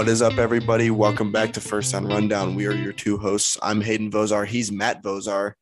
What 0.00 0.08
is 0.08 0.22
up, 0.22 0.38
everybody? 0.38 0.90
Welcome 0.90 1.30
back 1.30 1.52
to 1.52 1.60
First 1.60 1.92
Down 1.92 2.06
Rundown. 2.06 2.54
We 2.54 2.64
are 2.64 2.72
your 2.72 2.94
two 2.94 3.18
hosts. 3.18 3.58
I'm 3.60 3.82
Hayden 3.82 4.10
Vozar. 4.10 4.46
He's 4.46 4.72
Matt 4.72 5.02
Vozar. 5.02 5.52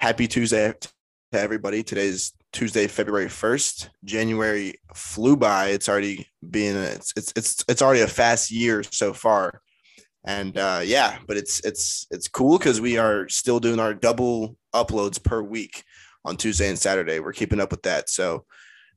Happy 0.00 0.26
Tuesday 0.26 0.72
to 1.32 1.38
everybody. 1.38 1.82
Today's 1.82 2.32
Tuesday, 2.54 2.86
February 2.86 3.26
1st. 3.26 3.90
January 4.02 4.80
flew 4.94 5.36
by. 5.36 5.66
It's 5.66 5.90
already 5.90 6.26
been 6.40 6.74
it's 6.74 7.12
it's 7.16 7.34
it's 7.36 7.64
it's 7.68 7.82
already 7.82 8.00
a 8.00 8.06
fast 8.06 8.50
year 8.50 8.82
so 8.82 9.12
far. 9.12 9.60
And 10.24 10.56
uh 10.56 10.80
yeah, 10.82 11.18
but 11.28 11.36
it's 11.36 11.60
it's 11.60 12.06
it's 12.10 12.28
cool 12.28 12.56
because 12.56 12.80
we 12.80 12.96
are 12.96 13.28
still 13.28 13.60
doing 13.60 13.78
our 13.78 13.92
double 13.92 14.56
uploads 14.74 15.22
per 15.22 15.42
week 15.42 15.84
on 16.24 16.38
Tuesday 16.38 16.70
and 16.70 16.78
Saturday. 16.78 17.20
We're 17.20 17.34
keeping 17.34 17.60
up 17.60 17.70
with 17.70 17.82
that. 17.82 18.08
So 18.08 18.46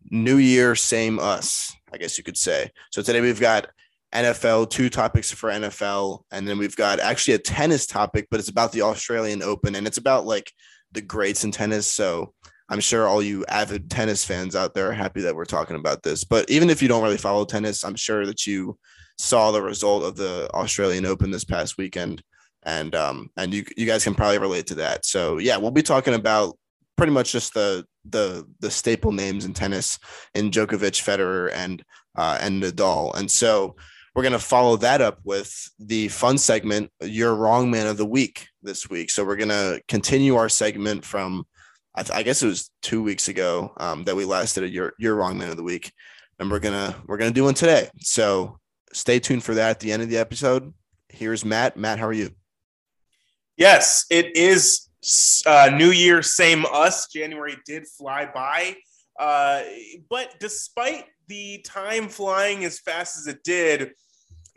new 0.09 0.38
year, 0.38 0.73
same 0.73 1.20
us, 1.20 1.75
I 1.91 1.98
guess 1.98 2.17
you 2.17 2.23
could 2.23 2.38
say. 2.38 2.71
So 2.91 3.02
today 3.02 3.20
we've 3.20 3.41
got 3.41 3.67
NFL, 4.14 4.70
two 4.70 4.90
topics 4.90 5.32
for 5.32 5.50
NFL, 5.50 6.22
and 6.32 6.48
then 6.48 6.58
we've 6.58 6.76
got 6.76 7.00
actually 7.00 7.34
a 7.34 7.40
tennis 7.40 7.86
topic, 7.86 8.28
but 8.31 8.40
it's 8.40 8.50
about 8.50 8.72
the 8.72 8.81
Australian 8.81 9.44
Open 9.44 9.76
and 9.76 9.86
it's 9.88 9.98
about 9.98 10.26
like 10.26 10.52
the 10.91 11.02
greats 11.02 11.44
in 11.44 11.52
tennis. 11.52 11.88
So 11.88 12.34
I'm 12.70 12.80
sure 12.80 13.08
all 13.08 13.22
you 13.22 13.45
avid 13.48 13.91
tennis 13.91 14.26
fans 14.26 14.55
out 14.55 14.73
there 14.73 14.90
are 14.90 14.94
happy 14.94 15.22
that 15.22 15.36
we're 15.36 15.45
talking 15.45 15.76
about 15.76 16.02
this. 16.04 16.23
But 16.23 16.50
even 16.50 16.70
if 16.70 16.81
you 16.81 16.88
don't 16.88 17.04
really 17.04 17.18
follow 17.18 17.45
tennis, 17.45 17.84
I'm 17.84 17.95
sure 17.95 18.26
that 18.26 18.48
you 18.48 18.78
saw 19.18 19.52
the 19.52 19.62
result 19.62 20.04
of 20.04 20.16
the 20.16 20.50
Australian 20.53 21.06
Open 21.06 21.31
this 21.31 21.45
past 21.45 21.78
weekend. 21.78 22.23
And 22.64 22.95
um, 22.95 23.30
and 23.38 23.53
you 23.53 23.64
you 23.78 23.86
guys 23.86 24.03
can 24.03 24.16
probably 24.16 24.40
relate 24.40 24.66
to 24.67 24.76
that. 24.76 25.06
So 25.06 25.38
yeah, 25.38 25.58
we'll 25.58 25.70
be 25.70 25.84
talking 25.84 26.16
about 26.16 26.58
pretty 26.98 27.12
much 27.12 27.31
just 27.31 27.53
the 27.53 27.86
the 28.06 28.48
the 28.59 28.72
staple 28.72 29.12
names 29.12 29.45
in 29.45 29.53
tennis 29.53 30.00
in 30.34 30.50
Djokovic, 30.50 31.00
Federer, 31.03 31.52
and 31.53 31.84
uh, 32.16 32.40
and 32.42 32.64
Nadal. 32.64 33.16
And 33.16 33.30
so 33.30 33.75
we're 34.16 34.23
going 34.23 34.31
to 34.31 34.39
follow 34.39 34.77
that 34.77 35.02
up 35.02 35.19
with 35.25 35.69
the 35.77 36.08
fun 36.08 36.38
segment, 36.38 36.89
Your 37.02 37.35
Wrong 37.35 37.69
Man 37.69 37.85
of 37.85 37.97
the 37.97 38.05
Week 38.05 38.47
this 38.63 38.89
week. 38.89 39.11
So 39.11 39.25
we're 39.25 39.35
going 39.35 39.49
to 39.49 39.81
continue 39.89 40.38
our 40.38 40.47
segment 40.47 41.03
from, 41.03 41.45
I, 41.94 42.03
th- 42.03 42.17
I, 42.17 42.23
guess 42.23 42.41
it 42.41 42.47
was 42.47 42.72
two 42.81 43.03
weeks 43.03 43.27
ago 43.27 43.73
um, 43.75 44.05
that 44.05 44.16
we 44.16 44.23
last 44.23 44.55
did 44.55 44.63
a 44.63 44.69
Your, 44.69 44.94
Your 44.97 45.16
Wrong 45.16 45.38
Man 45.38 45.49
of 45.49 45.57
the 45.57 45.63
Week. 45.63 45.91
And 46.39 46.49
we're 46.49 46.59
going 46.59 46.73
to, 46.73 46.95
we're 47.07 47.17
going 47.17 47.30
to 47.30 47.35
do 47.35 47.44
one 47.44 47.55
today. 47.55 47.89
So 47.99 48.57
stay 48.94 49.19
tuned 49.19 49.44
for 49.44 49.53
that 49.55 49.72
at 49.72 49.80
the 49.81 49.91
end 49.91 50.02
of 50.02 50.09
the 50.09 50.17
episode. 50.17 50.73
Here's 51.09 51.44
Matt. 51.44 51.75
Matt, 51.75 52.00
how 52.00 52.07
are 52.07 52.13
you? 52.13 52.31
Yes, 53.57 54.05
it 54.09 54.38
is 54.38 54.89
uh, 55.45 55.72
New 55.73 55.91
Year, 55.91 56.22
same 56.22 56.66
us. 56.72 57.09
January 57.09 57.57
did 57.66 57.85
fly 57.85 58.29
by. 58.33 58.77
Uh, 59.19 59.63
but 60.09 60.35
despite 60.39 61.05
the 61.27 61.59
time 61.66 62.07
flying 62.07 62.63
as 62.63 62.79
fast 62.79 63.17
as 63.17 63.27
it 63.27 63.44
did, 63.44 63.91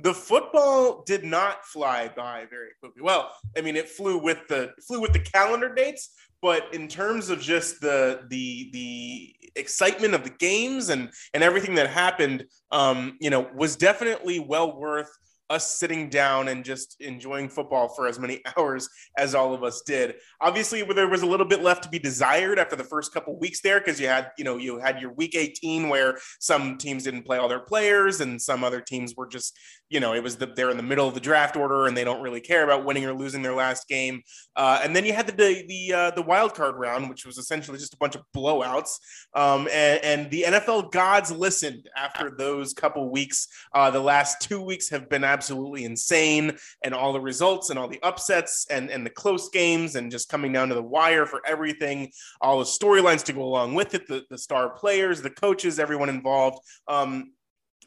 the 0.01 0.15
football 0.15 1.03
did 1.05 1.25
not 1.25 1.65
fly 1.65 2.09
by 2.09 2.47
very 2.49 2.71
quickly. 2.81 3.03
Well, 3.03 3.33
I 3.57 3.61
mean, 3.63 3.77
it 3.77 3.89
flew 3.89 4.19
with 4.19 4.47
the 4.49 4.73
flew 4.87 5.01
with 5.01 5.13
the 5.13 5.19
calendar 5.19 5.75
dates, 5.75 6.11
but 6.41 6.73
in 6.73 6.89
terms 6.89 7.31
of 7.31 7.41
just 7.41 7.81
the 7.81 8.23
the 8.29 8.71
the 8.73 9.35
excitement 9.57 10.15
of 10.15 10.23
the 10.23 10.31
games 10.31 10.89
and 10.89 11.11
and 11.35 11.43
everything 11.43 11.75
that 11.75 11.91
happened, 11.91 12.45
um, 12.71 13.17
you 13.21 13.31
know, 13.31 13.49
was 13.55 13.77
definitely 13.77 14.39
well 14.39 14.79
worth 14.79 15.11
us 15.51 15.79
sitting 15.79 16.11
down 16.11 16.49
and 16.49 16.65
just 16.65 16.97
enjoying 17.01 17.49
football 17.49 17.89
for 17.89 18.07
as 18.07 18.19
many 18.19 18.43
hours 18.57 18.89
as 19.17 19.35
all 19.35 19.55
of 19.55 19.63
us 19.63 19.83
did. 19.87 20.15
Obviously, 20.41 20.83
there 20.83 21.09
was 21.09 21.23
a 21.23 21.27
little 21.27 21.47
bit 21.47 21.63
left 21.63 21.83
to 21.83 21.89
be 21.89 21.99
desired 21.99 22.59
after 22.59 22.77
the 22.77 22.85
first 22.85 23.13
couple 23.13 23.39
weeks 23.39 23.61
there 23.61 23.81
because 23.81 24.01
you 24.01 24.07
had, 24.07 24.31
you 24.37 24.45
know, 24.45 24.57
you 24.57 24.79
had 24.79 25.01
your 25.01 25.13
week 25.13 25.35
18 25.35 25.89
where 25.89 26.19
some 26.39 26.77
teams 26.77 27.05
didn't 27.05 27.25
play 27.25 27.39
all 27.39 27.49
their 27.49 27.61
players 27.61 28.21
and 28.21 28.41
some 28.41 28.63
other 28.63 28.81
teams 28.81 29.15
were 29.17 29.27
just, 29.27 29.59
you 29.91 30.01
know, 30.01 30.13
it 30.13 30.23
was 30.23 30.37
the, 30.37 30.47
they're 30.47 30.71
in 30.71 30.77
the 30.77 30.83
middle 30.83 31.09
of 31.09 31.15
the 31.15 31.21
draft 31.21 31.57
order 31.57 31.87
and 31.87 31.97
they 31.97 32.05
don't 32.05 32.21
really 32.21 32.41
care 32.41 32.65
about 32.65 32.85
winning 32.85 33.07
or 33.07 33.15
losing 33.15 33.43
their 33.43 33.55
last 33.55 33.89
game. 33.89 34.23
Uh, 34.55 34.81
and 34.83 34.95
then 34.95 35.05
you 35.05 35.13
had 35.13 35.27
the 35.27 35.33
the 35.33 35.65
the, 35.67 35.95
uh, 35.95 36.11
the 36.11 36.23
wild 36.23 36.55
card 36.55 36.77
round, 36.77 37.09
which 37.09 37.25
was 37.25 37.39
essentially 37.39 37.79
just 37.79 37.95
a 37.95 37.97
bunch 37.99 38.15
of 38.15 38.23
blowouts. 38.37 38.99
Um, 39.35 39.69
and, 39.73 40.05
and, 40.05 40.31
the 40.31 40.45
NFL 40.47 40.91
gods 40.91 41.31
listened 41.31 41.89
after 41.97 42.31
those 42.37 42.75
couple 42.75 43.11
weeks. 43.11 43.49
Uh, 43.73 43.91
the 43.91 44.01
last 44.01 44.43
two 44.43 44.61
weeks 44.61 44.91
have 44.91 45.09
been 45.09 45.25
absolutely 45.25 45.85
insane, 45.85 46.57
and 46.85 46.93
all 46.93 47.13
the 47.13 47.21
results 47.21 47.71
and 47.71 47.79
all 47.79 47.89
the 47.89 48.03
upsets 48.03 48.67
and 48.71 48.91
and 48.91 49.07
the 49.07 49.11
close 49.11 49.49
games 49.49 49.97
and 49.97 50.11
just 50.11 50.29
coming 50.29 50.53
down 50.53 50.69
to 50.69 50.75
the 50.75 50.83
wire 50.83 51.25
for 51.25 51.41
everything. 51.47 52.11
All 52.41 52.59
the 52.59 52.65
storylines 52.65 53.25
to 53.25 53.33
go 53.33 53.43
along 53.43 53.75
with 53.75 53.95
it, 53.95 54.07
the 54.07 54.25
the 54.29 54.39
star 54.39 54.71
players, 54.71 55.23
the 55.23 55.31
coaches, 55.31 55.79
everyone 55.79 56.09
involved. 56.09 56.59
Um, 56.89 57.33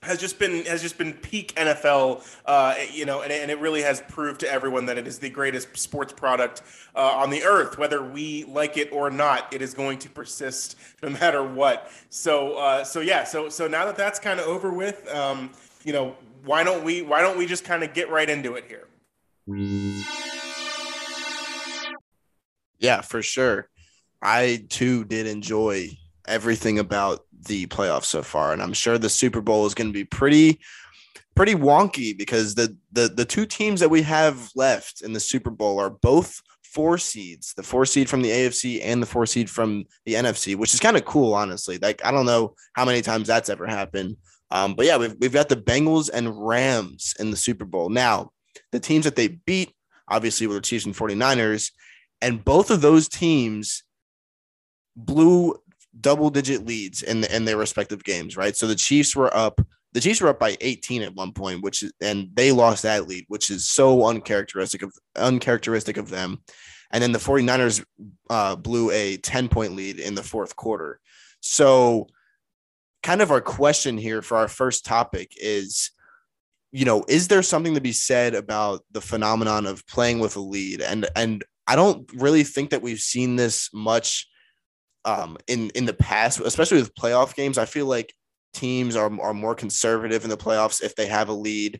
has 0.03 0.17
just 0.17 0.39
been 0.39 0.66
has 0.66 0.81
just 0.81 0.97
been 0.97 1.13
peak 1.13 1.53
NFL, 1.56 2.28
uh, 2.47 2.75
you 2.91 3.06
know, 3.06 3.22
and, 3.22 3.31
and, 3.31 3.51
it 3.51 3.59
really 3.59 3.84
has 3.84 4.01
proved 4.09 4.39
to 4.39 4.51
everyone 4.51 4.88
that 4.88 4.97
it 4.97 5.06
is 5.06 5.19
the 5.19 5.29
greatest 5.29 5.78
sports 5.78 6.12
product 6.12 6.63
uh, 6.95 7.00
on 7.00 7.29
the 7.29 7.44
earth, 7.44 7.78
whether 7.78 8.01
we 8.01 8.44
like 8.45 8.78
it 8.78 8.91
or 8.91 9.11
not. 9.11 9.53
It 9.53 9.61
is 9.61 9.75
going 9.75 10.00
to 10.00 10.09
persist 10.09 10.75
no 11.03 11.09
matter 11.22 11.44
what. 11.44 11.91
So, 12.09 12.53
uh, 12.53 12.84
so 12.84 13.01
yeah, 13.01 13.23
so 13.25 13.47
so 13.50 13.67
now 13.67 13.85
that 13.85 13.95
that's 13.95 14.17
kind 14.17 14.40
of 14.40 14.47
over 14.47 14.72
with, 14.72 15.07
um, 15.13 15.51
you 15.84 15.94
know, 15.94 16.16
why 16.45 16.63
don't 16.63 16.84
we 16.84 17.03
why 17.03 17.22
don't 17.22 17.38
we 17.38 17.45
just 17.45 17.63
kind 17.63 17.84
of 17.84 17.94
get 17.94 18.09
right 18.09 18.29
into 18.29 18.56
it 18.56 18.66
here? 18.67 18.88
Yeah, 22.79 23.01
for 23.01 23.22
sure. 23.22 23.69
I 24.19 24.66
too 24.69 25.03
did 25.06 25.28
enjoy 25.28 25.90
everything 26.28 26.79
about 26.79 27.25
the 27.46 27.68
playoffs 27.68 28.06
so 28.06 28.24
far, 28.24 28.53
and 28.53 28.62
I'm 28.62 28.74
sure 28.74 28.97
the 28.97 29.09
Super 29.09 29.41
Bowl 29.41 29.66
is 29.66 29.74
going 29.74 29.88
to 29.88 29.94
be 29.94 30.06
pretty 30.06 30.59
pretty 31.35 31.56
wonky 31.56 32.18
because 32.18 32.56
the 32.56 32.75
the 32.91 33.07
the 33.07 33.25
two 33.25 33.46
teams 33.46 33.79
that 33.79 33.90
we 33.90 34.02
have 34.02 34.50
left 34.56 35.02
in 35.02 35.13
the 35.13 35.19
Super 35.19 35.50
Bowl 35.50 35.79
are 35.79 35.90
both 35.90 36.41
four 36.63 36.97
seeds, 36.97 37.53
the 37.53 37.63
four 37.63 37.85
seed 37.85 38.09
from 38.09 38.22
the 38.22 38.29
AFC 38.29 38.79
and 38.84 39.02
the 39.02 39.07
four 39.07 39.25
seed 39.25 39.50
from 39.50 39.85
the 40.06 40.13
NFC, 40.13 40.56
which 40.56 40.74
is 40.74 40.79
kind 40.79 40.97
of 40.97 41.06
cool, 41.06 41.34
honestly. 41.34 41.78
Like 41.78 42.03
I 42.06 42.12
don't 42.12 42.25
know 42.25 42.56
how 42.74 42.85
many 42.85 43.02
times 43.02 43.28
that's 43.28 43.50
ever 43.50 43.68
happened. 43.68 44.18
Um, 44.52 44.73
but 44.73 44.85
yeah, 44.85 44.97
we've, 44.97 45.16
we've 45.19 45.34
got 45.34 45.50
the 45.50 45.56
Bengals 45.56 46.09
and 46.13 46.46
Rams 46.46 47.16
in 47.19 47.31
the 47.31 47.38
Super 47.38 47.66
Bowl. 47.66 47.90
Now, 47.90 48.31
the 48.72 48.79
teams 48.79 49.06
that 49.06 49.16
they 49.16 49.29
beat, 49.29 49.73
obviously, 50.09 50.46
were 50.46 50.56
the 50.56 50.62
Chiefs 50.62 50.85
and 50.85 50.96
49ers. 50.96 51.72
And 52.22 52.44
both 52.44 52.69
of 52.69 52.81
those 52.81 53.08
teams 53.08 53.84
blew 54.96 55.56
double 56.00 56.29
digit 56.29 56.66
leads 56.66 57.03
in 57.03 57.22
the, 57.22 57.35
in 57.35 57.46
their 57.46 57.57
respective 57.57 58.03
games, 58.03 58.38
right? 58.38 58.56
So 58.56 58.68
the 58.68 58.75
Chiefs 58.75 59.16
were 59.16 59.35
up 59.35 59.62
the 59.94 60.00
Chiefs 60.00 60.22
were 60.22 60.29
up 60.29 60.40
by 60.40 60.56
18 60.62 61.02
at 61.02 61.16
one 61.16 61.34
point, 61.34 61.63
which 61.63 61.84
is 61.84 61.91
and 62.02 62.29
they 62.34 62.52
lost 62.52 62.84
that 62.84 63.07
lead, 63.07 63.25
which 63.28 63.50
is 63.50 63.68
so 63.68 64.06
uncharacteristic 64.07 64.84
of 64.84 64.94
uncharacteristic 65.16 65.97
of 65.97 66.09
them. 66.09 66.40
And 66.91 67.02
then 67.02 67.12
the 67.12 67.19
49ers 67.19 67.84
uh, 68.29 68.56
blew 68.56 68.91
a 68.91 69.18
10 69.18 69.50
point 69.50 69.75
lead 69.75 70.00
in 70.00 70.16
the 70.16 70.24
fourth 70.24 70.56
quarter. 70.56 71.00
So 71.41 72.08
kind 73.03 73.22
of 73.22 73.31
our 73.31 73.41
question 73.41 73.97
here 73.97 74.22
for 74.22 74.38
our 74.38 74.47
first 74.47 74.85
topic 74.85 75.34
is 75.38 75.91
you 76.73 76.85
know, 76.85 77.03
is 77.09 77.28
there 77.28 77.41
something 77.41 77.73
to 77.73 77.81
be 77.81 77.91
said 77.91 78.34
about 78.34 78.85
the 78.91 79.02
phenomenon 79.02 79.66
of 79.66 79.85
playing 79.88 80.19
with 80.19 80.38
a 80.38 80.40
lead? 80.40 80.81
And 80.81 81.06
and 81.16 81.44
I 81.68 81.75
don't 81.75 82.09
really 82.13 82.44
think 82.44 82.69
that 82.69 82.81
we've 82.81 83.00
seen 83.00 83.35
this 83.35 83.69
much 83.73 84.28
um, 85.06 85.38
in 85.47 85.69
in 85.72 85.85
the 85.85 85.94
past, 85.94 86.39
especially 86.39 86.79
with 86.79 86.95
playoff 86.95 87.35
games. 87.35 87.57
I 87.57 87.66
feel 87.66 87.85
like 87.85 88.13
teams 88.53 88.95
are 88.95 89.12
are 89.22 89.34
more 89.34 89.56
conservative 89.56 90.23
in 90.23 90.29
the 90.29 90.38
playoffs 90.38 90.84
if 90.84 90.95
they 90.95 91.07
have 91.07 91.29
a 91.29 91.34
lead, 91.34 91.79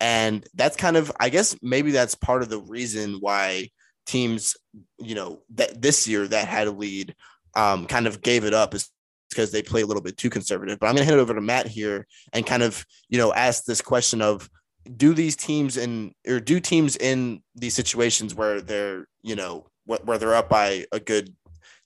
and 0.00 0.46
that's 0.54 0.76
kind 0.76 0.96
of 0.96 1.12
I 1.18 1.28
guess 1.28 1.56
maybe 1.62 1.90
that's 1.90 2.14
part 2.14 2.42
of 2.42 2.48
the 2.48 2.60
reason 2.60 3.18
why 3.20 3.70
teams 4.06 4.56
you 4.98 5.14
know 5.14 5.42
that 5.54 5.80
this 5.80 6.08
year 6.08 6.26
that 6.26 6.48
had 6.48 6.66
a 6.66 6.72
lead 6.72 7.14
um, 7.54 7.86
kind 7.86 8.06
of 8.06 8.22
gave 8.22 8.44
it 8.44 8.54
up 8.54 8.74
is 8.74 8.90
because 9.30 9.52
they 9.52 9.62
play 9.62 9.82
a 9.82 9.86
little 9.86 10.02
bit 10.02 10.16
too 10.16 10.30
conservative. 10.30 10.78
But 10.78 10.86
I'm 10.86 10.94
going 10.94 11.06
to 11.06 11.10
hand 11.10 11.20
it 11.20 11.22
over 11.22 11.34
to 11.34 11.40
Matt 11.40 11.66
here 11.66 12.06
and 12.32 12.46
kind 12.46 12.62
of 12.62 12.84
you 13.08 13.18
know 13.18 13.32
ask 13.32 13.64
this 13.64 13.80
question 13.80 14.22
of 14.22 14.48
do 14.96 15.12
these 15.12 15.36
teams 15.36 15.76
in 15.76 16.12
or 16.26 16.40
do 16.40 16.60
teams 16.60 16.96
in 16.96 17.42
these 17.54 17.74
situations 17.74 18.34
where 18.34 18.60
they're 18.60 19.06
you 19.22 19.36
know 19.36 19.66
where 19.84 20.18
they're 20.18 20.34
up 20.34 20.50
by 20.50 20.84
a 20.92 21.00
good 21.00 21.34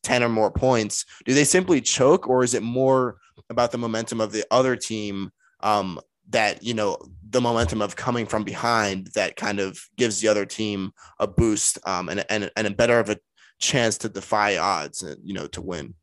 10 0.02 0.22
or 0.22 0.28
more 0.28 0.50
points, 0.50 1.04
do 1.25 1.34
they 1.34 1.44
simply 1.44 1.81
choke 1.81 2.28
or 2.28 2.43
is 2.43 2.54
it 2.54 2.62
more 2.62 3.16
about 3.50 3.72
the 3.72 3.78
momentum 3.78 4.20
of 4.20 4.32
the 4.32 4.44
other 4.50 4.76
team 4.76 5.31
um, 5.60 6.00
that, 6.31 6.62
you 6.62 6.75
know, 6.75 6.96
the 7.31 7.40
momentum 7.40 7.81
of 7.81 7.96
coming 7.96 8.26
from 8.26 8.44
behind 8.44 9.08
that 9.14 9.37
kind 9.37 9.60
of 9.60 9.78
gives 9.96 10.20
the 10.20 10.28
other 10.28 10.44
team 10.44 10.93
a 11.19 11.26
boost 11.26 11.78
um, 11.87 12.08
and, 12.08 12.25
and, 12.28 12.50
and 12.56 12.66
a 12.66 12.70
better 12.70 12.99
of 12.99 13.08
a 13.10 13.19
chance 13.58 13.96
to 13.99 14.08
defy 14.08 14.56
odds, 14.56 15.02
and, 15.02 15.16
you 15.22 15.34
know, 15.34 15.46
to 15.46 15.62
win? 15.62 15.94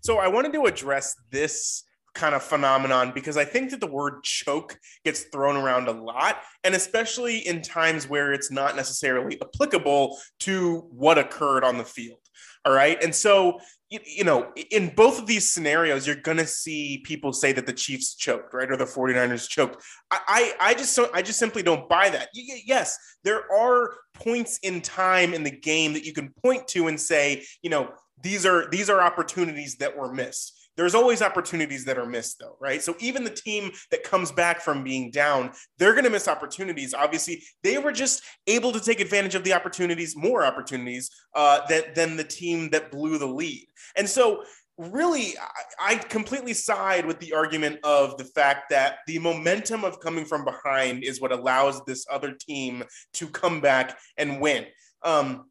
So 0.00 0.18
I 0.18 0.28
wanted 0.28 0.52
to 0.52 0.66
address 0.66 1.16
this 1.30 1.84
kind 2.14 2.34
of 2.34 2.42
phenomenon 2.42 3.12
because 3.14 3.36
I 3.36 3.44
think 3.44 3.70
that 3.70 3.80
the 3.80 3.86
word 3.86 4.24
choke 4.24 4.78
gets 5.04 5.24
thrown 5.24 5.56
around 5.56 5.88
a 5.88 5.92
lot, 5.92 6.42
and 6.64 6.74
especially 6.74 7.46
in 7.46 7.62
times 7.62 8.08
where 8.08 8.32
it's 8.32 8.50
not 8.50 8.74
necessarily 8.74 9.38
applicable 9.40 10.18
to 10.40 10.86
what 10.90 11.18
occurred 11.18 11.62
on 11.62 11.78
the 11.78 11.84
field. 11.84 12.18
All 12.66 12.72
right. 12.72 13.00
And 13.00 13.14
so, 13.14 13.60
you, 13.90 14.00
you 14.04 14.24
know, 14.24 14.50
in 14.72 14.92
both 14.96 15.20
of 15.20 15.28
these 15.28 15.54
scenarios, 15.54 16.04
you're 16.04 16.16
going 16.16 16.38
to 16.38 16.46
see 16.46 17.00
people 17.04 17.32
say 17.32 17.52
that 17.52 17.64
the 17.64 17.72
Chiefs 17.72 18.16
choked, 18.16 18.52
right? 18.52 18.68
Or 18.68 18.76
the 18.76 18.84
49ers 18.84 19.48
choked. 19.48 19.84
I, 20.10 20.18
I, 20.26 20.70
I 20.70 20.74
just, 20.74 20.92
so 20.92 21.08
I 21.14 21.22
just 21.22 21.38
simply 21.38 21.62
don't 21.62 21.88
buy 21.88 22.08
that. 22.08 22.30
Yes, 22.34 22.98
there 23.22 23.44
are 23.52 23.94
points 24.14 24.58
in 24.64 24.80
time 24.80 25.32
in 25.32 25.44
the 25.44 25.50
game 25.52 25.92
that 25.92 26.04
you 26.04 26.12
can 26.12 26.34
point 26.42 26.66
to 26.68 26.88
and 26.88 27.00
say, 27.00 27.44
you 27.62 27.70
know, 27.70 27.92
these 28.20 28.44
are, 28.44 28.68
these 28.70 28.90
are 28.90 29.00
opportunities 29.00 29.76
that 29.76 29.96
were 29.96 30.12
missed 30.12 30.65
there's 30.76 30.94
always 30.94 31.22
opportunities 31.22 31.84
that 31.84 31.98
are 31.98 32.06
missed 32.06 32.38
though 32.38 32.56
right? 32.60 32.82
So 32.82 32.94
even 33.00 33.24
the 33.24 33.30
team 33.30 33.70
that 33.90 34.04
comes 34.04 34.32
back 34.32 34.60
from 34.60 34.84
being 34.84 35.10
down 35.10 35.52
they're 35.78 35.92
going 35.92 36.04
to 36.04 36.10
miss 36.10 36.28
opportunities. 36.28 36.94
Obviously 36.94 37.42
they 37.62 37.78
were 37.78 37.92
just 37.92 38.22
able 38.46 38.72
to 38.72 38.80
take 38.80 39.00
advantage 39.00 39.34
of 39.34 39.44
the 39.44 39.52
opportunities 39.52 40.16
more 40.16 40.44
opportunities 40.44 41.10
uh, 41.34 41.60
than, 41.68 41.82
than 41.94 42.16
the 42.16 42.24
team 42.24 42.70
that 42.70 42.90
blew 42.90 43.18
the 43.18 43.26
lead. 43.26 43.66
And 43.96 44.08
so 44.08 44.42
really 44.78 45.34
I, 45.78 45.92
I 45.92 45.94
completely 45.96 46.52
side 46.52 47.06
with 47.06 47.18
the 47.20 47.32
argument 47.32 47.80
of 47.82 48.16
the 48.18 48.24
fact 48.24 48.70
that 48.70 48.98
the 49.06 49.18
momentum 49.18 49.84
of 49.84 50.00
coming 50.00 50.24
from 50.24 50.44
behind 50.44 51.02
is 51.02 51.20
what 51.20 51.32
allows 51.32 51.82
this 51.84 52.06
other 52.10 52.32
team 52.32 52.84
to 53.14 53.28
come 53.28 53.60
back 53.60 53.98
and 54.18 54.40
win. 54.40 54.66
Um, 55.02 55.46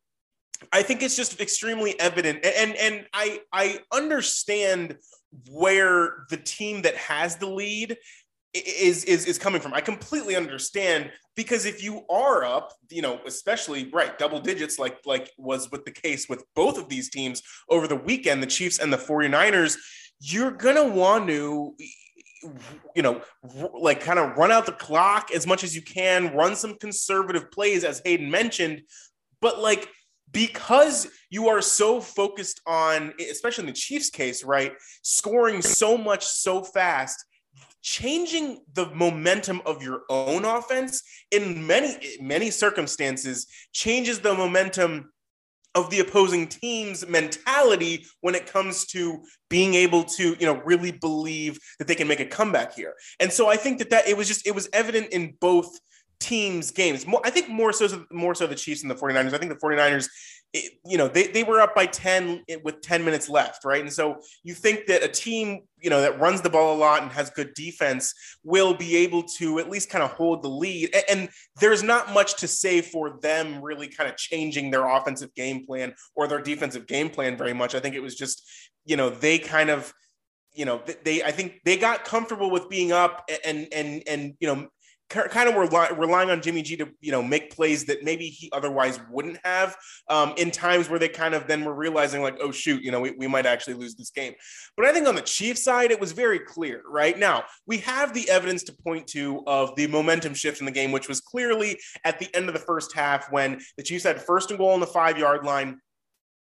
I 0.72 0.84
think 0.84 1.02
it's 1.02 1.16
just 1.16 1.40
extremely 1.42 2.00
evident, 2.00 2.46
and 2.46 2.76
and 2.76 3.06
I 3.14 3.42
I 3.52 3.80
understand 3.92 4.98
where 5.50 6.26
the 6.30 6.38
team 6.38 6.82
that 6.84 6.96
has 6.96 7.36
the 7.38 7.48
lead 7.48 7.98
is 8.54 9.04
is 9.04 9.26
is 9.26 9.38
coming 9.38 9.62
from. 9.62 9.74
I 9.74 9.82
completely 9.82 10.36
understand 10.36 11.12
because 11.36 11.66
if 11.66 11.84
you 11.84 12.06
are 12.10 12.46
up, 12.46 12.74
you 12.90 13.02
know, 13.02 13.20
especially 13.26 13.90
right 13.92 14.18
double 14.18 14.40
digits 14.40 14.80
like 14.80 15.00
like 15.06 15.32
was 15.38 15.72
with 15.72 15.84
the 15.86 15.92
case 15.92 16.30
with 16.30 16.46
both 16.56 16.78
of 16.78 16.90
these 16.90 17.10
teams 17.10 17.42
over 17.70 17.88
the 17.88 17.96
weekend, 17.96 18.42
the 18.42 18.48
Chiefs 18.48 18.80
and 18.80 18.92
the 18.92 18.98
49ers, 18.98 19.78
you're 20.20 20.52
going 20.52 20.76
to 20.76 20.86
want 20.86 21.28
to 21.28 21.76
you 22.96 23.02
know, 23.02 23.22
like 23.74 24.02
kind 24.02 24.20
of 24.20 24.38
run 24.38 24.52
out 24.52 24.66
the 24.66 24.72
clock 24.72 25.32
as 25.34 25.48
much 25.48 25.64
as 25.64 25.76
you 25.76 25.82
can, 25.82 26.34
run 26.36 26.56
some 26.56 26.78
conservative 26.78 27.50
plays 27.52 27.84
as 27.84 28.02
Hayden 28.06 28.30
mentioned, 28.30 28.84
but 29.42 29.60
like 29.60 29.90
because 30.36 31.08
you 31.30 31.48
are 31.48 31.62
so 31.62 32.02
focused 32.02 32.60
on, 32.68 33.14
especially 33.32 33.64
in 33.64 33.68
the 33.68 33.74
Chiefs 33.74 34.10
case, 34.10 34.44
right, 34.44 34.74
scoring 35.02 35.62
so 35.62 35.98
much 35.98 36.26
so 36.26 36.62
fast, 36.62 37.24
changing 37.82 38.60
the 38.74 38.88
momentum 38.88 39.62
of 39.66 39.82
your 39.82 40.02
own 40.10 40.44
offense 40.44 41.02
in 41.32 41.66
many 41.66 42.18
many 42.20 42.50
circumstances 42.52 43.48
changes 43.74 44.20
the 44.20 44.34
momentum 44.34 45.10
of 45.76 45.90
the 45.90 46.00
opposing 46.00 46.48
team's 46.48 47.08
mentality 47.08 48.06
when 48.22 48.34
it 48.34 48.48
comes 48.48 48.86
to 48.88 49.22
being 49.50 49.76
able 49.76 50.04
to 50.04 50.36
you 50.40 50.48
know 50.48 50.62
really 50.66 50.92
believe 50.92 51.60
that 51.78 51.88
they 51.88 51.96
can 51.96 52.08
make 52.08 52.20
a 52.20 52.26
comeback 52.26 52.74
here. 52.74 52.94
And 53.20 53.32
so 53.32 53.48
i 53.48 53.56
think 53.56 53.78
that 53.78 53.92
that 53.92 54.08
it 54.08 54.18
was 54.18 54.28
just 54.28 54.46
it 54.46 54.56
was 54.56 54.68
evident 54.74 55.14
in 55.14 55.36
both 55.40 55.70
teams 56.20 56.72
games. 56.72 57.06
More, 57.06 57.22
I 57.24 57.30
think 57.30 57.50
more 57.50 57.74
so 57.74 58.06
more 58.12 58.36
so 58.36 58.48
the 58.48 58.56
Chiefs 58.56 58.82
and 58.82 58.92
the 58.92 58.96
49ers. 58.96 59.34
I 59.34 59.38
think 59.38 59.52
the 59.52 59.60
49ers 59.60 60.08
it, 60.56 60.80
you 60.86 60.98
know, 60.98 61.10
they, 61.10 61.28
they 61.28 61.44
were 61.44 61.60
up 61.60 61.76
by 61.76 61.86
10 61.86 62.46
with 62.64 62.80
10 62.80 63.04
minutes 63.04 63.28
left, 63.28 63.66
right? 63.66 63.82
And 63.82 63.92
so 63.92 64.22
you 64.44 64.54
think 64.54 64.86
that 64.88 65.04
a 65.04 65.08
team, 65.10 65.60
you 65.82 65.90
know, 65.90 66.00
that 66.00 66.18
runs 66.18 66.42
the 66.42 66.50
ball 66.50 66.74
a 66.74 66.80
lot 66.80 67.04
and 67.04 67.12
has 67.12 67.30
good 67.30 67.54
defense 67.56 68.14
will 68.44 68.74
be 68.74 68.96
able 68.96 69.24
to 69.38 69.60
at 69.60 69.70
least 69.70 69.90
kind 69.90 70.02
of 70.02 70.12
hold 70.12 70.44
the 70.44 70.48
lead. 70.48 70.96
And 71.10 71.28
there's 71.60 71.84
not 71.84 72.14
much 72.14 72.38
to 72.38 72.48
say 72.48 72.80
for 72.80 73.20
them 73.22 73.62
really 73.62 73.90
kind 73.90 74.10
of 74.10 74.16
changing 74.16 74.72
their 74.72 74.88
offensive 74.88 75.36
game 75.36 75.66
plan 75.66 75.94
or 76.16 76.26
their 76.26 76.42
defensive 76.42 76.88
game 76.88 77.10
plan 77.10 77.36
very 77.36 77.54
much. 77.54 77.76
I 77.76 77.82
think 77.82 77.94
it 77.94 78.02
was 78.02 78.16
just, 78.16 78.42
you 78.86 78.96
know, 78.96 79.10
they 79.10 79.38
kind 79.38 79.70
of, 79.70 79.94
you 80.54 80.64
know, 80.64 80.82
they, 81.04 81.22
I 81.22 81.32
think 81.32 81.60
they 81.66 81.76
got 81.76 82.06
comfortable 82.06 82.50
with 82.50 82.70
being 82.70 82.94
up 82.94 83.30
and, 83.44 83.68
and, 83.74 84.04
and, 84.08 84.36
you 84.40 84.48
know, 84.48 84.70
kind 85.10 85.48
of 85.48 85.56
rely, 85.56 85.90
relying 85.90 86.30
on 86.30 86.42
Jimmy 86.42 86.62
G 86.62 86.76
to 86.78 86.90
you 87.00 87.12
know 87.12 87.22
make 87.22 87.56
plays 87.56 87.86
that 87.86 88.04
maybe 88.04 88.28
he 88.28 88.50
otherwise 88.52 89.00
wouldn't 89.10 89.38
have 89.44 89.76
um, 90.10 90.34
in 90.38 90.52
times 90.52 90.90
where 90.90 91.00
they 91.00 91.08
kind 91.08 91.36
of 91.36 91.48
then 91.48 91.64
were 91.64 91.76
realizing 91.76 92.22
like 92.22 92.38
oh 92.42 92.52
shoot 92.52 92.82
you 92.82 92.92
know 92.92 93.00
we, 93.00 93.12
we 93.12 93.28
might 93.28 93.46
actually 93.46 93.76
lose 93.76 93.96
this 93.96 94.10
game 94.10 94.34
but 94.76 94.86
I 94.86 94.94
think 94.94 95.08
on 95.08 95.16
the 95.16 95.22
Chiefs 95.22 95.64
side 95.64 95.92
it 95.92 96.00
was 96.00 96.12
very 96.12 96.40
clear 96.40 96.82
right 96.90 97.18
now 97.18 97.44
we 97.68 97.78
have 97.80 98.14
the 98.14 98.30
evidence 98.30 98.64
to 98.64 98.74
point 98.74 99.08
to 99.08 99.44
of 99.46 99.76
the 99.76 99.88
momentum 99.88 100.34
shift 100.34 100.60
in 100.60 100.66
the 100.66 100.72
game 100.72 100.92
which 100.92 101.08
was 101.08 101.22
clearly 101.22 101.80
at 102.04 102.20
the 102.20 102.34
end 102.36 102.48
of 102.48 102.54
the 102.54 102.60
first 102.60 102.94
half 102.96 103.32
when 103.32 103.62
the 103.78 103.84
Chiefs 103.84 104.06
had 104.06 104.22
first 104.22 104.50
and 104.50 104.58
goal 104.58 104.72
on 104.72 104.80
the 104.80 104.88
five 104.88 105.18
yard 105.18 105.46
line 105.46 105.80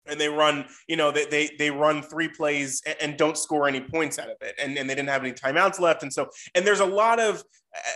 and 0.05 0.19
they 0.19 0.27
run, 0.27 0.65
you 0.87 0.97
know, 0.97 1.11
they 1.11 1.25
they, 1.25 1.49
they 1.57 1.71
run 1.71 2.01
three 2.01 2.27
plays 2.27 2.81
and, 2.85 2.95
and, 2.99 3.17
don't 3.17 3.37
score 3.37 3.69
any 3.69 3.79
points 3.79 4.19
out 4.19 4.29
of 4.29 4.35
it. 4.41 4.53
And, 4.61 4.77
and 4.77 4.89
they 4.89 4.95
didn't 4.95 5.07
have 5.07 5.23
any 5.23 5.31
timeouts 5.31 5.79
left. 5.79 6.03
And 6.03 6.11
so, 6.11 6.29
and 6.55 6.67
there's 6.67 6.81
a 6.81 6.85
lot 6.85 7.21
of 7.21 7.41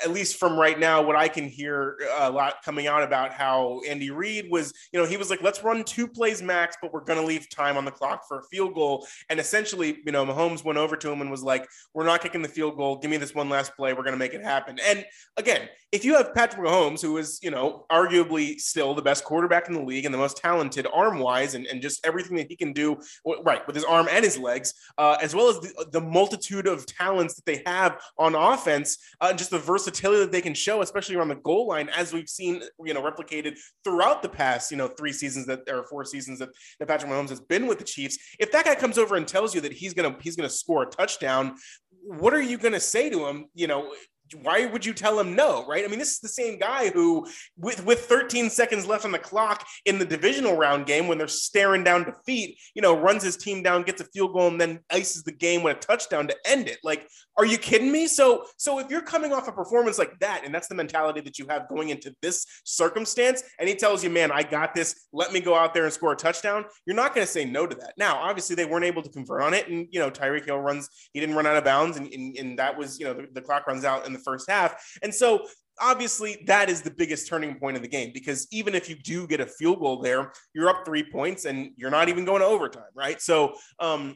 at 0.03 0.11
least 0.11 0.37
from 0.37 0.57
right 0.57 0.79
now, 0.79 1.01
what 1.01 1.15
I 1.15 1.27
can 1.27 1.47
hear 1.47 1.97
uh, 2.11 2.29
a 2.29 2.31
lot 2.31 2.63
coming 2.63 2.87
out 2.87 3.03
about 3.03 3.31
how 3.31 3.81
Andy 3.87 4.09
Reid 4.09 4.49
was, 4.49 4.73
you 4.91 4.99
know, 4.99 5.05
he 5.05 5.17
was 5.17 5.29
like, 5.29 5.41
let's 5.43 5.63
run 5.63 5.83
two 5.83 6.07
plays 6.07 6.41
max, 6.41 6.77
but 6.81 6.91
we're 6.91 7.03
going 7.03 7.19
to 7.19 7.25
leave 7.25 7.47
time 7.49 7.77
on 7.77 7.85
the 7.85 7.91
clock 7.91 8.27
for 8.27 8.39
a 8.39 8.43
field 8.43 8.73
goal. 8.73 9.07
And 9.29 9.39
essentially, 9.39 9.99
you 10.05 10.11
know, 10.11 10.25
Mahomes 10.25 10.63
went 10.63 10.79
over 10.79 10.95
to 10.95 11.11
him 11.11 11.21
and 11.21 11.29
was 11.29 11.43
like, 11.43 11.67
we're 11.93 12.05
not 12.05 12.21
kicking 12.21 12.41
the 12.41 12.49
field 12.49 12.75
goal. 12.75 12.97
Give 12.97 13.11
me 13.11 13.17
this 13.17 13.35
one 13.35 13.49
last 13.49 13.75
play. 13.75 13.93
We're 13.93 14.03
going 14.03 14.13
to 14.13 14.19
make 14.19 14.33
it 14.33 14.43
happen. 14.43 14.79
And 14.83 15.05
again, 15.37 15.69
if 15.91 16.03
you 16.03 16.15
have 16.15 16.33
Patrick 16.33 16.65
Mahomes, 16.65 17.01
who 17.01 17.17
is, 17.17 17.39
you 17.43 17.51
know, 17.51 17.85
arguably 17.91 18.59
still 18.59 18.95
the 18.95 19.01
best 19.01 19.23
quarterback 19.23 19.67
in 19.67 19.73
the 19.73 19.81
league 19.81 20.05
and 20.05 20.13
the 20.13 20.17
most 20.17 20.37
talented 20.37 20.87
arm 20.91 21.19
wise 21.19 21.53
and, 21.53 21.65
and 21.67 21.81
just 21.81 22.05
everything 22.05 22.35
that 22.37 22.47
he 22.49 22.55
can 22.55 22.73
do, 22.73 22.97
right, 23.43 23.65
with 23.67 23.75
his 23.75 23.85
arm 23.85 24.07
and 24.09 24.25
his 24.25 24.37
legs, 24.37 24.73
uh, 24.97 25.17
as 25.21 25.35
well 25.35 25.49
as 25.49 25.59
the, 25.59 25.87
the 25.91 26.01
multitude 26.01 26.67
of 26.67 26.85
talents 26.87 27.35
that 27.35 27.45
they 27.45 27.61
have 27.65 28.01
on 28.17 28.33
offense, 28.33 28.97
uh, 29.21 29.31
just 29.31 29.51
the 29.51 29.66
versatility 29.67 30.21
that 30.21 30.31
they 30.31 30.41
can 30.41 30.53
show, 30.53 30.81
especially 30.81 31.15
around 31.15 31.27
the 31.27 31.35
goal 31.35 31.67
line, 31.67 31.89
as 31.89 32.13
we've 32.13 32.29
seen, 32.29 32.63
you 32.83 32.93
know, 32.93 33.01
replicated 33.01 33.59
throughout 33.83 34.23
the 34.23 34.29
past, 34.29 34.71
you 34.71 34.77
know, 34.77 34.87
three 34.87 35.13
seasons 35.13 35.45
that 35.45 35.69
or 35.69 35.83
four 35.83 36.05
seasons 36.05 36.39
that, 36.39 36.49
that 36.79 36.87
Patrick 36.87 37.11
Mahomes 37.11 37.29
has 37.29 37.41
been 37.41 37.67
with 37.67 37.77
the 37.77 37.83
Chiefs. 37.83 38.17
If 38.39 38.51
that 38.53 38.65
guy 38.65 38.75
comes 38.75 38.97
over 38.97 39.15
and 39.15 39.27
tells 39.27 39.53
you 39.53 39.61
that 39.61 39.73
he's 39.73 39.93
gonna 39.93 40.15
he's 40.21 40.35
gonna 40.35 40.49
score 40.49 40.83
a 40.83 40.89
touchdown, 40.89 41.55
what 42.01 42.33
are 42.33 42.41
you 42.41 42.57
gonna 42.57 42.79
say 42.79 43.09
to 43.09 43.27
him? 43.27 43.45
You 43.53 43.67
know, 43.67 43.93
why 44.41 44.65
would 44.65 44.85
you 44.85 44.93
tell 44.93 45.19
him 45.19 45.35
no, 45.35 45.65
right? 45.67 45.83
I 45.85 45.87
mean, 45.87 45.99
this 45.99 46.13
is 46.13 46.19
the 46.19 46.27
same 46.27 46.59
guy 46.59 46.89
who, 46.89 47.27
with 47.57 47.85
with 47.85 48.01
13 48.01 48.49
seconds 48.49 48.85
left 48.85 49.05
on 49.05 49.11
the 49.11 49.19
clock 49.19 49.65
in 49.85 49.99
the 49.99 50.05
divisional 50.05 50.55
round 50.55 50.85
game, 50.85 51.07
when 51.07 51.17
they're 51.17 51.27
staring 51.27 51.83
down 51.83 52.03
defeat, 52.03 52.57
you 52.73 52.81
know, 52.81 52.97
runs 52.97 53.23
his 53.23 53.37
team 53.37 53.63
down, 53.63 53.83
gets 53.83 54.01
a 54.01 54.05
field 54.05 54.33
goal, 54.33 54.47
and 54.47 54.59
then 54.59 54.79
ices 54.91 55.23
the 55.23 55.31
game 55.31 55.63
with 55.63 55.77
a 55.77 55.79
touchdown 55.79 56.27
to 56.27 56.35
end 56.45 56.67
it. 56.67 56.79
Like, 56.83 57.07
are 57.37 57.45
you 57.45 57.57
kidding 57.57 57.91
me? 57.91 58.07
So, 58.07 58.45
so 58.57 58.79
if 58.79 58.89
you're 58.89 59.01
coming 59.01 59.31
off 59.31 59.47
a 59.47 59.51
performance 59.51 59.99
like 59.99 60.17
that, 60.19 60.41
and 60.43 60.53
that's 60.53 60.67
the 60.67 60.75
mentality 60.75 61.21
that 61.21 61.37
you 61.37 61.45
have 61.49 61.67
going 61.69 61.89
into 61.89 62.13
this 62.21 62.45
circumstance, 62.63 63.43
and 63.59 63.69
he 63.69 63.75
tells 63.75 64.03
you, 64.03 64.09
"Man, 64.09 64.31
I 64.31 64.43
got 64.43 64.73
this. 64.73 65.07
Let 65.13 65.31
me 65.31 65.39
go 65.39 65.55
out 65.55 65.73
there 65.73 65.85
and 65.85 65.93
score 65.93 66.13
a 66.13 66.15
touchdown," 66.15 66.65
you're 66.85 66.95
not 66.95 67.13
going 67.13 67.25
to 67.25 67.31
say 67.31 67.45
no 67.45 67.67
to 67.67 67.75
that. 67.75 67.93
Now, 67.97 68.17
obviously, 68.17 68.55
they 68.55 68.65
weren't 68.65 68.85
able 68.85 69.03
to 69.03 69.09
convert 69.09 69.41
on 69.43 69.53
it, 69.53 69.67
and 69.67 69.87
you 69.91 69.99
know, 69.99 70.09
Tyreek 70.09 70.45
Hill 70.45 70.59
runs, 70.59 70.89
he 71.13 71.19
didn't 71.19 71.35
run 71.35 71.45
out 71.45 71.57
of 71.57 71.63
bounds, 71.63 71.97
and, 71.97 72.07
and, 72.11 72.37
and 72.37 72.59
that 72.59 72.77
was, 72.77 72.99
you 72.99 73.05
know, 73.05 73.13
the, 73.13 73.27
the 73.33 73.41
clock 73.41 73.67
runs 73.67 73.85
out 73.85 74.07
in 74.07 74.13
the 74.13 74.19
first 74.19 74.49
half. 74.49 74.75
And 75.03 75.13
so 75.13 75.45
obviously 75.79 76.43
that 76.47 76.69
is 76.69 76.81
the 76.81 76.91
biggest 76.91 77.27
turning 77.27 77.55
point 77.55 77.75
of 77.75 77.83
the 77.83 77.87
game 77.87 78.11
because 78.13 78.47
even 78.51 78.73
if 78.73 78.89
you 78.89 78.95
do 78.95 79.27
get 79.27 79.39
a 79.39 79.45
field 79.45 79.79
goal 79.79 80.01
there, 80.01 80.31
you're 80.53 80.69
up 80.69 80.83
three 80.85 81.03
points 81.03 81.45
and 81.45 81.71
you're 81.75 81.91
not 81.91 82.09
even 82.09 82.25
going 82.25 82.41
to 82.41 82.47
overtime, 82.47 82.83
right? 82.95 83.21
So, 83.21 83.53
um, 83.79 84.15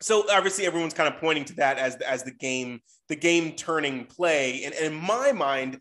so 0.00 0.24
obviously 0.30 0.66
everyone's 0.66 0.94
kind 0.94 1.12
of 1.12 1.20
pointing 1.20 1.44
to 1.46 1.54
that 1.56 1.78
as 1.78 1.96
as 1.96 2.22
the 2.22 2.32
game 2.32 2.80
the 3.08 3.16
game 3.16 3.52
turning 3.52 4.04
play, 4.04 4.64
and, 4.64 4.74
and 4.74 4.86
in 4.86 4.94
my 4.94 5.32
mind, 5.32 5.78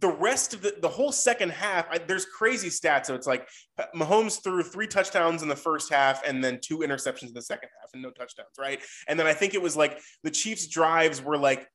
the 0.00 0.08
rest 0.08 0.52
of 0.52 0.62
the, 0.62 0.74
the 0.82 0.88
whole 0.88 1.12
second 1.12 1.50
half, 1.50 1.86
I, 1.90 1.98
there's 1.98 2.24
crazy 2.24 2.68
stats. 2.68 3.06
So 3.06 3.14
it's 3.14 3.26
like 3.26 3.48
uh, 3.78 3.84
Mahomes 3.94 4.42
threw 4.42 4.62
three 4.62 4.86
touchdowns 4.88 5.42
in 5.42 5.48
the 5.48 5.56
first 5.56 5.92
half 5.92 6.26
and 6.26 6.42
then 6.42 6.58
two 6.60 6.78
interceptions 6.78 7.28
in 7.28 7.34
the 7.34 7.42
second 7.42 7.68
half 7.80 7.90
and 7.94 8.02
no 8.02 8.10
touchdowns, 8.10 8.50
right? 8.58 8.80
And 9.06 9.18
then 9.18 9.26
I 9.26 9.32
think 9.32 9.54
it 9.54 9.62
was 9.62 9.76
like 9.76 10.00
the 10.24 10.30
Chiefs' 10.30 10.66
drives 10.66 11.22
were 11.22 11.38
like 11.38 11.68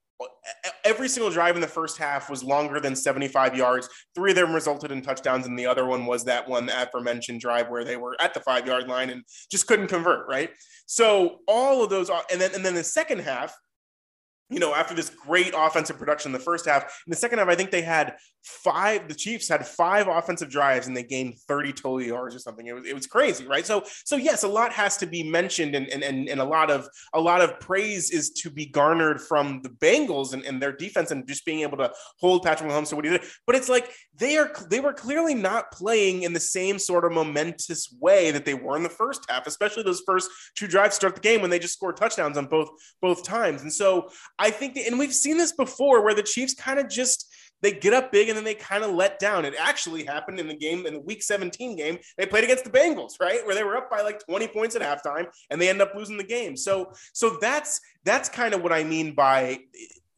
every 0.84 1.10
single 1.10 1.30
drive 1.30 1.56
in 1.56 1.62
the 1.62 1.68
first 1.68 1.98
half 1.98 2.30
was 2.30 2.44
longer 2.44 2.80
than 2.80 2.96
75 2.96 3.56
yards. 3.56 3.90
Three 4.16 4.32
of 4.32 4.38
them 4.38 4.54
resulted 4.54 4.92
in 4.92 5.02
touchdowns, 5.02 5.46
and 5.46 5.58
the 5.58 5.66
other 5.66 5.86
one 5.86 6.06
was 6.06 6.24
that 6.26 6.48
one 6.48 6.70
aforementioned 6.70 7.42
drive 7.42 7.70
where 7.70 7.84
they 7.84 7.98
were 7.98 8.16
at 8.22 8.34
the 8.34 8.40
five 8.40 8.66
yard 8.66 8.88
line 8.88 9.10
and 9.10 9.24
just 9.52 9.68
couldn't 9.68 9.88
convert. 9.88 10.28
Right. 10.28 10.52
So 10.86 11.40
all 11.48 11.84
of 11.84 11.90
those, 11.90 12.10
are, 12.10 12.24
and 12.32 12.40
then 12.40 12.56
and 12.56 12.66
then 12.66 12.74
the 12.74 12.84
second 12.84 13.20
half, 13.20 13.56
you 14.50 14.60
know, 14.60 14.74
after 14.74 14.94
this 14.94 15.10
great 15.10 15.54
offensive 15.56 15.98
production 15.98 16.30
in 16.30 16.34
the 16.34 16.44
first 16.44 16.66
half, 16.66 16.84
in 16.84 17.12
the 17.12 17.16
second 17.16 17.40
half, 17.40 17.50
I 17.50 17.56
think 17.56 17.70
they 17.70 17.82
had 17.82 18.16
five. 18.44 19.10
The 19.10 19.14
Chiefs 19.14 19.50
had 19.50 19.68
five 19.68 20.08
offensive 20.08 20.50
drives 20.50 20.88
and 20.88 20.96
they 20.96 21.04
gained 21.04 21.38
30 21.48 21.74
total 21.74 22.02
yards 22.02 22.34
or 22.34 22.40
something. 22.40 22.66
It 22.66 22.74
was 22.74 22.88
it 22.88 22.96
was 22.96 23.08
crazy, 23.08 23.46
right? 23.46 23.66
So 23.66 23.84
so 24.06 24.16
yes, 24.16 24.44
a 24.44 24.48
lot 24.48 24.72
has 24.72 24.96
to 24.98 25.06
be 25.06 25.22
mentioned, 25.22 25.76
and 25.76 25.88
and 25.90 26.02
and, 26.02 26.30
and 26.30 26.40
a 26.40 26.46
lot 26.46 26.72
of 26.72 26.88
a 27.14 27.20
lot 27.20 27.42
of 27.42 27.60
praise 27.60 28.10
is 28.12 28.30
to 28.32 28.50
be 28.50 28.66
garnered 28.66 29.20
from 29.20 29.62
the 29.64 29.70
Bengals 29.70 30.34
and, 30.34 30.46
and 30.46 30.62
their 30.62 30.72
defense 30.72 31.12
and 31.12 31.28
just 31.28 31.46
being 31.46 31.62
able 31.62 31.78
to 31.78 31.92
hold 32.20 32.44
Patrick 32.44 32.70
Mahomes 32.70 32.90
to 32.90 32.96
what 32.96 33.04
he 33.04 33.12
did. 33.12 33.24
But 33.46 33.56
it's 33.56 33.70
like 33.70 33.92
they 34.16 34.38
are 34.38 34.52
they 34.70 34.80
were 34.80 34.94
clearly 34.94 35.34
not 35.34 35.72
playing 35.72 36.24
in 36.24 36.32
the 36.32 36.40
same 36.40 36.80
sort 36.80 37.04
of 37.04 37.12
momentous 37.12 37.94
way 38.00 38.32
that 38.32 38.46
they 38.46 38.54
were 38.54 38.78
in 38.78 38.84
the 38.84 38.90
first 38.90 39.26
half, 39.30 39.46
especially 39.46 39.84
those 39.84 40.04
first 40.06 40.30
two 40.56 40.68
drives 40.68 40.96
start 40.96 41.16
the 41.16 41.22
game 41.22 41.42
when 41.42 41.50
they 41.50 41.60
just 41.60 41.74
scored 41.74 41.98
touchdowns 41.98 42.38
on 42.38 42.46
both 42.46 42.70
both 43.02 43.24
times. 43.24 43.62
And 43.62 43.74
so 43.74 44.10
I 44.40 44.52
think, 44.52 44.78
and 44.78 45.00
we've 45.00 45.14
seen 45.14 45.38
this 45.38 45.52
before 45.52 46.04
where 46.04 46.14
the 46.14 46.24
Chiefs 46.24 46.54
kind 46.54 46.80
of 46.80 46.90
just 46.90 47.34
they 47.62 47.72
get 47.72 47.94
up 47.94 48.12
big 48.12 48.30
and 48.30 48.38
then 48.38 48.44
they 48.44 48.54
kind 48.54 48.84
of 48.84 48.92
let 48.92 49.20
down. 49.20 49.46
It 49.46 49.56
actually 49.58 50.04
happened 50.04 50.40
in 50.40 50.48
the 50.48 50.56
game 50.56 50.86
in 50.86 50.94
the 50.94 51.00
week 51.00 51.24
17 51.24 51.76
game. 51.76 51.98
They 52.18 52.26
played 52.26 52.44
against 52.44 52.64
the 52.64 52.70
Bengals, 52.70 53.14
right? 53.20 53.44
Where 53.46 53.56
they 53.56 53.64
were 53.64 53.78
up 53.78 53.90
by 53.90 54.02
like 54.02 54.24
20 54.26 54.48
points 54.50 54.76
at 54.76 54.82
halftime 54.82 55.26
and 55.50 55.60
they 55.60 55.70
end 55.70 55.82
up 55.82 55.94
losing 55.96 56.18
the 56.18 56.24
game. 56.24 56.56
So 56.56 56.92
so 57.14 57.38
that's 57.42 57.82
that's 58.04 58.30
kind 58.30 58.54
of 58.54 58.62
what 58.62 58.74
I 58.74 58.84
mean 58.84 59.16
by 59.16 59.60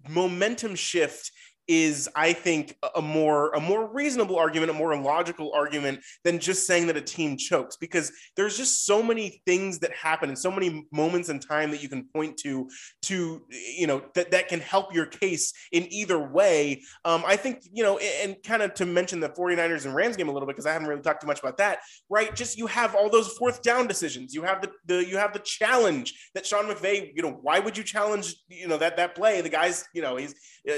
momentum 0.07 0.75
shift 0.75 1.31
is 1.69 2.09
I 2.15 2.33
think 2.33 2.75
a 2.95 3.01
more 3.01 3.51
a 3.51 3.61
more 3.61 3.87
reasonable 3.93 4.37
argument, 4.37 4.71
a 4.71 4.73
more 4.73 4.99
logical 4.99 5.53
argument 5.53 5.99
than 6.23 6.39
just 6.39 6.65
saying 6.65 6.87
that 6.87 6.97
a 6.97 7.01
team 7.01 7.37
chokes 7.37 7.77
because 7.77 8.11
there's 8.35 8.57
just 8.57 8.87
so 8.87 9.03
many 9.03 9.39
things 9.45 9.77
that 9.79 9.93
happen 9.93 10.29
and 10.29 10.37
so 10.37 10.49
many 10.49 10.87
moments 10.91 11.29
in 11.29 11.39
time 11.39 11.69
that 11.69 11.83
you 11.83 11.87
can 11.87 12.05
point 12.05 12.37
to 12.37 12.67
to 13.03 13.45
you 13.49 13.85
know 13.85 14.01
that 14.15 14.31
that 14.31 14.47
can 14.47 14.59
help 14.59 14.95
your 14.95 15.05
case 15.05 15.53
in 15.71 15.85
either 15.93 16.17
way. 16.17 16.81
Um, 17.05 17.23
I 17.25 17.35
think 17.35 17.61
you 17.71 17.83
know 17.83 17.99
and 17.99 18.35
kind 18.43 18.63
of 18.63 18.73
to 18.73 18.87
mention 18.87 19.19
the 19.19 19.29
49ers 19.29 19.85
and 19.85 19.93
Rams 19.93 20.17
game 20.17 20.27
a 20.27 20.31
little 20.31 20.47
bit 20.47 20.55
because 20.55 20.65
I 20.65 20.73
haven't 20.73 20.87
really 20.87 21.03
talked 21.03 21.21
too 21.21 21.27
much 21.27 21.39
about 21.39 21.57
that. 21.57 21.81
Right, 22.09 22.35
just 22.35 22.57
you 22.57 22.65
have 22.65 22.95
all 22.95 23.11
those 23.11 23.27
fourth 23.37 23.61
down 23.61 23.85
decisions. 23.85 24.33
You 24.33 24.41
have 24.41 24.63
the, 24.63 24.71
the 24.87 25.07
you 25.07 25.17
have 25.17 25.33
the 25.33 25.39
challenge 25.39 26.31
that 26.33 26.47
Sean 26.47 26.65
McVay. 26.65 27.11
You 27.13 27.21
know 27.21 27.39
why 27.43 27.59
would 27.59 27.77
you 27.77 27.83
challenge 27.83 28.35
you 28.47 28.67
know 28.67 28.77
that 28.77 28.97
that 28.97 29.13
play? 29.13 29.41
The 29.41 29.49
guys 29.49 29.87
you 29.93 30.01
know 30.01 30.15
he's 30.15 30.33
uh, 30.67 30.73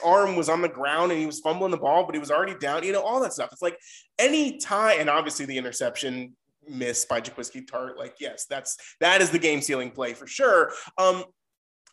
Arm 0.00 0.36
was 0.36 0.48
on 0.48 0.62
the 0.62 0.68
ground 0.68 1.12
and 1.12 1.20
he 1.20 1.26
was 1.26 1.40
fumbling 1.40 1.70
the 1.70 1.76
ball, 1.76 2.04
but 2.04 2.14
he 2.14 2.18
was 2.18 2.30
already 2.30 2.54
down. 2.54 2.84
You 2.84 2.92
know, 2.92 3.02
all 3.02 3.20
that 3.20 3.32
stuff. 3.32 3.50
It's 3.52 3.62
like 3.62 3.78
any 4.18 4.58
tie, 4.58 4.94
and 4.94 5.10
obviously 5.10 5.46
the 5.46 5.58
interception 5.58 6.34
miss 6.68 7.04
by 7.04 7.20
Jaquiski 7.20 7.66
Tartt. 7.66 7.96
Like, 7.96 8.16
yes, 8.20 8.46
that's 8.46 8.76
that 9.00 9.20
is 9.20 9.30
the 9.30 9.38
game 9.38 9.60
sealing 9.60 9.90
play 9.90 10.14
for 10.14 10.26
sure. 10.26 10.72
Um, 10.98 11.24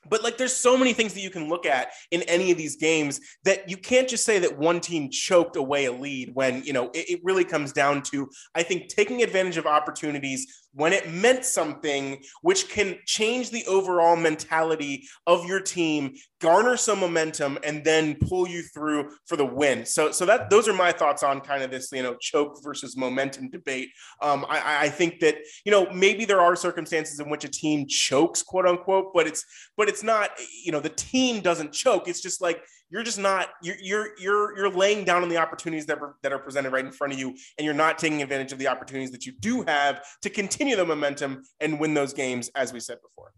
but 0.07 0.23
like 0.23 0.37
there's 0.37 0.55
so 0.55 0.77
many 0.77 0.93
things 0.93 1.13
that 1.13 1.21
you 1.21 1.29
can 1.29 1.49
look 1.49 1.65
at 1.65 1.89
in 2.11 2.21
any 2.23 2.51
of 2.51 2.57
these 2.57 2.77
games 2.77 3.19
that 3.43 3.69
you 3.69 3.77
can't 3.77 4.07
just 4.07 4.25
say 4.25 4.39
that 4.39 4.57
one 4.57 4.79
team 4.79 5.09
choked 5.09 5.55
away 5.55 5.85
a 5.85 5.91
lead 5.91 6.33
when 6.33 6.63
you 6.63 6.73
know 6.73 6.89
it, 6.93 7.09
it 7.09 7.19
really 7.23 7.43
comes 7.43 7.73
down 7.73 8.01
to 8.01 8.29
i 8.55 8.63
think 8.63 8.87
taking 8.87 9.21
advantage 9.23 9.57
of 9.57 9.65
opportunities 9.65 10.67
when 10.73 10.93
it 10.93 11.11
meant 11.11 11.45
something, 11.45 12.21
which 12.41 12.69
can 12.69 12.97
change 13.05 13.49
the 13.49 13.65
overall 13.65 14.15
mentality 14.15 15.07
of 15.25 15.45
your 15.45 15.59
team, 15.59 16.13
garner 16.39 16.77
some 16.77 16.99
momentum, 16.99 17.57
and 17.63 17.83
then 17.83 18.15
pull 18.15 18.47
you 18.47 18.61
through 18.61 19.09
for 19.25 19.35
the 19.35 19.45
win. 19.45 19.85
So, 19.85 20.11
so 20.11 20.25
that 20.25 20.49
those 20.49 20.67
are 20.67 20.73
my 20.73 20.91
thoughts 20.91 21.23
on 21.23 21.41
kind 21.41 21.63
of 21.63 21.71
this, 21.71 21.91
you 21.91 22.03
know, 22.03 22.15
choke 22.15 22.63
versus 22.63 22.95
momentum 22.95 23.49
debate. 23.49 23.89
Um, 24.21 24.45
I, 24.47 24.85
I 24.85 24.89
think 24.89 25.19
that 25.21 25.37
you 25.65 25.71
know 25.71 25.91
maybe 25.91 26.25
there 26.25 26.41
are 26.41 26.55
circumstances 26.55 27.19
in 27.19 27.29
which 27.29 27.43
a 27.43 27.49
team 27.49 27.87
chokes, 27.87 28.43
quote 28.43 28.67
unquote, 28.67 29.13
but 29.13 29.27
it's 29.27 29.45
but 29.75 29.89
it's 29.89 30.03
not, 30.03 30.31
you 30.63 30.71
know, 30.71 30.79
the 30.79 30.89
team 30.89 31.41
doesn't 31.41 31.73
choke. 31.73 32.07
It's 32.07 32.21
just 32.21 32.41
like 32.41 32.61
you're 32.89 33.03
just 33.03 33.19
not 33.19 33.49
you're 33.61 33.77
you're 33.81 34.07
you're 34.19 34.57
you're 34.57 34.69
laying 34.69 35.05
down 35.05 35.21
on 35.21 35.29
the 35.29 35.37
opportunities 35.37 35.85
that 35.85 35.99
are, 35.99 36.15
that 36.23 36.33
are 36.33 36.39
presented 36.39 36.71
right 36.71 36.85
in 36.85 36.91
front 36.91 37.13
of 37.13 37.19
you 37.19 37.29
and 37.57 37.65
you're 37.65 37.73
not 37.73 37.97
taking 37.97 38.21
advantage 38.21 38.51
of 38.51 38.59
the 38.59 38.67
opportunities 38.67 39.11
that 39.11 39.25
you 39.25 39.33
do 39.39 39.63
have 39.63 40.01
to 40.21 40.29
continue 40.29 40.75
the 40.75 40.85
momentum 40.85 41.43
and 41.59 41.79
win 41.79 41.93
those 41.93 42.13
games 42.13 42.49
as 42.55 42.73
we 42.73 42.79
said 42.79 42.97
before 43.01 43.31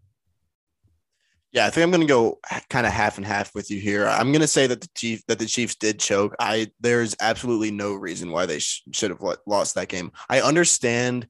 yeah, 1.52 1.66
I 1.66 1.70
think 1.70 1.84
I'm 1.84 1.90
going 1.90 2.00
to 2.00 2.06
go 2.06 2.38
kind 2.70 2.86
of 2.86 2.94
half 2.94 3.18
and 3.18 3.26
half 3.26 3.54
with 3.54 3.70
you 3.70 3.78
here. 3.78 4.08
I'm 4.08 4.32
going 4.32 4.40
to 4.40 4.46
say 4.46 4.66
that 4.66 4.80
the 4.80 4.88
chief 4.96 5.24
that 5.26 5.38
the 5.38 5.44
Chiefs 5.44 5.74
did 5.74 6.00
choke. 6.00 6.34
I 6.38 6.68
there's 6.80 7.14
absolutely 7.20 7.70
no 7.70 7.94
reason 7.94 8.30
why 8.30 8.46
they 8.46 8.58
sh- 8.58 8.82
should 8.92 9.10
have 9.10 9.22
lost 9.46 9.74
that 9.74 9.88
game. 9.88 10.12
I 10.30 10.40
understand 10.40 11.28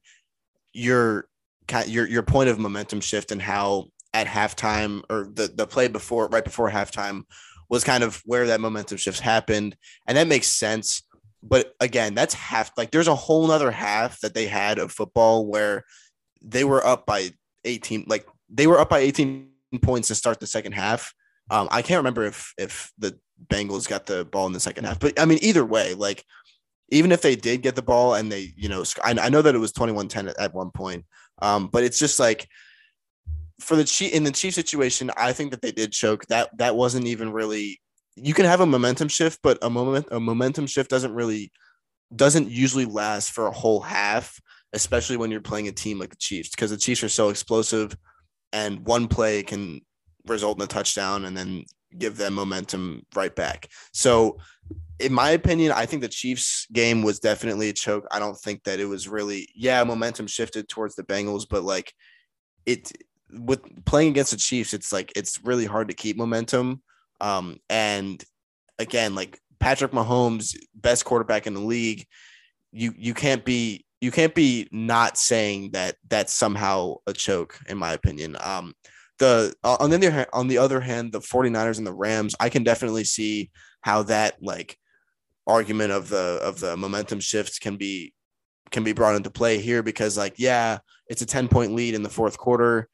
your 0.71 1.27
your 1.87 2.07
your 2.07 2.23
point 2.23 2.49
of 2.49 2.57
momentum 2.57 3.01
shift 3.01 3.33
and 3.33 3.41
how 3.41 3.87
at 4.13 4.27
halftime 4.27 5.03
or 5.09 5.27
the 5.33 5.51
the 5.53 5.67
play 5.67 5.89
before 5.89 6.29
right 6.29 6.43
before 6.43 6.69
halftime 6.69 7.23
was 7.69 7.83
kind 7.83 8.03
of 8.03 8.21
where 8.25 8.47
that 8.47 8.61
momentum 8.61 8.97
shift 8.97 9.19
happened. 9.19 9.75
And 10.07 10.17
that 10.17 10.27
makes 10.27 10.47
sense. 10.47 11.03
But 11.41 11.73
again, 11.79 12.15
that's 12.15 12.33
half 12.33 12.71
like 12.77 12.91
there's 12.91 13.07
a 13.07 13.15
whole 13.15 13.47
nother 13.47 13.71
half 13.71 14.19
that 14.21 14.33
they 14.33 14.47
had 14.47 14.79
of 14.79 14.91
football 14.91 15.45
where 15.45 15.83
they 16.41 16.63
were 16.63 16.85
up 16.85 17.05
by 17.05 17.31
18, 17.65 18.05
like 18.07 18.25
they 18.49 18.67
were 18.67 18.79
up 18.79 18.89
by 18.89 18.99
18 18.99 19.49
points 19.81 20.07
to 20.07 20.15
start 20.15 20.39
the 20.39 20.47
second 20.47 20.71
half. 20.73 21.13
Um, 21.49 21.67
I 21.71 21.81
can't 21.81 21.99
remember 21.99 22.23
if 22.23 22.53
if 22.57 22.91
the 22.97 23.19
Bengals 23.47 23.89
got 23.89 24.05
the 24.05 24.23
ball 24.23 24.47
in 24.47 24.53
the 24.53 24.59
second 24.59 24.85
half, 24.85 24.99
but 24.99 25.19
I 25.19 25.25
mean, 25.25 25.39
either 25.41 25.65
way, 25.65 25.93
like 25.93 26.23
even 26.89 27.11
if 27.11 27.21
they 27.21 27.35
did 27.35 27.61
get 27.61 27.75
the 27.75 27.81
ball 27.81 28.13
and 28.13 28.31
they, 28.31 28.53
you 28.55 28.69
know, 28.69 28.83
I, 29.03 29.11
I 29.19 29.29
know 29.29 29.41
that 29.41 29.55
it 29.55 29.59
was 29.59 29.71
21 29.71 30.07
10 30.07 30.29
at, 30.29 30.39
at 30.39 30.53
one 30.53 30.71
point. 30.71 31.05
Um, 31.41 31.67
but 31.67 31.83
it's 31.83 31.99
just 31.99 32.19
like 32.19 32.47
for 33.63 33.75
the 33.75 33.83
Chief 33.83 34.13
in 34.13 34.23
the 34.23 34.31
Chief 34.31 34.53
situation, 34.53 35.11
I 35.17 35.33
think 35.33 35.51
that 35.51 35.61
they 35.61 35.71
did 35.71 35.91
choke. 35.91 36.25
That 36.27 36.55
that 36.57 36.75
wasn't 36.75 37.07
even 37.07 37.31
really. 37.31 37.79
You 38.15 38.33
can 38.33 38.45
have 38.45 38.61
a 38.61 38.65
momentum 38.65 39.07
shift, 39.07 39.39
but 39.41 39.57
a 39.61 39.69
moment 39.69 40.07
a 40.11 40.19
momentum 40.19 40.67
shift 40.67 40.89
doesn't 40.89 41.13
really 41.13 41.51
doesn't 42.15 42.49
usually 42.49 42.85
last 42.85 43.31
for 43.31 43.47
a 43.47 43.51
whole 43.51 43.79
half, 43.79 44.39
especially 44.73 45.17
when 45.17 45.31
you're 45.31 45.41
playing 45.41 45.67
a 45.67 45.71
team 45.71 45.99
like 45.99 46.09
the 46.09 46.15
Chiefs, 46.17 46.49
because 46.49 46.69
the 46.69 46.77
Chiefs 46.77 47.03
are 47.03 47.09
so 47.09 47.29
explosive, 47.29 47.95
and 48.51 48.85
one 48.85 49.07
play 49.07 49.43
can 49.43 49.81
result 50.27 50.57
in 50.57 50.63
a 50.63 50.67
touchdown 50.67 51.25
and 51.25 51.35
then 51.35 51.65
give 51.97 52.17
them 52.17 52.33
momentum 52.33 53.05
right 53.15 53.35
back. 53.35 53.67
So, 53.93 54.37
in 54.99 55.13
my 55.13 55.31
opinion, 55.31 55.71
I 55.71 55.85
think 55.85 56.01
the 56.01 56.07
Chiefs 56.07 56.67
game 56.71 57.01
was 57.01 57.19
definitely 57.19 57.69
a 57.69 57.73
choke. 57.73 58.05
I 58.11 58.19
don't 58.19 58.37
think 58.37 58.63
that 58.63 58.79
it 58.79 58.85
was 58.85 59.07
really, 59.07 59.49
yeah, 59.55 59.83
momentum 59.83 60.27
shifted 60.27 60.69
towards 60.69 60.95
the 60.95 61.03
Bengals, 61.03 61.45
but 61.49 61.63
like 61.63 61.93
it 62.65 62.91
with 63.33 63.85
playing 63.85 64.09
against 64.09 64.31
the 64.31 64.37
Chiefs, 64.37 64.73
it's 64.73 64.91
like 64.91 65.11
it's 65.15 65.43
really 65.43 65.65
hard 65.65 65.89
to 65.89 65.93
keep 65.93 66.17
momentum. 66.17 66.81
Um, 67.21 67.57
and 67.69 68.23
again, 68.79 69.15
like 69.15 69.39
Patrick 69.59 69.91
Mahomes, 69.91 70.55
best 70.75 71.05
quarterback 71.05 71.47
in 71.47 71.53
the 71.53 71.61
league, 71.61 72.05
you 72.71 72.93
you 72.97 73.13
can't 73.13 73.45
be 73.45 73.85
you 74.01 74.11
can't 74.11 74.35
be 74.35 74.67
not 74.71 75.17
saying 75.17 75.71
that 75.71 75.95
that's 76.09 76.33
somehow 76.33 76.95
a 77.07 77.13
choke, 77.13 77.57
in 77.69 77.77
my 77.77 77.93
opinion. 77.93 78.35
Um, 78.41 78.73
the 79.19 79.53
uh, 79.63 79.77
on 79.79 79.89
the 79.89 79.95
other 79.95 80.11
hand, 80.11 80.27
on 80.33 80.47
the 80.47 80.57
other 80.57 80.81
hand, 80.81 81.11
the 81.11 81.19
49ers 81.19 81.77
and 81.77 81.87
the 81.87 81.93
Rams, 81.93 82.35
I 82.39 82.49
can 82.49 82.63
definitely 82.63 83.05
see 83.05 83.51
how 83.81 84.03
that 84.03 84.41
like 84.41 84.77
argument 85.47 85.91
of 85.91 86.09
the 86.09 86.39
of 86.41 86.59
the 86.59 86.75
momentum 86.75 87.19
shifts 87.19 87.59
can 87.59 87.77
be 87.77 88.13
can 88.71 88.83
be 88.83 88.93
brought 88.93 89.15
into 89.15 89.29
play 89.29 89.59
here 89.59 89.83
because 89.83 90.17
like 90.17 90.35
yeah, 90.37 90.79
it's 91.07 91.21
a 91.21 91.25
10 91.25 91.47
point 91.47 91.73
lead 91.73 91.93
in 91.93 92.03
the 92.03 92.09
fourth 92.09 92.37
quarter 92.37 92.89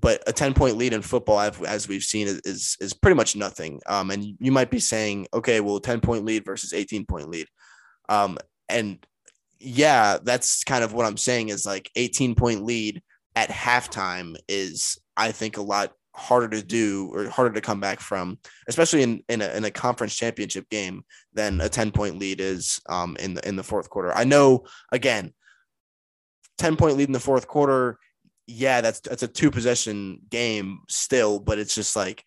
but 0.00 0.22
a 0.26 0.32
10 0.32 0.54
point 0.54 0.76
lead 0.76 0.92
in 0.92 1.02
football 1.02 1.38
as 1.40 1.86
we've 1.86 2.02
seen 2.02 2.26
is 2.26 2.76
is 2.80 2.94
pretty 2.94 3.14
much 3.14 3.36
nothing. 3.36 3.80
Um, 3.86 4.10
and 4.10 4.24
you 4.40 4.50
might 4.50 4.70
be 4.70 4.80
saying 4.80 5.26
okay 5.34 5.60
well 5.60 5.78
10 5.80 6.00
point 6.00 6.24
lead 6.24 6.44
versus 6.44 6.72
18 6.72 7.06
point 7.06 7.28
lead. 7.28 7.46
Um, 8.08 8.38
and 8.68 9.04
yeah 9.62 10.18
that's 10.22 10.64
kind 10.64 10.82
of 10.82 10.92
what 10.92 11.06
i'm 11.06 11.16
saying 11.16 11.48
is 11.48 11.64
like 11.64 11.88
18 11.94 12.34
point 12.34 12.64
lead 12.64 13.00
at 13.36 13.48
halftime 13.48 14.34
is 14.48 14.98
i 15.16 15.30
think 15.30 15.56
a 15.56 15.62
lot 15.62 15.92
harder 16.14 16.48
to 16.48 16.62
do 16.62 17.10
or 17.14 17.28
harder 17.28 17.54
to 17.54 17.60
come 17.60 17.80
back 17.80 18.00
from 18.00 18.38
especially 18.68 19.02
in 19.02 19.22
in 19.28 19.40
a, 19.40 19.48
in 19.56 19.64
a 19.64 19.70
conference 19.70 20.14
championship 20.14 20.68
game 20.68 21.04
than 21.32 21.60
a 21.60 21.68
10 21.68 21.90
point 21.90 22.18
lead 22.18 22.40
is 22.40 22.80
um, 22.88 23.16
in 23.18 23.34
the 23.34 23.48
in 23.48 23.56
the 23.56 23.62
fourth 23.62 23.88
quarter. 23.88 24.12
I 24.14 24.24
know 24.24 24.64
again 24.90 25.32
10 26.58 26.76
point 26.76 26.98
lead 26.98 27.08
in 27.08 27.12
the 27.12 27.20
fourth 27.20 27.46
quarter 27.48 27.98
yeah, 28.46 28.80
that's 28.80 29.00
that's 29.00 29.22
a 29.22 29.28
two 29.28 29.50
possession 29.50 30.20
game 30.30 30.80
still, 30.88 31.38
but 31.38 31.58
it's 31.58 31.74
just 31.74 31.96
like 31.96 32.24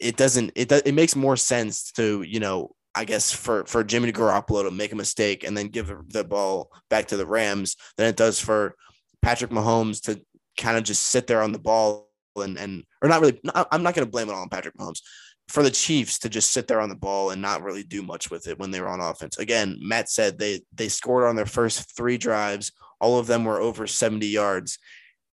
it 0.00 0.16
doesn't 0.16 0.52
it 0.54 0.72
it 0.72 0.94
makes 0.94 1.14
more 1.14 1.36
sense 1.36 1.92
to 1.92 2.22
you 2.22 2.40
know 2.40 2.74
I 2.94 3.04
guess 3.04 3.32
for 3.32 3.64
for 3.66 3.84
Jimmy 3.84 4.12
Garoppolo 4.12 4.64
to 4.64 4.70
make 4.70 4.92
a 4.92 4.96
mistake 4.96 5.44
and 5.44 5.56
then 5.56 5.68
give 5.68 5.92
the 6.08 6.24
ball 6.24 6.70
back 6.90 7.06
to 7.08 7.16
the 7.16 7.26
Rams 7.26 7.76
than 7.96 8.06
it 8.06 8.16
does 8.16 8.38
for 8.38 8.74
Patrick 9.22 9.50
Mahomes 9.50 10.02
to 10.02 10.20
kind 10.58 10.76
of 10.76 10.84
just 10.84 11.04
sit 11.04 11.26
there 11.26 11.42
on 11.42 11.52
the 11.52 11.58
ball 11.58 12.08
and 12.36 12.56
and 12.58 12.84
or 13.02 13.08
not 13.08 13.20
really. 13.20 13.40
I'm 13.70 13.82
not 13.82 13.94
going 13.94 14.06
to 14.06 14.10
blame 14.10 14.28
it 14.28 14.32
all 14.32 14.42
on 14.42 14.48
Patrick 14.48 14.76
Mahomes 14.76 15.00
for 15.48 15.62
the 15.62 15.70
Chiefs 15.70 16.18
to 16.20 16.28
just 16.28 16.52
sit 16.52 16.68
there 16.68 16.80
on 16.80 16.88
the 16.88 16.94
ball 16.94 17.30
and 17.30 17.42
not 17.42 17.62
really 17.62 17.82
do 17.82 18.02
much 18.02 18.30
with 18.30 18.46
it 18.46 18.58
when 18.58 18.70
they 18.70 18.80
were 18.80 18.88
on 18.88 19.00
offense. 19.00 19.38
Again, 19.38 19.76
Matt 19.80 20.08
said 20.08 20.38
they 20.38 20.62
they 20.72 20.88
scored 20.88 21.24
on 21.24 21.36
their 21.36 21.46
first 21.46 21.96
three 21.96 22.16
drives 22.16 22.72
all 23.04 23.18
of 23.18 23.26
them 23.26 23.44
were 23.44 23.60
over 23.60 23.86
70 23.86 24.26
yards. 24.26 24.78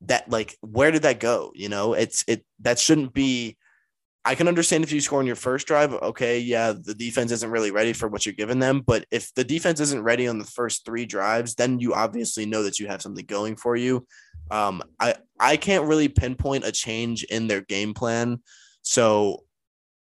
that 0.02 0.30
like 0.30 0.56
where 0.62 0.92
did 0.92 1.02
that 1.04 1.20
go? 1.20 1.52
You 1.56 1.70
know, 1.70 1.94
it's 1.94 2.24
it 2.28 2.46
that 2.60 2.78
shouldn't 2.80 3.14
be. 3.14 3.58
I 4.28 4.36
can 4.36 4.48
understand 4.48 4.84
if 4.84 4.92
you 4.92 5.02
score 5.02 5.20
on 5.20 5.28
your 5.28 5.36
first 5.36 5.68
drive. 5.68 5.94
Okay, 5.94 6.40
yeah, 6.40 6.74
the 6.74 6.96
defense 6.96 7.32
isn't 7.32 7.52
really 7.56 7.72
ready 7.72 7.94
for 7.94 8.08
what 8.08 8.26
you're 8.26 8.42
giving 8.42 8.60
them. 8.60 8.82
But 8.86 9.06
if 9.12 9.34
the 9.36 9.44
defense 9.44 9.80
isn't 9.80 10.04
ready 10.04 10.28
on 10.28 10.40
the 10.40 10.52
first 10.60 10.84
three 10.86 11.06
drives, 11.06 11.56
then 11.56 11.80
you 11.80 11.94
obviously 11.94 12.46
know 12.46 12.64
that 12.64 12.80
you 12.80 12.88
have 12.88 13.02
something 13.02 13.26
going 13.26 13.56
for 13.56 13.76
you. 13.76 14.06
Um, 14.52 14.84
I 15.00 15.16
I 15.40 15.58
can't 15.58 15.88
really 15.88 16.08
pinpoint 16.08 16.66
a 16.66 16.72
change 16.72 17.24
in 17.24 17.48
their 17.48 17.62
game 17.62 17.94
plan. 17.94 18.42
So 18.82 19.44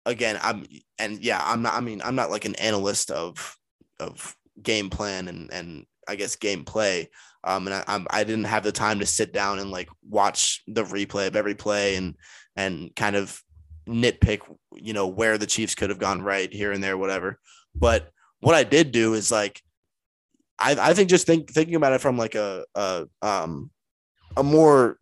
again, 0.05 0.39
I'm 0.41 0.65
and 0.97 1.23
yeah, 1.23 1.41
I'm 1.43 1.61
not. 1.61 1.73
I 1.73 1.81
mean, 1.81 2.01
I'm 2.03 2.15
not 2.15 2.31
like 2.31 2.45
an 2.45 2.55
analyst 2.55 3.11
of 3.11 3.57
of 3.99 4.35
game 4.61 4.89
plan 4.89 5.27
and 5.27 5.51
and 5.51 5.85
I 6.07 6.15
guess 6.15 6.35
gameplay. 6.35 7.07
Um, 7.43 7.67
and 7.67 7.83
I, 7.87 8.05
I 8.09 8.23
didn't 8.23 8.45
have 8.45 8.63
the 8.63 8.71
time 8.71 8.99
to 8.99 9.05
sit 9.05 9.33
down 9.33 9.59
and 9.59 9.71
like 9.71 9.89
watch 10.07 10.63
the 10.67 10.83
replay 10.83 11.27
of 11.27 11.35
every 11.35 11.55
play 11.55 11.95
and 11.95 12.15
and 12.55 12.95
kind 12.95 13.15
of 13.15 13.41
nitpick, 13.87 14.41
you 14.75 14.93
know, 14.93 15.07
where 15.07 15.37
the 15.37 15.45
Chiefs 15.45 15.75
could 15.75 15.89
have 15.89 15.99
gone 15.99 16.21
right 16.21 16.51
here 16.53 16.71
and 16.71 16.83
there, 16.83 16.97
whatever. 16.97 17.39
But 17.75 18.09
what 18.39 18.55
I 18.55 18.63
did 18.63 18.91
do 18.91 19.13
is 19.13 19.31
like, 19.31 19.61
I, 20.59 20.75
I 20.79 20.93
think 20.93 21.09
just 21.09 21.25
think 21.25 21.51
thinking 21.51 21.75
about 21.75 21.93
it 21.93 22.01
from 22.01 22.17
like 22.17 22.35
a, 22.35 22.63
a 22.75 23.07
um 23.21 23.71
a 24.37 24.43
more 24.43 24.97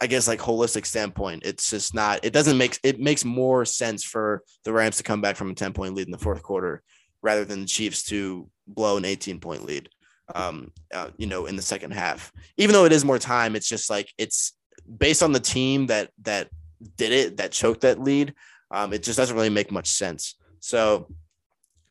I 0.00 0.06
guess 0.06 0.26
like 0.26 0.40
holistic 0.40 0.86
standpoint, 0.86 1.44
it's 1.46 1.70
just 1.70 1.94
not. 1.94 2.24
It 2.24 2.32
doesn't 2.32 2.58
make 2.58 2.78
it 2.82 2.98
makes 2.98 3.24
more 3.24 3.64
sense 3.64 4.02
for 4.02 4.42
the 4.64 4.72
Rams 4.72 4.96
to 4.96 5.04
come 5.04 5.20
back 5.20 5.36
from 5.36 5.50
a 5.50 5.54
ten 5.54 5.72
point 5.72 5.94
lead 5.94 6.06
in 6.06 6.12
the 6.12 6.18
fourth 6.18 6.42
quarter 6.42 6.82
rather 7.22 7.44
than 7.44 7.60
the 7.60 7.66
Chiefs 7.66 8.02
to 8.04 8.50
blow 8.66 8.96
an 8.96 9.04
eighteen 9.04 9.38
point 9.38 9.64
lead. 9.64 9.88
Um, 10.34 10.72
uh, 10.92 11.10
you 11.18 11.26
know, 11.26 11.46
in 11.46 11.56
the 11.56 11.62
second 11.62 11.92
half, 11.92 12.32
even 12.56 12.72
though 12.72 12.84
it 12.84 12.92
is 12.92 13.04
more 13.04 13.18
time, 13.18 13.56
it's 13.56 13.68
just 13.68 13.90
like 13.90 14.12
it's 14.16 14.52
based 14.98 15.22
on 15.22 15.32
the 15.32 15.40
team 15.40 15.86
that 15.86 16.10
that 16.22 16.48
did 16.96 17.12
it 17.12 17.36
that 17.38 17.52
choked 17.52 17.82
that 17.82 18.00
lead. 18.00 18.34
Um, 18.70 18.92
it 18.92 19.02
just 19.02 19.18
doesn't 19.18 19.36
really 19.36 19.50
make 19.50 19.70
much 19.70 19.88
sense. 19.88 20.36
So, 20.60 21.08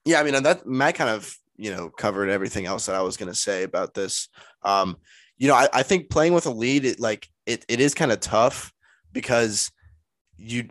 yeah, 0.06 0.20
I 0.20 0.24
mean 0.24 0.42
that 0.42 0.66
Matt 0.66 0.96
kind 0.96 1.10
of 1.10 1.36
you 1.58 1.72
know 1.72 1.90
covered 1.90 2.30
everything 2.30 2.66
else 2.66 2.88
that 2.88 2.96
I 2.96 3.02
was 3.02 3.18
going 3.18 3.32
to 3.32 3.38
say 3.38 3.63
about 3.63 3.94
this. 3.94 4.30
Um, 4.63 4.98
you 5.38 5.48
know, 5.48 5.56
I, 5.56 5.68
I 5.74 5.84
think 5.84 6.10
playing 6.10 6.34
with 6.34 6.46
a 6.46 6.52
lead, 6.52 6.86
it 6.86 7.00
like 7.00 7.28
it, 7.46 7.66
it 7.68 7.80
is 7.80 7.94
kind 7.94 8.12
of 8.12 8.20
tough 8.20 8.72
because 9.12 9.72
you 10.38 10.68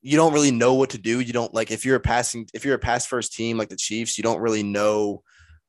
you 0.00 0.16
don't 0.16 0.32
really 0.32 0.50
know 0.50 0.74
what 0.74 0.90
to 0.90 0.98
do. 0.98 1.20
You 1.20 1.32
don't 1.32 1.52
like 1.52 1.70
if 1.70 1.84
you're 1.84 1.96
a 1.96 2.00
passing 2.00 2.48
if 2.54 2.64
you're 2.64 2.74
a 2.74 2.78
pass 2.78 3.06
first 3.06 3.34
team 3.34 3.58
like 3.58 3.68
the 3.68 3.76
Chiefs, 3.76 4.16
you 4.16 4.22
don't 4.22 4.40
really 4.40 4.62
know. 4.62 5.22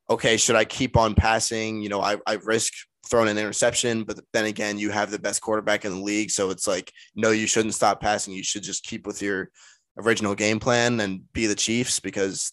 Okay, 0.09 0.37
should 0.37 0.55
I 0.55 0.65
keep 0.65 0.95
on 0.95 1.15
passing? 1.15 1.81
You 1.81 1.89
know, 1.89 2.01
I, 2.01 2.17
I 2.25 2.35
risk 2.43 2.73
throwing 3.09 3.29
an 3.29 3.37
interception, 3.37 4.03
but 4.03 4.19
then 4.33 4.45
again, 4.45 4.77
you 4.77 4.89
have 4.89 5.11
the 5.11 5.19
best 5.19 5.41
quarterback 5.41 5.85
in 5.85 5.91
the 5.91 6.01
league, 6.03 6.31
so 6.31 6.49
it's 6.49 6.67
like 6.67 6.91
no, 7.15 7.31
you 7.31 7.47
shouldn't 7.47 7.75
stop 7.75 8.01
passing. 8.01 8.33
You 8.33 8.43
should 8.43 8.63
just 8.63 8.83
keep 8.83 9.05
with 9.05 9.21
your 9.21 9.49
original 9.97 10.35
game 10.35 10.59
plan 10.59 10.99
and 10.99 11.21
be 11.33 11.47
the 11.47 11.55
Chiefs 11.55 11.99
because 11.99 12.51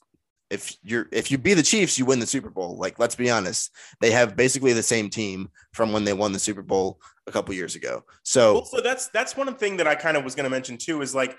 if 0.51 0.77
you're 0.83 1.09
if 1.13 1.31
you 1.31 1.39
be 1.39 1.55
the 1.55 1.63
Chiefs, 1.63 1.99
you 1.99 2.05
win 2.05 2.21
the 2.21 2.27
Super 2.27 2.51
Bowl. 2.51 2.77
Like 2.79 2.99
let's 2.99 3.15
be 3.15 3.31
honest, 3.31 3.71
they 4.01 4.11
have 4.11 4.37
basically 4.37 4.73
the 4.73 4.83
same 4.83 5.11
team 5.11 5.49
from 5.73 5.93
when 5.93 6.05
they 6.05 6.13
won 6.13 6.33
the 6.33 6.39
Super 6.39 6.63
Bowl 6.63 7.01
a 7.27 7.33
couple 7.33 7.55
years 7.55 7.75
ago. 7.75 8.05
So, 8.23 8.55
well, 8.55 8.65
so 8.65 8.81
that's 8.81 9.09
that's 9.09 9.37
one 9.37 9.53
thing 9.57 9.77
that 9.79 9.87
I 9.87 9.95
kind 9.95 10.17
of 10.17 10.25
was 10.25 10.35
going 10.35 10.45
to 10.45 10.51
mention 10.51 10.77
too 10.77 11.03
is 11.03 11.15
like 11.15 11.37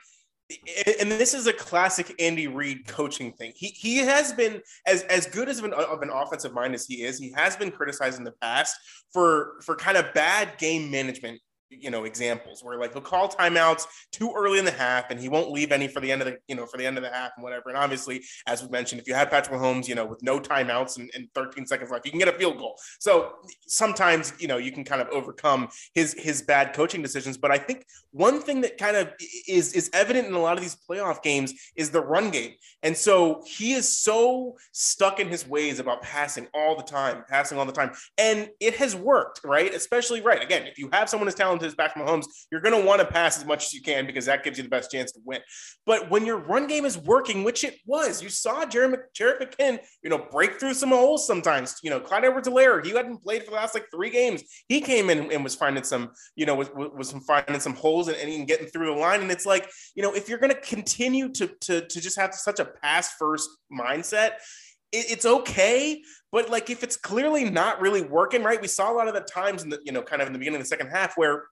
and 1.00 1.12
this 1.12 1.34
is 1.34 1.48
a 1.48 1.54
classic 1.54 2.14
Andy 2.20 2.48
Reid 2.48 2.88
coaching 2.88 3.34
thing. 3.34 3.52
He 3.56 3.68
he 3.68 3.98
has 3.98 4.32
been 4.34 4.62
as 4.86 5.02
as 5.04 5.26
good 5.26 5.50
as 5.50 5.60
of 5.60 5.66
an, 5.66 5.74
of 5.74 6.02
an 6.02 6.10
offensive 6.12 6.54
mind 6.54 6.76
as 6.76 6.86
he 6.86 7.04
is. 7.04 7.18
He 7.18 7.32
has 7.32 7.56
been 7.56 7.72
criticized 7.72 8.20
in 8.20 8.24
the 8.24 8.34
past 8.42 8.76
for 9.12 9.54
for 9.64 9.76
kind 9.76 9.98
of 9.98 10.14
bad 10.14 10.58
game 10.58 10.92
management 10.92 11.42
you 11.70 11.90
know 11.90 12.04
examples 12.04 12.64
where 12.64 12.78
like 12.78 12.94
he'll 12.94 13.02
call 13.02 13.28
timeouts 13.28 13.86
too 14.12 14.32
early 14.36 14.60
in 14.60 14.66
the 14.66 14.72
half 14.72 15.10
and 15.10 15.20
he 15.20 15.30
won't 15.30 15.52
leave 15.52 15.72
any 15.72 15.88
for 15.88 16.00
the 16.00 16.12
end 16.12 16.22
of 16.22 16.28
the 16.28 16.38
you 16.48 16.56
know 16.56 16.66
for 16.66 16.78
the 16.78 16.86
end 16.86 16.98
of 16.98 17.04
the 17.04 17.10
half 17.10 17.32
and 17.36 17.44
whatever. 17.44 17.70
And 17.70 17.78
obviously 17.78 18.24
as 18.48 18.62
we 18.64 18.70
mentioned 18.70 19.02
if 19.02 19.08
you 19.08 19.14
have 19.14 19.30
Patrick 19.30 19.60
Mahomes 19.60 19.88
you 19.88 19.96
know 19.96 20.06
with 20.06 20.22
no 20.22 20.40
timeouts 20.40 20.98
and, 20.98 21.10
and 21.16 21.28
13 21.34 21.66
seconds 21.66 21.90
left 21.92 22.06
you 22.06 22.12
can 22.12 22.20
get 22.20 22.28
a 22.28 22.34
field 22.34 22.58
goal. 22.58 22.78
So 23.00 23.34
sometimes 23.68 24.34
you 24.40 24.48
know 24.48 24.58
you 24.58 24.72
can 24.72 24.84
kind 24.84 25.02
of 25.02 25.08
overcome 25.10 25.70
his 25.94 26.14
his 26.14 26.42
bad 26.42 26.74
coaching 26.74 27.02
decisions. 27.02 27.38
But 27.38 27.52
I 27.52 27.58
think 27.58 27.86
one 28.12 28.42
thing 28.42 28.62
that 28.62 28.78
kind 28.78 28.96
of 28.96 29.12
is 29.48 29.74
is 29.74 29.90
evident 29.94 30.28
in 30.28 30.34
a 30.34 30.40
lot 30.40 30.58
of 30.58 30.64
these 30.64 30.78
playoff 30.90 31.22
games 31.24 31.54
is 31.76 31.90
the 31.90 32.02
run 32.02 32.30
game. 32.30 32.54
And 32.84 32.96
so 32.96 33.42
he 33.46 33.74
is 33.74 33.88
so 33.88 34.56
stuck 34.72 35.20
in 35.20 35.28
his 35.28 35.48
ways 35.48 35.80
about 35.80 36.02
passing 36.02 36.48
all 36.54 36.76
the 36.76 36.84
time 36.84 37.24
passing 37.28 37.58
all 37.58 37.66
the 37.66 37.72
time. 37.72 37.92
And 38.18 38.50
it 38.60 38.76
has 38.76 38.96
worked 38.96 39.42
right? 39.44 39.74
Especially 39.74 40.22
right 40.22 40.44
again 40.44 40.68
if 40.68 40.78
you 40.78 40.90
have 40.94 41.10
someone 41.10 41.28
as 41.28 41.36
talented 41.36 41.55
as 41.64 41.76
Patrick 41.76 42.06
Mahomes, 42.06 42.26
you're 42.52 42.62
going 42.62 42.80
to 42.80 42.86
want 42.86 43.02
to 43.02 43.08
pass 43.08 43.38
as 43.38 43.46
much 43.46 43.66
as 43.66 43.74
you 43.74 43.82
can 43.82 44.06
because 44.06 44.26
that 44.26 44.44
gives 44.44 44.58
you 44.58 44.64
the 44.64 44.70
best 44.70 44.92
chance 44.92 45.12
to 45.14 45.20
win. 45.26 45.40
But 45.86 46.10
when 46.10 46.26
your 46.26 46.38
run 46.38 46.68
game 46.68 46.86
is 46.86 46.98
working, 46.98 47.44
which 47.44 47.64
it 47.64 47.78
was, 47.86 48.22
you 48.22 48.30
saw 48.30 48.66
Jerry, 48.66 48.96
Jerick 49.18 49.42
McKinnon, 49.42 49.80
you 50.04 50.10
know, 50.10 50.28
break 50.32 50.60
through 50.60 50.74
some 50.74 50.90
holes 50.90 51.26
sometimes. 51.28 51.76
You 51.84 51.90
know, 51.90 52.00
Clyde 52.00 52.26
Edwards-Helaire, 52.26 52.86
he 52.86 52.92
hadn't 52.92 53.24
played 53.24 53.44
for 53.44 53.52
the 53.52 53.56
last 53.58 53.74
like 53.74 53.86
three 53.94 54.10
games. 54.10 54.44
He 54.68 54.82
came 54.82 55.10
in 55.10 55.32
and 55.32 55.44
was 55.44 55.56
finding 55.56 55.84
some, 55.84 56.12
you 56.36 56.46
know, 56.46 56.56
was, 56.56 56.70
was 56.74 57.12
finding 57.28 57.60
some 57.60 57.76
holes 57.76 58.08
and, 58.08 58.18
and 58.18 58.48
getting 58.48 58.68
through 58.68 58.88
the 58.88 59.00
line. 59.00 59.22
And 59.22 59.32
it's 59.32 59.46
like, 59.46 59.70
you 59.96 60.04
know, 60.04 60.14
if 60.14 60.30
you're 60.30 60.40
going 60.40 60.54
to 60.54 60.62
continue 60.62 61.30
to, 61.34 61.48
to, 61.62 61.82
to 61.88 62.02
just 62.02 62.20
have 62.20 62.34
such 62.34 62.60
a 62.60 62.66
pass 62.66 63.14
first 63.14 63.50
mindset, 63.72 64.34
it's 64.98 65.26
okay 65.26 66.02
but 66.32 66.50
like 66.50 66.70
if 66.70 66.84
it's 66.84 66.98
clearly 66.98 67.50
not 67.50 67.80
really 67.82 68.02
working 68.02 68.44
right 68.44 68.62
we 68.62 68.68
saw 68.68 68.92
a 68.92 68.96
lot 68.96 69.08
of 69.08 69.14
the 69.14 69.22
times 69.22 69.64
in 69.64 69.70
the 69.70 69.80
you 69.84 69.92
know 69.92 70.02
kind 70.02 70.22
of 70.22 70.28
in 70.28 70.34
the 70.34 70.40
beginning 70.40 70.60
of 70.60 70.64
the 70.64 70.68
second 70.68 70.88
half 70.88 71.14
where 71.16 71.44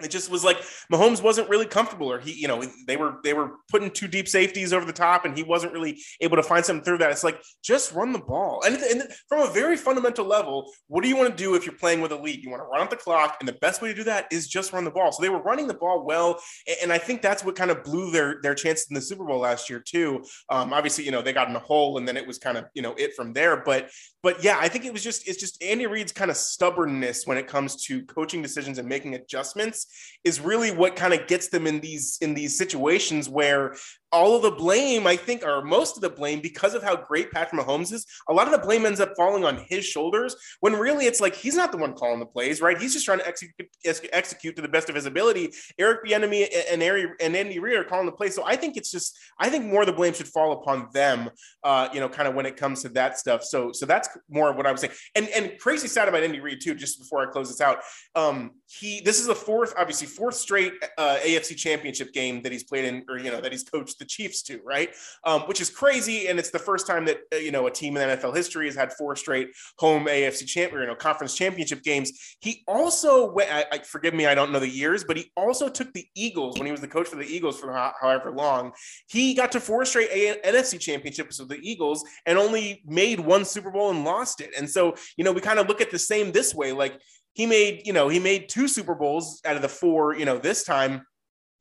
it 0.00 0.10
just 0.10 0.30
was 0.30 0.44
like 0.44 0.58
Mahomes 0.92 1.22
wasn't 1.22 1.48
really 1.48 1.66
comfortable, 1.66 2.10
or 2.10 2.20
he, 2.20 2.32
you 2.32 2.46
know, 2.46 2.62
they 2.86 2.96
were 2.96 3.16
they 3.24 3.34
were 3.34 3.56
putting 3.68 3.90
two 3.90 4.06
deep 4.06 4.28
safeties 4.28 4.72
over 4.72 4.86
the 4.86 4.92
top, 4.92 5.24
and 5.24 5.36
he 5.36 5.42
wasn't 5.42 5.72
really 5.72 6.00
able 6.20 6.36
to 6.36 6.42
find 6.42 6.64
something 6.64 6.84
through 6.84 6.98
that. 6.98 7.10
It's 7.10 7.24
like 7.24 7.42
just 7.64 7.92
run 7.92 8.12
the 8.12 8.20
ball, 8.20 8.62
and, 8.64 8.76
and 8.76 9.02
from 9.28 9.48
a 9.48 9.52
very 9.52 9.76
fundamental 9.76 10.24
level, 10.24 10.70
what 10.86 11.02
do 11.02 11.08
you 11.08 11.16
want 11.16 11.30
to 11.30 11.36
do 11.36 11.56
if 11.56 11.66
you're 11.66 11.74
playing 11.74 12.00
with 12.00 12.12
a 12.12 12.16
lead? 12.16 12.44
You 12.44 12.50
want 12.50 12.62
to 12.62 12.66
run 12.66 12.80
up 12.80 12.90
the 12.90 12.96
clock, 12.96 13.38
and 13.40 13.48
the 13.48 13.54
best 13.54 13.82
way 13.82 13.88
to 13.88 13.94
do 13.94 14.04
that 14.04 14.26
is 14.30 14.46
just 14.46 14.72
run 14.72 14.84
the 14.84 14.90
ball. 14.90 15.10
So 15.10 15.20
they 15.20 15.30
were 15.30 15.42
running 15.42 15.66
the 15.66 15.74
ball 15.74 16.04
well, 16.04 16.40
and 16.80 16.92
I 16.92 16.98
think 16.98 17.20
that's 17.20 17.44
what 17.44 17.56
kind 17.56 17.72
of 17.72 17.82
blew 17.82 18.12
their 18.12 18.38
their 18.42 18.54
chances 18.54 18.86
in 18.90 18.94
the 18.94 19.00
Super 19.00 19.24
Bowl 19.24 19.40
last 19.40 19.68
year 19.68 19.80
too. 19.80 20.22
Um, 20.48 20.72
obviously, 20.72 21.04
you 21.04 21.10
know, 21.10 21.22
they 21.22 21.32
got 21.32 21.48
in 21.48 21.56
a 21.56 21.60
hole, 21.60 21.98
and 21.98 22.06
then 22.06 22.16
it 22.16 22.26
was 22.26 22.38
kind 22.38 22.56
of 22.56 22.66
you 22.74 22.82
know 22.82 22.94
it 22.96 23.14
from 23.16 23.32
there. 23.32 23.62
But 23.64 23.90
but 24.22 24.44
yeah, 24.44 24.58
I 24.60 24.68
think 24.68 24.84
it 24.84 24.92
was 24.92 25.02
just 25.02 25.26
it's 25.26 25.40
just 25.40 25.60
Andy 25.60 25.86
Reid's 25.86 26.12
kind 26.12 26.30
of 26.30 26.36
stubbornness 26.36 27.26
when 27.26 27.36
it 27.36 27.48
comes 27.48 27.84
to 27.86 28.04
coaching 28.04 28.42
decisions 28.42 28.78
and 28.78 28.88
making 28.88 29.14
adjustments 29.14 29.86
is 30.24 30.40
really 30.40 30.70
what 30.70 30.96
kind 30.96 31.14
of 31.14 31.26
gets 31.26 31.48
them 31.48 31.66
in 31.66 31.80
these 31.80 32.18
in 32.20 32.34
these 32.34 32.56
situations 32.56 33.28
where 33.28 33.76
all 34.12 34.36
of 34.36 34.42
the 34.42 34.50
blame, 34.50 35.06
I 35.06 35.16
think, 35.16 35.44
or 35.44 35.62
most 35.62 35.96
of 35.96 36.02
the 36.02 36.10
blame, 36.10 36.40
because 36.40 36.74
of 36.74 36.82
how 36.82 36.96
great 36.96 37.30
Patrick 37.30 37.60
Mahomes 37.60 37.92
is, 37.92 38.06
a 38.28 38.32
lot 38.32 38.46
of 38.46 38.52
the 38.52 38.66
blame 38.66 38.86
ends 38.86 39.00
up 39.00 39.14
falling 39.16 39.44
on 39.44 39.64
his 39.68 39.84
shoulders. 39.84 40.36
When 40.60 40.74
really, 40.74 41.06
it's 41.06 41.20
like 41.20 41.34
he's 41.34 41.56
not 41.56 41.72
the 41.72 41.78
one 41.78 41.94
calling 41.94 42.20
the 42.20 42.26
plays, 42.26 42.60
right? 42.60 42.78
He's 42.78 42.92
just 42.92 43.04
trying 43.04 43.18
to 43.18 43.26
execute, 43.26 43.68
execute 43.84 44.56
to 44.56 44.62
the 44.62 44.68
best 44.68 44.88
of 44.88 44.94
his 44.94 45.06
ability. 45.06 45.52
Eric 45.78 46.04
Bieniemy 46.04 46.48
and 46.70 46.82
Ari, 46.82 47.08
and 47.20 47.36
Andy 47.36 47.58
Reid 47.58 47.76
are 47.76 47.84
calling 47.84 48.06
the 48.06 48.12
plays, 48.12 48.34
so 48.34 48.44
I 48.44 48.56
think 48.56 48.76
it's 48.76 48.90
just, 48.90 49.18
I 49.38 49.50
think 49.50 49.66
more 49.66 49.82
of 49.82 49.86
the 49.86 49.92
blame 49.92 50.14
should 50.14 50.28
fall 50.28 50.52
upon 50.52 50.88
them, 50.92 51.30
uh, 51.64 51.88
you 51.92 52.00
know, 52.00 52.08
kind 52.08 52.28
of 52.28 52.34
when 52.34 52.46
it 52.46 52.56
comes 52.56 52.82
to 52.82 52.88
that 52.90 53.18
stuff. 53.18 53.44
So, 53.44 53.72
so 53.72 53.86
that's 53.86 54.08
more 54.30 54.50
of 54.50 54.56
what 54.56 54.66
I 54.66 54.72
was 54.72 54.80
saying. 54.80 54.94
And 55.14 55.28
and 55.28 55.58
crazy 55.58 55.88
sad 55.88 56.08
about 56.08 56.22
Andy 56.22 56.40
Reid 56.40 56.60
too. 56.60 56.74
Just 56.74 56.98
before 56.98 57.26
I 57.26 57.30
close 57.30 57.48
this 57.48 57.60
out, 57.60 57.80
um, 58.14 58.52
he 58.66 59.00
this 59.00 59.20
is 59.20 59.26
the 59.26 59.34
fourth, 59.34 59.74
obviously 59.76 60.06
fourth 60.06 60.34
straight 60.34 60.72
uh, 60.96 61.18
AFC 61.22 61.56
Championship 61.56 62.12
game 62.12 62.42
that 62.42 62.52
he's 62.52 62.64
played 62.64 62.84
in, 62.84 63.04
or 63.08 63.18
you 63.18 63.30
know, 63.30 63.40
that 63.40 63.52
he's 63.52 63.64
coached 63.64 63.97
the 63.98 64.04
Chiefs 64.04 64.42
to, 64.42 64.60
right? 64.64 64.90
Um, 65.24 65.42
which 65.42 65.60
is 65.60 65.70
crazy, 65.70 66.28
and 66.28 66.38
it's 66.38 66.50
the 66.50 66.58
first 66.58 66.86
time 66.86 67.04
that 67.06 67.18
uh, 67.32 67.36
you 67.36 67.50
know 67.50 67.66
a 67.66 67.70
team 67.70 67.96
in 67.96 68.08
NFL 68.08 68.34
history 68.34 68.66
has 68.66 68.74
had 68.74 68.92
four 68.92 69.16
straight 69.16 69.48
home 69.78 70.06
AFC 70.06 70.46
champion, 70.46 70.82
you 70.82 70.86
know, 70.86 70.94
conference 70.94 71.34
championship 71.34 71.82
games. 71.82 72.36
He 72.40 72.62
also, 72.66 73.30
went, 73.30 73.52
I, 73.52 73.64
I, 73.72 73.78
forgive 73.78 74.14
me, 74.14 74.26
I 74.26 74.34
don't 74.34 74.52
know 74.52 74.60
the 74.60 74.68
years, 74.68 75.04
but 75.04 75.16
he 75.16 75.30
also 75.36 75.68
took 75.68 75.92
the 75.92 76.06
Eagles 76.14 76.58
when 76.58 76.66
he 76.66 76.72
was 76.72 76.80
the 76.80 76.88
coach 76.88 77.08
for 77.08 77.16
the 77.16 77.26
Eagles 77.26 77.58
for 77.58 77.72
however 78.00 78.30
long. 78.30 78.72
He 79.08 79.34
got 79.34 79.52
to 79.52 79.60
four 79.60 79.84
straight 79.84 80.10
a- 80.10 80.40
NFC 80.50 80.78
championships 80.80 81.38
with 81.38 81.48
the 81.48 81.60
Eagles 81.62 82.04
and 82.26 82.38
only 82.38 82.82
made 82.86 83.20
one 83.20 83.44
Super 83.44 83.70
Bowl 83.70 83.90
and 83.90 84.04
lost 84.04 84.40
it. 84.40 84.50
And 84.56 84.68
so, 84.68 84.94
you 85.16 85.24
know, 85.24 85.32
we 85.32 85.40
kind 85.40 85.58
of 85.58 85.68
look 85.68 85.80
at 85.80 85.90
the 85.90 85.98
same 85.98 86.32
this 86.32 86.54
way, 86.54 86.72
like 86.72 87.00
he 87.34 87.46
made, 87.46 87.86
you 87.86 87.92
know, 87.92 88.08
he 88.08 88.18
made 88.18 88.48
two 88.48 88.68
Super 88.68 88.94
Bowls 88.94 89.40
out 89.44 89.56
of 89.56 89.62
the 89.62 89.68
four, 89.68 90.14
you 90.14 90.24
know, 90.24 90.38
this 90.38 90.64
time 90.64 91.02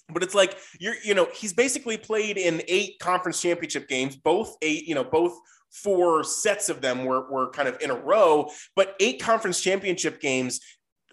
but 0.10 0.24
it's 0.24 0.36
like 0.36 0.58
you're 0.80 0.96
you 1.04 1.14
know 1.14 1.28
he's 1.34 1.54
basically 1.54 1.98
played 1.98 2.38
in 2.38 2.62
eight 2.68 3.00
conference 3.00 3.42
championship 3.42 3.88
games. 3.88 4.16
Both 4.16 4.56
eight 4.62 4.88
you 4.88 4.96
know 4.96 5.04
both 5.04 5.38
four 5.72 6.24
sets 6.24 6.70
of 6.70 6.82
them 6.82 7.06
were, 7.06 7.30
were 7.30 7.50
kind 7.52 7.68
of 7.68 7.78
in 7.82 7.92
a 7.92 7.96
row. 7.96 8.50
But 8.76 8.96
eight 9.00 9.22
conference 9.22 9.62
championship 9.62 10.22
games 10.22 10.60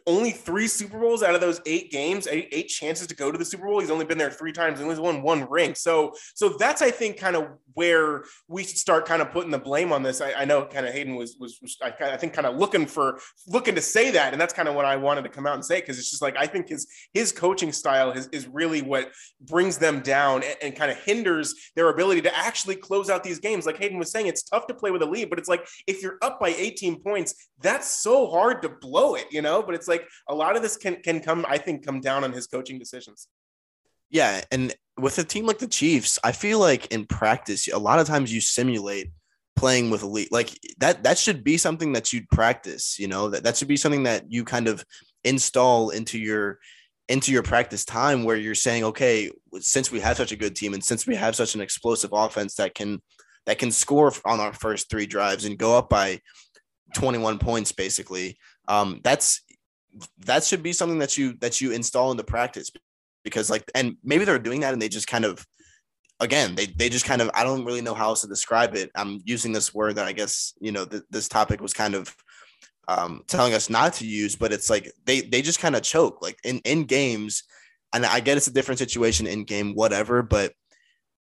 only 0.07 0.31
three 0.33 0.69
Super 0.69 0.99
Bowls 0.99 1.23
out 1.23 1.35
of 1.35 1.41
those 1.41 1.61
eight 1.65 1.91
games, 1.91 2.27
eight, 2.27 2.49
eight 2.53 2.69
chances 2.69 3.07
to 3.07 3.15
go 3.15 3.33
to 3.33 3.39
the 3.39 3.45
Super 3.45 3.67
Bowl. 3.67 3.81
He's 3.81 3.91
only 3.91 4.05
been 4.05 4.19
there 4.19 4.31
three 4.31 4.53
times 4.53 4.81
and 4.81 4.89
he's 4.89 5.01
won 5.01 5.23
one 5.23 5.49
ring. 5.49 5.75
So, 5.75 6.13
so 6.35 6.51
that's 6.59 6.83
I 6.83 6.91
think 6.91 7.17
kind 7.17 7.37
of 7.37 7.49
where 7.73 8.25
we 8.47 8.65
should 8.65 8.77
start 8.77 9.07
kind 9.07 9.23
of 9.23 9.33
putting 9.33 9.51
the 9.51 9.59
blame 9.59 9.93
on 9.93 10.03
this. 10.03 10.21
I, 10.21 10.33
I 10.33 10.45
know 10.45 10.65
kind 10.67 10.87
of 10.87 10.93
Hayden 10.93 11.15
was 11.15 11.37
was, 11.41 11.59
was 11.63 11.77
I, 11.83 11.93
I, 12.01 12.17
think 12.17 12.35
kind 12.35 12.47
of 12.47 12.57
looking 12.57 12.87
for 12.87 13.19
looking 13.47 13.75
to 13.75 13.81
say 13.81 14.11
that, 14.13 14.33
and 14.33 14.41
that's 14.41 14.53
kind 14.53 14.69
of 14.69 14.75
what 14.75 14.85
I 14.85 14.97
wanted 14.97 15.23
to 15.23 15.31
come 15.31 15.47
out 15.47 15.55
and 15.55 15.65
say 15.65 15.81
because 15.81 15.99
it's 15.99 16.11
just 16.11 16.23
like 16.23 16.37
I 16.37 16.47
think 16.47 16.69
his 16.69 16.87
his 17.13 17.33
coaching 17.33 17.73
style 17.73 18.13
is, 18.13 18.29
is 18.29 18.47
really 18.47 18.83
what 18.83 19.11
brings 19.41 19.79
them 19.79 20.01
down 20.01 20.43
and, 20.43 20.57
and 20.63 20.77
kind 20.77 20.91
of 20.91 20.99
hinders 20.99 21.55
their 21.77 21.89
ability 21.89 22.21
to 22.23 22.37
actually 22.37 22.77
close 22.77 23.09
out 23.09 23.25
these 23.25 23.39
games. 23.39 23.67
Like 23.67 23.79
Hayden 23.79 23.99
was 23.99 24.11
saying, 24.11 24.27
it's 24.27 24.43
tough 24.43 24.67
to 24.67 24.75
play 24.75 24.91
with 24.91 25.03
a 25.03 25.07
lead, 25.07 25.31
but 25.31 25.39
it's 25.39 25.49
like 25.49 25.67
if 25.87 26.03
you're 26.03 26.19
up 26.23 26.39
by 26.39 26.51
18 26.51 27.01
points, 27.03 27.35
that's 27.61 27.89
so 28.03 28.31
hard 28.31 28.63
to 28.63 28.69
blow 28.69 29.15
it, 29.15 29.27
you 29.31 29.43
know. 29.43 29.63
But 29.63 29.75
it's 29.75 29.89
like 29.89 29.94
a 30.29 30.35
lot 30.35 30.57
of 30.57 30.63
this 30.63 30.77
can 30.77 30.97
can 30.97 31.21
come, 31.21 31.45
I 31.49 31.59
think, 31.59 31.85
come 31.85 32.01
down 32.01 32.25
on 32.25 32.33
his 32.33 32.47
coaching 32.47 32.79
decisions. 32.79 33.29
Yeah, 34.11 34.43
and 34.51 34.75
with 34.99 35.19
a 35.19 35.25
team 35.25 35.47
like 35.47 35.59
the 35.59 35.67
Chiefs, 35.67 36.19
I 36.23 36.33
feel 36.33 36.59
like 36.59 36.87
in 36.93 37.07
practice, 37.07 37.69
a 37.69 37.79
lot 37.79 37.99
of 37.99 38.07
times 38.07 38.33
you 38.33 38.41
simulate 38.41 39.11
playing 39.57 39.91
with 39.91 40.03
elite 40.03 40.33
like 40.33 40.51
that 40.79 41.05
that 41.05 41.17
should 41.17 41.45
be 41.45 41.57
something 41.57 41.93
that 41.93 42.13
you'd 42.13 42.29
practice 42.29 42.99
you 42.99 43.07
know 43.07 43.29
that 43.29 43.45
that 43.45 43.57
should 43.57 43.69
be 43.69 43.77
something 43.77 44.03
that 44.03 44.25
you 44.29 44.45
kind 44.45 44.67
of 44.67 44.85
install 45.23 45.91
into 45.91 46.19
your 46.19 46.59
into 47.09 47.33
your 47.33 47.43
practice 47.43 47.85
time 47.85 48.25
where 48.25 48.37
you're 48.37 48.55
saying 48.55 48.83
okay 48.83 49.31
since 49.61 49.93
we 49.93 50.01
have 50.01 50.17
such 50.17 50.33
a 50.33 50.37
good 50.37 50.57
team 50.57 50.75
and 50.75 50.83
since 50.83 51.07
we 51.07 51.15
have 51.15 51.37
such 51.37 51.55
an 51.55 51.61
explosive 51.61 52.11
offense 52.13 52.57
that 52.57 52.75
can 52.75 53.01
that 53.47 53.59
can 53.59 53.71
score 53.71 54.13
on 54.25 54.41
our 54.41 54.53
first 54.53 54.91
three 54.91 55.07
drives 55.07 55.45
and 55.45 55.59
go 55.59 55.77
up 55.79 55.89
by 55.89 56.21
21 56.95 57.39
points 57.39 57.73
basically 57.73 58.37
um 58.69 59.01
that's 59.05 59.43
that 60.27 60.45
should 60.45 60.63
be 60.63 60.73
something 60.73 60.99
that 60.99 61.17
you 61.17 61.35
that 61.41 61.61
you 61.61 61.73
install 61.73 62.11
into 62.11 62.25
practice 62.25 62.71
because 63.23 63.51
like 63.51 63.65
and 63.75 63.97
maybe 64.05 64.25
they're 64.25 64.39
doing 64.39 64.61
that 64.61 64.73
and 64.73 64.81
they 64.81 64.89
just 64.89 65.07
kind 65.07 65.25
of 65.25 65.45
again 66.21 66.55
they 66.55 66.67
they 66.67 66.89
just 66.89 67.05
kind 67.05 67.23
of 67.23 67.31
i 67.35 67.43
don't 67.43 67.65
really 67.65 67.81
know 67.81 67.95
how 67.95 68.09
else 68.09 68.21
to 68.21 68.29
describe 68.29 68.75
it. 68.75 68.91
I'm 68.95 69.21
using 69.25 69.53
this 69.53 69.75
word 69.75 69.97
that 69.97 70.07
i 70.07 70.13
guess 70.13 70.55
you 70.61 70.73
know 70.73 70.85
th- 70.85 71.03
this 71.11 71.29
topic 71.29 71.61
was 71.61 71.73
kind 71.73 71.95
of 71.95 72.15
um, 72.87 73.23
telling 73.27 73.55
us 73.55 73.71
not 73.71 73.95
to 73.95 74.07
use 74.07 74.37
but 74.37 74.53
it's 74.53 74.69
like 74.69 74.93
they 75.07 75.23
they 75.23 75.41
just 75.41 75.59
kind 75.59 75.75
of 75.75 75.83
choke 75.83 76.21
like 76.21 76.39
in 76.45 76.59
in 76.67 76.85
games 76.85 77.45
and 77.95 78.05
i 78.05 78.21
get 78.21 78.37
it's 78.37 78.47
a 78.47 78.53
different 78.53 78.79
situation 78.79 79.27
in 79.27 79.45
game 79.45 79.75
whatever 79.75 80.23
but 80.23 80.53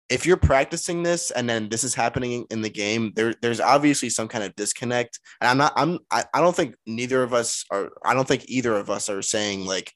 if 0.09 0.25
you're 0.25 0.37
practicing 0.37 1.01
this 1.01 1.31
and 1.31 1.49
then 1.49 1.67
this 1.69 1.83
is 1.83 1.95
happening 1.95 2.45
in 2.51 2.61
the 2.61 2.69
game 2.69 3.11
there 3.15 3.33
there's 3.41 3.59
obviously 3.59 4.09
some 4.09 4.27
kind 4.27 4.43
of 4.43 4.55
disconnect 4.55 5.19
and 5.41 5.49
i'm 5.49 5.57
not 5.57 5.73
i'm 5.75 5.99
I, 6.11 6.25
I 6.33 6.41
don't 6.41 6.55
think 6.55 6.75
neither 6.85 7.23
of 7.23 7.33
us 7.33 7.65
are 7.71 7.91
i 8.03 8.13
don't 8.13 8.27
think 8.27 8.45
either 8.47 8.75
of 8.75 8.89
us 8.89 9.09
are 9.09 9.21
saying 9.21 9.65
like 9.65 9.91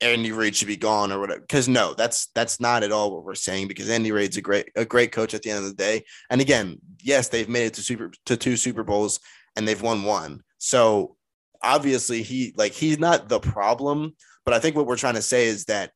Andy 0.00 0.32
Reid 0.32 0.54
should 0.54 0.68
be 0.68 0.76
gone 0.76 1.12
or 1.12 1.20
whatever. 1.20 1.40
Because 1.40 1.68
no, 1.68 1.94
that's 1.94 2.26
that's 2.34 2.60
not 2.60 2.82
at 2.82 2.92
all 2.92 3.12
what 3.12 3.24
we're 3.24 3.34
saying. 3.34 3.68
Because 3.68 3.88
Andy 3.88 4.12
Reid's 4.12 4.36
a 4.36 4.42
great 4.42 4.68
a 4.76 4.84
great 4.84 5.12
coach 5.12 5.34
at 5.34 5.42
the 5.42 5.50
end 5.50 5.60
of 5.60 5.64
the 5.64 5.74
day. 5.74 6.04
And 6.30 6.40
again, 6.40 6.78
yes, 7.00 7.28
they've 7.28 7.48
made 7.48 7.66
it 7.66 7.74
to 7.74 7.82
super 7.82 8.10
to 8.26 8.36
two 8.36 8.56
Super 8.56 8.84
Bowls 8.84 9.20
and 9.56 9.66
they've 9.66 9.80
won 9.80 10.02
one. 10.02 10.42
So 10.58 11.16
obviously 11.62 12.22
he 12.22 12.52
like 12.56 12.72
he's 12.72 12.98
not 12.98 13.28
the 13.28 13.40
problem. 13.40 14.14
But 14.44 14.54
I 14.54 14.58
think 14.58 14.76
what 14.76 14.86
we're 14.86 14.96
trying 14.96 15.14
to 15.14 15.22
say 15.22 15.46
is 15.46 15.64
that 15.66 15.92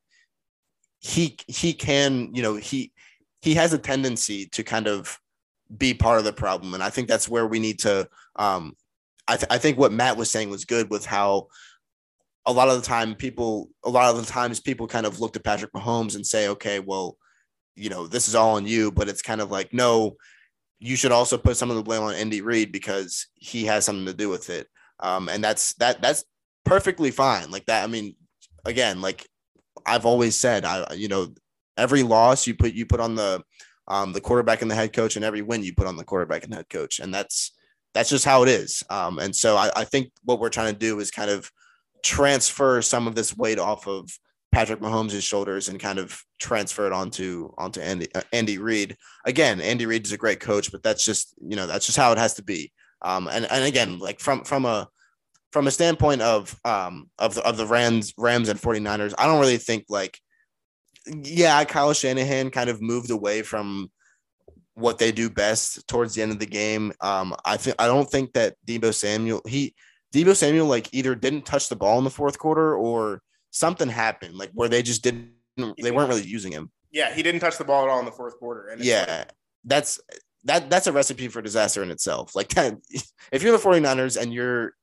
he 0.99 1.37
he 1.47 1.73
can 1.73 2.33
you 2.33 2.41
know 2.41 2.55
he 2.55 2.91
he 3.41 3.55
has 3.55 3.73
a 3.73 3.77
tendency 3.77 4.47
to 4.47 4.63
kind 4.63 4.87
of 4.87 5.17
be 5.75 5.93
part 5.93 6.19
of 6.19 6.25
the 6.25 6.33
problem, 6.33 6.73
and 6.73 6.83
I 6.83 6.89
think 6.89 7.07
that's 7.07 7.29
where 7.29 7.47
we 7.47 7.59
need 7.59 7.79
to. 7.79 8.07
Um, 8.35 8.75
I, 9.27 9.35
th- 9.37 9.47
I 9.51 9.57
think 9.57 9.77
what 9.77 9.91
Matt 9.91 10.17
was 10.17 10.31
saying 10.31 10.49
was 10.49 10.65
good 10.65 10.89
with 10.89 11.05
how 11.05 11.47
a 12.45 12.53
lot 12.53 12.69
of 12.69 12.81
the 12.81 12.87
time 12.87 13.13
people 13.13 13.69
a 13.83 13.89
lot 13.89 14.09
of 14.09 14.19
the 14.19 14.31
times 14.31 14.59
people 14.59 14.87
kind 14.87 15.05
of 15.05 15.19
look 15.19 15.33
to 15.33 15.39
Patrick 15.39 15.71
Mahomes 15.73 16.15
and 16.15 16.25
say, 16.25 16.47
okay, 16.49 16.79
well, 16.79 17.17
you 17.75 17.89
know, 17.89 18.07
this 18.07 18.27
is 18.27 18.35
all 18.35 18.55
on 18.55 18.65
you, 18.65 18.91
but 18.91 19.07
it's 19.07 19.21
kind 19.21 19.39
of 19.39 19.51
like, 19.51 19.73
no, 19.73 20.15
you 20.79 20.95
should 20.95 21.11
also 21.11 21.37
put 21.37 21.57
some 21.57 21.69
of 21.69 21.75
the 21.75 21.83
blame 21.83 22.01
on 22.01 22.15
Andy 22.15 22.41
Reid 22.41 22.71
because 22.71 23.27
he 23.35 23.65
has 23.65 23.85
something 23.85 24.05
to 24.05 24.13
do 24.13 24.29
with 24.29 24.49
it. 24.49 24.67
Um, 24.99 25.29
and 25.29 25.43
that's 25.43 25.73
that 25.75 26.01
that's 26.01 26.23
perfectly 26.65 27.11
fine. 27.11 27.51
Like 27.51 27.65
that. 27.67 27.83
I 27.83 27.87
mean, 27.87 28.15
again, 28.65 29.01
like 29.01 29.27
I've 29.85 30.05
always 30.05 30.35
said, 30.35 30.65
I 30.65 30.93
you 30.93 31.07
know, 31.07 31.33
every 31.79 32.03
loss 32.03 32.47
you 32.47 32.55
put 32.55 32.73
you 32.73 32.85
put 32.85 32.99
on 32.99 33.15
the 33.15 33.43
um, 33.87 34.13
the 34.13 34.21
quarterback 34.21 34.61
and 34.61 34.69
the 34.69 34.75
head 34.75 34.93
coach, 34.93 35.15
and 35.15 35.25
every 35.25 35.41
win 35.41 35.63
you 35.63 35.73
put 35.73 35.87
on 35.87 35.97
the 35.97 36.03
quarterback 36.03 36.43
and 36.43 36.53
head 36.53 36.69
coach, 36.69 36.99
and 36.99 37.13
that's 37.13 37.51
that's 37.93 38.09
just 38.09 38.25
how 38.25 38.43
it 38.43 38.49
is. 38.49 38.83
Um, 38.89 39.19
and 39.19 39.35
so 39.35 39.57
I, 39.57 39.71
I 39.75 39.83
think 39.83 40.11
what 40.23 40.39
we're 40.39 40.49
trying 40.49 40.73
to 40.73 40.79
do 40.79 40.99
is 40.99 41.11
kind 41.11 41.31
of 41.31 41.51
transfer 42.03 42.81
some 42.81 43.07
of 43.07 43.15
this 43.15 43.35
weight 43.35 43.59
off 43.59 43.87
of 43.87 44.09
Patrick 44.51 44.79
Mahomes' 44.79 45.21
shoulders 45.21 45.69
and 45.69 45.79
kind 45.79 45.99
of 45.99 46.21
transfer 46.39 46.87
it 46.87 46.93
onto 46.93 47.51
onto 47.57 47.81
Andy 47.81 48.07
uh, 48.15 48.21
Andy 48.31 48.57
Reid. 48.57 48.97
Again, 49.25 49.61
Andy 49.61 49.85
Reid 49.85 50.05
is 50.05 50.11
a 50.11 50.17
great 50.17 50.39
coach, 50.39 50.71
but 50.71 50.83
that's 50.83 51.05
just 51.05 51.35
you 51.41 51.55
know 51.55 51.67
that's 51.67 51.85
just 51.85 51.97
how 51.97 52.11
it 52.11 52.17
has 52.17 52.35
to 52.35 52.43
be. 52.43 52.71
Um, 53.01 53.27
and 53.27 53.45
and 53.51 53.63
again, 53.63 53.99
like 53.99 54.19
from 54.19 54.43
from 54.43 54.65
a 54.65 54.87
from 55.51 55.67
a 55.67 55.71
standpoint 55.71 56.21
of 56.21 56.55
um 56.65 57.09
of 57.17 57.35
the, 57.35 57.43
of 57.43 57.57
the 57.57 57.65
Rams 57.65 58.13
Rams 58.17 58.49
and 58.49 58.59
49ers, 58.59 59.13
I 59.17 59.25
don't 59.25 59.39
really 59.39 59.57
think 59.57 59.85
like 59.89 60.19
yeah, 61.07 61.63
Kyle 61.65 61.93
Shanahan 61.93 62.51
kind 62.51 62.69
of 62.69 62.81
moved 62.81 63.11
away 63.11 63.41
from 63.41 63.91
what 64.73 64.97
they 64.97 65.11
do 65.11 65.29
best 65.29 65.87
towards 65.87 66.15
the 66.15 66.21
end 66.21 66.31
of 66.31 66.39
the 66.39 66.45
game. 66.45 66.93
Um, 67.01 67.35
I 67.45 67.57
think 67.57 67.75
I 67.79 67.87
don't 67.87 68.09
think 68.09 68.33
that 68.33 68.55
Deebo 68.65 68.93
Samuel 68.93 69.41
he 69.47 69.75
Deebo 70.13 70.35
Samuel 70.35 70.67
like 70.67 70.93
either 70.93 71.15
didn't 71.15 71.45
touch 71.45 71.69
the 71.69 71.75
ball 71.75 71.97
in 71.97 72.03
the 72.03 72.09
fourth 72.09 72.39
quarter 72.39 72.75
or 72.75 73.21
something 73.51 73.89
happened 73.89 74.35
like 74.35 74.51
where 74.53 74.69
they 74.69 74.81
just 74.81 75.03
didn't 75.03 75.31
they 75.81 75.91
weren't 75.91 76.09
really 76.09 76.25
using 76.25 76.51
him. 76.51 76.71
Yeah, 76.91 77.13
he 77.13 77.21
didn't 77.21 77.41
touch 77.41 77.57
the 77.57 77.65
ball 77.65 77.83
at 77.83 77.89
all 77.89 77.99
in 77.99 78.05
the 78.05 78.11
fourth 78.11 78.37
quarter. 78.39 78.69
And 78.69 78.83
yeah, 78.83 79.05
like, 79.19 79.33
that's 79.65 79.99
that 80.45 80.69
that's 80.69 80.87
a 80.87 80.91
recipe 80.91 81.27
for 81.27 81.41
disaster 81.41 81.83
in 81.83 81.91
itself. 81.91 82.35
Like 82.35 82.53
if 82.57 83.43
you're 83.43 83.51
the 83.51 83.63
49ers 83.63 84.19
and 84.19 84.33
you're 84.33 84.73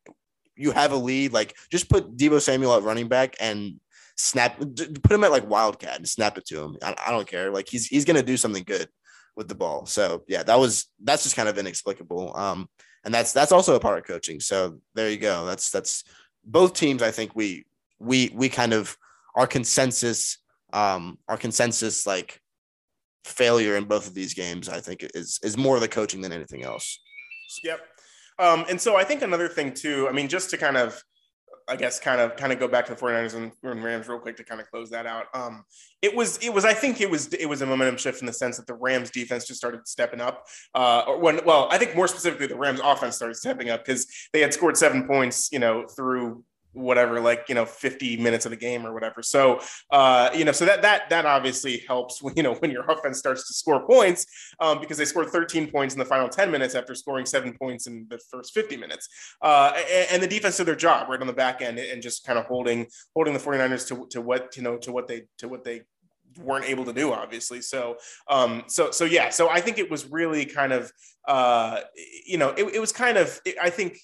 you 0.54 0.72
have 0.72 0.92
a 0.92 0.96
lead, 0.96 1.32
like 1.32 1.56
just 1.70 1.88
put 1.88 2.16
Deebo 2.16 2.40
Samuel 2.40 2.74
at 2.74 2.82
running 2.82 3.08
back 3.08 3.36
and 3.40 3.80
snap 4.16 4.58
put 4.58 5.12
him 5.12 5.24
at 5.24 5.30
like 5.30 5.48
wildcat 5.48 5.96
and 5.96 6.08
snap 6.08 6.38
it 6.38 6.46
to 6.46 6.62
him. 6.62 6.76
I, 6.82 6.94
I 7.06 7.10
don't 7.10 7.28
care. 7.28 7.50
Like 7.50 7.68
he's 7.68 7.86
he's 7.86 8.04
gonna 8.04 8.22
do 8.22 8.36
something 8.36 8.64
good 8.64 8.88
with 9.36 9.48
the 9.48 9.54
ball. 9.54 9.86
So 9.86 10.24
yeah, 10.26 10.42
that 10.42 10.58
was 10.58 10.90
that's 11.02 11.22
just 11.22 11.36
kind 11.36 11.48
of 11.48 11.58
inexplicable. 11.58 12.36
Um, 12.36 12.68
and 13.04 13.14
that's 13.14 13.32
that's 13.32 13.52
also 13.52 13.76
a 13.76 13.80
part 13.80 13.98
of 13.98 14.06
coaching. 14.06 14.40
So 14.40 14.80
there 14.94 15.10
you 15.10 15.18
go. 15.18 15.46
That's 15.46 15.70
that's 15.70 16.04
both 16.44 16.72
teams. 16.74 17.02
I 17.02 17.10
think 17.10 17.36
we 17.36 17.64
we 17.98 18.30
we 18.34 18.48
kind 18.48 18.72
of 18.72 18.96
our 19.34 19.46
consensus 19.46 20.38
um 20.72 21.18
our 21.28 21.36
consensus 21.36 22.06
like 22.06 22.40
failure 23.24 23.76
in 23.76 23.84
both 23.84 24.06
of 24.06 24.14
these 24.14 24.34
games. 24.34 24.68
I 24.68 24.80
think 24.80 25.08
is 25.14 25.38
is 25.42 25.56
more 25.56 25.78
the 25.78 25.88
coaching 25.88 26.20
than 26.20 26.32
anything 26.32 26.64
else. 26.64 26.98
Yep. 27.62 27.80
Um, 28.38 28.64
and 28.68 28.80
so 28.80 28.96
I 28.96 29.04
think 29.04 29.22
another 29.22 29.48
thing 29.48 29.72
too. 29.72 30.08
I 30.08 30.12
mean, 30.12 30.28
just 30.28 30.50
to 30.50 30.56
kind 30.56 30.76
of 30.76 31.02
I 31.68 31.76
guess 31.76 31.98
kind 31.98 32.20
of 32.20 32.36
kind 32.36 32.52
of 32.52 32.60
go 32.60 32.68
back 32.68 32.86
to 32.86 32.94
the 32.94 33.00
49ers 33.00 33.34
and, 33.34 33.84
Rams 33.84 34.08
real 34.08 34.18
quick 34.18 34.36
to 34.36 34.44
kind 34.44 34.60
of 34.60 34.70
close 34.70 34.90
that 34.90 35.06
out. 35.06 35.26
Um, 35.34 35.64
it 36.00 36.14
was 36.14 36.38
it 36.38 36.52
was 36.52 36.64
I 36.64 36.74
think 36.74 37.00
it 37.00 37.10
was 37.10 37.32
it 37.34 37.48
was 37.48 37.62
a 37.62 37.66
momentum 37.66 37.96
shift 37.96 38.20
in 38.20 38.26
the 38.26 38.32
sense 38.32 38.56
that 38.56 38.66
the 38.66 38.74
Rams 38.74 39.10
defense 39.10 39.46
just 39.46 39.58
started 39.58 39.86
stepping 39.86 40.20
up. 40.20 40.46
Uh, 40.74 41.04
or 41.08 41.18
when 41.18 41.40
well, 41.44 41.68
I 41.70 41.78
think 41.78 41.96
more 41.96 42.08
specifically 42.08 42.46
the 42.46 42.56
Rams 42.56 42.80
offense 42.82 43.16
started 43.16 43.34
stepping 43.34 43.70
up 43.70 43.84
because 43.84 44.06
they 44.32 44.40
had 44.40 44.54
scored 44.54 44.76
seven 44.76 45.06
points, 45.06 45.50
you 45.50 45.58
know, 45.58 45.86
through 45.86 46.44
whatever 46.76 47.20
like 47.20 47.46
you 47.48 47.54
know 47.54 47.64
50 47.64 48.18
minutes 48.18 48.44
of 48.44 48.50
the 48.50 48.56
game 48.56 48.86
or 48.86 48.92
whatever. 48.92 49.22
So 49.22 49.60
uh 49.90 50.30
you 50.34 50.44
know 50.44 50.52
so 50.52 50.64
that 50.66 50.82
that 50.82 51.08
that 51.10 51.26
obviously 51.26 51.78
helps 51.88 52.22
when 52.22 52.34
you 52.36 52.42
know 52.42 52.54
when 52.54 52.70
your 52.70 52.84
offense 52.90 53.18
starts 53.18 53.46
to 53.48 53.54
score 53.54 53.86
points 53.86 54.26
um, 54.60 54.80
because 54.80 54.98
they 54.98 55.04
scored 55.04 55.28
13 55.28 55.70
points 55.70 55.94
in 55.94 55.98
the 55.98 56.04
final 56.04 56.28
10 56.28 56.50
minutes 56.50 56.74
after 56.74 56.94
scoring 56.94 57.26
seven 57.26 57.56
points 57.58 57.86
in 57.86 58.06
the 58.10 58.18
first 58.30 58.52
50 58.54 58.76
minutes. 58.76 59.08
Uh 59.40 59.72
and, 59.76 60.08
and 60.12 60.22
the 60.22 60.28
defense 60.28 60.56
did 60.56 60.66
their 60.66 60.76
job 60.76 61.08
right 61.08 61.20
on 61.20 61.26
the 61.26 61.32
back 61.32 61.62
end 61.62 61.78
and 61.78 62.02
just 62.02 62.24
kind 62.24 62.38
of 62.38 62.44
holding 62.44 62.86
holding 63.14 63.32
the 63.32 63.40
49ers 63.40 63.88
to, 63.88 64.06
to 64.10 64.20
what 64.20 64.56
you 64.56 64.62
know 64.62 64.76
to 64.78 64.92
what 64.92 65.08
they 65.08 65.24
to 65.38 65.48
what 65.48 65.64
they 65.64 65.82
weren't 66.38 66.66
able 66.66 66.84
to 66.84 66.92
do 66.92 67.12
obviously. 67.12 67.62
So 67.62 67.96
um 68.28 68.64
so 68.66 68.90
so 68.90 69.04
yeah 69.04 69.30
so 69.30 69.48
i 69.48 69.60
think 69.60 69.78
it 69.78 69.90
was 69.90 70.10
really 70.10 70.44
kind 70.44 70.72
of 70.72 70.92
uh 71.26 71.80
you 72.26 72.38
know 72.38 72.50
it, 72.50 72.64
it 72.74 72.80
was 72.80 72.92
kind 72.92 73.16
of 73.16 73.40
i 73.60 73.70
think 73.70 73.98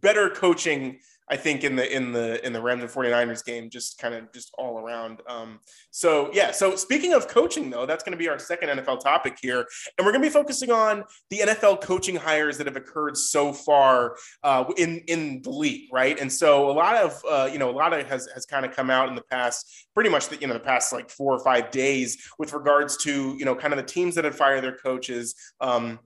better 0.00 0.30
coaching 0.30 0.98
I 1.30 1.36
think 1.36 1.62
in 1.62 1.76
the 1.76 1.94
in 1.94 2.10
the 2.10 2.44
in 2.44 2.52
the 2.52 2.60
Rams 2.60 2.82
and 2.82 2.90
49ers 2.90 3.44
game, 3.44 3.70
just 3.70 3.98
kind 3.98 4.14
of 4.14 4.32
just 4.32 4.52
all 4.58 4.78
around. 4.78 5.22
Um, 5.28 5.60
so 5.92 6.28
yeah. 6.32 6.50
So 6.50 6.74
speaking 6.74 7.12
of 7.14 7.28
coaching, 7.28 7.70
though, 7.70 7.86
that's 7.86 8.02
going 8.02 8.12
to 8.12 8.18
be 8.18 8.28
our 8.28 8.38
second 8.38 8.68
NFL 8.68 9.00
topic 9.00 9.38
here, 9.40 9.64
and 9.96 10.04
we're 10.04 10.12
going 10.12 10.22
to 10.22 10.28
be 10.28 10.32
focusing 10.32 10.72
on 10.72 11.04
the 11.30 11.38
NFL 11.38 11.82
coaching 11.82 12.16
hires 12.16 12.58
that 12.58 12.66
have 12.66 12.76
occurred 12.76 13.16
so 13.16 13.52
far 13.52 14.16
uh, 14.42 14.64
in 14.76 14.98
in 15.06 15.40
the 15.42 15.50
league, 15.50 15.88
right? 15.92 16.20
And 16.20 16.32
so 16.32 16.68
a 16.68 16.72
lot 16.72 16.96
of 16.96 17.22
uh, 17.28 17.48
you 17.50 17.60
know 17.60 17.70
a 17.70 17.76
lot 17.76 17.92
of 17.92 18.04
has 18.08 18.28
has 18.34 18.44
kind 18.44 18.66
of 18.66 18.74
come 18.74 18.90
out 18.90 19.08
in 19.08 19.14
the 19.14 19.24
past, 19.30 19.86
pretty 19.94 20.10
much 20.10 20.28
the 20.28 20.36
you 20.36 20.48
know 20.48 20.54
the 20.54 20.60
past 20.60 20.92
like 20.92 21.10
four 21.10 21.32
or 21.32 21.44
five 21.44 21.70
days 21.70 22.28
with 22.40 22.52
regards 22.52 22.96
to 23.04 23.36
you 23.38 23.44
know 23.44 23.54
kind 23.54 23.72
of 23.72 23.76
the 23.76 23.84
teams 23.84 24.16
that 24.16 24.24
have 24.24 24.34
fired 24.36 24.64
their 24.64 24.76
coaches. 24.76 25.36
Um, 25.60 26.00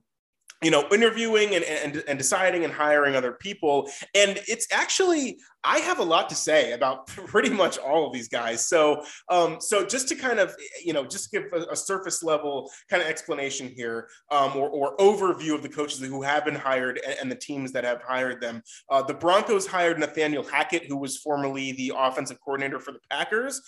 you 0.65 0.71
know, 0.71 0.83
interviewing 0.91 1.53
and, 1.53 1.63
and, 1.63 2.03
and 2.07 2.17
deciding 2.17 2.63
and 2.63 2.73
hiring 2.73 3.15
other 3.15 3.33
people. 3.33 3.87
And 4.15 4.41
it's 4.47 4.65
actually, 4.71 5.37
I 5.63 5.77
have 5.77 5.99
a 5.99 6.03
lot 6.03 6.27
to 6.29 6.35
say 6.35 6.71
about 6.71 7.05
pretty 7.27 7.51
much 7.51 7.77
all 7.77 8.07
of 8.07 8.13
these 8.13 8.27
guys. 8.27 8.67
So, 8.67 9.03
um, 9.29 9.57
so 9.59 9.85
just 9.85 10.07
to 10.07 10.15
kind 10.15 10.39
of, 10.39 10.55
you 10.83 10.91
know, 10.91 11.05
just 11.05 11.31
give 11.31 11.43
a, 11.53 11.67
a 11.73 11.75
surface 11.75 12.23
level 12.23 12.71
kind 12.89 13.03
of 13.03 13.07
explanation 13.07 13.67
here 13.67 14.09
um, 14.31 14.55
or, 14.55 14.67
or 14.69 14.97
overview 14.97 15.53
of 15.53 15.61
the 15.61 15.69
coaches 15.69 15.99
who 15.99 16.23
have 16.23 16.45
been 16.45 16.55
hired 16.55 16.99
and, 17.05 17.15
and 17.21 17.31
the 17.31 17.35
teams 17.35 17.71
that 17.73 17.83
have 17.83 18.01
hired 18.01 18.41
them. 18.41 18.63
Uh, 18.89 19.03
the 19.03 19.13
Broncos 19.13 19.67
hired 19.67 19.99
Nathaniel 19.99 20.43
Hackett, 20.43 20.87
who 20.87 20.97
was 20.97 21.15
formerly 21.19 21.73
the 21.73 21.93
offensive 21.95 22.39
coordinator 22.43 22.79
for 22.79 22.91
the 22.91 22.99
Packers. 23.11 23.61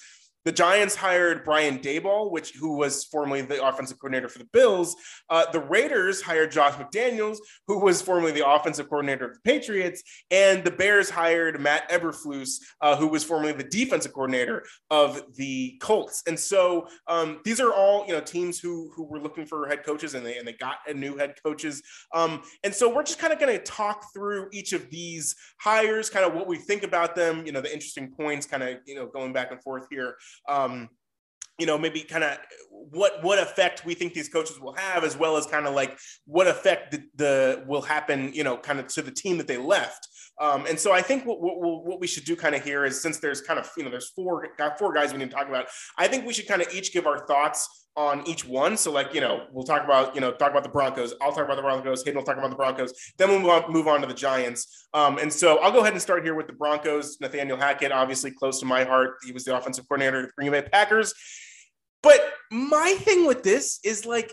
The 0.45 0.51
Giants 0.53 0.95
hired 0.95 1.43
Brian 1.43 1.79
Daboll, 1.79 2.31
which 2.31 2.53
who 2.53 2.77
was 2.77 3.03
formerly 3.03 3.41
the 3.41 3.65
offensive 3.65 3.99
coordinator 3.99 4.29
for 4.29 4.39
the 4.39 4.47
Bills. 4.53 4.95
Uh, 5.29 5.49
the 5.51 5.59
Raiders 5.59 6.21
hired 6.21 6.51
Josh 6.51 6.73
McDaniels, 6.75 7.37
who 7.67 7.79
was 7.79 8.01
formerly 8.01 8.31
the 8.31 8.47
offensive 8.47 8.87
coordinator 8.87 9.25
of 9.25 9.33
the 9.33 9.41
Patriots, 9.41 10.03
and 10.31 10.63
the 10.63 10.71
Bears 10.71 11.09
hired 11.09 11.59
Matt 11.59 11.89
Eberflus, 11.89 12.59
uh, 12.81 12.95
who 12.95 13.07
was 13.07 13.25
formerly 13.25 13.51
the 13.51 13.63
defensive 13.65 14.13
coordinator 14.13 14.63
of 14.89 15.21
the 15.35 15.77
Colts. 15.81 16.23
And 16.27 16.39
so 16.39 16.87
um, 17.07 17.41
these 17.43 17.59
are 17.59 17.73
all 17.73 18.05
you 18.07 18.13
know 18.13 18.21
teams 18.21 18.59
who 18.59 18.91
who 18.95 19.03
were 19.03 19.19
looking 19.19 19.45
for 19.45 19.67
head 19.67 19.83
coaches, 19.83 20.13
and 20.13 20.25
they 20.25 20.37
and 20.37 20.47
they 20.47 20.53
got 20.53 20.77
a 20.87 20.93
new 20.93 21.17
head 21.17 21.35
coaches. 21.43 21.83
Um, 22.13 22.41
and 22.63 22.73
so 22.73 22.93
we're 22.93 23.03
just 23.03 23.19
kind 23.19 23.33
of 23.33 23.39
going 23.39 23.51
to 23.51 23.63
talk 23.63 24.13
through 24.13 24.47
each 24.53 24.73
of 24.73 24.89
these 24.89 25.35
hires, 25.59 26.09
kind 26.09 26.25
of 26.25 26.33
what 26.33 26.47
we 26.47 26.57
think 26.57 26.83
about 26.83 27.15
them, 27.15 27.45
you 27.45 27.51
know, 27.51 27.59
the 27.59 27.73
interesting 27.73 28.11
points, 28.11 28.45
kind 28.45 28.63
of 28.63 28.77
you 28.85 28.95
know 28.95 29.07
going 29.07 29.33
back 29.33 29.51
and 29.51 29.61
forth 29.61 29.87
here 29.91 30.15
um, 30.47 30.89
you 31.57 31.65
know 31.65 31.77
maybe 31.77 32.01
kind 32.01 32.23
of 32.23 32.37
what 32.69 33.23
what 33.23 33.39
effect 33.39 33.85
we 33.85 33.93
think 33.93 34.13
these 34.13 34.29
coaches 34.29 34.59
will 34.59 34.73
have 34.73 35.03
as 35.03 35.17
well 35.17 35.37
as 35.37 35.45
kind 35.45 35.65
of 35.65 35.73
like 35.73 35.97
what 36.25 36.47
effect 36.47 36.91
the, 36.91 37.03
the, 37.15 37.63
will 37.67 37.81
happen 37.81 38.31
you 38.33 38.43
know 38.43 38.57
kind 38.57 38.79
of 38.79 38.87
to 38.87 39.01
the 39.01 39.11
team 39.11 39.37
that 39.37 39.47
they 39.47 39.57
left 39.57 40.07
um, 40.39 40.65
and 40.65 40.79
so 40.79 40.91
i 40.91 41.01
think 41.01 41.25
what, 41.25 41.41
what, 41.41 41.85
what 41.85 41.99
we 41.99 42.07
should 42.07 42.25
do 42.25 42.35
kind 42.35 42.55
of 42.55 42.63
here 42.63 42.85
is 42.85 43.01
since 43.01 43.19
there's 43.19 43.41
kind 43.41 43.59
of 43.59 43.69
you 43.77 43.83
know 43.83 43.89
there's 43.89 44.09
four 44.09 44.47
four 44.77 44.93
guys 44.93 45.11
we 45.11 45.19
need 45.19 45.29
to 45.29 45.35
talk 45.35 45.47
about 45.47 45.67
i 45.97 46.07
think 46.07 46.25
we 46.25 46.33
should 46.33 46.47
kind 46.47 46.61
of 46.61 46.73
each 46.73 46.93
give 46.93 47.05
our 47.07 47.25
thoughts 47.25 47.87
on 47.97 48.25
each 48.27 48.47
one. 48.47 48.77
So 48.77 48.91
like, 48.91 49.13
you 49.13 49.19
know, 49.19 49.47
we'll 49.51 49.65
talk 49.65 49.83
about, 49.83 50.13
you 50.13 50.21
know, 50.21 50.31
talk 50.31 50.51
about 50.51 50.63
the 50.63 50.69
Broncos. 50.69 51.15
I'll 51.19 51.31
talk 51.31 51.45
about 51.45 51.55
the 51.55 51.63
Broncos. 51.63 52.03
Hayden 52.05 52.17
will 52.17 52.23
talk 52.23 52.37
about 52.37 52.51
the 52.51 52.55
Broncos. 52.55 52.93
Then 53.17 53.29
we'll 53.29 53.39
move 53.39 53.49
on, 53.49 53.71
move 53.73 53.87
on 53.87 54.01
to 54.01 54.07
the 54.07 54.13
Giants. 54.13 54.87
Um, 54.93 55.17
and 55.17 55.33
so 55.33 55.57
I'll 55.57 55.71
go 55.71 55.79
ahead 55.79 55.93
and 55.93 56.01
start 56.01 56.23
here 56.23 56.35
with 56.35 56.45
the 56.45 56.53
Broncos. 56.53 57.17
Nathaniel 57.19 57.57
Hackett, 57.57 57.91
obviously 57.91 58.29
close 58.29 58.59
to 58.59 58.67
my 58.67 58.83
heart. 58.83 59.15
He 59.25 59.31
was 59.31 59.43
the 59.43 59.57
offensive 59.57 59.87
coordinator 59.89 60.19
of 60.19 60.25
the 60.27 60.31
Green 60.37 60.51
Bay 60.51 60.61
Packers. 60.61 61.13
But 62.03 62.21
my 62.51 62.95
thing 62.99 63.25
with 63.25 63.41
this 63.41 63.79
is 63.83 64.05
like, 64.05 64.31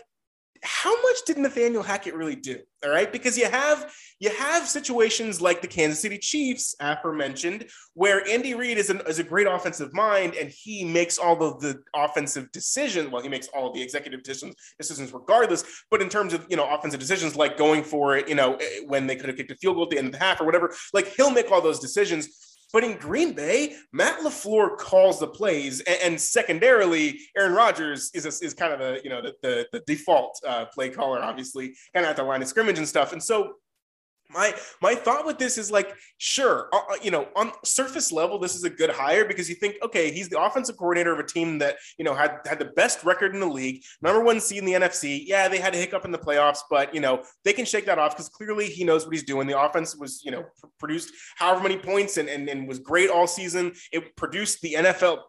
how 0.65 0.99
much 1.01 1.17
did 1.25 1.37
Nathaniel 1.37 1.83
Hackett 1.83 2.15
really 2.15 2.35
do? 2.35 2.59
All 2.83 2.91
right, 2.91 3.11
because 3.11 3.37
you 3.37 3.49
have 3.49 3.93
you 4.19 4.29
have 4.31 4.67
situations 4.67 5.41
like 5.41 5.61
the 5.61 5.67
Kansas 5.67 6.01
City 6.01 6.17
Chiefs, 6.17 6.75
aforementioned, 6.79 7.67
where 7.93 8.27
Andy 8.27 8.53
Reid 8.53 8.77
is, 8.77 8.89
an, 8.89 9.01
is 9.07 9.19
a 9.19 9.23
great 9.23 9.47
offensive 9.47 9.93
mind 9.93 10.35
and 10.35 10.49
he 10.49 10.83
makes 10.83 11.17
all 11.17 11.41
of 11.43 11.59
the 11.61 11.81
offensive 11.95 12.51
decisions. 12.51 13.09
Well, 13.09 13.21
he 13.21 13.29
makes 13.29 13.47
all 13.49 13.67
of 13.67 13.73
the 13.73 13.81
executive 13.81 14.23
decisions 14.23 14.55
decisions 14.77 15.13
regardless. 15.13 15.63
But 15.89 16.01
in 16.01 16.09
terms 16.09 16.33
of 16.33 16.45
you 16.49 16.57
know 16.57 16.67
offensive 16.73 16.99
decisions 16.99 17.35
like 17.35 17.57
going 17.57 17.83
for 17.83 18.17
it, 18.17 18.27
you 18.27 18.35
know 18.35 18.55
eh, 18.55 18.81
when 18.87 19.07
they 19.07 19.15
could 19.15 19.27
have 19.27 19.37
kicked 19.37 19.51
a 19.51 19.55
field 19.55 19.75
goal 19.75 19.85
at 19.85 19.91
the 19.91 19.97
end 19.97 20.07
of 20.07 20.13
the 20.13 20.19
half 20.19 20.41
or 20.41 20.45
whatever, 20.45 20.73
like 20.93 21.07
he'll 21.15 21.31
make 21.31 21.51
all 21.51 21.61
those 21.61 21.79
decisions. 21.79 22.54
But 22.73 22.83
in 22.83 22.97
Green 22.97 23.33
Bay, 23.33 23.75
Matt 23.93 24.19
LaFleur 24.19 24.77
calls 24.77 25.19
the 25.19 25.27
plays, 25.27 25.81
and, 25.81 25.97
and 26.03 26.21
secondarily, 26.21 27.19
Aaron 27.37 27.53
Rodgers 27.53 28.11
is 28.13 28.25
a, 28.25 28.45
is 28.45 28.53
kind 28.53 28.73
of 28.73 28.79
the 28.79 29.01
you 29.03 29.09
know 29.09 29.21
the 29.21 29.33
the, 29.41 29.67
the 29.71 29.79
default 29.87 30.39
uh, 30.45 30.65
play 30.65 30.89
caller, 30.89 31.19
obviously, 31.21 31.73
kind 31.93 32.05
of 32.05 32.09
at 32.09 32.15
the 32.15 32.23
line 32.23 32.41
of 32.41 32.47
scrimmage 32.47 32.77
and 32.77 32.87
stuff. 32.87 33.13
And 33.13 33.23
so 33.23 33.53
my 34.29 34.53
my 34.81 34.95
thought 34.95 35.25
with 35.25 35.37
this 35.37 35.57
is 35.57 35.71
like 35.71 35.93
sure 36.17 36.67
uh, 36.73 36.77
uh, 36.77 36.95
you 37.01 37.11
know 37.11 37.27
on 37.35 37.51
surface 37.63 38.11
level 38.11 38.39
this 38.39 38.55
is 38.55 38.63
a 38.63 38.69
good 38.69 38.89
hire 38.89 39.25
because 39.25 39.47
you 39.49 39.55
think 39.55 39.75
okay 39.83 40.11
he's 40.11 40.29
the 40.29 40.41
offensive 40.41 40.77
coordinator 40.77 41.13
of 41.13 41.19
a 41.19 41.23
team 41.23 41.59
that 41.59 41.75
you 41.97 42.05
know 42.05 42.13
had 42.13 42.39
had 42.45 42.59
the 42.59 42.65
best 42.65 43.03
record 43.03 43.33
in 43.33 43.39
the 43.39 43.45
league 43.45 43.83
number 44.01 44.23
one 44.23 44.39
seed 44.39 44.59
in 44.59 44.65
the 44.65 44.73
nfc 44.73 45.23
yeah 45.25 45.47
they 45.47 45.59
had 45.59 45.73
a 45.73 45.77
hiccup 45.77 46.05
in 46.05 46.11
the 46.11 46.17
playoffs 46.17 46.59
but 46.69 46.93
you 46.93 47.01
know 47.01 47.23
they 47.43 47.53
can 47.53 47.65
shake 47.65 47.85
that 47.85 47.99
off 47.99 48.15
because 48.15 48.29
clearly 48.29 48.67
he 48.67 48.83
knows 48.83 49.05
what 49.05 49.13
he's 49.13 49.23
doing. 49.23 49.47
The 49.47 49.59
offense 49.59 49.95
was 49.95 50.21
you 50.23 50.31
know 50.31 50.43
pr- 50.59 50.67
produced 50.79 51.11
however 51.35 51.61
many 51.61 51.77
points 51.77 52.17
and, 52.17 52.29
and 52.29 52.49
and 52.49 52.67
was 52.67 52.79
great 52.79 53.09
all 53.09 53.27
season. 53.27 53.73
It 53.91 54.15
produced 54.15 54.61
the 54.61 54.73
nfl 54.73 55.19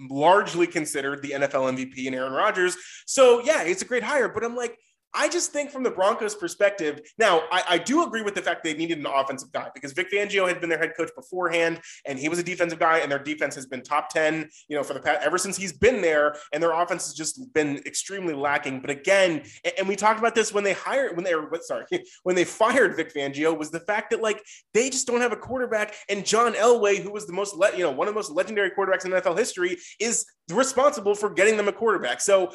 largely 0.00 0.66
considered 0.66 1.20
the 1.20 1.32
NFL 1.32 1.76
MVP 1.76 2.06
and 2.06 2.14
Aaron 2.16 2.32
Rodgers. 2.32 2.74
So 3.06 3.42
yeah, 3.44 3.64
it's 3.64 3.82
a 3.82 3.84
great 3.84 4.02
hire, 4.02 4.28
but 4.30 4.42
I'm 4.42 4.56
like, 4.56 4.78
I 5.14 5.28
just 5.28 5.52
think 5.52 5.70
from 5.70 5.82
the 5.82 5.90
Broncos' 5.90 6.34
perspective, 6.34 7.00
now 7.18 7.42
I, 7.50 7.62
I, 7.70 7.78
do 7.78 8.04
agree 8.04 8.22
with 8.22 8.34
the 8.34 8.42
fact 8.42 8.62
they 8.62 8.74
needed 8.74 8.98
an 8.98 9.06
offensive 9.06 9.50
guy 9.52 9.68
because 9.72 9.92
Vic 9.92 10.10
Fangio 10.12 10.46
had 10.46 10.60
been 10.60 10.68
their 10.68 10.78
head 10.78 10.92
coach 10.96 11.10
beforehand, 11.16 11.80
and 12.04 12.18
he 12.18 12.28
was 12.28 12.38
a 12.38 12.42
defensive 12.42 12.78
guy, 12.78 12.98
and 12.98 13.10
their 13.10 13.18
defense 13.18 13.54
has 13.54 13.66
been 13.66 13.82
top 13.82 14.10
ten, 14.10 14.48
you 14.68 14.76
know, 14.76 14.82
for 14.82 14.94
the 14.94 15.00
past 15.00 15.20
ever 15.24 15.38
since 15.38 15.56
he's 15.56 15.72
been 15.72 16.02
there, 16.02 16.36
and 16.52 16.62
their 16.62 16.72
offense 16.72 17.06
has 17.06 17.14
just 17.14 17.52
been 17.54 17.78
extremely 17.86 18.34
lacking. 18.34 18.80
But 18.80 18.90
again, 18.90 19.42
and, 19.64 19.74
and 19.78 19.88
we 19.88 19.96
talked 19.96 20.18
about 20.18 20.34
this 20.34 20.52
when 20.52 20.64
they 20.64 20.74
hired, 20.74 21.16
when 21.16 21.24
they 21.24 21.34
were, 21.34 21.48
sorry, 21.62 21.84
when 22.22 22.36
they 22.36 22.44
fired 22.44 22.96
Vic 22.96 23.14
Fangio, 23.14 23.56
was 23.56 23.70
the 23.70 23.80
fact 23.80 24.10
that 24.10 24.20
like 24.20 24.42
they 24.74 24.90
just 24.90 25.06
don't 25.06 25.20
have 25.20 25.32
a 25.32 25.36
quarterback, 25.36 25.94
and 26.08 26.26
John 26.26 26.52
Elway, 26.52 27.02
who 27.02 27.12
was 27.12 27.26
the 27.26 27.32
most, 27.32 27.56
le- 27.56 27.72
you 27.72 27.82
know, 27.82 27.90
one 27.90 28.08
of 28.08 28.14
the 28.14 28.18
most 28.18 28.30
legendary 28.30 28.70
quarterbacks 28.70 29.06
in 29.06 29.12
NFL 29.12 29.38
history, 29.38 29.78
is 29.98 30.26
responsible 30.50 31.14
for 31.14 31.30
getting 31.30 31.56
them 31.56 31.68
a 31.68 31.72
quarterback. 31.72 32.20
So 32.20 32.52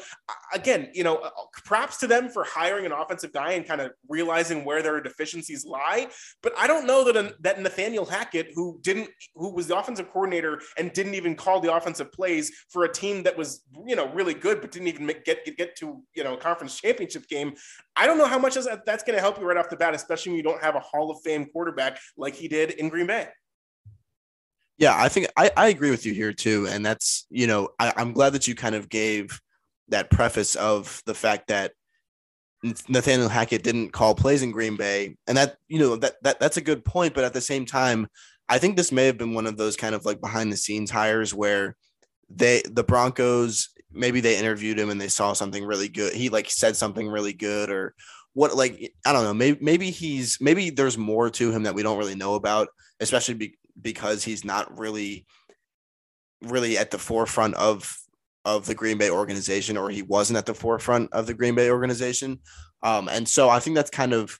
again, 0.52 0.88
you 0.94 1.04
know, 1.04 1.16
uh, 1.16 1.30
props 1.64 1.98
to 1.98 2.06
them 2.06 2.28
for 2.28 2.44
hiring 2.54 2.86
an 2.86 2.92
offensive 2.92 3.32
guy 3.32 3.52
and 3.52 3.66
kind 3.66 3.80
of 3.80 3.92
realizing 4.08 4.64
where 4.64 4.82
their 4.82 5.00
deficiencies 5.00 5.64
lie. 5.64 6.08
But 6.42 6.52
I 6.56 6.66
don't 6.66 6.86
know 6.86 7.10
that 7.10 7.42
that 7.42 7.60
Nathaniel 7.60 8.04
Hackett, 8.04 8.52
who 8.54 8.78
didn't, 8.82 9.10
who 9.34 9.52
was 9.52 9.66
the 9.66 9.76
offensive 9.76 10.10
coordinator 10.12 10.60
and 10.78 10.92
didn't 10.92 11.14
even 11.14 11.34
call 11.34 11.60
the 11.60 11.74
offensive 11.74 12.12
plays 12.12 12.52
for 12.70 12.84
a 12.84 12.92
team 12.92 13.22
that 13.24 13.36
was, 13.36 13.64
you 13.86 13.96
know, 13.96 14.08
really 14.12 14.34
good, 14.34 14.60
but 14.60 14.70
didn't 14.70 14.88
even 14.88 15.06
make, 15.06 15.24
get, 15.24 15.44
get 15.56 15.76
to 15.76 16.02
you 16.14 16.24
know 16.24 16.34
a 16.34 16.38
conference 16.38 16.80
championship 16.80 17.26
game. 17.28 17.54
I 17.96 18.06
don't 18.06 18.18
know 18.18 18.26
how 18.26 18.38
much 18.38 18.54
that, 18.54 18.86
that's 18.86 19.02
going 19.02 19.16
to 19.16 19.22
help 19.22 19.38
you 19.38 19.46
right 19.46 19.56
off 19.56 19.70
the 19.70 19.76
bat, 19.76 19.94
especially 19.94 20.30
when 20.30 20.36
you 20.36 20.42
don't 20.42 20.62
have 20.62 20.76
a 20.76 20.80
Hall 20.80 21.10
of 21.10 21.18
Fame 21.22 21.46
quarterback 21.46 21.98
like 22.16 22.34
he 22.34 22.48
did 22.48 22.72
in 22.72 22.88
Green 22.88 23.06
Bay. 23.06 23.28
Yeah, 24.76 24.94
I 24.96 25.08
think 25.08 25.28
I, 25.36 25.50
I 25.56 25.68
agree 25.68 25.90
with 25.90 26.04
you 26.04 26.12
here 26.12 26.32
too. 26.32 26.66
And 26.68 26.84
that's, 26.84 27.26
you 27.30 27.46
know, 27.46 27.68
I, 27.78 27.92
I'm 27.96 28.12
glad 28.12 28.32
that 28.32 28.48
you 28.48 28.54
kind 28.54 28.74
of 28.74 28.88
gave 28.88 29.40
that 29.88 30.10
preface 30.10 30.56
of 30.56 31.00
the 31.06 31.14
fact 31.14 31.48
that 31.48 31.72
Nathaniel 32.88 33.28
Hackett 33.28 33.62
didn't 33.62 33.92
call 33.92 34.14
plays 34.14 34.42
in 34.42 34.50
Green 34.50 34.76
Bay. 34.76 35.16
And 35.26 35.36
that, 35.36 35.56
you 35.68 35.78
know, 35.78 35.96
that, 35.96 36.14
that 36.22 36.40
that's 36.40 36.56
a 36.56 36.62
good 36.62 36.84
point. 36.84 37.14
But 37.14 37.24
at 37.24 37.34
the 37.34 37.40
same 37.40 37.66
time, 37.66 38.08
I 38.48 38.58
think 38.58 38.76
this 38.76 38.92
may 38.92 39.06
have 39.06 39.18
been 39.18 39.34
one 39.34 39.46
of 39.46 39.56
those 39.56 39.76
kind 39.76 39.94
of 39.94 40.04
like 40.04 40.20
behind 40.20 40.52
the 40.52 40.56
scenes 40.56 40.90
hires 40.90 41.34
where 41.34 41.76
they 42.30 42.62
the 42.70 42.84
Broncos 42.84 43.68
maybe 43.92 44.20
they 44.20 44.38
interviewed 44.38 44.78
him 44.78 44.90
and 44.90 45.00
they 45.00 45.08
saw 45.08 45.32
something 45.32 45.64
really 45.64 45.88
good. 45.88 46.14
He 46.14 46.28
like 46.28 46.50
said 46.50 46.76
something 46.76 47.08
really 47.08 47.32
good 47.32 47.70
or 47.70 47.94
what 48.32 48.56
like 48.56 48.92
I 49.06 49.12
don't 49.12 49.24
know, 49.24 49.34
maybe 49.34 49.58
maybe 49.60 49.90
he's 49.90 50.38
maybe 50.40 50.70
there's 50.70 50.98
more 50.98 51.30
to 51.30 51.52
him 51.52 51.64
that 51.64 51.74
we 51.74 51.82
don't 51.82 51.98
really 51.98 52.16
know 52.16 52.34
about, 52.34 52.68
especially 53.00 53.34
be, 53.34 53.58
because 53.80 54.24
he's 54.24 54.44
not 54.44 54.78
really 54.78 55.26
really 56.42 56.76
at 56.76 56.90
the 56.90 56.98
forefront 56.98 57.54
of 57.54 57.96
of 58.44 58.66
the 58.66 58.74
Green 58.74 58.98
Bay 58.98 59.10
organization, 59.10 59.76
or 59.76 59.90
he 59.90 60.02
wasn't 60.02 60.36
at 60.36 60.46
the 60.46 60.54
forefront 60.54 61.12
of 61.12 61.26
the 61.26 61.34
Green 61.34 61.54
Bay 61.54 61.70
organization. 61.70 62.40
Um, 62.82 63.08
and 63.08 63.28
so 63.28 63.48
I 63.48 63.60
think 63.60 63.76
that's 63.76 63.90
kind 63.90 64.12
of 64.12 64.38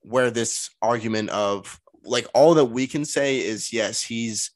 where 0.00 0.30
this 0.30 0.70
argument 0.80 1.30
of 1.30 1.80
like 2.04 2.26
all 2.34 2.54
that 2.54 2.64
we 2.66 2.86
can 2.86 3.04
say 3.04 3.38
is 3.38 3.72
yes, 3.72 4.02
he's 4.02 4.50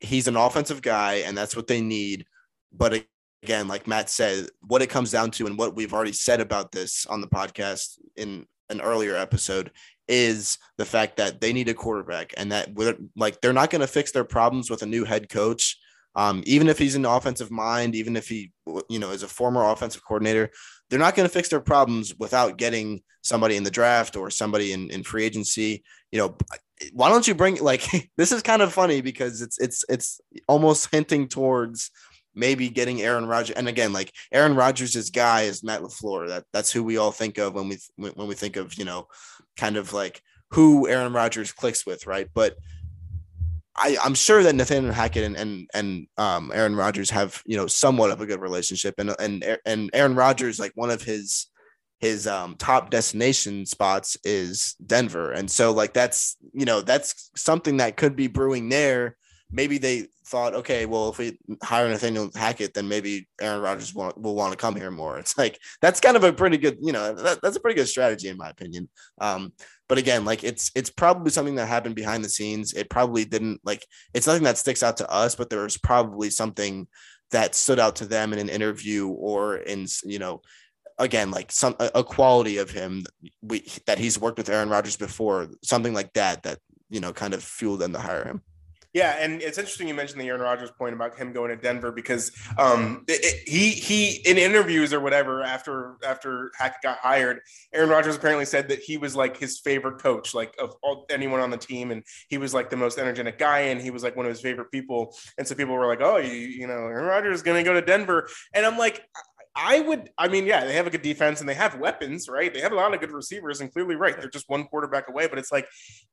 he's 0.00 0.28
an 0.28 0.36
offensive 0.36 0.82
guy, 0.82 1.14
and 1.26 1.36
that's 1.36 1.56
what 1.56 1.66
they 1.66 1.80
need. 1.80 2.26
But 2.72 3.04
again, 3.42 3.68
like 3.68 3.86
Matt 3.86 4.10
said, 4.10 4.48
what 4.66 4.82
it 4.82 4.90
comes 4.90 5.10
down 5.10 5.30
to, 5.32 5.46
and 5.46 5.58
what 5.58 5.74
we've 5.74 5.94
already 5.94 6.12
said 6.12 6.40
about 6.40 6.72
this 6.72 7.06
on 7.06 7.20
the 7.20 7.28
podcast 7.28 7.98
in 8.16 8.46
an 8.68 8.80
earlier 8.80 9.16
episode, 9.16 9.70
is 10.08 10.58
the 10.76 10.84
fact 10.84 11.16
that 11.16 11.40
they 11.40 11.52
need 11.52 11.68
a 11.68 11.74
quarterback 11.74 12.34
and 12.36 12.52
that 12.52 12.70
like 13.16 13.40
they're 13.40 13.52
not 13.52 13.70
going 13.70 13.80
to 13.80 13.86
fix 13.86 14.10
their 14.10 14.24
problems 14.24 14.70
with 14.70 14.82
a 14.82 14.86
new 14.86 15.04
head 15.04 15.28
coach. 15.28 15.78
Um, 16.14 16.42
even 16.46 16.68
if 16.68 16.78
he's 16.78 16.94
an 16.94 17.04
offensive 17.04 17.50
mind, 17.50 17.94
even 17.94 18.16
if 18.16 18.28
he, 18.28 18.52
you 18.88 18.98
know, 18.98 19.10
is 19.10 19.22
a 19.22 19.28
former 19.28 19.64
offensive 19.70 20.02
coordinator, 20.04 20.50
they're 20.90 20.98
not 20.98 21.14
going 21.14 21.28
to 21.28 21.32
fix 21.32 21.48
their 21.48 21.60
problems 21.60 22.14
without 22.18 22.58
getting 22.58 23.02
somebody 23.22 23.56
in 23.56 23.62
the 23.62 23.70
draft 23.70 24.16
or 24.16 24.30
somebody 24.30 24.72
in, 24.72 24.90
in 24.90 25.02
free 25.02 25.24
agency. 25.24 25.84
You 26.10 26.18
know, 26.18 26.36
why 26.92 27.08
don't 27.08 27.28
you 27.28 27.34
bring 27.34 27.56
like 27.62 27.86
this 28.16 28.32
is 28.32 28.42
kind 28.42 28.62
of 28.62 28.72
funny 28.72 29.00
because 29.00 29.42
it's 29.42 29.58
it's 29.58 29.84
it's 29.88 30.20
almost 30.46 30.90
hinting 30.90 31.28
towards 31.28 31.90
maybe 32.34 32.68
getting 32.68 33.02
Aaron 33.02 33.26
Rodgers. 33.26 33.56
And 33.56 33.68
again, 33.68 33.92
like 33.92 34.12
Aaron 34.32 34.54
Rodgers' 34.54 35.10
guy 35.10 35.42
is 35.42 35.64
Matt 35.64 35.82
LaFleur. 35.82 36.28
That 36.28 36.44
that's 36.52 36.72
who 36.72 36.82
we 36.82 36.96
all 36.96 37.12
think 37.12 37.38
of 37.38 37.54
when 37.54 37.68
we 37.68 37.78
when 37.96 38.28
we 38.28 38.34
think 38.34 38.56
of 38.56 38.74
you 38.78 38.84
know 38.84 39.08
kind 39.56 39.76
of 39.76 39.92
like 39.92 40.22
who 40.52 40.88
Aaron 40.88 41.12
Rodgers 41.12 41.52
clicks 41.52 41.84
with, 41.84 42.06
right? 42.06 42.28
But 42.32 42.56
I, 43.80 43.96
I'm 44.04 44.14
sure 44.14 44.42
that 44.42 44.54
Nathaniel 44.54 44.92
Hackett 44.92 45.24
and 45.24 45.36
and, 45.36 45.70
and 45.74 46.06
um, 46.16 46.50
Aaron 46.54 46.76
Rodgers 46.76 47.10
have 47.10 47.42
you 47.46 47.56
know 47.56 47.66
somewhat 47.66 48.10
of 48.10 48.20
a 48.20 48.26
good 48.26 48.40
relationship, 48.40 48.94
and 48.98 49.14
and 49.18 49.58
and 49.64 49.90
Aaron 49.92 50.14
Rodgers 50.14 50.58
like 50.58 50.72
one 50.74 50.90
of 50.90 51.02
his 51.02 51.46
his 52.00 52.26
um, 52.26 52.54
top 52.56 52.90
destination 52.90 53.66
spots 53.66 54.16
is 54.22 54.76
Denver. 54.84 55.32
And 55.32 55.50
so 55.50 55.72
like 55.72 55.94
that's 55.94 56.36
you 56.52 56.64
know 56.64 56.80
that's 56.80 57.30
something 57.36 57.78
that 57.78 57.96
could 57.96 58.16
be 58.16 58.28
brewing 58.28 58.68
there. 58.68 59.16
Maybe 59.50 59.78
they 59.78 60.08
thought, 60.26 60.54
okay, 60.54 60.84
well, 60.84 61.08
if 61.08 61.18
we 61.18 61.38
hire 61.62 61.88
Nathaniel 61.88 62.30
Hackett, 62.34 62.74
then 62.74 62.86
maybe 62.86 63.26
Aaron 63.40 63.62
Rodgers 63.62 63.94
will, 63.94 64.12
will 64.16 64.34
want 64.34 64.52
to 64.52 64.58
come 64.58 64.76
here 64.76 64.90
more. 64.90 65.18
It's 65.18 65.38
like 65.38 65.58
that's 65.80 66.00
kind 66.00 66.16
of 66.16 66.24
a 66.24 66.32
pretty 66.32 66.58
good, 66.58 66.78
you 66.82 66.92
know, 66.92 67.14
that, 67.14 67.40
that's 67.42 67.56
a 67.56 67.60
pretty 67.60 67.76
good 67.76 67.88
strategy 67.88 68.28
in 68.28 68.36
my 68.36 68.50
opinion. 68.50 68.88
Um, 69.20 69.52
but 69.88 69.98
again, 69.98 70.24
like 70.24 70.44
it's 70.44 70.70
it's 70.74 70.90
probably 70.90 71.30
something 71.30 71.54
that 71.54 71.66
happened 71.66 71.94
behind 71.94 72.22
the 72.22 72.28
scenes. 72.28 72.74
It 72.74 72.90
probably 72.90 73.24
didn't 73.24 73.60
like 73.64 73.86
it's 74.12 74.26
nothing 74.26 74.44
that 74.44 74.58
sticks 74.58 74.82
out 74.82 74.98
to 74.98 75.10
us, 75.10 75.34
but 75.34 75.48
there 75.48 75.62
was 75.62 75.78
probably 75.78 76.28
something 76.30 76.86
that 77.30 77.54
stood 77.54 77.78
out 77.78 77.96
to 77.96 78.06
them 78.06 78.32
in 78.32 78.38
an 78.38 78.48
interview 78.50 79.08
or 79.08 79.56
in 79.56 79.86
you 80.04 80.18
know 80.18 80.42
again 80.98 81.30
like 81.30 81.50
some 81.52 81.74
a, 81.78 82.02
quality 82.02 82.58
of 82.58 82.70
him 82.70 83.04
we, 83.42 83.66
that 83.86 83.98
he's 83.98 84.20
worked 84.20 84.38
with 84.38 84.48
Aaron 84.50 84.68
Rodgers 84.68 84.96
before, 84.96 85.48
something 85.62 85.94
like 85.94 86.12
that 86.12 86.42
that 86.42 86.58
you 86.90 87.00
know 87.00 87.12
kind 87.12 87.32
of 87.32 87.42
fueled 87.42 87.80
them 87.80 87.94
to 87.94 87.98
hire 87.98 88.24
him. 88.24 88.42
Yeah, 88.94 89.16
and 89.20 89.42
it's 89.42 89.58
interesting 89.58 89.86
you 89.86 89.94
mentioned 89.94 90.20
the 90.20 90.28
Aaron 90.28 90.40
Rodgers 90.40 90.70
point 90.70 90.94
about 90.94 91.14
him 91.14 91.32
going 91.32 91.50
to 91.50 91.56
Denver 91.56 91.92
because 91.92 92.32
um, 92.56 93.04
it, 93.06 93.46
he 93.46 93.70
he 93.70 94.22
in 94.24 94.38
interviews 94.38 94.94
or 94.94 95.00
whatever 95.00 95.42
after 95.42 95.96
after 96.06 96.50
Hackett 96.56 96.80
got 96.82 96.98
hired, 96.98 97.40
Aaron 97.74 97.90
Rodgers 97.90 98.16
apparently 98.16 98.46
said 98.46 98.68
that 98.68 98.78
he 98.78 98.96
was 98.96 99.14
like 99.14 99.36
his 99.36 99.58
favorite 99.58 100.00
coach, 100.00 100.32
like 100.32 100.54
of 100.58 100.74
all, 100.82 101.04
anyone 101.10 101.40
on 101.40 101.50
the 101.50 101.58
team, 101.58 101.90
and 101.90 102.02
he 102.30 102.38
was 102.38 102.54
like 102.54 102.70
the 102.70 102.76
most 102.76 102.98
energetic 102.98 103.38
guy, 103.38 103.60
and 103.60 103.80
he 103.80 103.90
was 103.90 104.02
like 104.02 104.16
one 104.16 104.24
of 104.24 104.30
his 104.30 104.40
favorite 104.40 104.70
people. 104.70 105.14
And 105.36 105.46
so 105.46 105.54
people 105.54 105.74
were 105.74 105.86
like, 105.86 106.00
"Oh, 106.00 106.16
you 106.16 106.32
you 106.32 106.66
know, 106.66 106.72
Aaron 106.72 107.04
Rodgers 107.04 107.36
is 107.36 107.42
going 107.42 107.62
to 107.62 107.68
go 107.68 107.74
to 107.74 107.84
Denver," 107.84 108.26
and 108.54 108.64
I'm 108.64 108.78
like, 108.78 109.02
I 109.54 109.80
would, 109.80 110.10
I 110.16 110.28
mean, 110.28 110.46
yeah, 110.46 110.64
they 110.64 110.74
have 110.74 110.86
a 110.86 110.90
good 110.90 111.02
defense 111.02 111.40
and 111.40 111.48
they 111.48 111.54
have 111.54 111.78
weapons, 111.78 112.28
right? 112.28 112.52
They 112.52 112.60
have 112.60 112.72
a 112.72 112.76
lot 112.76 112.94
of 112.94 113.00
good 113.00 113.10
receivers, 113.10 113.60
and 113.60 113.72
clearly, 113.72 113.96
right, 113.96 114.18
they're 114.18 114.30
just 114.30 114.48
one 114.48 114.64
quarterback 114.64 115.08
away. 115.08 115.26
But 115.26 115.38
it's 115.38 115.52
like 115.52 115.68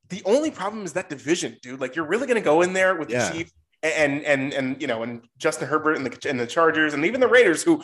the 0.10 0.22
only 0.26 0.52
problem 0.52 0.84
is 0.84 0.94
that 0.94 1.10
division, 1.10 1.58
dude. 1.62 1.80
Like, 1.80 1.96
you're 1.96 2.08
really 2.08 2.28
going 2.28 2.42
to 2.42 2.46
go 2.46 2.62
in 2.62 2.74
there 2.74 2.96
with 2.96 3.10
yeah. 3.10 3.30
the 3.30 3.38
Chiefs 3.38 3.52
and 3.84 4.24
and 4.24 4.54
and 4.54 4.82
you 4.82 4.88
know, 4.88 5.04
and 5.04 5.22
Justin 5.38 5.68
Herbert 5.68 5.98
and 5.98 6.06
the 6.06 6.30
and 6.30 6.40
the 6.40 6.48
Chargers 6.48 6.94
and 6.94 7.06
even 7.06 7.22
the 7.22 7.28
Raiders, 7.28 7.64
who 7.64 7.84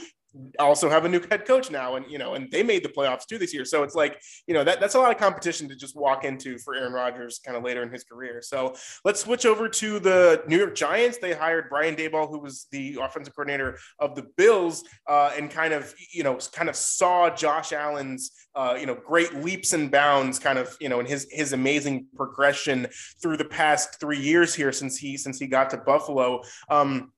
also 0.59 0.89
have 0.89 1.03
a 1.05 1.09
new 1.09 1.21
head 1.29 1.45
coach 1.45 1.69
now 1.69 1.95
and 1.95 2.09
you 2.09 2.17
know 2.17 2.35
and 2.35 2.49
they 2.51 2.63
made 2.63 2.83
the 2.83 2.89
playoffs 2.89 3.25
too 3.25 3.37
this 3.37 3.53
year. 3.53 3.65
So 3.65 3.83
it's 3.83 3.95
like 3.95 4.21
you 4.47 4.53
know 4.53 4.63
that 4.63 4.79
that's 4.79 4.95
a 4.95 4.99
lot 4.99 5.11
of 5.11 5.17
competition 5.17 5.67
to 5.69 5.75
just 5.75 5.95
walk 5.95 6.23
into 6.23 6.57
for 6.59 6.75
Aaron 6.75 6.93
Rodgers 6.93 7.39
kind 7.45 7.57
of 7.57 7.63
later 7.63 7.83
in 7.83 7.91
his 7.91 8.03
career. 8.03 8.41
So 8.41 8.73
let's 9.03 9.19
switch 9.19 9.45
over 9.45 9.67
to 9.67 9.99
the 9.99 10.43
New 10.47 10.57
York 10.57 10.75
Giants. 10.75 11.17
They 11.17 11.33
hired 11.33 11.69
Brian 11.69 11.95
Daboll 11.95 12.29
who 12.29 12.39
was 12.39 12.67
the 12.71 12.97
offensive 13.01 13.35
coordinator 13.35 13.77
of 13.99 14.15
the 14.15 14.23
Bills 14.37 14.83
uh, 15.07 15.31
and 15.37 15.49
kind 15.49 15.73
of 15.73 15.93
you 16.13 16.23
know 16.23 16.37
kind 16.53 16.69
of 16.69 16.75
saw 16.75 17.29
Josh 17.29 17.73
Allen's 17.73 18.31
uh, 18.55 18.77
you 18.79 18.85
know 18.85 18.95
great 18.95 19.35
leaps 19.35 19.73
and 19.73 19.91
bounds 19.91 20.39
kind 20.39 20.57
of 20.57 20.75
you 20.79 20.87
know 20.87 20.99
in 21.01 21.05
his 21.05 21.27
his 21.29 21.51
amazing 21.51 22.07
progression 22.15 22.87
through 23.21 23.37
the 23.37 23.45
past 23.45 23.99
3 23.99 24.17
years 24.17 24.55
here 24.55 24.71
since 24.71 24.97
he 24.97 25.17
since 25.17 25.39
he 25.39 25.47
got 25.47 25.69
to 25.71 25.77
Buffalo. 25.77 26.41
Um 26.69 27.11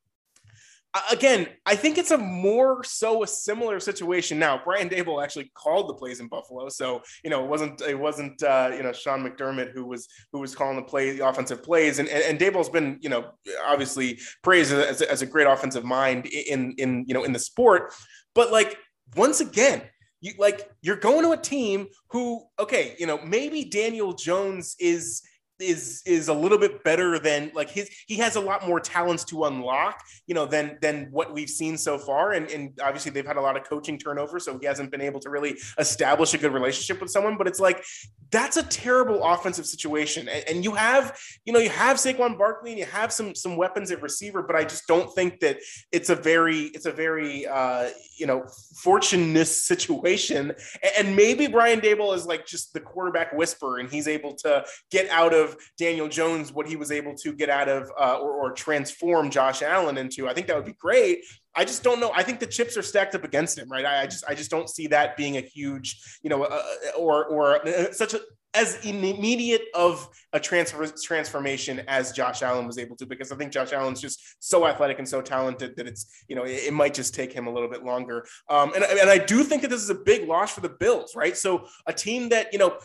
again, 1.11 1.47
I 1.65 1.75
think 1.75 1.97
it's 1.97 2.11
a 2.11 2.17
more 2.17 2.83
so 2.83 3.23
a 3.23 3.27
similar 3.27 3.79
situation 3.79 4.37
now. 4.37 4.61
Brian 4.63 4.89
Daboll 4.89 5.23
actually 5.23 5.51
called 5.55 5.89
the 5.89 5.93
plays 5.93 6.19
in 6.19 6.27
Buffalo, 6.27 6.69
so 6.69 7.01
you 7.23 7.29
know 7.29 7.43
it 7.43 7.49
wasn't 7.49 7.81
it 7.81 7.97
wasn't 7.97 8.41
uh, 8.43 8.71
you 8.75 8.83
know 8.83 8.93
Sean 8.93 9.23
McDermott 9.23 9.71
who 9.71 9.85
was 9.85 10.07
who 10.31 10.39
was 10.39 10.55
calling 10.55 10.75
the 10.75 10.83
play 10.83 11.17
the 11.17 11.27
offensive 11.27 11.63
plays, 11.63 11.99
and 11.99 12.07
and, 12.09 12.23
and 12.23 12.39
Daboll's 12.39 12.69
been 12.69 12.99
you 13.01 13.09
know 13.09 13.31
obviously 13.65 14.19
praised 14.43 14.71
as, 14.71 15.01
as 15.01 15.21
a 15.21 15.25
great 15.25 15.47
offensive 15.47 15.83
mind 15.83 16.27
in 16.27 16.73
in 16.77 17.05
you 17.07 17.13
know 17.13 17.23
in 17.23 17.33
the 17.33 17.39
sport, 17.39 17.93
but 18.33 18.51
like 18.51 18.77
once 19.15 19.41
again. 19.41 19.81
You, 20.25 20.31
like 20.37 20.71
you're 20.81 20.95
going 20.95 21.23
to 21.23 21.31
a 21.31 21.37
team 21.37 21.87
who 22.11 22.45
okay 22.57 22.95
you 22.97 23.05
know 23.05 23.19
maybe 23.25 23.65
daniel 23.65 24.13
jones 24.13 24.77
is 24.79 25.21
is 25.59 26.01
is 26.05 26.27
a 26.27 26.33
little 26.33 26.57
bit 26.57 26.83
better 26.83 27.19
than 27.19 27.51
like 27.53 27.69
his 27.69 27.89
he 28.07 28.15
has 28.17 28.35
a 28.35 28.39
lot 28.39 28.67
more 28.67 28.79
talents 28.79 29.23
to 29.23 29.45
unlock 29.45 30.01
you 30.25 30.33
know 30.33 30.45
than 30.45 30.77
than 30.81 31.07
what 31.11 31.33
we've 31.33 31.49
seen 31.49 31.77
so 31.77 31.97
far. 31.97 32.33
And, 32.33 32.49
and 32.49 32.71
obviously 32.81 33.11
they've 33.11 33.25
had 33.25 33.37
a 33.37 33.41
lot 33.41 33.57
of 33.57 33.63
coaching 33.63 33.97
turnover 33.97 34.39
so 34.39 34.57
he 34.57 34.65
hasn't 34.65 34.91
been 34.91 35.01
able 35.01 35.19
to 35.21 35.29
really 35.29 35.57
establish 35.77 36.33
a 36.33 36.37
good 36.37 36.53
relationship 36.53 37.01
with 37.01 37.11
someone. 37.11 37.37
But 37.37 37.47
it's 37.47 37.59
like 37.59 37.83
that's 38.31 38.57
a 38.57 38.63
terrible 38.63 39.23
offensive 39.23 39.65
situation. 39.65 40.27
And, 40.27 40.43
and 40.49 40.63
you 40.63 40.73
have 40.73 41.17
you 41.45 41.53
know 41.53 41.59
you 41.59 41.69
have 41.69 41.97
Saquon 41.97 42.37
Barkley 42.37 42.71
and 42.71 42.79
you 42.79 42.85
have 42.85 43.11
some 43.11 43.35
some 43.35 43.57
weapons 43.57 43.91
at 43.91 44.01
receiver 44.01 44.41
but 44.41 44.55
I 44.55 44.63
just 44.63 44.87
don't 44.87 45.13
think 45.13 45.39
that 45.41 45.57
it's 45.91 46.09
a 46.09 46.15
very 46.15 46.61
it's 46.73 46.85
a 46.85 46.91
very 46.91 47.45
uh 47.45 47.89
you 48.17 48.27
know 48.27 48.45
fortunate 48.81 49.47
situation. 49.47 50.53
And 50.97 51.15
maybe 51.15 51.47
Brian 51.47 51.81
Daboll 51.81 52.15
is 52.15 52.25
like 52.25 52.45
just 52.45 52.73
the 52.73 52.79
quarterback 52.79 53.33
whisperer 53.33 53.79
and 53.79 53.89
he's 53.89 54.07
able 54.07 54.35
to 54.35 54.65
get 54.91 55.09
out 55.09 55.33
of 55.33 55.52
Daniel 55.77 56.07
Jones 56.07 56.51
what 56.51 56.67
he 56.67 56.75
was 56.75 56.91
able 56.91 57.15
to 57.15 57.33
get 57.33 57.49
out 57.49 57.69
of 57.69 57.91
uh, 57.99 58.17
or, 58.19 58.31
or 58.31 58.51
transform 58.51 59.29
Josh 59.29 59.61
Allen 59.61 59.97
into. 59.97 60.27
I 60.27 60.33
think 60.33 60.47
that 60.47 60.55
would 60.55 60.65
be 60.65 60.73
great. 60.73 61.23
I 61.55 61.65
just 61.65 61.83
don't 61.83 61.99
know. 61.99 62.11
I 62.13 62.23
think 62.23 62.39
the 62.39 62.47
chips 62.47 62.77
are 62.77 62.81
stacked 62.81 63.15
up 63.15 63.23
against 63.23 63.57
him, 63.57 63.69
right? 63.69 63.85
I, 63.85 64.03
I 64.03 64.07
just 64.07 64.23
I 64.27 64.33
just 64.33 64.49
don't 64.49 64.69
see 64.69 64.87
that 64.87 65.15
being 65.17 65.37
a 65.37 65.41
huge, 65.41 66.19
you 66.23 66.29
know, 66.29 66.43
uh, 66.43 66.61
or 66.97 67.25
or 67.25 67.67
uh, 67.67 67.91
such 67.91 68.13
a 68.13 68.21
as 68.55 68.83
immediate 68.85 69.63
of 69.73 70.07
a 70.31 70.39
transfer 70.39 70.85
transformation 71.03 71.81
as 71.87 72.11
Josh 72.11 72.43
Allen 72.43 72.67
was 72.67 72.77
able 72.77 72.95
to, 72.97 73.05
because 73.05 73.31
I 73.31 73.35
think 73.35 73.51
Josh 73.51 73.73
Allen's 73.73 73.99
just 73.99 74.21
so 74.39 74.67
athletic 74.67 74.99
and 74.99 75.09
so 75.09 75.21
talented 75.21 75.75
that 75.77 75.87
it's 75.87 76.23
you 76.27 76.35
know 76.35 76.43
it, 76.43 76.65
it 76.67 76.73
might 76.73 76.93
just 76.93 77.15
take 77.15 77.33
him 77.33 77.47
a 77.47 77.51
little 77.51 77.69
bit 77.69 77.83
longer. 77.83 78.25
Um, 78.49 78.73
and 78.75 78.83
and 78.83 79.09
I 79.09 79.17
do 79.17 79.43
think 79.43 79.63
that 79.63 79.69
this 79.69 79.81
is 79.81 79.89
a 79.89 79.95
big 79.95 80.27
loss 80.27 80.53
for 80.53 80.61
the 80.61 80.69
Bills, 80.69 81.15
right? 81.15 81.35
So 81.35 81.65
a 81.87 81.93
team 81.93 82.29
that 82.29 82.53
you 82.53 82.59
know 82.59 82.77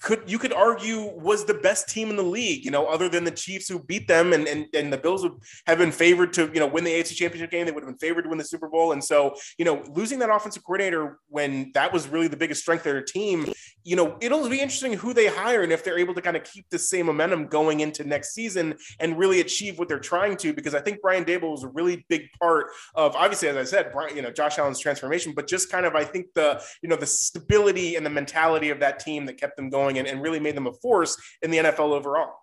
could 0.00 0.22
you 0.26 0.38
could 0.38 0.52
argue 0.52 1.10
was 1.18 1.44
the 1.44 1.54
best 1.54 1.88
team 1.88 2.10
in 2.10 2.16
the 2.16 2.22
league, 2.22 2.64
you 2.64 2.70
know, 2.70 2.86
other 2.86 3.08
than 3.08 3.24
the 3.24 3.30
Chiefs 3.30 3.68
who 3.68 3.78
beat 3.80 4.06
them 4.06 4.32
and 4.32 4.46
and, 4.46 4.66
and 4.74 4.92
the 4.92 4.98
Bills 4.98 5.22
would 5.22 5.34
have 5.66 5.78
been 5.78 5.92
favored 5.92 6.32
to, 6.34 6.50
you 6.52 6.60
know, 6.60 6.66
win 6.66 6.84
the 6.84 6.90
AFC 6.90 7.14
championship 7.14 7.50
game. 7.50 7.66
They 7.66 7.72
would 7.72 7.82
have 7.82 7.90
been 7.90 7.98
favored 7.98 8.22
to 8.22 8.28
win 8.28 8.38
the 8.38 8.44
Super 8.44 8.68
Bowl. 8.68 8.92
And 8.92 9.02
so, 9.02 9.34
you 9.58 9.64
know, 9.64 9.82
losing 9.94 10.18
that 10.20 10.30
offensive 10.30 10.64
coordinator 10.64 11.18
when 11.28 11.72
that 11.74 11.92
was 11.92 12.08
really 12.08 12.28
the 12.28 12.36
biggest 12.36 12.62
strength 12.62 12.86
of 12.86 12.92
their 12.92 13.02
team, 13.02 13.52
you 13.82 13.96
know, 13.96 14.16
it'll 14.20 14.48
be 14.48 14.60
interesting 14.60 14.92
who 14.92 15.12
they 15.12 15.26
hire 15.26 15.62
and 15.62 15.72
if 15.72 15.82
they're 15.82 15.98
able 15.98 16.14
to 16.14 16.22
kind 16.22 16.36
of 16.36 16.44
keep 16.44 16.68
the 16.70 16.78
same 16.78 17.06
momentum 17.06 17.46
going 17.46 17.80
into 17.80 18.04
next 18.04 18.34
season 18.34 18.76
and 19.00 19.18
really 19.18 19.40
achieve 19.40 19.78
what 19.78 19.88
they're 19.88 19.98
trying 19.98 20.36
to, 20.36 20.52
because 20.52 20.74
I 20.74 20.80
think 20.80 21.00
Brian 21.00 21.24
Daboll 21.24 21.52
was 21.52 21.64
a 21.64 21.68
really 21.68 22.04
big 22.08 22.28
part 22.40 22.66
of 22.94 23.16
obviously, 23.16 23.48
as 23.48 23.56
I 23.56 23.64
said, 23.64 23.90
Brian, 23.92 24.14
you 24.14 24.22
know, 24.22 24.30
Josh 24.30 24.58
Allen's 24.58 24.78
transformation, 24.78 25.32
but 25.34 25.48
just 25.48 25.72
kind 25.72 25.86
of 25.86 25.94
I 25.94 26.04
think 26.04 26.26
the, 26.34 26.62
you 26.82 26.88
know, 26.88 26.96
the 26.96 27.06
stability 27.06 27.96
and 27.96 28.06
the 28.06 28.10
mentality 28.10 28.70
of 28.70 28.80
that 28.80 29.00
team 29.00 29.26
that 29.26 29.38
kept 29.38 29.56
them 29.56 29.70
going 29.70 29.77
going 29.78 29.98
and, 29.98 30.08
and 30.08 30.22
really 30.22 30.40
made 30.40 30.56
them 30.56 30.66
a 30.66 30.72
force 30.72 31.16
in 31.42 31.50
the 31.50 31.58
NFL 31.58 31.92
overall. 31.92 32.34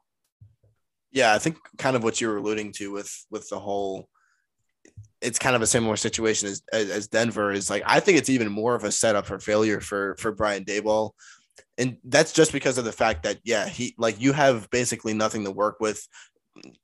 Yeah, 1.12 1.34
I 1.34 1.40
think 1.40 1.58
kind 1.78 1.96
of 1.96 2.04
what 2.04 2.20
you 2.20 2.28
were 2.28 2.38
alluding 2.38 2.74
to 2.74 2.92
with 2.92 3.12
with 3.32 3.48
the 3.50 3.60
whole 3.60 4.10
it's 5.22 5.40
kind 5.40 5.56
of 5.56 5.62
a 5.62 5.68
similar 5.68 5.96
situation 5.96 6.50
as, 6.50 6.62
as 6.72 7.08
Denver 7.08 7.52
is 7.52 7.70
like 7.70 7.84
I 7.86 8.00
think 8.00 8.18
it's 8.18 8.30
even 8.30 8.52
more 8.52 8.76
of 8.76 8.84
a 8.84 8.92
setup 8.92 9.26
for 9.26 9.40
failure 9.40 9.80
for 9.80 10.16
for 10.20 10.32
Brian 10.32 10.66
Daboll. 10.66 11.12
And 11.78 11.98
that's 12.04 12.32
just 12.32 12.52
because 12.52 12.78
of 12.78 12.86
the 12.86 12.92
fact 12.92 13.24
that 13.24 13.40
yeah, 13.44 13.68
he 13.68 13.96
like 13.98 14.20
you 14.20 14.34
have 14.34 14.70
basically 14.70 15.14
nothing 15.14 15.44
to 15.46 15.52
work 15.52 15.78
with. 15.80 16.06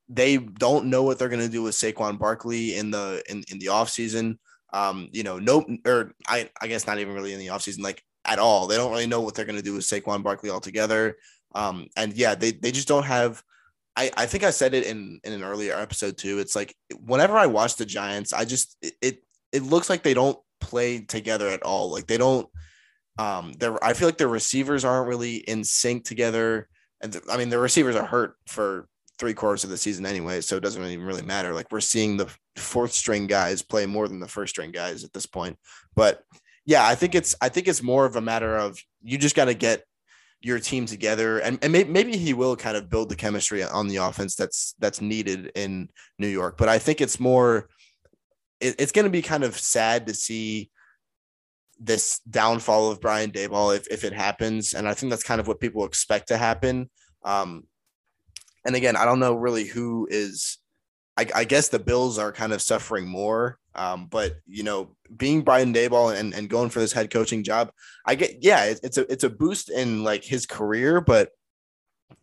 They 0.08 0.36
don't 0.36 0.86
know 0.86 1.02
what 1.02 1.18
they're 1.18 1.30
going 1.30 1.46
to 1.46 1.48
do 1.48 1.62
with 1.62 1.74
Saquon 1.74 2.18
Barkley 2.18 2.76
in 2.76 2.90
the 2.90 3.22
in, 3.28 3.44
in 3.50 3.58
the 3.58 3.66
offseason. 3.66 4.38
Um, 4.72 5.08
you 5.12 5.22
know, 5.22 5.38
no 5.38 5.64
or 5.86 6.12
I 6.26 6.50
I 6.60 6.66
guess 6.66 6.86
not 6.86 6.98
even 6.98 7.14
really 7.14 7.32
in 7.32 7.38
the 7.38 7.48
offseason. 7.48 7.82
Like 7.82 8.02
at 8.24 8.38
all. 8.38 8.66
They 8.66 8.76
don't 8.76 8.90
really 8.90 9.06
know 9.06 9.20
what 9.20 9.34
they're 9.34 9.44
going 9.44 9.56
to 9.56 9.62
do 9.62 9.74
with 9.74 9.84
Saquon 9.84 10.22
Barkley 10.22 10.50
altogether. 10.50 11.16
Um, 11.54 11.88
and 11.96 12.12
yeah, 12.14 12.34
they, 12.34 12.52
they 12.52 12.72
just 12.72 12.88
don't 12.88 13.04
have. 13.04 13.42
I, 13.94 14.10
I 14.16 14.26
think 14.26 14.42
I 14.42 14.50
said 14.50 14.72
it 14.74 14.86
in, 14.86 15.20
in 15.22 15.32
an 15.32 15.42
earlier 15.42 15.76
episode 15.76 16.16
too. 16.16 16.38
It's 16.38 16.56
like 16.56 16.74
whenever 17.04 17.36
I 17.36 17.46
watch 17.46 17.76
the 17.76 17.84
Giants, 17.84 18.32
I 18.32 18.44
just 18.44 18.76
it, 18.80 18.94
it, 19.02 19.22
it 19.52 19.62
looks 19.62 19.90
like 19.90 20.02
they 20.02 20.14
don't 20.14 20.38
play 20.60 21.00
together 21.00 21.48
at 21.48 21.62
all. 21.62 21.90
Like 21.90 22.06
they 22.06 22.16
don't. 22.16 22.48
Um, 23.18 23.52
they're 23.58 23.82
I 23.84 23.92
feel 23.92 24.08
like 24.08 24.16
their 24.16 24.28
receivers 24.28 24.86
aren't 24.86 25.08
really 25.08 25.36
in 25.36 25.64
sync 25.64 26.04
together. 26.04 26.68
And 27.02 27.12
th- 27.12 27.24
I 27.30 27.36
mean, 27.36 27.50
the 27.50 27.58
receivers 27.58 27.96
are 27.96 28.06
hurt 28.06 28.36
for 28.46 28.88
three 29.18 29.34
quarters 29.34 29.64
of 29.64 29.70
the 29.70 29.76
season 29.76 30.06
anyway, 30.06 30.40
so 30.40 30.56
it 30.56 30.62
doesn't 30.62 30.82
even 30.82 31.04
really 31.04 31.22
matter. 31.22 31.52
Like 31.52 31.70
we're 31.70 31.80
seeing 31.80 32.16
the 32.16 32.34
fourth 32.56 32.92
string 32.92 33.26
guys 33.26 33.60
play 33.60 33.84
more 33.84 34.08
than 34.08 34.20
the 34.20 34.28
first 34.28 34.54
string 34.54 34.72
guys 34.72 35.04
at 35.04 35.12
this 35.12 35.26
point. 35.26 35.58
But 35.94 36.24
yeah, 36.64 36.86
I 36.86 36.94
think 36.94 37.14
it's 37.14 37.34
I 37.40 37.48
think 37.48 37.68
it's 37.68 37.82
more 37.82 38.06
of 38.06 38.16
a 38.16 38.20
matter 38.20 38.56
of 38.56 38.78
you 39.02 39.18
just 39.18 39.36
got 39.36 39.46
to 39.46 39.54
get 39.54 39.84
your 40.40 40.58
team 40.58 40.86
together 40.86 41.38
and, 41.38 41.56
and 41.62 41.72
maybe, 41.72 41.88
maybe 41.88 42.16
he 42.16 42.34
will 42.34 42.56
kind 42.56 42.76
of 42.76 42.90
build 42.90 43.08
the 43.08 43.14
chemistry 43.14 43.62
on 43.62 43.86
the 43.86 43.96
offense 43.96 44.34
that's 44.34 44.74
that's 44.80 45.00
needed 45.00 45.52
in 45.54 45.88
New 46.18 46.28
York. 46.28 46.56
But 46.56 46.68
I 46.68 46.78
think 46.78 47.00
it's 47.00 47.20
more 47.20 47.68
it, 48.60 48.76
it's 48.78 48.92
going 48.92 49.04
to 49.04 49.10
be 49.10 49.22
kind 49.22 49.44
of 49.44 49.58
sad 49.58 50.06
to 50.06 50.14
see 50.14 50.70
this 51.78 52.20
downfall 52.30 52.90
of 52.90 53.00
Brian 53.00 53.32
Daboll 53.32 53.76
if, 53.76 53.88
if 53.88 54.04
it 54.04 54.12
happens. 54.12 54.72
And 54.72 54.88
I 54.88 54.94
think 54.94 55.10
that's 55.10 55.24
kind 55.24 55.40
of 55.40 55.48
what 55.48 55.60
people 55.60 55.84
expect 55.84 56.28
to 56.28 56.36
happen. 56.36 56.88
Um, 57.24 57.64
and 58.64 58.76
again, 58.76 58.96
I 58.96 59.04
don't 59.04 59.18
know 59.18 59.34
really 59.34 59.64
who 59.64 60.06
is 60.08 60.58
I, 61.16 61.26
I, 61.34 61.44
guess 61.44 61.68
the 61.68 61.78
Bills 61.78 62.18
are 62.18 62.32
kind 62.32 62.52
of 62.52 62.62
suffering 62.62 63.06
more. 63.06 63.58
Um, 63.74 64.06
but 64.06 64.36
you 64.46 64.62
know, 64.62 64.96
being 65.16 65.42
Brian 65.42 65.72
Daboll 65.72 66.18
and, 66.18 66.34
and 66.34 66.48
going 66.48 66.70
for 66.70 66.80
this 66.80 66.92
head 66.92 67.10
coaching 67.10 67.42
job, 67.42 67.70
I 68.06 68.14
get 68.14 68.38
yeah, 68.42 68.64
it, 68.64 68.80
it's 68.82 68.98
a 68.98 69.10
it's 69.12 69.24
a 69.24 69.30
boost 69.30 69.70
in 69.70 70.04
like 70.04 70.24
his 70.24 70.46
career, 70.46 71.00
but 71.00 71.30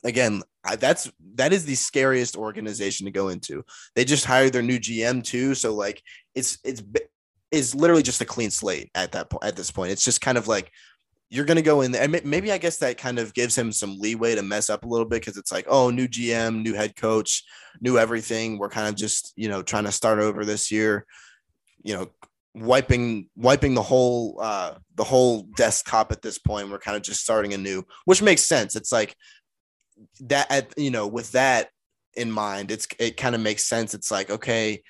again, 0.04 0.44
I, 0.64 0.76
that's 0.76 1.12
that 1.36 1.54
is 1.54 1.66
the 1.66 1.76
scariest 1.76 2.36
organization 2.36 3.06
to 3.06 3.12
go 3.12 3.30
into. 3.30 3.64
They 3.96 4.06
just 4.06 4.26
hired 4.26 4.54
their 4.54 4.62
new 4.62 4.80
GM 4.80 5.24
too, 5.24 5.56
so 5.56 5.74
like 5.74 6.02
it's 6.36 6.60
it's 6.64 6.84
is 7.52 7.74
literally 7.74 8.04
just 8.04 8.22
a 8.22 8.26
clean 8.26 8.52
slate 8.52 8.92
at 8.94 9.14
that 9.14 9.30
point. 9.30 9.44
At 9.44 9.56
this 9.56 9.72
point, 9.72 9.92
it's 9.92 10.06
just 10.06 10.22
kind 10.22 10.38
of 10.38 10.48
like 10.48 10.72
you're 11.30 11.46
going 11.46 11.58
to 11.58 11.62
go 11.62 11.82
in 11.82 11.92
there. 11.92 12.02
And 12.02 12.24
maybe 12.26 12.52
I 12.52 12.58
guess 12.58 12.78
that 12.78 12.98
kind 12.98 13.20
of 13.20 13.34
gives 13.34 13.56
him 13.56 13.72
some 13.72 14.00
leeway 14.00 14.36
to 14.36 14.42
mess 14.42 14.70
up 14.70 14.84
a 14.84 14.88
little 14.88 15.06
bit 15.06 15.22
because 15.22 15.38
it's 15.38 15.52
like, 15.52 15.66
oh, 15.68 15.92
new 15.92 16.08
GM, 16.08 16.64
new 16.64 16.74
head 16.74 16.96
coach, 16.96 17.44
new 17.82 18.00
everything. 18.00 18.58
We're 18.58 18.70
kind 18.70 18.88
of 18.88 18.96
just, 18.96 19.34
you 19.36 19.48
know, 19.48 19.62
trying 19.62 19.84
to 19.84 19.92
start 19.92 20.20
over 20.20 20.44
this 20.44 20.72
year, 20.72 21.06
you 21.84 21.96
know, 21.96 22.08
wiping 22.56 23.30
wiping 23.36 23.76
the 23.76 23.82
whole 23.82 24.40
uh 24.42 24.74
the 24.96 25.04
whole 25.04 25.44
desktop 25.56 26.12
at 26.12 26.24
this 26.24 26.40
point. 26.40 26.70
We're 26.70 26.80
kind 26.80 26.98
of 26.98 27.04
just 27.04 27.22
starting 27.22 27.54
anew, 27.54 27.84
which 28.06 28.24
makes 28.24 28.44
sense. 28.44 28.76
It's 28.76 28.92
like 28.92 29.16
that 30.22 30.52
at 30.52 30.74
you 30.78 30.90
know, 30.90 31.06
with 31.06 31.32
that 31.34 31.70
in 32.16 32.32
mind, 32.32 32.72
it's 32.72 32.88
it 32.98 33.18
kind 33.18 33.36
of 33.36 33.42
makes 33.42 33.66
sense. 33.66 33.94
It's 33.94 34.10
like, 34.10 34.32
okay, 34.32 34.82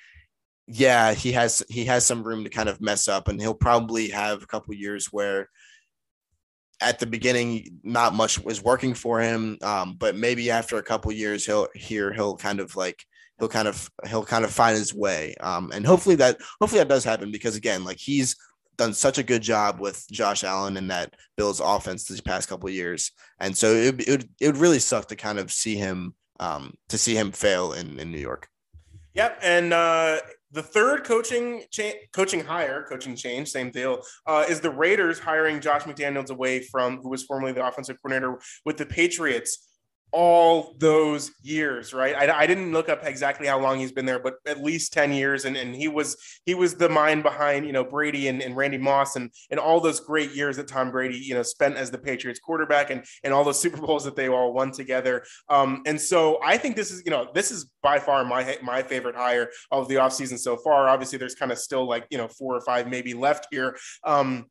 yeah, 0.66 1.12
he 1.12 1.32
has 1.32 1.62
he 1.68 1.84
has 1.84 2.06
some 2.06 2.22
room 2.22 2.44
to 2.44 2.50
kind 2.50 2.70
of 2.70 2.80
mess 2.80 3.08
up 3.08 3.28
and 3.28 3.38
he'll 3.38 3.52
probably 3.52 4.08
have 4.08 4.42
a 4.42 4.46
couple 4.46 4.72
years 4.72 5.08
where 5.12 5.50
at 6.80 6.98
the 6.98 7.06
beginning, 7.06 7.80
not 7.82 8.14
much 8.14 8.38
was 8.42 8.62
working 8.62 8.94
for 8.94 9.20
him. 9.20 9.58
Um, 9.62 9.96
but 9.98 10.16
maybe 10.16 10.50
after 10.50 10.78
a 10.78 10.82
couple 10.82 11.12
years, 11.12 11.44
he'll 11.44 11.68
here 11.74 12.12
he'll 12.12 12.36
kind 12.36 12.60
of 12.60 12.76
like 12.76 13.04
he'll 13.38 13.48
kind 13.48 13.68
of 13.68 13.90
he'll 14.08 14.24
kind 14.24 14.44
of 14.44 14.50
find 14.50 14.76
his 14.76 14.94
way. 14.94 15.34
Um, 15.40 15.70
and 15.72 15.86
hopefully 15.86 16.16
that 16.16 16.38
hopefully 16.60 16.80
that 16.80 16.88
does 16.88 17.04
happen 17.04 17.30
because 17.30 17.56
again, 17.56 17.84
like 17.84 17.98
he's 17.98 18.36
done 18.76 18.94
such 18.94 19.18
a 19.18 19.22
good 19.22 19.42
job 19.42 19.78
with 19.78 20.06
Josh 20.10 20.42
Allen 20.42 20.78
and 20.78 20.90
that 20.90 21.14
Bills 21.36 21.60
offense 21.60 22.04
these 22.04 22.20
past 22.22 22.48
couple 22.48 22.70
years. 22.70 23.12
And 23.38 23.56
so 23.56 23.72
it, 23.74 24.08
it, 24.08 24.28
it 24.40 24.46
would 24.46 24.56
really 24.56 24.78
suck 24.78 25.06
to 25.08 25.16
kind 25.16 25.38
of 25.38 25.52
see 25.52 25.76
him 25.76 26.14
um, 26.40 26.74
to 26.88 26.96
see 26.96 27.14
him 27.14 27.30
fail 27.30 27.72
in, 27.74 28.00
in 28.00 28.10
New 28.10 28.18
York. 28.18 28.48
Yep. 29.14 29.38
And 29.42 29.74
uh, 29.74 30.20
the 30.52 30.62
third 30.62 31.04
coaching 31.04 31.64
cha- 31.70 31.92
coaching 32.12 32.40
hire, 32.44 32.84
coaching 32.88 33.16
change, 33.16 33.48
same 33.48 33.70
deal, 33.70 34.02
uh, 34.26 34.44
is 34.48 34.60
the 34.60 34.70
Raiders 34.70 35.18
hiring 35.18 35.60
Josh 35.60 35.82
McDaniels 35.82 36.30
away 36.30 36.62
from 36.62 36.98
who 36.98 37.08
was 37.08 37.24
formerly 37.24 37.52
the 37.52 37.66
offensive 37.66 37.96
coordinator 38.02 38.40
with 38.64 38.76
the 38.76 38.86
Patriots 38.86 39.69
all 40.12 40.74
those 40.78 41.30
years, 41.42 41.92
right? 41.94 42.14
I, 42.14 42.40
I, 42.40 42.46
didn't 42.46 42.72
look 42.72 42.88
up 42.88 43.04
exactly 43.04 43.46
how 43.46 43.60
long 43.60 43.78
he's 43.78 43.92
been 43.92 44.06
there, 44.06 44.18
but 44.18 44.34
at 44.46 44.62
least 44.62 44.92
10 44.92 45.12
years. 45.12 45.44
And, 45.44 45.56
and 45.56 45.74
he 45.74 45.88
was 45.88 46.16
he 46.44 46.54
was 46.54 46.74
the 46.74 46.88
mind 46.88 47.22
behind, 47.22 47.66
you 47.66 47.72
know, 47.72 47.84
Brady 47.84 48.28
and, 48.28 48.42
and 48.42 48.56
Randy 48.56 48.78
Moss 48.78 49.16
and, 49.16 49.30
and 49.50 49.60
all 49.60 49.80
those 49.80 50.00
great 50.00 50.32
years 50.32 50.56
that 50.56 50.68
Tom 50.68 50.90
Brady, 50.90 51.16
you 51.16 51.34
know, 51.34 51.42
spent 51.42 51.76
as 51.76 51.90
the 51.90 51.98
Patriots 51.98 52.40
quarterback 52.40 52.90
and, 52.90 53.04
and 53.22 53.32
all 53.32 53.44
those 53.44 53.60
Super 53.60 53.76
Bowls 53.78 54.04
that 54.04 54.16
they 54.16 54.28
all 54.28 54.52
won 54.52 54.72
together. 54.72 55.24
Um, 55.48 55.82
and 55.86 56.00
so 56.00 56.38
I 56.42 56.58
think 56.58 56.76
this 56.76 56.90
is, 56.90 57.02
you 57.04 57.10
know, 57.10 57.28
this 57.34 57.50
is 57.50 57.70
by 57.82 57.98
far 57.98 58.24
my 58.24 58.58
my 58.62 58.82
favorite 58.82 59.16
hire 59.16 59.48
of 59.70 59.88
the 59.88 59.96
offseason 59.96 60.38
so 60.38 60.56
far. 60.56 60.88
Obviously, 60.88 61.18
there's 61.18 61.34
kind 61.34 61.52
of 61.52 61.58
still 61.58 61.88
like, 61.88 62.06
you 62.10 62.18
know, 62.18 62.28
four 62.28 62.56
or 62.56 62.60
five 62.60 62.88
maybe 62.88 63.14
left 63.14 63.46
here. 63.50 63.76
Um, 64.04 64.46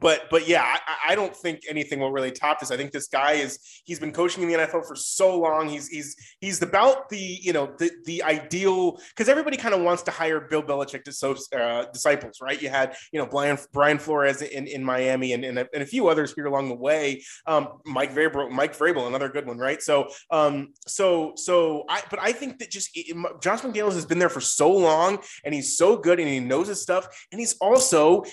but 0.00 0.24
but 0.30 0.48
yeah, 0.48 0.62
I, 0.62 1.12
I, 1.12 1.14
don't 1.14 1.34
think 1.34 1.60
anything 1.68 2.00
will 2.00 2.10
really 2.10 2.30
top 2.30 2.60
this. 2.60 2.70
I 2.70 2.76
think 2.76 2.92
this 2.92 3.06
guy 3.06 3.32
is 3.32 3.58
he's 3.84 4.00
been 4.00 4.12
coaching 4.12 4.42
in 4.42 4.48
the 4.48 4.54
NFL 4.54 4.86
for 4.86 4.96
so 4.96 5.38
long. 5.38 5.68
He's 5.68 5.88
he's 5.88 6.16
he's 6.40 6.60
about 6.60 7.08
the 7.08 7.18
you 7.18 7.52
know 7.52 7.72
the 7.78 7.90
the 8.04 8.22
ideal 8.22 8.98
because 9.10 9.28
everybody 9.28 9.56
kind 9.56 9.74
of 9.74 9.82
wants 9.82 10.02
to 10.04 10.10
hire 10.10 10.40
Bill 10.40 10.62
Belichick 10.62 11.04
to 11.04 11.12
so 11.12 11.36
uh, 11.56 11.84
disciples, 11.92 12.38
right? 12.42 12.60
You 12.60 12.68
had 12.68 12.96
you 13.12 13.20
know 13.20 13.26
Brian 13.26 13.58
Brian 13.72 13.98
Flores 13.98 14.42
in, 14.42 14.66
in 14.66 14.82
Miami 14.82 15.32
and, 15.32 15.44
and 15.44 15.58
a, 15.60 15.68
and, 15.72 15.82
a, 15.82 15.86
few 15.86 16.08
others 16.08 16.34
here 16.34 16.46
along 16.46 16.68
the 16.68 16.74
way. 16.74 17.22
Um, 17.46 17.68
Mike 17.86 18.12
Vrabel, 18.12 18.50
Mike 18.50 18.76
Vrabel, 18.76 19.06
another 19.06 19.28
good 19.28 19.46
one, 19.46 19.58
right? 19.58 19.80
So 19.80 20.08
um 20.30 20.74
so 20.86 21.32
so 21.36 21.84
I 21.88 22.02
but 22.10 22.18
I 22.20 22.32
think 22.32 22.58
that 22.58 22.70
just 22.70 22.90
it, 22.94 23.16
Josh 23.40 23.60
McDaniels 23.60 23.94
has 23.94 24.04
been 24.04 24.18
there 24.18 24.28
for 24.28 24.40
so 24.40 24.70
long 24.70 25.18
and 25.44 25.54
he's 25.54 25.76
so 25.76 25.96
good 25.96 26.18
and 26.18 26.28
he 26.28 26.40
knows 26.40 26.68
his 26.68 26.82
stuff 26.82 27.06
and 27.30 27.40
he's 27.40 27.56
also 27.60 28.24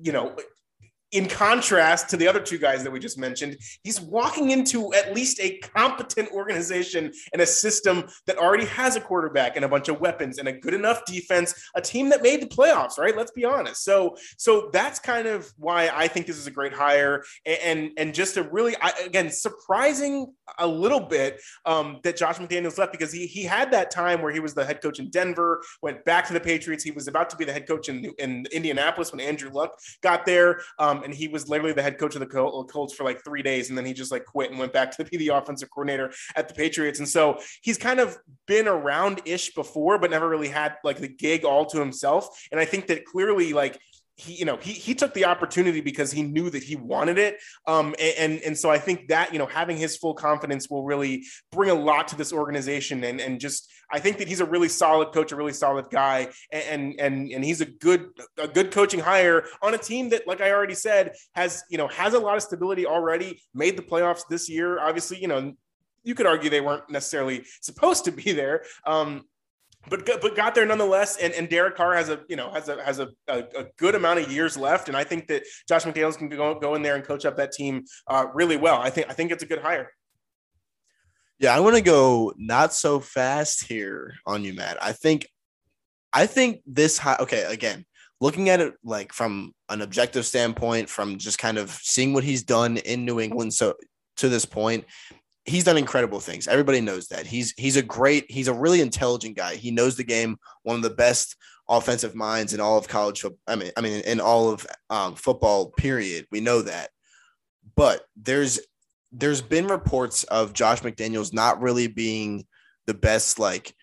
you 0.00 0.12
know 0.12 0.34
in 1.16 1.26
contrast 1.26 2.10
to 2.10 2.16
the 2.18 2.28
other 2.28 2.40
two 2.40 2.58
guys 2.58 2.84
that 2.84 2.90
we 2.90 2.98
just 2.98 3.16
mentioned, 3.16 3.56
he's 3.82 3.98
walking 3.98 4.50
into 4.50 4.92
at 4.92 5.14
least 5.14 5.40
a 5.40 5.56
competent 5.58 6.30
organization 6.30 7.10
and 7.32 7.40
a 7.40 7.46
system 7.46 8.04
that 8.26 8.36
already 8.36 8.66
has 8.66 8.96
a 8.96 9.00
quarterback 9.00 9.56
and 9.56 9.64
a 9.64 9.68
bunch 9.68 9.88
of 9.88 9.98
weapons 9.98 10.36
and 10.36 10.46
a 10.46 10.52
good 10.52 10.74
enough 10.74 11.06
defense, 11.06 11.54
a 11.74 11.80
team 11.80 12.10
that 12.10 12.20
made 12.20 12.42
the 12.42 12.46
playoffs, 12.46 12.98
right? 12.98 13.16
Let's 13.16 13.30
be 13.30 13.46
honest. 13.46 13.82
So, 13.82 14.14
so 14.36 14.68
that's 14.74 14.98
kind 14.98 15.26
of 15.26 15.50
why 15.56 15.88
I 15.88 16.06
think 16.06 16.26
this 16.26 16.36
is 16.36 16.46
a 16.46 16.50
great 16.50 16.74
hire 16.74 17.24
and 17.46 17.92
and 17.96 18.14
just 18.14 18.36
a 18.36 18.42
really 18.42 18.76
again 19.02 19.30
surprising 19.30 20.34
a 20.58 20.66
little 20.66 21.00
bit 21.00 21.40
um, 21.64 21.98
that 22.02 22.18
Josh 22.18 22.36
McDaniels 22.36 22.76
left 22.76 22.92
because 22.92 23.10
he 23.10 23.26
he 23.26 23.42
had 23.42 23.70
that 23.70 23.90
time 23.90 24.20
where 24.20 24.32
he 24.32 24.40
was 24.40 24.52
the 24.52 24.66
head 24.66 24.82
coach 24.82 24.98
in 24.98 25.08
Denver, 25.08 25.62
went 25.80 26.04
back 26.04 26.26
to 26.26 26.34
the 26.34 26.40
Patriots. 26.40 26.84
He 26.84 26.90
was 26.90 27.08
about 27.08 27.30
to 27.30 27.36
be 27.36 27.46
the 27.46 27.54
head 27.54 27.66
coach 27.66 27.88
in, 27.88 28.12
in 28.18 28.46
Indianapolis 28.52 29.12
when 29.12 29.20
Andrew 29.20 29.50
Luck 29.50 29.78
got 30.02 30.26
there. 30.26 30.60
Um, 30.78 31.04
and 31.06 31.14
he 31.14 31.28
was 31.28 31.48
literally 31.48 31.72
the 31.72 31.82
head 31.82 31.98
coach 31.98 32.16
of 32.16 32.20
the 32.20 32.26
uh, 32.26 32.64
Colts 32.64 32.92
for 32.92 33.04
like 33.04 33.24
three 33.24 33.42
days, 33.42 33.68
and 33.68 33.78
then 33.78 33.86
he 33.86 33.94
just 33.94 34.10
like 34.10 34.24
quit 34.24 34.50
and 34.50 34.58
went 34.58 34.72
back 34.72 34.90
to 34.96 35.04
be 35.04 35.16
the 35.16 35.28
offensive 35.28 35.70
coordinator 35.70 36.12
at 36.34 36.48
the 36.48 36.54
Patriots. 36.54 36.98
And 36.98 37.08
so 37.08 37.38
he's 37.62 37.78
kind 37.78 38.00
of 38.00 38.18
been 38.46 38.66
around 38.66 39.22
ish 39.24 39.54
before, 39.54 39.98
but 39.98 40.10
never 40.10 40.28
really 40.28 40.48
had 40.48 40.74
like 40.82 40.98
the 40.98 41.08
gig 41.08 41.44
all 41.44 41.64
to 41.66 41.78
himself. 41.78 42.46
And 42.50 42.60
I 42.60 42.64
think 42.64 42.88
that 42.88 43.04
clearly, 43.04 43.52
like 43.52 43.78
he 44.16 44.34
you 44.34 44.44
know 44.44 44.56
he 44.56 44.72
he 44.72 44.94
took 44.94 45.14
the 45.14 45.26
opportunity 45.26 45.80
because 45.80 46.10
he 46.10 46.22
knew 46.22 46.50
that 46.50 46.62
he 46.62 46.74
wanted 46.76 47.18
it. 47.18 47.38
Um 47.66 47.94
and 47.98 48.40
and 48.40 48.56
so 48.58 48.70
i 48.70 48.78
think 48.78 49.08
that 49.08 49.32
you 49.32 49.38
know 49.38 49.46
having 49.46 49.76
his 49.76 49.96
full 49.96 50.14
confidence 50.14 50.68
will 50.70 50.84
really 50.84 51.24
bring 51.52 51.70
a 51.70 51.74
lot 51.74 52.08
to 52.08 52.16
this 52.16 52.32
organization 52.32 53.04
and 53.04 53.20
and 53.20 53.40
just 53.40 53.70
i 53.92 53.98
think 53.98 54.18
that 54.18 54.28
he's 54.28 54.40
a 54.40 54.44
really 54.44 54.68
solid 54.68 55.12
coach 55.12 55.32
a 55.32 55.36
really 55.36 55.52
solid 55.52 55.86
guy 55.90 56.28
and 56.50 56.98
and 56.98 57.30
and 57.30 57.44
he's 57.44 57.60
a 57.60 57.66
good 57.66 58.08
a 58.38 58.48
good 58.48 58.70
coaching 58.70 59.00
hire 59.00 59.44
on 59.62 59.74
a 59.74 59.78
team 59.78 60.08
that 60.08 60.26
like 60.26 60.40
i 60.40 60.50
already 60.50 60.74
said 60.74 61.12
has 61.34 61.62
you 61.70 61.78
know 61.78 61.88
has 61.88 62.14
a 62.14 62.18
lot 62.18 62.36
of 62.36 62.42
stability 62.42 62.86
already 62.86 63.40
made 63.54 63.76
the 63.76 63.82
playoffs 63.82 64.22
this 64.28 64.48
year. 64.48 64.80
Obviously 64.80 65.18
you 65.18 65.28
know 65.28 65.52
you 66.04 66.14
could 66.14 66.26
argue 66.26 66.48
they 66.48 66.60
weren't 66.60 66.88
necessarily 66.88 67.44
supposed 67.60 68.04
to 68.04 68.12
be 68.12 68.32
there. 68.32 68.64
Um 68.86 69.24
but 69.88 70.06
but 70.06 70.36
got 70.36 70.54
there 70.54 70.66
nonetheless. 70.66 71.16
And, 71.16 71.32
and 71.34 71.48
Derek 71.48 71.76
Carr 71.76 71.94
has 71.94 72.08
a 72.08 72.20
you 72.28 72.36
know 72.36 72.50
has 72.50 72.68
a 72.68 72.82
has 72.84 72.98
a, 72.98 73.08
a, 73.28 73.38
a, 73.38 73.64
good 73.76 73.94
amount 73.94 74.20
of 74.20 74.30
years 74.30 74.56
left, 74.56 74.88
and 74.88 74.96
I 74.96 75.04
think 75.04 75.28
that 75.28 75.44
Josh 75.68 75.84
McDaniels 75.84 76.18
can 76.18 76.28
go 76.28 76.58
go 76.58 76.74
in 76.74 76.82
there 76.82 76.96
and 76.96 77.04
coach 77.04 77.24
up 77.24 77.36
that 77.36 77.52
team 77.52 77.84
uh, 78.08 78.26
really 78.34 78.56
well. 78.56 78.80
I 78.80 78.90
think 78.90 79.08
I 79.08 79.12
think 79.12 79.30
it's 79.30 79.42
a 79.42 79.46
good 79.46 79.60
hire. 79.60 79.90
Yeah, 81.38 81.54
I 81.54 81.60
want 81.60 81.76
to 81.76 81.82
go 81.82 82.32
not 82.36 82.72
so 82.72 82.98
fast 83.00 83.64
here 83.64 84.14
on 84.26 84.42
you, 84.42 84.54
Matt. 84.54 84.82
I 84.82 84.92
think 84.92 85.28
I 86.12 86.26
think 86.26 86.62
this 86.66 86.98
high. 86.98 87.16
Okay, 87.20 87.44
again, 87.44 87.84
looking 88.20 88.48
at 88.48 88.60
it 88.60 88.74
like 88.82 89.12
from 89.12 89.52
an 89.68 89.82
objective 89.82 90.26
standpoint, 90.26 90.88
from 90.88 91.18
just 91.18 91.38
kind 91.38 91.58
of 91.58 91.70
seeing 91.70 92.12
what 92.12 92.24
he's 92.24 92.42
done 92.42 92.78
in 92.78 93.04
New 93.04 93.20
England 93.20 93.52
so 93.54 93.74
to 94.16 94.28
this 94.28 94.46
point, 94.46 94.84
he's 95.46 95.64
done 95.64 95.78
incredible 95.78 96.20
things. 96.20 96.48
Everybody 96.48 96.80
knows 96.80 97.08
that. 97.08 97.26
He's 97.26 97.54
he's 97.56 97.76
a 97.76 97.82
great, 97.82 98.30
he's 98.30 98.48
a 98.48 98.54
really 98.54 98.80
intelligent 98.80 99.36
guy. 99.36 99.56
He 99.56 99.70
knows 99.70 99.96
the 99.96 100.04
game, 100.04 100.36
one 100.62 100.76
of 100.76 100.82
the 100.82 100.90
best 100.90 101.36
offensive 101.68 102.14
minds 102.14 102.54
in 102.54 102.60
all 102.60 102.78
of 102.78 102.88
college 102.88 103.20
football. 103.20 103.40
I 103.46 103.56
mean, 103.56 103.70
I 103.76 103.80
mean 103.80 104.00
in 104.02 104.20
all 104.20 104.50
of 104.50 104.66
um, 104.90 105.14
football 105.14 105.70
period. 105.70 106.26
We 106.30 106.40
know 106.40 106.62
that. 106.62 106.90
But 107.76 108.04
there's 108.16 108.60
there's 109.12 109.40
been 109.40 109.66
reports 109.66 110.24
of 110.24 110.52
Josh 110.52 110.82
McDaniels 110.82 111.32
not 111.32 111.60
really 111.60 111.86
being 111.86 112.46
the 112.86 112.94
best 112.94 113.38
like 113.38 113.74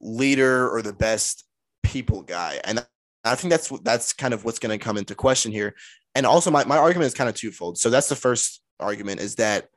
leader 0.00 0.68
or 0.68 0.82
the 0.82 0.92
best 0.92 1.44
people 1.82 2.22
guy. 2.22 2.60
And 2.64 2.84
I 3.24 3.34
think 3.34 3.50
that's 3.50 3.68
that's 3.82 4.12
kind 4.12 4.34
of 4.34 4.44
what's 4.44 4.58
going 4.58 4.76
to 4.76 4.84
come 4.84 4.96
into 4.96 5.14
question 5.14 5.52
here. 5.52 5.74
And 6.14 6.26
also 6.26 6.50
my, 6.50 6.64
my 6.64 6.76
argument 6.76 7.06
is 7.06 7.14
kind 7.14 7.30
of 7.30 7.36
twofold. 7.36 7.78
So 7.78 7.90
that's 7.90 8.08
the 8.08 8.16
first 8.16 8.60
argument 8.80 9.20
is 9.20 9.36
that 9.36 9.68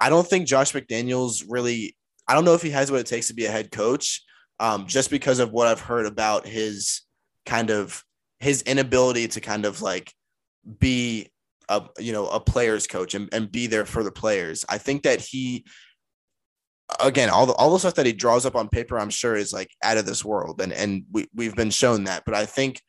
I 0.00 0.08
don't 0.08 0.26
think 0.26 0.46
Josh 0.46 0.72
McDaniels 0.72 1.44
really. 1.48 1.96
I 2.26 2.34
don't 2.34 2.44
know 2.44 2.54
if 2.54 2.62
he 2.62 2.70
has 2.70 2.90
what 2.90 3.00
it 3.00 3.06
takes 3.06 3.28
to 3.28 3.34
be 3.34 3.44
a 3.44 3.50
head 3.50 3.70
coach, 3.70 4.22
um, 4.58 4.86
just 4.86 5.10
because 5.10 5.38
of 5.38 5.52
what 5.52 5.66
I've 5.66 5.80
heard 5.80 6.06
about 6.06 6.46
his 6.46 7.02
kind 7.46 7.70
of 7.70 8.02
his 8.40 8.62
inability 8.62 9.28
to 9.28 9.40
kind 9.40 9.64
of 9.66 9.82
like 9.82 10.12
be 10.78 11.30
a 11.68 11.82
you 11.98 12.12
know 12.12 12.26
a 12.28 12.40
player's 12.40 12.86
coach 12.86 13.14
and, 13.14 13.28
and 13.32 13.50
be 13.50 13.66
there 13.66 13.86
for 13.86 14.02
the 14.02 14.12
players. 14.12 14.64
I 14.68 14.78
think 14.78 15.02
that 15.02 15.20
he 15.20 15.64
again 17.00 17.30
all 17.30 17.46
the 17.46 17.54
all 17.54 17.72
the 17.72 17.78
stuff 17.78 17.94
that 17.94 18.06
he 18.06 18.12
draws 18.12 18.46
up 18.46 18.56
on 18.56 18.68
paper, 18.68 18.98
I'm 18.98 19.10
sure 19.10 19.36
is 19.36 19.52
like 19.52 19.70
out 19.82 19.96
of 19.96 20.06
this 20.06 20.24
world, 20.24 20.60
and 20.60 20.72
and 20.72 21.04
we 21.12 21.26
we've 21.34 21.56
been 21.56 21.70
shown 21.70 22.04
that. 22.04 22.24
But 22.24 22.34
I 22.34 22.46
think 22.46 22.80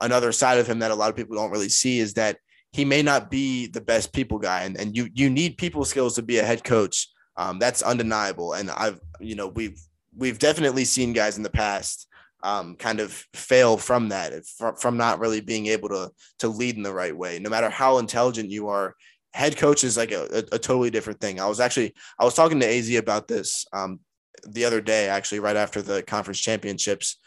another 0.00 0.32
side 0.32 0.58
of 0.58 0.66
him 0.66 0.80
that 0.80 0.90
a 0.90 0.94
lot 0.94 1.10
of 1.10 1.16
people 1.16 1.36
don't 1.36 1.50
really 1.50 1.68
see 1.68 1.98
is 1.98 2.14
that 2.14 2.38
he 2.74 2.84
may 2.84 3.02
not 3.02 3.30
be 3.30 3.68
the 3.68 3.80
best 3.80 4.12
people 4.12 4.36
guy, 4.40 4.62
and, 4.62 4.76
and 4.76 4.96
you 4.96 5.08
you 5.14 5.30
need 5.30 5.56
people 5.56 5.84
skills 5.84 6.16
to 6.16 6.22
be 6.22 6.38
a 6.38 6.44
head 6.44 6.64
coach. 6.64 7.08
Um, 7.36 7.60
that's 7.60 7.82
undeniable, 7.82 8.54
and 8.54 8.68
I've 8.68 8.98
you 9.20 9.36
know 9.36 9.46
we've 9.46 9.80
we've 10.16 10.40
definitely 10.40 10.84
seen 10.84 11.12
guys 11.12 11.36
in 11.36 11.44
the 11.44 11.50
past 11.50 12.08
um, 12.42 12.74
kind 12.74 12.98
of 12.98 13.12
fail 13.32 13.76
from 13.76 14.08
that, 14.08 14.32
from 14.80 14.96
not 14.96 15.20
really 15.20 15.40
being 15.40 15.66
able 15.66 15.88
to 15.90 16.10
to 16.40 16.48
lead 16.48 16.76
in 16.76 16.82
the 16.82 16.92
right 16.92 17.16
way. 17.16 17.38
No 17.38 17.48
matter 17.48 17.70
how 17.70 17.98
intelligent 17.98 18.50
you 18.50 18.66
are, 18.66 18.96
head 19.34 19.56
coach 19.56 19.84
is 19.84 19.96
like 19.96 20.10
a, 20.10 20.24
a, 20.24 20.56
a 20.56 20.58
totally 20.58 20.90
different 20.90 21.20
thing. 21.20 21.38
I 21.38 21.46
was 21.46 21.60
actually 21.60 21.94
I 22.18 22.24
was 22.24 22.34
talking 22.34 22.58
to 22.58 22.66
Az 22.66 22.92
about 22.96 23.28
this 23.28 23.66
um, 23.72 24.00
the 24.48 24.64
other 24.64 24.80
day, 24.80 25.08
actually, 25.08 25.38
right 25.38 25.56
after 25.56 25.80
the 25.80 26.02
conference 26.02 26.40
championships. 26.40 27.18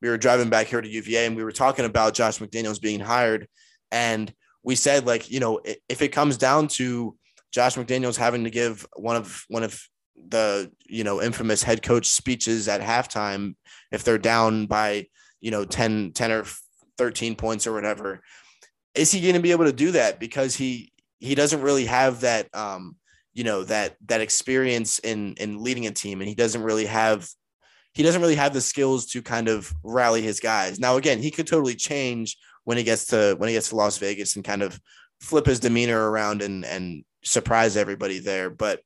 We 0.00 0.08
were 0.08 0.16
driving 0.16 0.48
back 0.48 0.68
here 0.68 0.80
to 0.80 0.88
UVA, 0.88 1.26
and 1.26 1.36
we 1.36 1.44
were 1.44 1.52
talking 1.52 1.84
about 1.84 2.14
Josh 2.14 2.38
McDaniels 2.38 2.80
being 2.80 3.00
hired, 3.00 3.48
and 3.92 4.32
we 4.64 4.74
said 4.74 5.06
like 5.06 5.30
you 5.30 5.40
know 5.40 5.60
if 5.88 6.02
it 6.02 6.08
comes 6.08 6.36
down 6.36 6.68
to 6.68 7.16
Josh 7.52 7.76
McDaniels 7.76 8.16
having 8.16 8.44
to 8.44 8.50
give 8.50 8.86
one 8.96 9.16
of 9.16 9.44
one 9.48 9.62
of 9.62 9.80
the 10.28 10.72
you 10.86 11.04
know 11.04 11.22
infamous 11.22 11.62
head 11.62 11.82
coach 11.82 12.06
speeches 12.06 12.68
at 12.68 12.80
halftime 12.80 13.54
if 13.92 14.04
they're 14.04 14.18
down 14.18 14.66
by 14.66 15.06
you 15.40 15.50
know 15.50 15.64
10 15.64 16.12
10 16.12 16.32
or 16.32 16.44
13 16.96 17.36
points 17.36 17.66
or 17.66 17.72
whatever 17.72 18.22
is 18.94 19.10
he 19.10 19.20
going 19.20 19.34
to 19.34 19.40
be 19.40 19.50
able 19.50 19.64
to 19.64 19.72
do 19.72 19.92
that? 19.92 20.18
Because 20.18 20.54
he 20.54 20.92
he 21.18 21.34
doesn't 21.34 21.62
really 21.62 21.86
have 21.86 22.20
that 22.20 22.48
um 22.54 22.96
you 23.32 23.44
know 23.44 23.64
that 23.64 23.96
that 24.06 24.20
experience 24.20 24.98
in 25.00 25.34
in 25.34 25.62
leading 25.62 25.86
a 25.86 25.90
team 25.90 26.20
and 26.20 26.28
he 26.28 26.34
doesn't 26.34 26.62
really 26.62 26.86
have 26.86 27.28
he 27.92 28.02
doesn't 28.02 28.20
really 28.20 28.34
have 28.34 28.52
the 28.52 28.60
skills 28.60 29.06
to 29.06 29.22
kind 29.22 29.48
of 29.48 29.72
rally 29.82 30.22
his 30.22 30.40
guys. 30.40 30.78
Now 30.78 30.96
again 30.96 31.20
he 31.20 31.30
could 31.30 31.46
totally 31.46 31.74
change 31.74 32.36
when 32.64 32.76
he 32.76 32.84
gets 32.84 33.06
to 33.06 33.34
when 33.38 33.48
he 33.48 33.54
gets 33.54 33.68
to 33.70 33.76
Las 33.76 33.98
Vegas 33.98 34.36
and 34.36 34.44
kind 34.44 34.62
of 34.62 34.78
flip 35.20 35.46
his 35.46 35.60
demeanor 35.60 36.10
around 36.10 36.42
and 36.42 36.64
and 36.64 37.04
surprise 37.22 37.76
everybody 37.76 38.18
there 38.18 38.50
but 38.50 38.80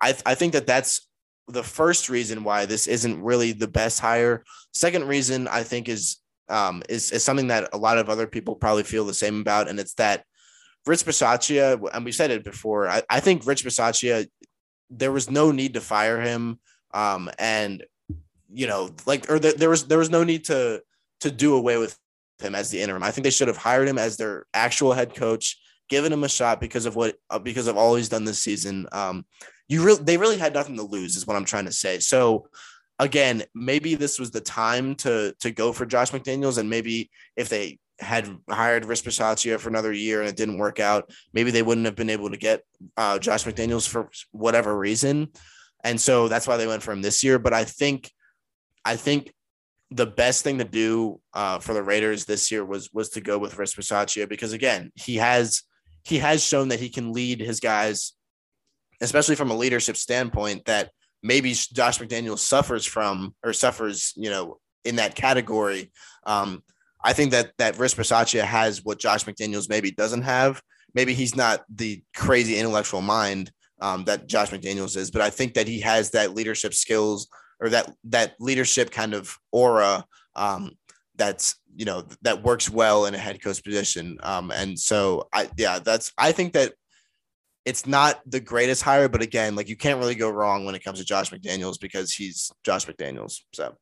I, 0.00 0.14
I 0.26 0.34
think 0.34 0.52
that 0.52 0.66
that's 0.66 1.08
the 1.48 1.62
first 1.62 2.08
reason 2.08 2.44
why 2.44 2.66
this 2.66 2.86
isn't 2.86 3.22
really 3.22 3.52
the 3.52 3.68
best 3.68 4.00
hire. 4.00 4.44
Second 4.72 5.06
reason 5.08 5.48
I 5.48 5.62
think 5.62 5.88
is 5.88 6.18
um, 6.48 6.82
is, 6.88 7.10
is 7.10 7.24
something 7.24 7.48
that 7.48 7.70
a 7.72 7.78
lot 7.78 7.96
of 7.96 8.10
other 8.10 8.26
people 8.26 8.54
probably 8.54 8.82
feel 8.82 9.06
the 9.06 9.14
same 9.14 9.40
about, 9.40 9.68
and 9.68 9.80
it's 9.80 9.94
that 9.94 10.24
Rich 10.86 11.06
Bisaccia, 11.06 11.80
and 11.94 12.04
we 12.04 12.12
said 12.12 12.30
it 12.30 12.44
before. 12.44 12.86
I, 12.88 13.02
I 13.08 13.20
think 13.20 13.46
Rich 13.46 13.64
Bisaccia, 13.64 14.28
there 14.90 15.12
was 15.12 15.30
no 15.30 15.50
need 15.52 15.74
to 15.74 15.80
fire 15.80 16.20
him, 16.20 16.60
um, 16.92 17.30
and 17.38 17.82
you 18.52 18.66
know, 18.66 18.90
like, 19.06 19.30
or 19.30 19.38
there 19.38 19.70
was 19.70 19.86
there 19.86 19.98
was 19.98 20.10
no 20.10 20.22
need 20.22 20.44
to 20.46 20.82
to 21.20 21.30
do 21.30 21.54
away 21.54 21.78
with 21.78 21.98
him 22.40 22.54
as 22.54 22.70
the 22.70 22.80
interim. 22.80 23.02
I 23.02 23.10
think 23.10 23.24
they 23.24 23.30
should 23.30 23.48
have 23.48 23.56
hired 23.56 23.88
him 23.88 23.98
as 23.98 24.16
their 24.16 24.46
actual 24.54 24.92
head 24.92 25.14
coach, 25.14 25.58
given 25.88 26.12
him 26.12 26.24
a 26.24 26.28
shot 26.28 26.60
because 26.60 26.86
of 26.86 26.96
what 26.96 27.16
uh, 27.30 27.38
because 27.38 27.66
of 27.66 27.76
all 27.76 27.94
he's 27.94 28.08
done 28.08 28.24
this 28.24 28.42
season. 28.42 28.86
Um, 28.92 29.24
you 29.68 29.82
really 29.82 30.02
they 30.02 30.16
really 30.16 30.38
had 30.38 30.54
nothing 30.54 30.76
to 30.76 30.82
lose 30.82 31.16
is 31.16 31.26
what 31.26 31.36
I'm 31.36 31.44
trying 31.44 31.66
to 31.66 31.72
say. 31.72 31.98
So 31.98 32.48
again, 32.98 33.44
maybe 33.54 33.94
this 33.94 34.18
was 34.18 34.30
the 34.30 34.40
time 34.40 34.94
to 34.96 35.34
to 35.40 35.50
go 35.50 35.72
for 35.72 35.86
Josh 35.86 36.10
McDaniels, 36.10 36.58
and 36.58 36.68
maybe 36.68 37.10
if 37.36 37.48
they 37.48 37.78
had 38.00 38.28
hired 38.50 38.84
Rich 38.84 39.02
for 39.02 39.68
another 39.68 39.92
year 39.92 40.20
and 40.20 40.28
it 40.28 40.36
didn't 40.36 40.58
work 40.58 40.80
out, 40.80 41.10
maybe 41.32 41.50
they 41.50 41.62
wouldn't 41.62 41.86
have 41.86 41.94
been 41.94 42.10
able 42.10 42.30
to 42.30 42.36
get 42.36 42.62
uh, 42.96 43.18
Josh 43.18 43.44
McDaniels 43.44 43.88
for 43.88 44.10
whatever 44.32 44.76
reason, 44.76 45.28
and 45.82 46.00
so 46.00 46.28
that's 46.28 46.46
why 46.46 46.56
they 46.56 46.66
went 46.66 46.82
for 46.82 46.92
him 46.92 47.02
this 47.02 47.22
year. 47.22 47.38
But 47.38 47.54
I 47.54 47.64
think, 47.64 48.10
I 48.84 48.96
think 48.96 49.32
the 49.94 50.06
best 50.06 50.42
thing 50.42 50.58
to 50.58 50.64
do 50.64 51.20
uh, 51.32 51.58
for 51.58 51.72
the 51.72 51.82
Raiders 51.82 52.24
this 52.24 52.50
year 52.50 52.64
was 52.64 52.90
was 52.92 53.10
to 53.10 53.20
go 53.20 53.38
with 53.38 53.56
Rich 53.56 53.76
Bisaccia 53.76 54.28
because 54.28 54.52
again, 54.52 54.90
he 54.94 55.16
has 55.16 55.62
he 56.04 56.18
has 56.18 56.44
shown 56.44 56.68
that 56.68 56.80
he 56.80 56.88
can 56.90 57.12
lead 57.12 57.40
his 57.40 57.60
guys 57.60 58.12
especially 59.00 59.36
from 59.36 59.50
a 59.50 59.56
leadership 59.56 59.96
standpoint, 59.96 60.64
that 60.64 60.90
maybe 61.22 61.52
Josh 61.52 61.98
McDaniel 61.98 62.38
suffers 62.38 62.84
from 62.84 63.34
or 63.44 63.52
suffers, 63.52 64.12
you 64.16 64.30
know, 64.30 64.58
in 64.84 64.96
that 64.96 65.14
category. 65.14 65.92
Um, 66.26 66.62
I 67.02 67.12
think 67.12 67.30
that 67.32 67.52
that 67.58 67.76
Bisaccia 67.76 68.42
has 68.42 68.84
what 68.84 68.98
Josh 68.98 69.24
McDaniels 69.24 69.68
maybe 69.68 69.90
doesn't 69.90 70.22
have. 70.22 70.62
Maybe 70.94 71.14
he's 71.14 71.36
not 71.36 71.64
the 71.68 72.02
crazy 72.14 72.56
intellectual 72.56 73.02
mind 73.02 73.50
um, 73.80 74.04
that 74.04 74.26
Josh 74.26 74.50
McDaniels 74.50 74.96
is, 74.96 75.10
but 75.10 75.20
I 75.20 75.30
think 75.30 75.54
that 75.54 75.68
he 75.68 75.80
has 75.80 76.10
that 76.10 76.34
leadership 76.34 76.72
skills 76.72 77.28
or 77.60 77.68
that 77.70 77.92
that 78.04 78.34
leadership 78.40 78.90
kind 78.90 79.14
of 79.14 79.36
aura 79.52 80.04
um, 80.36 80.72
that's 81.16 81.56
you 81.74 81.84
know 81.84 82.04
that 82.22 82.42
works 82.42 82.70
well 82.70 83.06
in 83.06 83.14
a 83.14 83.18
head 83.18 83.42
coach 83.42 83.62
position. 83.62 84.18
Um, 84.22 84.50
and 84.50 84.78
so 84.78 85.28
I 85.32 85.48
yeah, 85.56 85.78
that's 85.78 86.12
I 86.18 86.32
think 86.32 86.52
that 86.54 86.74
it's 87.64 87.86
not 87.86 88.20
the 88.26 88.40
greatest 88.40 88.82
hire, 88.82 89.08
but 89.08 89.22
again, 89.22 89.56
like 89.56 89.68
you 89.68 89.76
can't 89.76 89.98
really 89.98 90.14
go 90.14 90.28
wrong 90.28 90.64
when 90.64 90.74
it 90.74 90.84
comes 90.84 90.98
to 90.98 91.04
Josh 91.04 91.30
McDaniels 91.30 91.80
because 91.80 92.12
he's 92.12 92.52
Josh 92.64 92.86
McDaniels. 92.86 93.40
So 93.54 93.74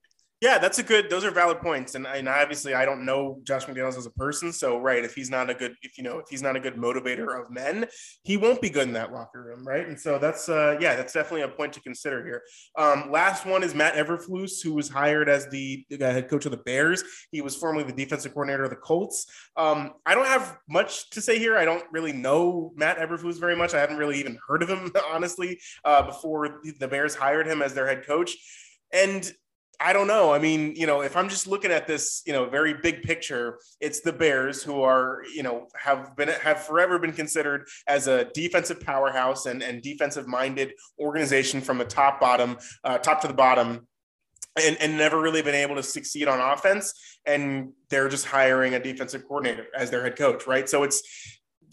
yeah, 0.42 0.58
that's 0.58 0.80
a 0.80 0.82
good. 0.82 1.08
Those 1.08 1.24
are 1.24 1.30
valid 1.30 1.60
points, 1.60 1.94
and, 1.94 2.04
and 2.04 2.28
obviously 2.28 2.74
I 2.74 2.84
don't 2.84 3.04
know 3.04 3.38
Josh 3.44 3.64
McDaniels 3.66 3.96
as 3.96 4.06
a 4.06 4.10
person. 4.10 4.52
So 4.52 4.76
right, 4.80 5.04
if 5.04 5.14
he's 5.14 5.30
not 5.30 5.48
a 5.48 5.54
good, 5.54 5.76
if 5.82 5.96
you 5.96 6.02
know, 6.02 6.18
if 6.18 6.24
he's 6.28 6.42
not 6.42 6.56
a 6.56 6.60
good 6.60 6.74
motivator 6.74 7.40
of 7.40 7.48
men, 7.48 7.86
he 8.24 8.36
won't 8.36 8.60
be 8.60 8.68
good 8.68 8.88
in 8.88 8.92
that 8.94 9.12
locker 9.12 9.40
room, 9.40 9.64
right? 9.64 9.86
And 9.86 9.98
so 9.98 10.18
that's 10.18 10.48
uh, 10.48 10.78
yeah, 10.80 10.96
that's 10.96 11.12
definitely 11.12 11.42
a 11.42 11.48
point 11.48 11.72
to 11.74 11.80
consider 11.80 12.26
here. 12.26 12.42
Um, 12.76 13.12
last 13.12 13.46
one 13.46 13.62
is 13.62 13.72
Matt 13.72 13.94
Eberflus, 13.94 14.60
who 14.64 14.74
was 14.74 14.88
hired 14.88 15.28
as 15.28 15.46
the, 15.46 15.86
head 16.00 16.28
coach 16.28 16.44
of 16.44 16.50
the 16.50 16.56
Bears. 16.56 17.04
He 17.30 17.40
was 17.40 17.54
formerly 17.54 17.84
the 17.84 17.92
defensive 17.92 18.32
coordinator 18.32 18.64
of 18.64 18.70
the 18.70 18.76
Colts. 18.76 19.26
Um, 19.56 19.92
I 20.04 20.16
don't 20.16 20.26
have 20.26 20.58
much 20.68 21.08
to 21.10 21.20
say 21.20 21.38
here. 21.38 21.56
I 21.56 21.64
don't 21.64 21.84
really 21.92 22.12
know 22.12 22.72
Matt 22.74 22.98
Eberflus 22.98 23.38
very 23.38 23.54
much. 23.54 23.74
I 23.74 23.80
haven't 23.80 23.96
really 23.96 24.18
even 24.18 24.40
heard 24.48 24.64
of 24.64 24.68
him 24.68 24.90
honestly 25.08 25.60
uh, 25.84 26.02
before 26.02 26.62
the 26.80 26.88
Bears 26.88 27.14
hired 27.14 27.46
him 27.46 27.62
as 27.62 27.74
their 27.74 27.86
head 27.86 28.04
coach. 28.04 28.36
And 28.92 29.32
I 29.80 29.92
don't 29.92 30.06
know. 30.06 30.32
I 30.32 30.38
mean, 30.38 30.74
you 30.76 30.86
know, 30.86 31.02
if 31.02 31.16
I'm 31.16 31.28
just 31.28 31.46
looking 31.46 31.70
at 31.72 31.86
this, 31.86 32.22
you 32.26 32.32
know, 32.32 32.48
very 32.48 32.74
big 32.74 33.02
picture, 33.02 33.58
it's 33.80 34.00
the 34.00 34.12
Bears 34.12 34.62
who 34.62 34.82
are, 34.82 35.22
you 35.34 35.42
know, 35.42 35.66
have 35.74 36.16
been 36.16 36.28
have 36.28 36.62
forever 36.64 36.98
been 36.98 37.12
considered 37.12 37.66
as 37.86 38.06
a 38.06 38.26
defensive 38.32 38.80
powerhouse 38.80 39.46
and 39.46 39.62
and 39.62 39.82
defensive 39.82 40.28
minded 40.28 40.72
organization 41.00 41.60
from 41.60 41.78
the 41.78 41.84
top 41.84 42.20
bottom, 42.20 42.58
uh, 42.84 42.98
top 42.98 43.20
to 43.22 43.28
the 43.28 43.34
bottom. 43.34 43.86
And, 44.62 44.76
and 44.82 44.98
never 44.98 45.18
really 45.18 45.40
been 45.40 45.54
able 45.54 45.76
to 45.76 45.82
succeed 45.82 46.28
on 46.28 46.38
offense 46.38 46.92
and 47.24 47.72
they're 47.88 48.10
just 48.10 48.26
hiring 48.26 48.74
a 48.74 48.78
defensive 48.78 49.22
coordinator 49.26 49.64
as 49.74 49.88
their 49.88 50.02
head 50.02 50.14
coach 50.14 50.46
right 50.46 50.68
so 50.68 50.82
it's 50.82 51.02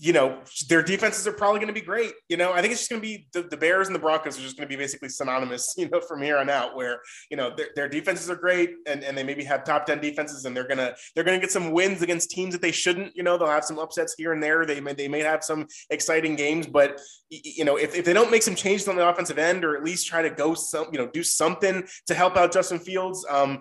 you 0.02 0.14
know, 0.14 0.40
their 0.70 0.82
defenses 0.82 1.28
are 1.28 1.34
probably 1.34 1.60
going 1.60 1.68
to 1.68 1.80
be 1.80 1.86
great. 1.86 2.14
You 2.30 2.38
know, 2.38 2.54
I 2.54 2.62
think 2.62 2.72
it's 2.72 2.82
just 2.82 2.90
going 2.90 3.02
to 3.02 3.08
be 3.08 3.28
the, 3.34 3.42
the, 3.44 3.58
Bears 3.58 3.88
and 3.88 3.96
the 3.96 4.00
Broncos 4.00 4.40
are 4.40 4.42
just 4.42 4.56
going 4.56 4.68
to 4.68 4.74
be 4.74 4.82
basically 4.82 5.10
synonymous, 5.10 5.76
you 5.78 5.90
know, 5.90 6.00
from 6.00 6.22
here 6.22 6.38
on 6.38 6.50
out, 6.50 6.76
where, 6.76 7.02
you 7.30 7.36
know, 7.36 7.54
their, 7.54 7.68
their 7.76 7.90
defenses 7.90 8.30
are 8.30 8.36
great 8.36 8.76
and, 8.88 9.04
and 9.04 9.18
they 9.18 9.24
maybe 9.24 9.44
have 9.44 9.66
top 9.66 9.86
10 9.86 10.00
defenses 10.00 10.46
and 10.46 10.56
they're 10.56 10.68
going 10.68 10.78
to, 10.78 10.96
they're 11.14 11.26
going 11.26 11.38
to 11.38 11.42
get 11.42 11.52
some 11.52 11.72
wins 11.72 12.02
against 12.02 12.32
teams 12.32 12.54
that 12.54 12.62
they 12.62 12.72
shouldn't, 12.72 13.14
you 13.16 13.24
know, 13.24 13.38
they'll 13.38 13.50
have 13.50 13.66
some 13.66 13.78
upsets 13.78 14.16
here 14.18 14.32
and 14.32 14.42
there. 14.42 14.66
They 14.66 14.80
may, 14.80 14.94
they 14.94 15.10
may 15.10 15.20
have 15.20 15.44
some 15.44 15.68
exciting 15.90 16.38
games, 16.38 16.66
but, 16.66 17.02
you 17.30 17.66
know, 17.66 17.76
if, 17.76 17.94
if 17.94 18.06
they 18.06 18.14
don't 18.14 18.32
make 18.32 18.44
some 18.44 18.56
changes 18.56 18.88
on 18.88 18.96
the 18.96 19.08
offensive 19.08 19.38
end 19.38 19.66
or 19.66 19.76
at 19.76 19.84
least 19.84 20.08
try 20.08 20.22
to 20.22 20.30
go 20.30 20.54
some, 20.54 20.88
you 20.94 20.98
know, 20.98 21.08
do 21.08 21.24
something 21.24 21.86
to 22.08 22.14
help 22.14 22.38
out 22.38 22.54
Justin 22.54 22.80
Fields, 22.80 23.26
um, 23.30 23.60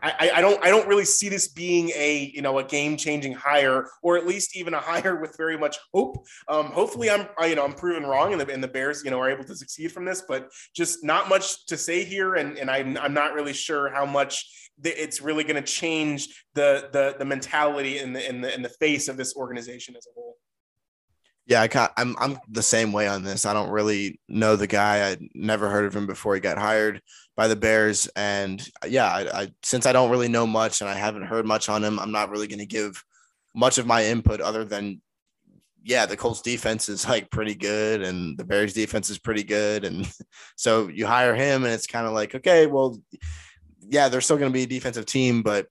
I, 0.00 0.30
I 0.36 0.40
don't, 0.40 0.62
I 0.64 0.70
don't 0.70 0.86
really 0.86 1.04
see 1.04 1.28
this 1.28 1.48
being 1.48 1.90
a, 1.96 2.30
you 2.32 2.40
know, 2.40 2.60
a 2.60 2.64
game 2.64 2.96
changing 2.96 3.32
hire 3.32 3.88
or 4.02 4.16
at 4.16 4.26
least 4.26 4.56
even 4.56 4.72
a 4.72 4.80
hire 4.80 5.16
with 5.16 5.36
very 5.36 5.55
much 5.58 5.76
hope. 5.92 6.24
Um, 6.48 6.66
hopefully, 6.66 7.10
I'm 7.10 7.28
I, 7.38 7.46
you 7.46 7.56
know 7.56 7.64
I'm 7.64 7.74
proven 7.74 8.04
wrong, 8.04 8.32
and 8.32 8.40
the, 8.40 8.52
and 8.52 8.62
the 8.62 8.68
Bears 8.68 9.02
you 9.04 9.10
know 9.10 9.20
are 9.20 9.30
able 9.30 9.44
to 9.44 9.56
succeed 9.56 9.92
from 9.92 10.04
this. 10.04 10.22
But 10.26 10.50
just 10.74 11.04
not 11.04 11.28
much 11.28 11.66
to 11.66 11.76
say 11.76 12.04
here, 12.04 12.34
and 12.34 12.58
and 12.58 12.70
I'm 12.70 12.96
I'm 12.98 13.14
not 13.14 13.34
really 13.34 13.52
sure 13.52 13.92
how 13.92 14.06
much 14.06 14.46
it's 14.84 15.22
really 15.22 15.44
going 15.44 15.56
to 15.56 15.62
change 15.62 16.44
the 16.54 16.88
the 16.92 17.16
the 17.18 17.24
mentality 17.24 17.98
in 17.98 18.12
the 18.12 18.28
in 18.28 18.40
the 18.40 18.54
in 18.54 18.62
the 18.62 18.68
face 18.68 19.08
of 19.08 19.16
this 19.16 19.34
organization 19.36 19.96
as 19.96 20.06
a 20.06 20.14
whole. 20.14 20.36
Yeah, 21.46 21.62
I 21.62 21.68
can't, 21.68 21.92
I'm 21.96 22.16
I'm 22.18 22.38
the 22.48 22.62
same 22.62 22.92
way 22.92 23.06
on 23.06 23.22
this. 23.22 23.46
I 23.46 23.52
don't 23.52 23.70
really 23.70 24.20
know 24.28 24.56
the 24.56 24.66
guy. 24.66 25.10
I 25.10 25.16
never 25.32 25.70
heard 25.70 25.84
of 25.84 25.94
him 25.94 26.06
before 26.06 26.34
he 26.34 26.40
got 26.40 26.58
hired 26.58 27.00
by 27.36 27.46
the 27.46 27.54
Bears, 27.54 28.08
and 28.16 28.68
yeah, 28.86 29.06
I, 29.06 29.42
I 29.42 29.48
since 29.62 29.86
I 29.86 29.92
don't 29.92 30.10
really 30.10 30.28
know 30.28 30.46
much 30.46 30.80
and 30.80 30.90
I 30.90 30.94
haven't 30.94 31.26
heard 31.26 31.46
much 31.46 31.68
on 31.68 31.84
him, 31.84 32.00
I'm 32.00 32.10
not 32.10 32.30
really 32.30 32.48
going 32.48 32.58
to 32.58 32.66
give 32.66 33.02
much 33.54 33.78
of 33.78 33.86
my 33.86 34.04
input 34.04 34.40
other 34.40 34.64
than 34.64 35.00
yeah, 35.86 36.04
the 36.04 36.16
Colts 36.16 36.42
defense 36.42 36.88
is 36.88 37.08
like 37.08 37.30
pretty 37.30 37.54
good 37.54 38.02
and 38.02 38.36
the 38.36 38.44
Bears 38.44 38.72
defense 38.72 39.08
is 39.08 39.18
pretty 39.18 39.44
good. 39.44 39.84
And 39.84 40.10
so 40.56 40.88
you 40.88 41.06
hire 41.06 41.34
him 41.34 41.64
and 41.64 41.72
it's 41.72 41.86
kind 41.86 42.08
of 42.08 42.12
like, 42.12 42.34
okay, 42.34 42.66
well, 42.66 43.00
yeah, 43.88 44.08
they're 44.08 44.20
still 44.20 44.36
going 44.36 44.50
to 44.50 44.54
be 44.54 44.64
a 44.64 44.66
defensive 44.66 45.06
team, 45.06 45.42
but 45.42 45.68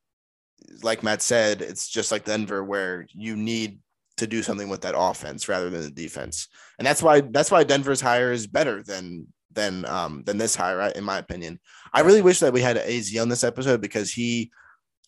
like 0.82 1.04
Matt 1.04 1.22
said, 1.22 1.62
it's 1.62 1.90
just 1.90 2.14
like 2.14 2.24
Denver 2.24 2.64
where 2.64 3.06
you 3.12 3.36
need 3.36 3.80
to 4.16 4.26
do 4.26 4.42
something 4.42 4.70
with 4.70 4.82
that 4.82 4.96
offense 4.98 5.50
rather 5.50 5.70
than 5.70 5.82
the 5.82 5.92
defense. 5.92 6.48
And 6.80 6.88
that's 6.88 7.04
why 7.04 7.20
that's 7.20 7.52
why 7.52 7.66
Denver's 7.66 8.00
hire 8.00 8.32
is 8.32 8.48
better 8.48 8.82
than 8.84 9.28
than 9.52 9.86
um 9.86 10.24
than 10.26 10.38
this 10.38 10.56
hire, 10.56 10.80
in 10.96 11.04
my 11.04 11.18
opinion. 11.18 11.60
I 11.94 12.02
really 12.02 12.22
wish 12.22 12.40
that 12.40 12.54
we 12.54 12.62
had 12.62 12.78
Az 12.78 13.16
on 13.18 13.28
this 13.28 13.44
episode 13.44 13.82
because 13.82 14.12
he 14.12 14.52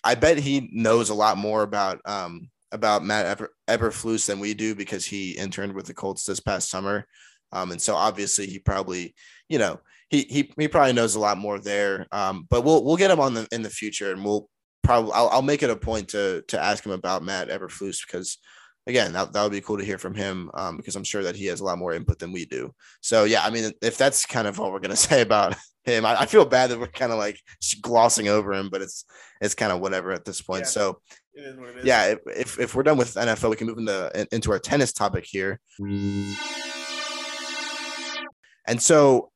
I 0.03 0.15
bet 0.15 0.37
he 0.37 0.69
knows 0.73 1.09
a 1.09 1.15
lot 1.15 1.37
more 1.37 1.63
about 1.63 2.01
um 2.03 2.49
about 2.71 3.03
Matt 3.03 3.25
Eber, 3.25 3.49
Eberflus 3.67 4.27
than 4.27 4.39
we 4.39 4.53
do 4.53 4.75
because 4.75 5.05
he 5.05 5.31
interned 5.31 5.73
with 5.73 5.85
the 5.85 5.93
Colts 5.93 6.25
this 6.25 6.39
past 6.39 6.69
summer. 6.69 7.07
Um, 7.51 7.71
and 7.71 7.81
so 7.81 7.95
obviously 7.95 8.45
he 8.47 8.59
probably, 8.59 9.15
you 9.47 9.57
know, 9.57 9.79
he 10.09 10.21
he 10.23 10.53
he 10.57 10.67
probably 10.67 10.93
knows 10.93 11.15
a 11.15 11.19
lot 11.19 11.37
more 11.37 11.59
there. 11.59 12.07
Um, 12.11 12.45
but 12.49 12.63
we'll 12.63 12.83
we'll 12.83 12.97
get 12.97 13.11
him 13.11 13.19
on 13.19 13.33
the 13.33 13.47
in 13.51 13.61
the 13.61 13.69
future, 13.69 14.11
and 14.11 14.23
we'll 14.23 14.49
probably 14.83 15.11
I'll, 15.13 15.29
I'll 15.29 15.41
make 15.41 15.63
it 15.63 15.69
a 15.69 15.75
point 15.75 16.09
to 16.09 16.43
to 16.47 16.61
ask 16.61 16.85
him 16.85 16.91
about 16.91 17.23
Matt 17.23 17.49
Eberflus 17.49 18.05
because 18.05 18.37
again 18.87 19.13
that, 19.13 19.33
that 19.33 19.43
would 19.43 19.51
be 19.51 19.61
cool 19.61 19.77
to 19.77 19.85
hear 19.85 19.97
from 19.97 20.15
him 20.15 20.49
um, 20.53 20.77
because 20.77 20.95
I'm 20.95 21.03
sure 21.03 21.23
that 21.23 21.35
he 21.35 21.45
has 21.47 21.59
a 21.59 21.63
lot 21.63 21.77
more 21.77 21.93
input 21.93 22.19
than 22.19 22.31
we 22.31 22.45
do. 22.45 22.73
So 23.01 23.25
yeah, 23.25 23.43
I 23.43 23.49
mean 23.49 23.71
if 23.81 23.97
that's 23.97 24.25
kind 24.25 24.47
of 24.47 24.59
all 24.59 24.71
we're 24.71 24.79
gonna 24.79 24.95
say 24.95 25.21
about 25.21 25.55
him, 25.83 26.05
I, 26.05 26.21
I 26.21 26.25
feel 26.25 26.45
bad 26.45 26.69
that 26.69 26.79
we're 26.79 26.87
kind 26.87 27.11
of 27.11 27.17
like 27.17 27.39
glossing 27.81 28.29
over 28.29 28.53
him, 28.53 28.69
but 28.69 28.81
it's 28.81 29.05
it's 29.41 29.55
kind 29.55 29.71
of 29.71 29.81
whatever 29.81 30.11
at 30.11 30.25
this 30.25 30.41
point. 30.41 30.61
Yeah. 30.61 30.69
So 30.69 31.01
yeah, 31.83 32.15
if, 32.27 32.59
if, 32.59 32.75
we're 32.75 32.83
done 32.83 32.97
with 32.97 33.13
NFL, 33.13 33.49
we 33.49 33.55
can 33.55 33.67
move 33.67 33.77
into 33.77 34.27
into 34.31 34.51
our 34.51 34.59
tennis 34.59 34.91
topic 34.93 35.25
here. 35.25 35.59
And 38.67 38.81
so 38.81 39.31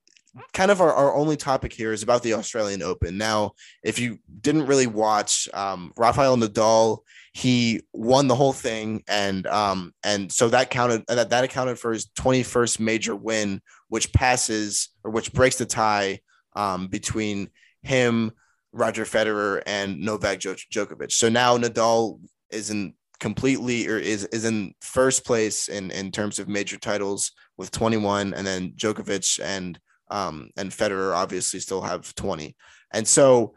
kind 0.54 0.72
of 0.72 0.82
our, 0.82 0.94
our 0.94 1.14
only 1.14 1.38
topic 1.38 1.74
here 1.74 1.92
is 1.92 2.04
about 2.04 2.24
the 2.24 2.34
Australian 2.34 2.82
Open. 2.82 3.18
Now, 3.18 3.52
if 3.84 4.00
you 4.00 4.20
didn't 4.42 4.68
really 4.68 4.88
watch 4.88 5.50
um, 5.54 5.92
Rafael 5.98 6.38
Nadal, 6.38 7.00
he 7.34 7.82
won 7.94 8.28
the 8.28 8.36
whole 8.36 8.54
thing, 8.54 9.04
and 9.08 9.48
um, 9.48 9.94
and 10.04 10.32
so 10.32 10.50
that 10.50 10.70
counted 10.70 11.04
that 11.08 11.30
that 11.30 11.44
accounted 11.44 11.80
for 11.80 11.94
his 11.94 12.08
21st 12.08 12.80
major 12.80 13.16
win, 13.16 13.62
which 13.88 14.12
passes 14.12 14.90
or 15.04 15.12
which 15.12 15.32
breaks 15.32 15.56
the 15.56 15.66
tie 15.66 16.20
um, 16.56 16.88
between 16.88 17.50
him, 17.84 18.32
Roger 18.74 19.06
Federer, 19.06 19.62
and 19.66 20.00
Novak 20.00 20.40
Djokovic. 20.40 21.12
So 21.12 21.30
now 21.30 21.58
Nadal 21.58 22.20
is 22.50 22.70
in 22.70 22.94
completely 23.20 23.88
or 23.88 23.98
is 23.98 24.26
is 24.26 24.46
in 24.46 24.74
first 24.82 25.26
place 25.26 25.68
in 25.68 25.92
in 25.92 26.12
terms 26.12 26.40
of 26.40 26.48
major 26.48 26.78
titles 26.78 27.32
with 27.58 27.72
21, 27.72 28.34
and 28.34 28.46
then 28.46 28.72
Djokovic 28.72 29.40
and 29.44 29.80
um, 30.10 30.50
and 30.58 30.72
Federer 30.72 31.16
obviously 31.16 31.60
still 31.60 31.82
have 31.82 32.14
20. 32.16 32.56
And 32.94 33.08
so 33.08 33.56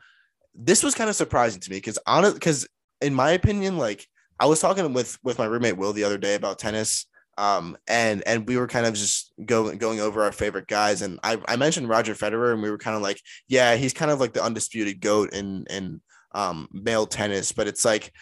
this 0.54 0.84
was 0.84 0.94
kind 0.94 1.10
of 1.10 1.16
surprising 1.16 1.60
to 1.60 1.70
me 1.70 1.78
because 1.78 1.98
on 2.06 2.24
it, 2.24 2.34
because 2.34 2.66
in 3.00 3.12
my 3.12 3.32
opinion, 3.32 3.76
like 3.76 4.06
I 4.38 4.46
was 4.46 4.60
talking 4.60 4.92
with 4.92 5.18
with 5.22 5.38
my 5.38 5.46
roommate 5.46 5.76
Will 5.76 5.92
the 5.92 6.04
other 6.04 6.18
day 6.18 6.34
about 6.34 6.58
tennis. 6.58 7.06
Um, 7.36 7.76
and 7.88 8.22
and 8.26 8.46
we 8.46 8.56
were 8.56 8.68
kind 8.68 8.86
of 8.86 8.94
just 8.94 9.32
going 9.44 9.78
going 9.78 10.00
over 10.00 10.22
our 10.22 10.32
favorite 10.32 10.68
guys, 10.68 11.02
and 11.02 11.18
I, 11.22 11.38
I 11.46 11.56
mentioned 11.56 11.88
Roger 11.88 12.14
Federer, 12.14 12.52
and 12.52 12.62
we 12.62 12.70
were 12.70 12.78
kind 12.78 12.96
of 12.96 13.02
like, 13.02 13.20
yeah, 13.48 13.76
he's 13.76 13.92
kind 13.92 14.10
of 14.10 14.20
like 14.20 14.32
the 14.32 14.42
undisputed 14.42 15.00
goat 15.00 15.32
in 15.32 15.66
in 15.68 16.00
um, 16.32 16.68
male 16.72 17.06
tennis, 17.06 17.52
but 17.52 17.66
it's 17.66 17.84
like 17.84 18.12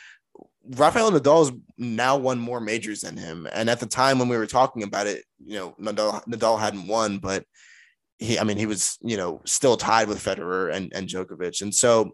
Rafael 0.77 1.11
Nadal 1.11 1.47
has 1.47 1.53
now 1.77 2.17
won 2.17 2.39
more 2.39 2.61
majors 2.61 3.03
than 3.03 3.17
him, 3.17 3.47
and 3.53 3.69
at 3.69 3.81
the 3.81 3.87
time 3.87 4.19
when 4.19 4.29
we 4.29 4.37
were 4.37 4.47
talking 4.47 4.83
about 4.83 5.07
it, 5.07 5.25
you 5.45 5.57
know, 5.59 5.75
Nadal 5.81 6.25
Nadal 6.27 6.59
hadn't 6.59 6.87
won, 6.87 7.19
but 7.19 7.45
he, 8.23 8.39
I 8.39 8.45
mean, 8.45 8.57
he 8.57 8.67
was, 8.67 8.99
you 9.03 9.17
know, 9.17 9.41
still 9.45 9.77
tied 9.77 10.09
with 10.09 10.25
Federer 10.25 10.73
and, 10.73 10.93
and 10.95 11.09
Djokovic. 11.09 11.61
And 11.61 11.75
so, 11.75 12.13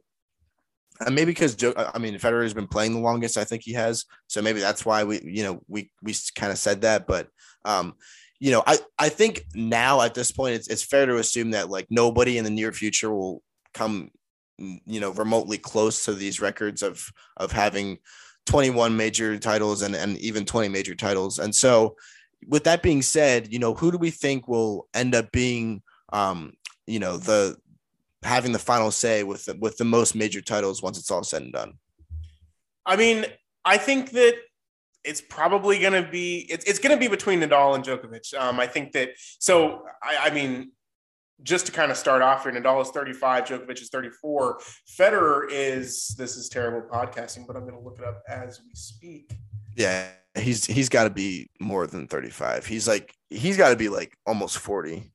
and 1.05 1.15
maybe 1.15 1.33
because 1.33 1.55
Joe, 1.55 1.73
I 1.77 1.99
mean, 1.99 2.15
Federer 2.15 2.43
has 2.43 2.55
been 2.55 2.67
playing 2.67 2.95
the 2.95 3.01
longest, 3.01 3.37
I 3.37 3.45
think 3.45 3.63
he 3.63 3.73
has. 3.75 4.05
So 4.27 4.43
maybe 4.43 4.61
that's 4.61 4.85
why 4.85 5.05
we, 5.05 5.21
you 5.23 5.43
know, 5.43 5.63
we, 5.69 5.91
we 6.03 6.15
kind 6.35 6.53
of 6.53 6.59
said 6.59 6.83
that, 6.83 7.07
but, 7.07 7.29
um, 7.65 7.95
you 8.41 8.51
know, 8.53 8.63
I, 8.67 8.79
I 8.99 9.09
think 9.09 9.45
now 9.55 10.01
at 10.01 10.15
this 10.15 10.31
point, 10.31 10.55
it's, 10.55 10.69
it's 10.69 10.83
fair 10.83 11.07
to 11.07 11.17
assume 11.17 11.53
that 11.53 11.71
like 11.71 11.87
nobody 11.91 12.39
in 12.39 12.45
the 12.45 12.51
near 12.51 12.73
future 12.73 13.13
will 13.13 13.43
come, 13.75 14.11
you 14.59 15.01
know, 15.01 15.11
remotely 15.11 15.59
close 15.59 16.05
to 16.05 16.15
these 16.15 16.41
records 16.41 16.83
of, 16.83 17.11
of 17.37 17.53
having 17.53 17.99
21 18.47 18.97
major 18.97 19.39
titles 19.39 19.83
and, 19.83 19.95
and 19.95 20.17
even 20.19 20.45
20 20.45 20.69
major 20.69 20.95
titles. 20.95 21.39
And 21.39 21.55
so, 21.55 21.97
with 22.47 22.63
that 22.65 22.85
being 22.85 23.03
said, 23.03 23.53
you 23.53 23.59
know, 23.59 23.75
who 23.75 23.91
do 23.91 23.99
we 23.99 24.11
think 24.11 24.47
will 24.47 24.87
end 24.95 25.17
up 25.17 25.33
being 25.33 25.83
um, 26.13 26.53
you 26.87 26.99
know, 26.99 27.17
the 27.17 27.57
having 28.23 28.53
the 28.53 28.59
final 28.59 28.91
say 28.91 29.23
with 29.23 29.45
the, 29.45 29.57
with 29.61 29.77
the 29.77 29.85
most 29.85 30.15
major 30.15 30.41
titles 30.41 30.83
once 30.83 30.99
it's 30.99 31.11
all 31.11 31.23
said 31.23 31.43
and 31.43 31.53
done. 31.53 31.75
I 32.85 32.97
mean, 32.97 33.27
I 33.65 33.77
think 33.77 34.11
that 34.13 34.35
it's 35.05 35.21
probably 35.21 35.79
going 35.79 35.93
to 35.93 36.09
be 36.09 36.47
it's, 36.51 36.65
it's 36.65 36.79
going 36.79 36.95
to 36.95 37.01
be 37.01 37.09
between 37.09 37.41
Nadal 37.41 37.75
and 37.75 37.85
Djokovic. 37.85 38.35
Um, 38.39 38.59
I 38.59 38.67
think 38.67 38.93
that 38.93 39.11
so. 39.39 39.83
I, 40.03 40.29
I 40.29 40.31
mean, 40.31 40.73
just 41.43 41.67
to 41.67 41.73
kind 41.73 41.91
of 41.91 41.97
start 41.97 42.23
off 42.23 42.43
here, 42.43 42.53
Nadal 42.53 42.83
is 42.83 42.91
35, 42.91 43.45
Djokovic 43.45 43.81
is 43.81 43.91
34. 43.91 44.61
Federer 44.99 45.47
is 45.51 46.15
this 46.19 46.37
is 46.37 46.49
terrible 46.49 46.89
podcasting, 46.89 47.47
but 47.47 47.57
I'm 47.57 47.63
going 47.63 47.75
to 47.75 47.81
look 47.81 47.99
it 47.99 48.05
up 48.05 48.23
as 48.29 48.61
we 48.61 48.71
speak. 48.75 49.33
Yeah, 49.77 50.09
he's 50.35 50.65
he's 50.65 50.89
got 50.89 51.05
to 51.05 51.11
be 51.11 51.51
more 51.61 51.87
than 51.87 52.07
35. 52.09 52.67
He's 52.67 52.89
like 52.89 53.15
he's 53.31 53.57
got 53.57 53.71
to 53.71 53.77
be 53.77 53.89
like 53.89 54.17
almost 54.27 54.59
40. 54.59 55.13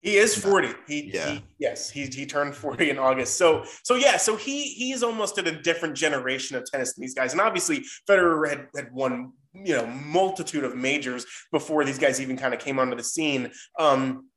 He 0.00 0.16
is 0.16 0.36
40. 0.36 0.68
He, 0.86 1.10
yeah. 1.12 1.30
He, 1.30 1.44
yes, 1.58 1.90
he, 1.90 2.06
he 2.06 2.24
turned 2.24 2.54
40 2.54 2.90
in 2.90 2.98
August. 2.98 3.36
So 3.36 3.64
so 3.82 3.96
yeah, 3.96 4.16
so 4.16 4.36
he 4.36 4.62
he's 4.74 5.02
almost 5.02 5.38
at 5.38 5.48
a 5.48 5.60
different 5.60 5.96
generation 5.96 6.56
of 6.56 6.64
tennis 6.70 6.94
than 6.94 7.02
these 7.02 7.14
guys. 7.14 7.32
And 7.32 7.40
obviously 7.40 7.84
Federer 8.08 8.48
had, 8.48 8.68
had 8.76 8.92
won, 8.92 9.32
you 9.52 9.76
know, 9.76 9.86
multitude 9.86 10.64
of 10.64 10.76
majors 10.76 11.26
before 11.50 11.84
these 11.84 11.98
guys 11.98 12.20
even 12.20 12.36
kind 12.36 12.54
of 12.54 12.60
came 12.60 12.78
onto 12.78 12.96
the 12.96 13.02
scene. 13.02 13.50
Um, 13.78 14.28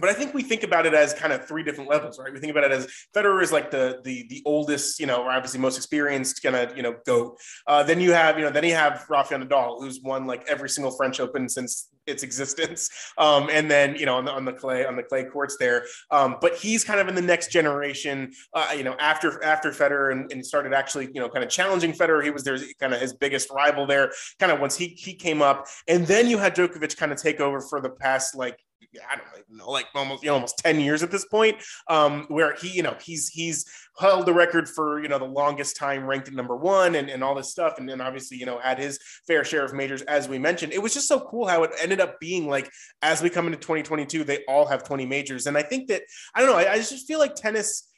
but 0.00 0.10
I 0.10 0.12
think 0.12 0.34
we 0.34 0.42
think 0.42 0.62
about 0.62 0.86
it 0.86 0.94
as 0.94 1.14
kind 1.14 1.32
of 1.32 1.46
three 1.46 1.62
different 1.62 1.90
levels, 1.90 2.18
right? 2.18 2.32
We 2.32 2.38
think 2.38 2.50
about 2.50 2.64
it 2.64 2.72
as 2.72 2.86
Federer 3.14 3.42
is 3.42 3.52
like 3.52 3.70
the 3.70 4.00
the 4.04 4.26
the 4.28 4.42
oldest, 4.44 5.00
you 5.00 5.06
know, 5.06 5.22
or 5.22 5.30
obviously 5.30 5.60
most 5.60 5.76
experienced, 5.76 6.42
kind 6.42 6.56
of 6.56 6.76
you 6.76 6.82
know 6.82 6.96
goat. 7.06 7.38
Uh, 7.66 7.82
then 7.82 8.00
you 8.00 8.12
have 8.12 8.38
you 8.38 8.44
know 8.44 8.50
then 8.50 8.64
you 8.64 8.74
have 8.74 9.04
Rafael 9.08 9.40
Nadal, 9.40 9.80
who's 9.80 10.00
won 10.02 10.26
like 10.26 10.46
every 10.48 10.68
single 10.68 10.90
French 10.90 11.20
Open 11.20 11.48
since 11.48 11.88
its 12.06 12.22
existence, 12.22 12.90
um, 13.18 13.48
and 13.50 13.70
then 13.70 13.94
you 13.96 14.06
know 14.06 14.16
on 14.16 14.24
the 14.24 14.32
on 14.32 14.44
the 14.44 14.52
clay 14.52 14.86
on 14.86 14.96
the 14.96 15.02
clay 15.02 15.24
courts 15.24 15.56
there. 15.58 15.84
Um, 16.10 16.36
but 16.40 16.56
he's 16.56 16.84
kind 16.84 17.00
of 17.00 17.08
in 17.08 17.14
the 17.14 17.22
next 17.22 17.50
generation, 17.50 18.32
uh, 18.54 18.72
you 18.76 18.84
know, 18.84 18.96
after 18.98 19.42
after 19.44 19.70
Federer 19.70 20.12
and, 20.12 20.30
and 20.32 20.44
started 20.44 20.72
actually 20.72 21.06
you 21.06 21.20
know 21.20 21.28
kind 21.28 21.44
of 21.44 21.50
challenging 21.50 21.92
Federer. 21.92 22.24
He 22.24 22.30
was 22.30 22.44
there 22.44 22.58
kind 22.80 22.94
of 22.94 23.00
his 23.00 23.12
biggest 23.12 23.50
rival 23.50 23.86
there, 23.86 24.12
kind 24.38 24.52
of 24.52 24.60
once 24.60 24.76
he 24.76 24.88
he 24.88 25.14
came 25.14 25.42
up, 25.42 25.66
and 25.86 26.06
then 26.06 26.28
you 26.28 26.38
had 26.38 26.54
Djokovic 26.54 26.96
kind 26.96 27.12
of 27.12 27.20
take 27.20 27.40
over 27.40 27.60
for 27.60 27.80
the 27.80 27.90
past 27.90 28.34
like 28.34 28.58
I 28.96 29.16
don't 29.16 29.26
even 29.34 29.58
know, 29.58 29.70
like 29.70 29.86
almost 29.94 30.22
you 30.22 30.28
know, 30.28 30.34
almost 30.34 30.58
10 30.58 30.80
years 30.80 31.02
at 31.02 31.10
this 31.10 31.24
point, 31.26 31.56
um, 31.88 32.24
where 32.28 32.54
he, 32.54 32.68
you 32.68 32.82
know, 32.82 32.96
he's 33.02 33.28
he's 33.28 33.66
held 33.98 34.26
the 34.26 34.32
record 34.32 34.68
for 34.68 35.02
you 35.02 35.08
know 35.08 35.18
the 35.18 35.24
longest 35.24 35.76
time 35.76 36.04
ranked 36.06 36.28
at 36.28 36.34
number 36.34 36.56
one 36.56 36.94
and, 36.94 37.10
and 37.10 37.22
all 37.22 37.34
this 37.34 37.50
stuff, 37.50 37.78
and 37.78 37.88
then 37.88 38.00
obviously, 38.00 38.36
you 38.38 38.46
know, 38.46 38.58
had 38.58 38.78
his 38.78 38.98
fair 39.26 39.44
share 39.44 39.64
of 39.64 39.74
majors 39.74 40.02
as 40.02 40.28
we 40.28 40.38
mentioned. 40.38 40.72
It 40.72 40.82
was 40.82 40.94
just 40.94 41.08
so 41.08 41.20
cool 41.20 41.46
how 41.46 41.62
it 41.64 41.70
ended 41.80 42.00
up 42.00 42.18
being 42.20 42.48
like 42.48 42.70
as 43.02 43.22
we 43.22 43.30
come 43.30 43.46
into 43.46 43.58
2022, 43.58 44.24
they 44.24 44.44
all 44.48 44.66
have 44.66 44.84
20 44.84 45.06
majors. 45.06 45.46
And 45.46 45.56
I 45.56 45.62
think 45.62 45.88
that 45.88 46.02
I 46.34 46.40
don't 46.40 46.50
know, 46.50 46.56
I, 46.56 46.72
I 46.72 46.76
just 46.76 47.06
feel 47.06 47.18
like 47.18 47.34
tennis 47.34 47.88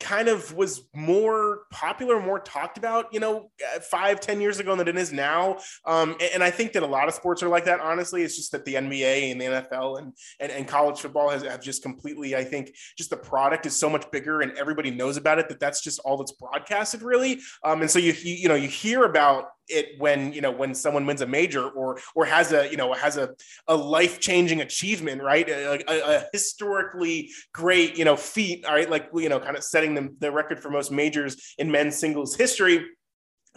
kind 0.00 0.28
of 0.28 0.54
was 0.54 0.82
more 0.94 1.62
popular, 1.72 2.20
more 2.20 2.38
talked 2.38 2.78
about, 2.78 3.12
you 3.12 3.18
know, 3.18 3.50
uh, 3.74 3.80
five, 3.80 4.20
ten 4.20 4.40
years 4.40 4.60
ago 4.60 4.76
than 4.76 4.86
it 4.86 4.96
is 4.96 5.12
now. 5.12 5.58
Um, 5.84 6.16
and, 6.32 6.42
I 6.42 6.50
think 6.50 6.72
that 6.72 6.84
a 6.84 6.86
lot 6.86 7.08
of 7.08 7.14
sports 7.14 7.42
are 7.42 7.48
like 7.48 7.64
that. 7.64 7.80
Honestly, 7.80 8.22
it's 8.22 8.36
just 8.36 8.52
that 8.52 8.64
the 8.64 8.74
NBA 8.74 9.32
and 9.32 9.40
the 9.40 9.44
NFL 9.46 9.98
and 9.98 10.12
and, 10.38 10.52
and 10.52 10.68
college 10.68 11.00
football 11.00 11.30
has 11.30 11.42
have 11.42 11.60
just 11.60 11.82
completely. 11.82 12.36
I 12.36 12.44
think 12.44 12.74
just 12.96 13.10
the 13.10 13.16
product 13.16 13.66
is 13.66 13.76
so 13.76 13.90
much 13.90 14.08
bigger 14.12 14.40
and 14.40 14.56
everybody 14.56 14.90
knows 14.90 15.16
about 15.16 15.38
it 15.38 15.48
that 15.48 15.58
that's 15.58 15.82
just 15.82 15.98
all 16.00 16.16
that's 16.16 16.32
broadcasted 16.32 17.02
really. 17.02 17.40
Um, 17.64 17.80
and 17.80 17.90
so 17.90 17.98
you, 17.98 18.12
you 18.22 18.34
you 18.34 18.48
know 18.48 18.54
you 18.54 18.68
hear 18.68 19.04
about 19.04 19.46
it 19.68 19.98
when 19.98 20.32
you 20.32 20.40
know 20.40 20.50
when 20.50 20.74
someone 20.74 21.06
wins 21.06 21.20
a 21.20 21.26
major 21.26 21.68
or 21.68 21.98
or 22.14 22.24
has 22.24 22.52
a 22.52 22.70
you 22.70 22.76
know 22.76 22.92
has 22.92 23.16
a, 23.16 23.30
a 23.66 23.76
life-changing 23.76 24.60
achievement 24.60 25.22
right 25.22 25.48
a, 25.48 25.90
a, 25.90 26.16
a, 26.16 26.24
historically 26.32 27.30
great 27.52 27.96
you 27.96 28.04
know 28.04 28.16
feat 28.16 28.64
right 28.66 28.90
like 28.90 29.08
you 29.14 29.28
know 29.28 29.40
kind 29.40 29.56
of 29.56 29.64
setting 29.64 29.94
them 29.94 30.16
the 30.20 30.30
record 30.30 30.60
for 30.60 30.70
most 30.70 30.90
majors 30.90 31.54
in 31.58 31.70
men's 31.70 31.96
singles 31.96 32.36
history 32.36 32.84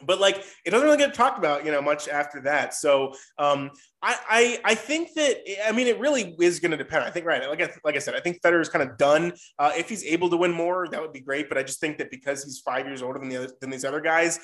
but 0.05 0.20
like 0.20 0.43
it 0.66 0.72
doesn't 0.72 0.86
really 0.86 0.97
get 0.97 1.14
talked 1.14 1.38
about 1.38 1.66
you 1.66 1.72
know 1.72 1.82
much 1.82 2.07
after 2.07 2.41
that 2.41 2.74
so 2.74 3.14
um 3.38 3.72
I, 4.03 4.18
I, 4.30 4.72
I 4.72 4.76
think 4.76 5.14
that 5.14 5.38
I 5.68 5.72
mean 5.72 5.88
it 5.88 5.99
really 5.99 6.36
is 6.39 6.59
going 6.59 6.72
to 6.72 6.78
depend. 6.78 7.03
I 7.03 7.12
think 7.12 7.26
right, 7.26 7.47
like 7.47 7.62
I, 7.62 7.70
like 7.84 7.95
I 7.95 7.99
said, 7.99 8.16
I 8.16 8.20
think 8.20 8.41
Federer 8.41 8.62
is 8.62 8.70
kind 8.70 8.89
of 8.89 8.97
done. 8.97 9.34
Uh, 9.59 9.72
if 9.78 9.89
he's 9.89 10.03
able 10.05 10.30
to 10.32 10.38
win 10.38 10.51
more, 10.51 10.88
that 10.88 10.99
would 10.99 11.14
be 11.14 11.20
great. 11.20 11.47
But 11.49 11.59
I 11.59 11.64
just 11.64 11.80
think 11.80 11.99
that 11.99 12.09
because 12.09 12.43
he's 12.43 12.59
five 12.59 12.88
years 12.88 13.03
older 13.03 13.20
than 13.20 13.30
the 13.30 13.38
other, 13.38 13.49
than 13.62 13.70
these 13.70 13.86
other 13.86 14.01
guys, 14.01 14.39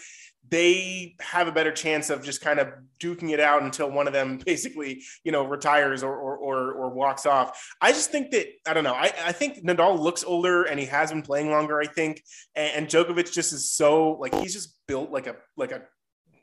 they 0.49 1.15
have 1.19 1.47
a 1.47 1.51
better 1.51 1.71
chance 1.71 2.09
of 2.09 2.23
just 2.23 2.41
kind 2.41 2.59
of 2.59 2.69
duking 2.99 3.31
it 3.31 3.39
out 3.39 3.63
until 3.63 3.89
one 3.91 4.07
of 4.07 4.13
them 4.13 4.39
basically, 4.45 5.03
you 5.23 5.31
know, 5.31 5.45
retires 5.45 6.03
or 6.03 6.15
or 6.15 6.37
or, 6.37 6.71
or 6.73 6.89
walks 6.89 7.25
off. 7.25 7.71
I 7.81 7.91
just 7.91 8.11
think 8.11 8.31
that 8.31 8.47
I 8.67 8.73
don't 8.73 8.83
know. 8.83 8.93
I, 8.93 9.11
I 9.25 9.31
think 9.31 9.63
Nadal 9.63 9.99
looks 9.99 10.23
older 10.23 10.63
and 10.63 10.79
he 10.79 10.85
has 10.87 11.11
been 11.11 11.21
playing 11.21 11.51
longer. 11.51 11.79
I 11.79 11.85
think, 11.85 12.23
and, 12.55 12.71
and 12.75 12.87
Djokovic 12.87 13.31
just 13.31 13.53
is 13.53 13.71
so 13.71 14.11
like 14.13 14.33
he's 14.35 14.53
just 14.53 14.77
built 14.87 15.11
like 15.11 15.27
a 15.27 15.35
like 15.55 15.71
a 15.71 15.83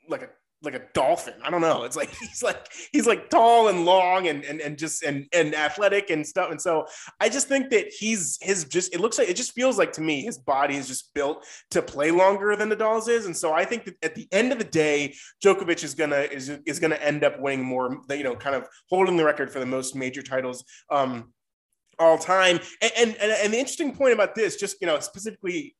like 0.09 0.22
a 0.22 0.28
like 0.64 0.74
a 0.74 0.82
dolphin. 0.94 1.34
I 1.42 1.50
don't 1.50 1.60
know. 1.60 1.84
It's 1.84 1.96
like 1.96 2.10
he's 2.20 2.42
like 2.42 2.68
he's 2.92 3.06
like 3.06 3.30
tall 3.30 3.68
and 3.68 3.84
long 3.84 4.28
and 4.28 4.44
and 4.44 4.60
and 4.60 4.78
just 4.78 5.02
and 5.02 5.26
and 5.32 5.54
athletic 5.54 6.10
and 6.10 6.26
stuff. 6.26 6.50
And 6.50 6.60
so 6.60 6.86
I 7.20 7.28
just 7.28 7.48
think 7.48 7.70
that 7.70 7.88
he's 7.88 8.38
his 8.40 8.64
just 8.64 8.94
it 8.94 9.00
looks 9.00 9.18
like 9.18 9.28
it 9.28 9.36
just 9.36 9.52
feels 9.52 9.78
like 9.78 9.92
to 9.92 10.00
me 10.00 10.22
his 10.22 10.38
body 10.38 10.76
is 10.76 10.88
just 10.88 11.12
built 11.14 11.44
to 11.70 11.82
play 11.82 12.10
longer 12.10 12.56
than 12.56 12.70
Nadal's 12.70 13.08
is. 13.08 13.26
And 13.26 13.36
so 13.36 13.52
I 13.52 13.64
think 13.64 13.84
that 13.84 13.96
at 14.02 14.14
the 14.14 14.28
end 14.32 14.52
of 14.52 14.58
the 14.58 14.64
day, 14.64 15.14
Djokovic 15.42 15.84
is 15.84 15.94
gonna 15.94 16.20
is 16.20 16.50
is 16.66 16.78
gonna 16.78 16.96
end 16.96 17.24
up 17.24 17.40
winning 17.40 17.64
more. 17.64 17.98
You 18.10 18.24
know, 18.24 18.36
kind 18.36 18.56
of 18.56 18.68
holding 18.88 19.16
the 19.16 19.24
record 19.24 19.50
for 19.50 19.60
the 19.60 19.66
most 19.66 19.94
major 19.94 20.22
titles. 20.22 20.64
Um, 20.90 21.32
all 21.98 22.18
time. 22.18 22.58
And, 22.82 22.92
and 22.96 23.16
and 23.16 23.52
the 23.52 23.58
interesting 23.58 23.94
point 23.94 24.12
about 24.12 24.34
this, 24.34 24.56
just 24.56 24.76
you 24.80 24.86
know, 24.86 24.98
specifically 25.00 25.76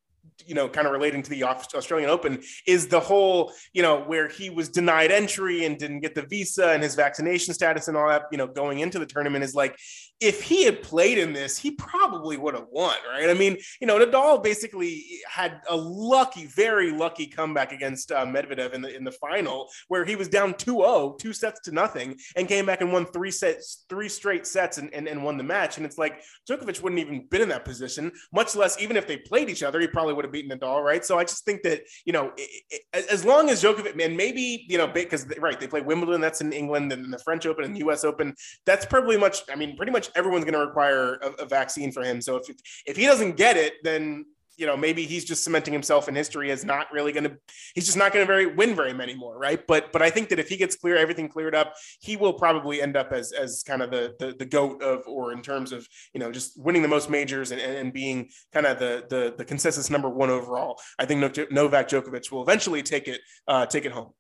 you 0.47 0.55
know, 0.55 0.68
kind 0.68 0.87
of 0.87 0.93
relating 0.93 1.22
to 1.22 1.30
the 1.30 1.45
Australian 1.45 2.11
Open 2.11 2.43
is 2.66 2.89
the 2.89 3.01
whole, 3.01 3.53
you 3.72 3.82
know, 3.82 4.01
where 4.01 4.28
he 4.28 4.51
was 4.51 4.68
denied 4.68 5.11
entry 5.11 5.64
and 5.64 5.78
didn't 5.78 6.01
get 6.01 6.14
the 6.14 6.22
visa 6.22 6.70
and 6.70 6.82
his 6.82 6.95
vaccination 6.95 7.55
status 7.55 7.89
and 7.89 7.97
all 7.97 8.09
that, 8.09 8.24
you 8.32 8.39
know, 8.39 8.47
going 8.47 8.80
into 8.80 8.99
the 8.99 9.07
tournament 9.07 9.45
is 9.45 9.55
like, 9.55 9.78
if 10.21 10.43
he 10.43 10.65
had 10.65 10.83
played 10.83 11.19
in 11.19 11.33
this, 11.33 11.59
he 11.59 11.73
probably 11.73 12.37
would 12.37 12.55
have 12.55 12.67
won, 12.71 12.97
right? 13.11 13.29
I 13.29 13.35
mean, 13.35 13.57
you 13.81 13.87
know, 13.87 13.99
Nadal 13.99 14.43
basically 14.43 15.05
had 15.29 15.61
a 15.69 15.77
lucky, 15.77 16.47
very 16.47 16.91
lucky 16.91 17.27
comeback 17.27 17.73
against 17.73 18.12
uh, 18.12 18.25
Medvedev 18.25 18.73
in 18.73 18.83
the 18.83 18.95
in 18.95 19.05
the 19.05 19.12
final, 19.12 19.69
where 19.89 20.05
he 20.05 20.17
was 20.17 20.29
down 20.29 20.55
2-0, 20.55 21.19
two 21.19 21.33
sets 21.33 21.61
to 21.62 21.73
nothing, 21.73 22.17
and 22.37 22.49
came 22.49 22.67
back 22.67 22.81
and 22.81 22.93
won 22.93 23.07
three 23.07 23.31
sets, 23.31 23.85
three 23.89 24.09
straight 24.09 24.47
sets, 24.47 24.79
and, 24.79 24.93
and, 24.95 25.09
and 25.09 25.23
won 25.23 25.37
the 25.37 25.45
match. 25.45 25.77
And 25.77 25.85
it's 25.85 25.99
like 25.99 26.23
Djokovic 26.49 26.81
wouldn't 26.83 27.01
even 27.01 27.27
been 27.27 27.43
in 27.43 27.49
that 27.49 27.65
position, 27.65 28.12
much 28.33 28.55
less 28.55 28.81
even 28.81 28.97
if 28.97 29.07
they 29.07 29.17
played 29.17 29.51
each 29.51 29.62
other, 29.62 29.81
he 29.81 29.87
probably 29.87 30.15
would 30.15 30.25
have 30.25 30.33
beaten 30.33 30.57
Nadal, 30.57 30.83
right? 30.83 31.05
So 31.05 31.19
I 31.19 31.25
just 31.25 31.45
think 31.45 31.62
that 31.62 31.83
you 32.05 32.12
know, 32.12 32.33
it, 32.37 32.62
it, 32.71 33.07
as 33.11 33.25
long 33.25 33.51
as 33.51 33.62
Djokovic, 33.62 34.03
and 34.03 34.17
maybe 34.17 34.65
you 34.69 34.79
know, 34.79 34.87
because 34.87 35.27
right, 35.39 35.59
they 35.59 35.67
play 35.67 35.81
Wimbledon, 35.81 36.21
that's 36.21 36.41
in 36.41 36.53
England, 36.53 36.93
and 36.93 37.12
the 37.12 37.19
French 37.19 37.47
Open 37.47 37.65
and 37.65 37.75
the 37.75 37.81
U.S. 37.81 38.05
Open, 38.05 38.35
that's 38.65 38.87
probably 38.87 39.17
much. 39.17 39.43
I 39.51 39.57
mean, 39.57 39.77
pretty 39.77 39.93
much 39.93 40.04
everyone's 40.15 40.45
going 40.45 40.55
to 40.55 40.61
require 40.61 41.15
a, 41.15 41.43
a, 41.43 41.47
vaccine 41.47 41.93
for 41.93 42.03
him. 42.03 42.21
So 42.21 42.37
if 42.37 42.47
if 42.87 42.97
he 42.97 43.07
doesn't 43.07 43.37
get 43.37 43.57
it, 43.57 43.75
then 43.83 44.27
you 44.57 44.67
know 44.67 44.77
maybe 44.77 45.05
he's 45.05 45.25
just 45.25 45.43
cementing 45.43 45.73
himself 45.73 46.09
in 46.09 46.15
history 46.15 46.51
as 46.51 46.65
not 46.65 46.93
really 46.93 47.13
going 47.13 47.25
to. 47.25 47.37
He's 47.75 47.87
just 47.87 47.99
not 47.99 48.13
going 48.13 48.25
to 48.25 48.33
very 48.33 48.47
win 48.47 48.75
very 48.75 48.93
many 48.93 49.15
more, 49.15 49.39
right? 49.39 49.65
But 49.67 49.93
but 49.93 50.03
I 50.03 50.11
think 50.11 50.29
that 50.29 50.39
if 50.39 50.49
he 50.49 50.57
gets 50.57 50.77
clear, 50.77 50.97
everything 50.97 51.29
cleared 51.29 51.55
up, 51.55 51.75
he 52.01 52.17
will 52.17 52.33
probably 52.33 52.81
end 52.81 52.97
up 52.97 53.13
as 53.13 53.33
as 53.33 53.63
kind 53.67 53.83
of 53.83 53.91
the 53.91 54.15
the, 54.19 54.35
the 54.39 54.47
goat 54.47 54.83
of 54.83 55.07
or 55.07 55.33
in 55.33 55.43
terms 55.43 55.73
of 55.73 55.87
you 56.13 56.21
know 56.21 56.31
just 56.31 56.61
winning 56.61 56.83
the 56.83 56.89
most 56.89 57.11
majors 57.11 57.51
and, 57.51 57.61
and, 57.61 57.93
being 57.93 58.29
kind 58.53 58.67
of 58.67 58.79
the, 58.79 59.05
the 59.09 59.35
the 59.37 59.45
consensus 59.45 59.91
number 59.91 60.09
one 60.09 60.31
overall. 60.31 60.81
I 60.99 61.05
think 61.05 61.21
Novak 61.51 61.89
Djokovic 61.89 62.31
will 62.31 62.43
eventually 62.43 62.83
take 62.83 63.09
it 63.09 63.21
uh, 63.49 63.67
take 63.67 63.85
it 63.85 63.93
home. 63.93 64.11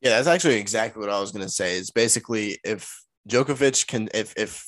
Yeah, 0.00 0.10
that's 0.10 0.28
actually 0.28 0.56
exactly 0.56 1.00
what 1.00 1.10
I 1.10 1.20
was 1.20 1.32
going 1.32 1.44
to 1.44 1.50
say. 1.50 1.76
Is 1.76 1.90
basically 1.90 2.58
if 2.64 3.02
Djokovic 3.28 3.86
can, 3.86 4.08
if 4.14 4.34
if 4.36 4.66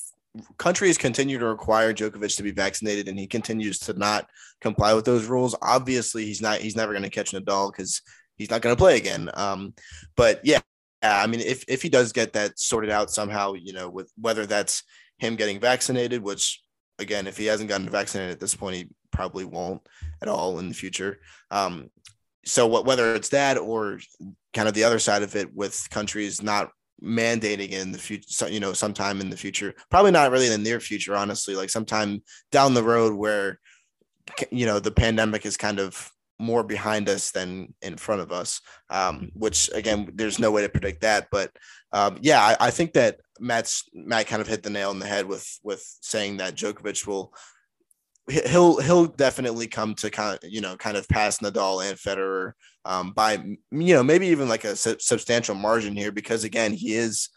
countries 0.57 0.97
continue 0.97 1.39
to 1.39 1.45
require 1.45 1.93
Djokovic 1.93 2.35
to 2.37 2.43
be 2.43 2.51
vaccinated 2.51 3.07
and 3.07 3.17
he 3.17 3.27
continues 3.27 3.79
to 3.79 3.93
not 3.93 4.27
comply 4.61 4.93
with 4.93 5.05
those 5.05 5.25
rules, 5.25 5.55
obviously 5.61 6.25
he's 6.25 6.41
not 6.41 6.59
he's 6.59 6.75
never 6.75 6.93
going 6.93 7.03
to 7.03 7.09
catch 7.09 7.31
Nadal 7.31 7.71
because 7.71 8.01
he's 8.35 8.49
not 8.49 8.61
going 8.61 8.75
to 8.75 8.79
play 8.79 8.97
again. 8.97 9.29
Um, 9.33 9.73
but 10.15 10.41
yeah, 10.43 10.59
I 11.01 11.27
mean, 11.27 11.39
if 11.39 11.63
if 11.67 11.81
he 11.81 11.89
does 11.89 12.11
get 12.13 12.33
that 12.33 12.59
sorted 12.59 12.89
out 12.89 13.11
somehow, 13.11 13.53
you 13.53 13.73
know, 13.73 13.89
with 13.89 14.11
whether 14.19 14.45
that's 14.45 14.83
him 15.17 15.35
getting 15.35 15.59
vaccinated, 15.59 16.21
which 16.21 16.61
again, 16.99 17.27
if 17.27 17.37
he 17.37 17.45
hasn't 17.45 17.69
gotten 17.69 17.89
vaccinated 17.89 18.31
at 18.31 18.39
this 18.39 18.55
point, 18.55 18.75
he 18.75 18.87
probably 19.11 19.45
won't 19.45 19.81
at 20.21 20.27
all 20.27 20.59
in 20.59 20.69
the 20.69 20.75
future. 20.75 21.19
Um, 21.51 21.89
so 22.45 22.67
what, 22.67 22.85
whether 22.85 23.15
it's 23.15 23.29
that 23.29 23.57
or 23.57 23.99
kind 24.53 24.67
of 24.67 24.73
the 24.73 24.83
other 24.83 24.99
side 24.99 25.23
of 25.23 25.35
it 25.35 25.53
with 25.53 25.87
countries 25.89 26.41
not 26.41 26.71
mandating 27.03 27.69
in 27.69 27.91
the 27.91 27.97
future 27.97 28.49
you 28.49 28.59
know 28.59 28.73
sometime 28.73 29.21
in 29.21 29.29
the 29.29 29.37
future 29.37 29.73
probably 29.89 30.11
not 30.11 30.31
really 30.31 30.47
in 30.47 30.51
the 30.51 30.57
near 30.57 30.79
future 30.79 31.15
honestly 31.15 31.55
like 31.55 31.69
sometime 31.69 32.21
down 32.51 32.73
the 32.73 32.83
road 32.83 33.13
where 33.13 33.59
you 34.51 34.65
know 34.65 34.79
the 34.79 34.91
pandemic 34.91 35.45
is 35.45 35.57
kind 35.57 35.79
of 35.79 36.11
more 36.39 36.63
behind 36.63 37.09
us 37.09 37.31
than 37.31 37.73
in 37.81 37.97
front 37.97 38.21
of 38.21 38.31
us 38.31 38.61
um, 38.89 39.29
which 39.33 39.69
again 39.73 40.09
there's 40.15 40.39
no 40.39 40.51
way 40.51 40.61
to 40.61 40.69
predict 40.69 41.01
that 41.01 41.27
but 41.31 41.51
um, 41.91 42.17
yeah 42.21 42.41
I, 42.41 42.67
I, 42.67 42.71
think 42.71 42.93
that 42.93 43.19
matt's 43.39 43.83
matt 43.93 44.27
kind 44.27 44.41
of 44.41 44.47
hit 44.47 44.63
the 44.63 44.69
nail 44.69 44.89
on 44.89 44.99
the 44.99 45.07
head 45.07 45.25
with 45.25 45.59
with 45.63 45.83
saying 46.01 46.37
that 46.37 46.55
Djokovic 46.55 47.05
will 47.07 47.33
he'll 48.29 48.79
he'll 48.79 49.07
definitely 49.07 49.67
come 49.67 49.95
to 49.95 50.09
kind 50.09 50.39
of 50.41 50.49
you 50.49 50.61
know 50.61 50.77
kind 50.77 50.97
of 50.97 51.07
pass 51.09 51.39
Nadal 51.39 51.87
and 51.87 51.97
Federer 51.97 52.53
um, 52.85 53.11
by 53.11 53.33
you 53.71 53.93
know 53.93 54.03
maybe 54.03 54.27
even 54.27 54.49
like 54.49 54.63
a 54.63 54.75
su- 54.75 54.97
substantial 54.99 55.55
margin 55.55 55.95
here 55.95 56.11
because 56.11 56.43
again 56.43 56.73
he 56.73 56.93
is 56.93 57.29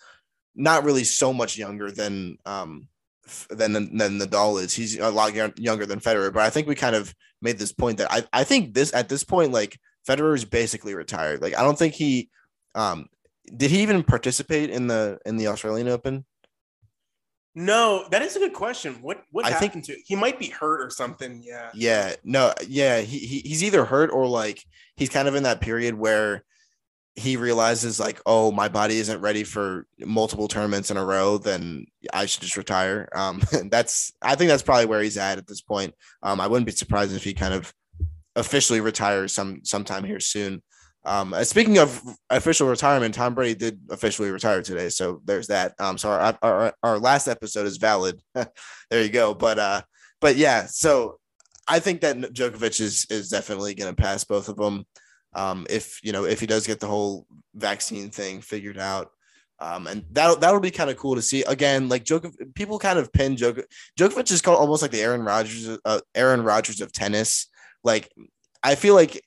not 0.54 0.84
really 0.84 1.04
so 1.04 1.32
much 1.32 1.56
younger 1.56 1.90
than 1.90 2.36
um 2.46 2.88
than 3.50 3.72
than 3.72 4.18
Nadal 4.18 4.62
is. 4.62 4.74
He's 4.74 4.98
a 4.98 5.10
lot 5.10 5.34
younger 5.58 5.86
than 5.86 6.00
Federer, 6.00 6.32
but 6.32 6.42
I 6.42 6.50
think 6.50 6.66
we 6.66 6.74
kind 6.74 6.96
of 6.96 7.14
made 7.40 7.58
this 7.58 7.72
point 7.72 7.98
that 7.98 8.12
I 8.12 8.24
I 8.32 8.44
think 8.44 8.74
this 8.74 8.92
at 8.94 9.08
this 9.08 9.24
point 9.24 9.52
like 9.52 9.78
Federer 10.08 10.34
is 10.34 10.44
basically 10.44 10.94
retired. 10.94 11.42
Like 11.42 11.56
I 11.56 11.62
don't 11.62 11.78
think 11.78 11.94
he 11.94 12.30
um 12.74 13.06
did 13.56 13.70
he 13.70 13.82
even 13.82 14.02
participate 14.02 14.70
in 14.70 14.86
the 14.86 15.18
in 15.26 15.36
the 15.36 15.48
Australian 15.48 15.88
Open? 15.88 16.24
No, 17.54 18.06
that 18.10 18.22
is 18.22 18.34
a 18.36 18.38
good 18.38 18.54
question. 18.54 18.94
What 19.02 19.22
what 19.30 19.44
I 19.44 19.50
happened 19.50 19.84
think, 19.84 19.98
to 19.98 20.02
he 20.06 20.16
might 20.16 20.38
be 20.38 20.48
hurt 20.48 20.80
or 20.80 20.90
something. 20.90 21.42
Yeah. 21.44 21.70
Yeah. 21.74 22.14
No, 22.24 22.54
yeah. 22.66 23.00
He, 23.00 23.18
he 23.18 23.38
he's 23.40 23.62
either 23.62 23.84
hurt 23.84 24.10
or 24.10 24.26
like 24.26 24.64
he's 24.96 25.10
kind 25.10 25.28
of 25.28 25.34
in 25.34 25.42
that 25.42 25.60
period 25.60 25.94
where 25.94 26.44
he 27.14 27.36
realizes 27.36 28.00
like, 28.00 28.20
oh, 28.24 28.50
my 28.50 28.68
body 28.68 28.96
isn't 28.98 29.20
ready 29.20 29.44
for 29.44 29.86
multiple 29.98 30.48
tournaments 30.48 30.90
in 30.90 30.96
a 30.96 31.04
row, 31.04 31.36
then 31.36 31.84
I 32.10 32.24
should 32.24 32.42
just 32.42 32.56
retire. 32.56 33.08
Um, 33.14 33.42
that's 33.70 34.12
I 34.22 34.34
think 34.34 34.48
that's 34.48 34.62
probably 34.62 34.86
where 34.86 35.02
he's 35.02 35.18
at 35.18 35.38
at 35.38 35.46
this 35.46 35.60
point. 35.60 35.94
Um, 36.22 36.40
I 36.40 36.46
wouldn't 36.46 36.66
be 36.66 36.72
surprised 36.72 37.14
if 37.14 37.24
he 37.24 37.34
kind 37.34 37.52
of 37.52 37.72
officially 38.34 38.80
retires 38.80 39.34
some 39.34 39.60
sometime 39.62 40.04
here 40.04 40.20
soon. 40.20 40.62
Um, 41.04 41.34
uh, 41.34 41.42
speaking 41.44 41.78
of 41.78 42.00
official 42.30 42.68
retirement, 42.68 43.14
Tom 43.14 43.34
Brady 43.34 43.54
did 43.54 43.80
officially 43.90 44.30
retire 44.30 44.62
today, 44.62 44.88
so 44.88 45.20
there's 45.24 45.48
that. 45.48 45.74
Um, 45.80 45.98
so 45.98 46.10
our 46.10 46.38
our, 46.42 46.74
our 46.82 46.98
last 46.98 47.26
episode 47.26 47.66
is 47.66 47.76
valid. 47.76 48.20
there 48.34 49.02
you 49.02 49.08
go. 49.08 49.34
But 49.34 49.58
uh, 49.58 49.82
but 50.20 50.36
yeah, 50.36 50.66
so 50.66 51.18
I 51.66 51.80
think 51.80 52.02
that 52.02 52.16
Djokovic 52.16 52.80
is 52.80 53.06
is 53.10 53.28
definitely 53.28 53.74
going 53.74 53.94
to 53.94 54.00
pass 54.00 54.22
both 54.24 54.48
of 54.48 54.56
them. 54.56 54.86
Um, 55.34 55.66
if 55.68 55.98
you 56.04 56.12
know 56.12 56.24
if 56.24 56.38
he 56.40 56.46
does 56.46 56.66
get 56.66 56.78
the 56.78 56.86
whole 56.86 57.26
vaccine 57.54 58.10
thing 58.10 58.40
figured 58.40 58.78
out. 58.78 59.10
Um, 59.58 59.86
and 59.86 60.04
that 60.10 60.40
that'll 60.40 60.58
be 60.58 60.72
kind 60.72 60.90
of 60.90 60.96
cool 60.96 61.14
to 61.14 61.22
see. 61.22 61.44
Again, 61.44 61.88
like 61.88 62.04
Djokovic, 62.04 62.52
people 62.54 62.80
kind 62.80 62.98
of 62.98 63.12
pin 63.12 63.36
Djokovic. 63.36 63.66
Djokovic 63.96 64.30
is 64.32 64.42
called 64.42 64.58
almost 64.58 64.82
like 64.82 64.90
the 64.90 65.00
Aaron 65.00 65.22
Rodgers, 65.22 65.78
uh, 65.84 66.00
Aaron 66.16 66.42
Rodgers 66.42 66.80
of 66.80 66.92
tennis. 66.92 67.46
Like 67.84 68.12
I 68.62 68.74
feel 68.74 68.94
like 68.94 69.22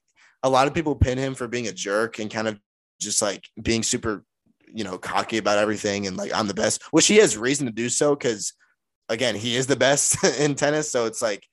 a 0.46 0.50
lot 0.50 0.68
of 0.68 0.76
people 0.76 0.96
pin 0.96 1.18
him 1.18 1.34
for 1.34 1.48
being 1.48 1.68
a 1.68 1.74
jerk 1.74 2.20
and 2.20 2.30
kind 2.30 2.48
of 2.48 2.60
just 3.02 3.20
like 3.20 3.44
being 3.62 3.82
super, 3.82 4.24
you 4.68 4.84
know, 4.84 4.96
cocky 4.96 5.40
about 5.40 5.58
everything 5.58 6.06
and 6.06 6.16
like 6.16 6.32
I'm 6.34 6.48
the 6.48 6.54
best, 6.54 6.84
which 6.92 7.08
he 7.08 7.18
has 7.18 7.36
reason 7.36 7.66
to 7.66 7.72
do 7.72 7.90
so 7.90 8.16
because 8.16 8.54
again, 9.10 9.34
he 9.34 9.56
is 9.56 9.66
the 9.66 9.76
best 9.76 10.24
in 10.40 10.54
tennis. 10.54 10.92
So 10.92 11.06
it's 11.06 11.22
like, 11.22 11.44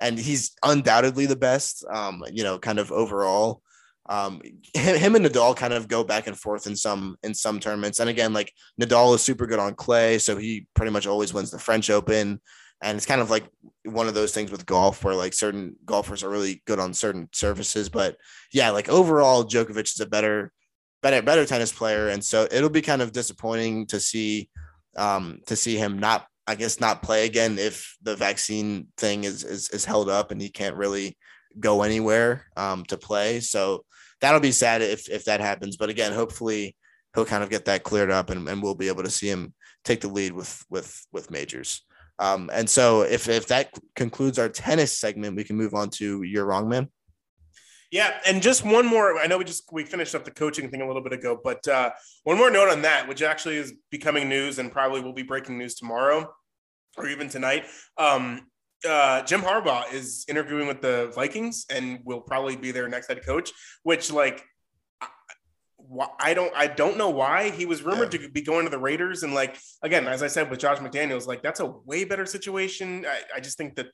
and 0.00 0.18
he's 0.18 0.50
undoubtedly 0.64 1.26
the 1.26 1.36
best, 1.36 1.84
um, 1.88 2.24
you 2.32 2.42
know, 2.42 2.58
kind 2.58 2.80
of 2.80 2.90
overall. 2.90 3.62
Um, 4.08 4.42
him 4.74 5.14
and 5.14 5.24
Nadal 5.24 5.54
kind 5.54 5.72
of 5.72 5.86
go 5.86 6.02
back 6.02 6.26
and 6.26 6.36
forth 6.36 6.66
in 6.66 6.74
some 6.74 7.16
in 7.22 7.32
some 7.32 7.60
tournaments. 7.60 8.00
And 8.00 8.10
again, 8.10 8.32
like 8.32 8.52
Nadal 8.80 9.14
is 9.14 9.22
super 9.22 9.46
good 9.46 9.60
on 9.60 9.74
clay, 9.74 10.18
so 10.18 10.36
he 10.36 10.66
pretty 10.74 10.90
much 10.90 11.06
always 11.06 11.32
wins 11.32 11.52
the 11.52 11.60
French 11.60 11.88
Open. 11.90 12.40
And 12.82 12.96
it's 12.96 13.06
kind 13.06 13.20
of 13.20 13.30
like 13.30 13.44
one 13.84 14.08
of 14.08 14.14
those 14.14 14.32
things 14.32 14.50
with 14.50 14.66
golf 14.66 15.04
where 15.04 15.14
like 15.14 15.34
certain 15.34 15.76
golfers 15.84 16.22
are 16.22 16.30
really 16.30 16.62
good 16.66 16.78
on 16.78 16.94
certain 16.94 17.28
surfaces. 17.32 17.88
But 17.88 18.16
yeah, 18.52 18.70
like 18.70 18.88
overall, 18.88 19.44
Djokovic 19.44 19.94
is 19.94 20.00
a 20.00 20.06
better, 20.06 20.52
better, 21.02 21.22
better 21.22 21.44
tennis 21.44 21.72
player. 21.72 22.08
And 22.08 22.24
so 22.24 22.48
it'll 22.50 22.70
be 22.70 22.82
kind 22.82 23.02
of 23.02 23.12
disappointing 23.12 23.86
to 23.86 24.00
see 24.00 24.48
um 24.96 25.40
to 25.46 25.54
see 25.54 25.76
him 25.76 26.00
not 26.00 26.26
I 26.48 26.56
guess 26.56 26.80
not 26.80 27.02
play 27.02 27.26
again 27.26 27.60
if 27.60 27.96
the 28.02 28.16
vaccine 28.16 28.88
thing 28.96 29.22
is 29.24 29.44
is, 29.44 29.68
is 29.68 29.84
held 29.84 30.08
up 30.08 30.32
and 30.32 30.40
he 30.40 30.48
can't 30.48 30.74
really 30.74 31.16
go 31.58 31.82
anywhere 31.82 32.46
um 32.56 32.84
to 32.86 32.96
play. 32.96 33.40
So 33.40 33.84
that'll 34.20 34.40
be 34.40 34.52
sad 34.52 34.82
if 34.82 35.08
if 35.08 35.26
that 35.26 35.40
happens. 35.40 35.76
But 35.76 35.90
again, 35.90 36.12
hopefully 36.12 36.76
he'll 37.14 37.24
kind 37.24 37.42
of 37.42 37.50
get 37.50 37.66
that 37.66 37.82
cleared 37.82 38.10
up 38.10 38.30
and, 38.30 38.48
and 38.48 38.62
we'll 38.62 38.74
be 38.74 38.88
able 38.88 39.02
to 39.02 39.10
see 39.10 39.28
him 39.28 39.54
take 39.84 40.00
the 40.00 40.08
lead 40.08 40.32
with 40.32 40.64
with 40.70 41.06
with 41.12 41.30
majors. 41.30 41.82
Um, 42.20 42.50
and 42.52 42.68
so 42.68 43.00
if, 43.00 43.28
if 43.28 43.48
that 43.48 43.76
concludes 43.96 44.38
our 44.38 44.48
tennis 44.48 44.96
segment, 44.96 45.36
we 45.36 45.42
can 45.42 45.56
move 45.56 45.74
on 45.74 45.88
to 45.90 46.22
your 46.22 46.44
wrong 46.44 46.68
man. 46.68 46.88
Yeah, 47.90 48.20
and 48.24 48.40
just 48.40 48.64
one 48.64 48.86
more. 48.86 49.18
I 49.18 49.26
know 49.26 49.38
we 49.38 49.44
just 49.44 49.64
we 49.72 49.84
finished 49.84 50.14
up 50.14 50.24
the 50.24 50.30
coaching 50.30 50.70
thing 50.70 50.80
a 50.80 50.86
little 50.86 51.02
bit 51.02 51.12
ago, 51.12 51.40
but 51.42 51.66
uh, 51.66 51.90
one 52.22 52.38
more 52.38 52.50
note 52.50 52.68
on 52.68 52.82
that, 52.82 53.08
which 53.08 53.20
actually 53.20 53.56
is 53.56 53.72
becoming 53.90 54.28
news 54.28 54.60
and 54.60 54.70
probably 54.70 55.00
will 55.00 55.12
be 55.12 55.24
breaking 55.24 55.58
news 55.58 55.74
tomorrow 55.74 56.32
or 56.96 57.08
even 57.08 57.28
tonight. 57.28 57.64
Um, 57.98 58.46
uh, 58.88 59.22
Jim 59.22 59.40
Harbaugh 59.40 59.92
is 59.92 60.24
interviewing 60.28 60.68
with 60.68 60.80
the 60.80 61.10
Vikings 61.14 61.66
and 61.68 61.98
will 62.04 62.20
probably 62.20 62.54
be 62.54 62.70
their 62.70 62.88
next 62.88 63.08
head 63.08 63.24
coach. 63.26 63.50
Which, 63.82 64.12
like, 64.12 64.44
I 66.20 66.34
don't 66.34 66.52
I 66.54 66.66
don't 66.68 66.96
know 66.96 67.10
why 67.10 67.50
he 67.50 67.66
was 67.66 67.82
rumored 67.82 68.12
yeah. 68.14 68.20
to 68.20 68.28
be 68.28 68.42
going 68.42 68.64
to 68.64 68.70
the 68.70 68.78
Raiders 68.78 69.22
and 69.22 69.34
like 69.34 69.58
again 69.82 70.06
as 70.06 70.22
I 70.22 70.28
said 70.28 70.48
with 70.48 70.60
Josh 70.60 70.78
McDaniels 70.78 71.26
like 71.26 71.42
that's 71.42 71.60
a 71.60 71.66
way 71.66 72.04
better 72.04 72.26
situation 72.26 73.04
I, 73.08 73.38
I 73.38 73.40
just 73.40 73.58
think 73.58 73.74
that 73.76 73.86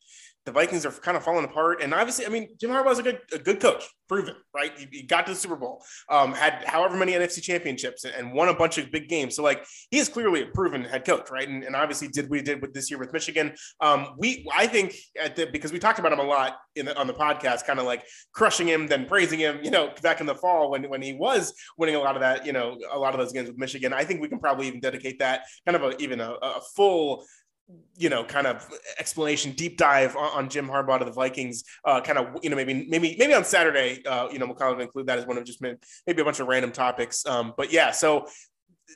the 0.47 0.53
Vikings 0.53 0.87
are 0.87 0.93
kind 0.93 1.17
of 1.17 1.25
falling 1.25 1.45
apart. 1.45 1.83
And 1.83 1.93
obviously, 1.93 2.25
I 2.25 2.29
mean, 2.29 2.49
Jim 2.59 2.71
Harbaugh's 2.71 3.01
a 3.01 3.03
good, 3.03 3.19
a 3.33 3.39
good 3.39 3.61
coach, 3.61 3.85
proven, 4.09 4.37
right? 4.55 4.73
He, 4.79 4.87
he 4.91 5.03
got 5.03 5.27
to 5.27 5.33
the 5.33 5.39
Super 5.39 5.57
Bowl, 5.57 5.85
um, 6.09 6.33
had 6.33 6.63
however 6.65 6.97
many 6.97 7.13
NFC 7.13 7.43
championships, 7.43 8.05
and 8.05 8.33
won 8.33 8.49
a 8.49 8.55
bunch 8.55 8.79
of 8.79 8.91
big 8.93 9.09
games. 9.09 9.35
So, 9.35 9.43
like, 9.43 9.65
he 9.91 9.99
is 9.99 10.09
clearly 10.09 10.43
a 10.43 10.47
proven 10.47 10.85
head 10.85 11.05
coach, 11.05 11.31
right? 11.31 11.49
And, 11.49 11.65
and 11.65 11.75
obviously, 11.75 12.09
did 12.09 12.31
what 12.31 12.39
he 12.39 12.45
did 12.45 12.63
with 12.63 12.73
this 12.73 12.91
year 12.91 12.99
with 12.99 13.13
Michigan. 13.13 13.55
Um, 13.81 14.15
we, 14.19 14.47
I 14.57 14.69
think, 14.69 14.95
at 15.21 15.35
the, 15.35 15.47
because 15.47 15.73
we 15.73 15.81
talked 15.81 15.99
about 15.99 16.13
him 16.13 16.21
a 16.21 16.25
lot 16.25 16.59
in 16.77 16.87
the, 16.87 16.97
on 16.97 17.09
the 17.09 17.15
podcast, 17.15 17.67
kind 17.67 17.81
of 17.81 17.85
like 17.85 18.05
crushing 18.33 18.69
him, 18.69 18.87
then 18.87 19.07
praising 19.07 19.41
him, 19.41 19.59
you 19.65 19.73
know, 19.73 19.93
back 20.01 20.21
in 20.21 20.27
the 20.27 20.35
fall 20.35 20.71
when 20.71 20.89
when 20.89 21.03
he 21.03 21.13
was 21.13 21.55
winning 21.77 21.97
a 21.97 22.01
lot 22.01 22.15
of 22.15 22.21
that, 22.21 22.47
you 22.47 22.53
know, 22.53 22.79
a 22.93 22.99
lot 22.99 23.15
of 23.15 23.19
those 23.19 23.33
games 23.33 23.49
with 23.49 23.59
Michigan. 23.59 23.93
I 23.93 24.05
think 24.05 24.21
we 24.21 24.29
can 24.29 24.39
probably 24.39 24.69
even 24.69 24.79
dedicate 24.79 25.19
that 25.19 25.43
kind 25.67 25.75
of 25.75 25.83
a, 25.83 25.97
even 26.01 26.21
a, 26.21 26.35
a 26.41 26.61
full 26.77 27.27
you 27.97 28.09
know, 28.09 28.25
kind 28.25 28.47
of 28.47 28.69
explanation, 28.99 29.53
deep 29.53 29.77
dive 29.77 30.17
on, 30.17 30.31
on 30.33 30.49
Jim 30.49 30.69
Harbaugh 30.69 30.99
to 30.99 31.05
the 31.05 31.13
Vikings. 31.13 31.65
Uh, 31.85 32.01
kind 32.01 32.19
of, 32.19 32.39
you 32.43 32.51
know, 32.51 32.57
maybe, 32.57 32.87
maybe, 32.89 33.17
maybe 33.19 33.35
on 33.35 33.45
Saturday, 33.45 34.05
uh, 34.07 34.29
you 34.31 34.39
know, 34.39 34.47
we'll 34.47 34.55
kind 34.55 34.73
of 34.73 34.81
include 34.81 35.07
that 35.07 35.19
as 35.19 35.27
one 35.27 35.37
of 35.37 35.45
just 35.45 35.61
maybe 35.61 36.23
a 36.23 36.25
bunch 36.25 36.41
of 36.41 36.47
random 36.47 36.71
topics. 36.71 37.27
Um, 37.27 37.55
but 37.57 37.73
yeah, 37.73 37.91
so 37.91 38.27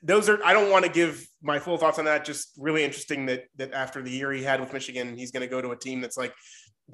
those 0.03 0.29
are. 0.29 0.43
I 0.45 0.53
don't 0.53 0.71
want 0.71 0.85
to 0.85 0.91
give 0.91 1.27
my 1.43 1.59
full 1.59 1.77
thoughts 1.77 1.99
on 1.99 2.05
that. 2.05 2.25
Just 2.25 2.53
really 2.57 2.85
interesting 2.85 3.27
that 3.27 3.45
that 3.57 3.73
after 3.73 4.03
the 4.03 4.11
year 4.11 4.31
he 4.33 4.43
had 4.43 4.61
with 4.61 4.73
Michigan, 4.73 5.17
he's 5.17 5.33
going 5.33 5.43
to 5.43 5.49
go 5.49 5.61
to 5.61 5.71
a 5.71 5.77
team 5.77 6.01
that's 6.01 6.17
like 6.17 6.33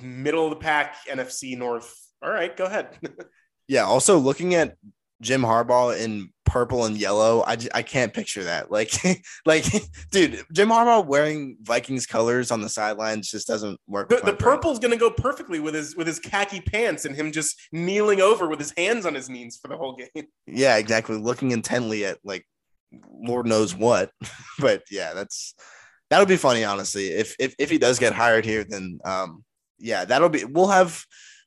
middle 0.03 0.45
of 0.45 0.51
the 0.51 0.57
pack, 0.57 0.97
NFC 1.07 1.57
North. 1.57 1.95
All 2.23 2.31
right, 2.31 2.57
go 2.57 2.65
ahead. 2.65 2.99
yeah. 3.69 3.85
Also, 3.85 4.19
looking 4.19 4.55
at 4.55 4.77
Jim 5.21 5.43
Harbaugh 5.43 5.99
in 5.99 6.31
purple 6.45 6.85
and 6.85 6.97
yellow. 6.97 7.43
I, 7.47 7.57
I 7.75 7.83
can't 7.83 8.13
picture 8.13 8.45
that. 8.45 8.67
Like, 8.77 8.93
like, 9.47 9.65
dude, 10.11 10.45
Jim 10.53 10.69
Harbaugh 10.69 11.07
wearing 11.07 11.57
Vikings 11.63 12.07
colors 12.07 12.51
on 12.51 12.61
the 12.61 12.69
sidelines 12.69 13.31
just 13.31 13.47
doesn't 13.47 13.81
work. 13.87 14.11
The, 14.11 14.21
the 14.23 14.35
purple's 14.35 14.79
going 14.79 14.91
to 14.91 14.99
go 14.99 15.11
perfectly 15.11 15.61
with 15.61 15.75
his 15.75 15.97
with 15.97 16.07
his 16.07 16.19
khaki 16.19 16.61
pants 16.61 17.07
and 17.07 17.17
him 17.17 17.33
just 17.33 17.59
kneeling 17.73 18.21
over 18.21 18.49
with 18.49 18.59
his 18.59 18.73
hands 18.77 19.07
on 19.07 19.15
his 19.15 19.31
knees 19.31 19.59
for 19.61 19.69
the 19.69 19.77
whole 19.77 19.97
game. 19.97 20.27
Yeah, 20.47 20.77
exactly. 20.77 21.17
Looking 21.17 21.53
intently 21.53 22.05
at 22.05 22.19
like 22.23 22.47
Lord 23.11 23.47
knows 23.47 23.75
what. 23.75 24.11
but 24.59 24.83
yeah, 24.91 25.15
that's 25.15 25.55
that'll 26.11 26.27
be 26.27 26.37
funny, 26.37 26.65
honestly. 26.65 27.09
If 27.09 27.35
if 27.39 27.55
if 27.59 27.71
he 27.71 27.79
does 27.79 27.99
get 27.99 28.13
hired 28.13 28.45
here, 28.45 28.65
then 28.65 28.99
um, 29.05 29.45
yeah, 29.79 30.05
that'll 30.05 30.29
be. 30.29 30.45
We'll 30.45 30.69
have 30.69 31.05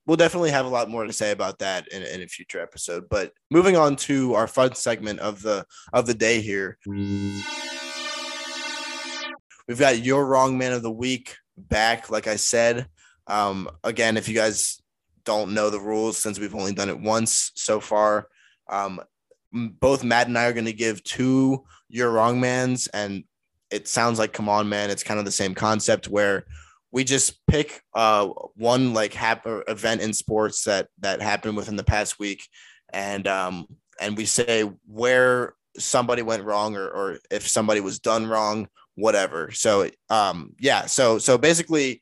we'll 0.09 0.17
definitely 0.17 0.49
have 0.49 0.65
a 0.65 0.69
lot 0.69 0.89
more 0.89 1.05
to 1.05 1.13
say 1.13 1.29
about 1.29 1.59
that 1.59 1.87
in, 1.89 2.01
in, 2.01 2.23
a 2.23 2.27
future 2.27 2.59
episode. 2.59 3.07
But 3.09 3.31
moving 3.51 3.77
on 3.77 3.95
to 3.97 4.33
our 4.33 4.47
fun 4.47 4.73
segment 4.73 5.19
of 5.19 5.43
the 5.43 5.67
of 5.93 6.07
the 6.07 6.15
day 6.15 6.41
here. 6.41 6.79
We've 6.87 7.45
got 9.77 10.03
your 10.03 10.25
wrong 10.25 10.57
man 10.57 10.73
of 10.73 10.81
the 10.81 10.89
week 10.89 11.35
back, 11.55 12.09
like 12.09 12.25
I 12.25 12.37
said. 12.37 12.87
Um, 13.27 13.69
again, 13.83 14.17
if 14.17 14.27
you 14.27 14.33
guys 14.33 14.81
don't 15.25 15.53
know 15.53 15.69
the 15.69 15.79
rules, 15.79 16.17
since 16.17 16.39
we've 16.39 16.55
only 16.55 16.73
done 16.73 16.89
it 16.89 16.99
once 16.99 17.51
so 17.53 17.79
far, 17.79 18.29
um, 18.67 18.99
both 19.53 20.03
Matt 20.03 20.27
and 20.27 20.39
I 20.39 20.45
are 20.45 20.53
going 20.53 20.65
to 20.65 20.73
give 20.73 21.03
two 21.03 21.65
your 21.87 22.09
wrong 22.09 22.39
mans, 22.39 22.87
and 22.87 23.25
it 23.69 23.87
sounds 23.87 24.17
like 24.17 24.33
come 24.33 24.49
on, 24.49 24.69
man. 24.69 24.89
It's 24.89 25.03
kind 25.03 25.19
of 25.19 25.25
the 25.25 25.31
same 25.31 25.53
concept 25.53 26.07
where 26.07 26.45
we 26.91 27.03
just 27.03 27.45
pick 27.47 27.81
uh, 27.93 28.27
one 28.55 28.93
like 28.93 29.13
hap- 29.13 29.45
event 29.45 30.01
in 30.01 30.13
sports 30.13 30.63
that 30.63 30.87
that 30.99 31.21
happened 31.21 31.57
within 31.57 31.75
the 31.75 31.83
past 31.83 32.19
week, 32.19 32.47
and 32.91 33.27
um, 33.27 33.67
and 34.01 34.17
we 34.17 34.25
say 34.25 34.63
where 34.85 35.55
somebody 35.77 36.21
went 36.21 36.43
wrong 36.43 36.75
or 36.75 36.87
or 36.87 37.19
if 37.29 37.47
somebody 37.47 37.81
was 37.81 37.99
done 37.99 38.27
wrong, 38.27 38.67
whatever. 38.95 39.51
So 39.51 39.89
um, 40.09 40.53
yeah, 40.59 40.85
so 40.85 41.17
so 41.19 41.37
basically. 41.37 42.01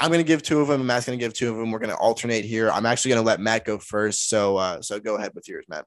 I'm 0.00 0.12
gonna 0.12 0.22
give 0.22 0.44
two 0.44 0.60
of 0.60 0.68
them. 0.68 0.86
Matt's 0.86 1.06
gonna 1.06 1.18
give 1.18 1.34
two 1.34 1.50
of 1.50 1.56
them. 1.56 1.72
We're 1.72 1.80
gonna 1.80 1.96
alternate 1.96 2.44
here. 2.44 2.70
I'm 2.70 2.86
actually 2.86 3.08
gonna 3.08 3.26
let 3.26 3.40
Matt 3.40 3.64
go 3.64 3.78
first. 3.78 4.28
So 4.28 4.56
uh, 4.56 4.80
so 4.80 5.00
go 5.00 5.16
ahead 5.16 5.32
with 5.34 5.48
yours, 5.48 5.64
Matt. 5.68 5.86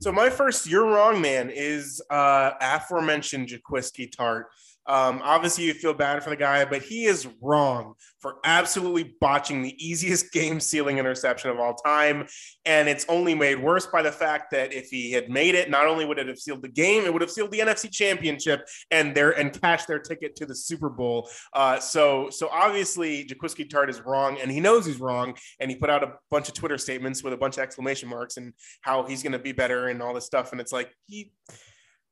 So 0.00 0.12
my 0.12 0.30
first, 0.30 0.66
you're 0.66 0.86
wrong, 0.86 1.20
man, 1.20 1.50
is 1.50 2.02
uh, 2.10 2.52
aforementioned 2.60 3.48
Jaquiski 3.48 4.14
Tartt. 4.14 4.44
Um, 4.86 5.20
obviously, 5.22 5.64
you 5.64 5.74
feel 5.74 5.94
bad 5.94 6.22
for 6.22 6.30
the 6.30 6.36
guy, 6.36 6.64
but 6.64 6.82
he 6.82 7.04
is 7.04 7.28
wrong 7.40 7.94
for 8.18 8.36
absolutely 8.44 9.14
botching 9.20 9.62
the 9.62 9.74
easiest 9.84 10.32
game 10.32 10.60
sealing 10.60 10.98
interception 10.98 11.50
of 11.50 11.58
all 11.58 11.74
time. 11.74 12.26
And 12.64 12.88
it's 12.88 13.06
only 13.08 13.34
made 13.34 13.62
worse 13.62 13.86
by 13.86 14.02
the 14.02 14.12
fact 14.12 14.50
that 14.52 14.72
if 14.72 14.88
he 14.88 15.12
had 15.12 15.30
made 15.30 15.54
it, 15.54 15.70
not 15.70 15.86
only 15.86 16.04
would 16.04 16.18
it 16.18 16.28
have 16.28 16.38
sealed 16.38 16.62
the 16.62 16.68
game, 16.68 17.04
it 17.04 17.12
would 17.12 17.22
have 17.22 17.30
sealed 17.30 17.50
the 17.50 17.60
NFC 17.60 17.90
championship 17.90 18.66
and 18.90 19.14
their 19.14 19.30
and 19.30 19.58
cashed 19.60 19.86
their 19.86 19.98
ticket 19.98 20.34
to 20.36 20.46
the 20.46 20.54
Super 20.54 20.88
Bowl. 20.88 21.28
Uh, 21.52 21.78
so, 21.78 22.28
so 22.30 22.48
obviously, 22.50 23.24
Jaquiski 23.24 23.68
Tartt 23.68 23.90
is 23.90 24.00
wrong, 24.00 24.38
and 24.40 24.50
he 24.50 24.60
knows 24.60 24.86
he's 24.86 25.00
wrong. 25.00 25.36
And 25.60 25.70
he 25.70 25.76
put 25.76 25.90
out 25.90 26.02
a 26.02 26.14
bunch 26.30 26.48
of 26.48 26.54
Twitter 26.54 26.78
statements 26.78 27.22
with 27.22 27.32
a 27.32 27.36
bunch 27.36 27.58
of 27.58 27.62
exclamation 27.62 28.08
marks 28.08 28.36
and 28.36 28.52
how 28.80 29.04
he's 29.04 29.22
going 29.22 29.32
to 29.32 29.38
be 29.38 29.52
better 29.52 29.88
and 29.88 30.02
all 30.02 30.14
this 30.14 30.26
stuff. 30.26 30.52
And 30.52 30.60
it's 30.60 30.72
like 30.72 30.90
he 31.06 31.32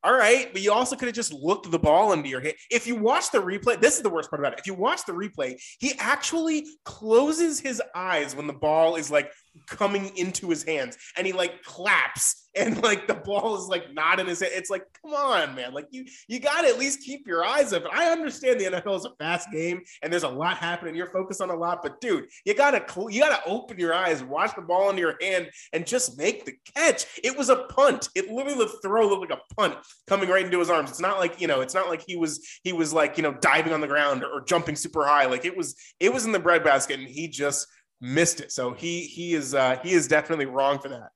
all 0.05 0.15
right, 0.15 0.53
but 0.53 0.63
you 0.63 0.73
also 0.73 0.95
could 0.95 1.09
have 1.09 1.15
just 1.15 1.33
looked 1.33 1.69
the 1.71 1.79
ball 1.79 2.13
into 2.13 2.29
your 2.29 2.41
hand. 2.41 2.55
If 2.71 2.87
you 2.87 2.95
watch 2.95 3.33
the 3.33 3.39
replay, 3.39 3.81
this 3.81 3.97
is 3.97 4.03
the 4.03 4.11
worst 4.11 4.31
part 4.31 4.41
about 4.41 4.53
it. 4.53 4.61
If 4.61 4.67
you 4.67 4.75
watch 4.75 5.01
the 5.07 5.13
replay, 5.13 5.61
he 5.81 5.93
actually 5.99 6.67
closes 6.85 7.59
his 7.59 7.83
eyes 7.97 8.37
when 8.37 8.47
the 8.47 8.53
ball 8.53 8.95
is 8.95 9.11
like 9.11 9.33
coming 9.67 10.17
into 10.17 10.49
his 10.49 10.63
hands 10.63 10.97
and 11.17 11.27
he 11.27 11.33
like 11.33 11.63
claps 11.63 12.49
and 12.59 12.83
like 12.83 13.07
the 13.07 13.15
ball 13.15 13.57
is 13.57 13.69
like 13.69 13.93
not 13.95 14.19
in 14.21 14.27
his 14.27 14.41
head. 14.41 14.51
It's 14.53 14.71
like, 14.71 14.85
come 15.03 15.15
on, 15.15 15.55
man. 15.55 15.73
Like 15.73 15.87
you 15.91 16.05
you 16.27 16.41
gotta 16.41 16.69
at 16.69 16.79
least 16.79 17.03
keep 17.03 17.27
your 17.27 17.45
eyes 17.45 17.73
up. 17.73 17.85
I 17.93 18.11
understand 18.11 18.61
the 18.61 18.65
NFL 18.65 18.97
is 18.97 19.05
a 19.05 19.13
fast 19.19 19.51
game 19.53 19.83
and 20.03 20.13
there's 20.13 20.25
a 20.25 20.29
lot 20.29 20.57
happening. 20.57 20.95
You're 20.95 21.11
focused 21.11 21.41
on 21.41 21.51
a 21.51 21.57
lot, 21.57 21.83
but 21.83 22.01
dude, 22.01 22.27
you 22.45 22.55
gotta 22.55 22.85
you 23.11 23.21
gotta 23.21 23.43
open 23.47 23.79
your 23.79 23.95
eyes, 23.95 24.23
watch 24.23 24.55
the 24.55 24.63
ball 24.63 24.91
into 24.91 25.01
your 25.01 25.17
hand, 25.21 25.51
and 25.73 25.87
just 25.87 26.19
make 26.19 26.45
the 26.45 26.55
catch. 26.75 27.07
It 27.23 27.37
was 27.37 27.49
a 27.49 27.65
punt. 27.65 28.09
It 28.15 28.31
literally 28.31 28.59
the 28.59 28.79
throw 28.83 29.09
looked 29.09 29.31
like 29.31 29.39
a 29.39 29.55
punt 29.55 29.77
coming 30.07 30.29
right 30.29 30.45
into 30.45 30.59
his 30.59 30.71
arms. 30.71 30.91
It's 30.91 31.01
not 31.01 31.19
like 31.19 31.41
you 31.41 31.47
know, 31.47 31.61
it's 31.61 31.75
not 31.75 31.89
like 31.89 32.03
he 32.07 32.17
was 32.17 32.45
he 32.63 32.73
was 32.73 32.93
like 32.93 33.17
you 33.17 33.23
know 33.23 33.35
diving 33.35 33.73
on 33.73 33.81
the 33.81 33.87
ground 33.87 34.25
or, 34.25 34.39
or 34.39 34.45
jumping 34.45 34.77
super 34.77 35.05
high. 35.05 35.27
Like 35.27 35.45
it 35.45 35.57
was 35.57 35.77
it 36.01 36.13
was 36.13 36.27
in 36.27 36.33
the 36.33 36.39
breadbasket, 36.39 36.99
and 36.99 37.09
he 37.09 37.29
just 37.29 37.67
missed 38.01 38.41
it. 38.41 38.53
So 38.53 38.73
he 38.73 39.03
he 39.03 39.35
is 39.35 39.55
uh, 39.55 39.79
he 39.83 39.93
is 39.93 40.09
definitely 40.09 40.47
wrong 40.47 40.79
for 40.79 40.89
that. 40.89 41.11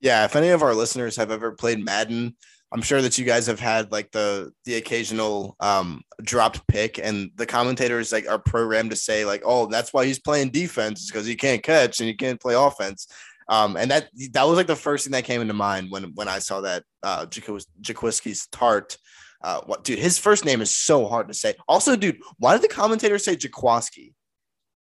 Yeah, 0.00 0.24
if 0.24 0.36
any 0.36 0.48
of 0.48 0.62
our 0.62 0.74
listeners 0.74 1.16
have 1.16 1.30
ever 1.30 1.52
played 1.52 1.82
Madden, 1.82 2.36
I'm 2.72 2.82
sure 2.82 3.00
that 3.00 3.16
you 3.18 3.24
guys 3.24 3.46
have 3.46 3.60
had 3.60 3.92
like 3.92 4.10
the 4.10 4.52
the 4.64 4.74
occasional 4.74 5.56
um, 5.60 6.02
dropped 6.22 6.66
pick, 6.66 6.98
and 6.98 7.30
the 7.36 7.46
commentators 7.46 8.12
like 8.12 8.28
are 8.28 8.38
programmed 8.38 8.90
to 8.90 8.96
say 8.96 9.24
like, 9.24 9.42
"Oh, 9.44 9.66
that's 9.66 9.92
why 9.92 10.04
he's 10.06 10.18
playing 10.18 10.50
defense 10.50 11.02
is 11.02 11.10
because 11.10 11.26
he 11.26 11.36
can't 11.36 11.62
catch 11.62 12.00
and 12.00 12.08
he 12.08 12.14
can't 12.14 12.40
play 12.40 12.54
offense." 12.54 13.06
Um, 13.48 13.76
and 13.76 13.90
that 13.90 14.08
that 14.32 14.42
was 14.48 14.56
like 14.56 14.66
the 14.66 14.74
first 14.74 15.04
thing 15.04 15.12
that 15.12 15.24
came 15.24 15.40
into 15.40 15.54
mind 15.54 15.90
when 15.90 16.14
when 16.14 16.28
I 16.28 16.40
saw 16.40 16.62
that 16.62 16.82
uh, 17.02 17.26
Jaquiski's 17.26 18.48
Tartt. 18.48 18.96
Uh, 19.42 19.60
what, 19.66 19.84
dude, 19.84 19.98
his 19.98 20.18
first 20.18 20.44
name 20.44 20.60
is 20.62 20.74
so 20.74 21.06
hard 21.06 21.28
to 21.28 21.34
say. 21.34 21.54
Also, 21.68 21.96
dude, 21.96 22.18
why 22.38 22.54
did 22.54 22.62
the 22.62 22.68
commentator 22.68 23.18
say 23.18 23.36
Jaquaski? 23.36 24.14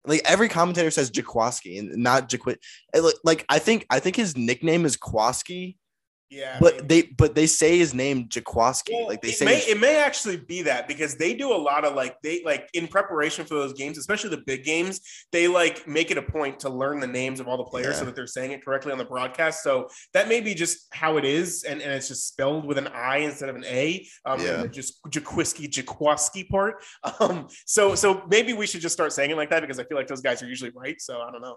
Like 0.07 0.21
every 0.25 0.49
commentator 0.49 0.89
says 0.89 1.11
Jaquaski 1.11 1.79
and 1.79 1.95
not 1.97 2.29
Jaquit. 2.29 2.57
Eh, 2.93 3.01
like 3.23 3.45
I 3.49 3.59
think 3.59 3.85
I 3.89 3.99
think 3.99 4.15
his 4.15 4.37
nickname 4.37 4.85
is 4.85 4.97
Kwaski, 4.97 5.75
yeah, 6.30 6.57
but 6.59 6.89
they 6.89 7.03
but 7.03 7.36
they 7.36 7.47
say 7.47 7.78
his 7.78 7.93
name 7.93 8.28
Jaquaski. 8.28 8.91
Well, 8.91 9.07
like 9.07 9.21
they 9.21 9.30
it 9.30 9.38
say 9.38 9.45
may, 9.45 9.59
it 9.59 9.80
may 9.80 9.97
actually 9.97 10.36
be 10.36 10.63
that 10.63 10.86
because 10.86 11.15
they 11.15 11.34
do 11.34 11.53
a 11.53 11.55
lot 11.55 11.86
of 11.86 11.95
like 11.95 12.17
they 12.21 12.41
like 12.43 12.69
in 12.73 12.88
preparation 12.88 13.45
for 13.45 13.53
those 13.53 13.71
games, 13.71 13.97
especially 13.97 14.32
the 14.32 14.43
big 14.45 14.65
games. 14.65 14.99
They 15.32 15.47
like 15.47 15.88
make 15.88 16.11
it 16.11 16.17
a 16.17 16.21
point 16.21 16.59
to 16.61 16.69
learn 16.69 16.99
the 16.99 17.07
names 17.07 17.39
of 17.39 17.47
all 17.47 17.55
the 17.55 17.63
players 17.63 17.93
yeah. 17.93 17.99
so 17.99 18.05
that 18.05 18.15
they're 18.15 18.28
saying 18.28 18.51
it 18.51 18.63
correctly 18.63 18.91
on 18.91 18.97
the 18.97 19.05
broadcast. 19.05 19.63
So 19.63 19.88
that 20.13 20.28
may 20.28 20.41
be 20.41 20.53
just 20.53 20.88
how 20.91 21.15
it 21.15 21.23
is, 21.23 21.63
and, 21.63 21.82
and 21.82 21.93
it's 21.93 22.09
just 22.09 22.28
spelled 22.28 22.65
with 22.65 22.78
an 22.78 22.88
I 22.88 23.19
instead 23.19 23.47
of 23.47 23.55
an 23.55 23.63
A. 23.65 24.05
Um, 24.25 24.41
yeah. 24.41 24.67
just 24.67 25.01
Jaquiski 25.05 25.69
Jaquaski 25.69 26.47
part. 26.49 26.84
Um, 27.19 27.47
so 27.65 27.95
so 27.95 28.23
maybe 28.30 28.53
we 28.53 28.67
should 28.67 28.82
just 28.82 28.93
start 28.93 29.13
saying 29.13 29.32
it 29.32 29.38
like 29.38 29.49
that 29.49 29.61
because 29.61 29.80
I 29.80 29.86
feel 29.86 29.97
like 29.97 30.07
those 30.07 30.21
guys 30.21 30.43
are 30.43 30.47
usually 30.47 30.71
right. 30.75 31.01
So 31.01 31.21
I 31.21 31.32
don't 31.32 31.41
know. 31.41 31.55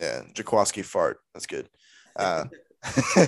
Yeah, 0.00 0.22
Jaquaski 0.34 0.84
fart. 0.84 1.18
That's 1.32 1.46
good. 1.46 1.68
Uh, 2.16 2.44
All 3.16 3.26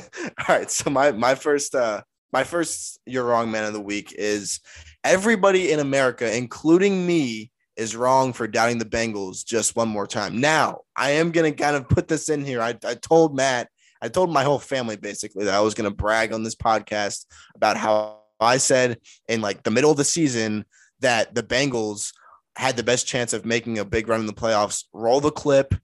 right. 0.48 0.70
So 0.70 0.90
my 0.90 1.12
my 1.12 1.34
first 1.34 1.74
uh 1.74 2.02
my 2.32 2.44
first 2.44 2.98
you're 3.06 3.24
wrong 3.24 3.50
man 3.50 3.64
of 3.64 3.72
the 3.72 3.80
week 3.80 4.14
is 4.16 4.60
everybody 5.04 5.70
in 5.70 5.80
America, 5.80 6.34
including 6.34 7.06
me, 7.06 7.50
is 7.76 7.96
wrong 7.96 8.32
for 8.32 8.46
doubting 8.46 8.78
the 8.78 8.84
Bengals 8.84 9.44
just 9.44 9.76
one 9.76 9.88
more 9.88 10.06
time. 10.06 10.40
Now, 10.40 10.80
I 10.96 11.10
am 11.12 11.30
gonna 11.30 11.52
kind 11.52 11.76
of 11.76 11.88
put 11.88 12.08
this 12.08 12.28
in 12.28 12.44
here. 12.44 12.60
I, 12.60 12.74
I 12.84 12.94
told 12.94 13.36
Matt, 13.36 13.68
I 14.00 14.08
told 14.08 14.32
my 14.32 14.44
whole 14.44 14.58
family 14.58 14.96
basically 14.96 15.44
that 15.44 15.54
I 15.54 15.60
was 15.60 15.74
gonna 15.74 15.90
brag 15.90 16.32
on 16.32 16.42
this 16.42 16.54
podcast 16.54 17.26
about 17.54 17.76
how 17.76 18.20
I 18.40 18.56
said 18.56 18.98
in 19.28 19.40
like 19.40 19.62
the 19.62 19.70
middle 19.70 19.90
of 19.90 19.96
the 19.96 20.04
season 20.04 20.64
that 21.00 21.34
the 21.34 21.42
Bengals 21.42 22.12
had 22.56 22.76
the 22.76 22.82
best 22.82 23.06
chance 23.06 23.32
of 23.32 23.44
making 23.44 23.78
a 23.78 23.84
big 23.84 24.08
run 24.08 24.20
in 24.20 24.26
the 24.26 24.32
playoffs. 24.32 24.84
Roll 24.92 25.20
the 25.20 25.30
clip. 25.30 25.74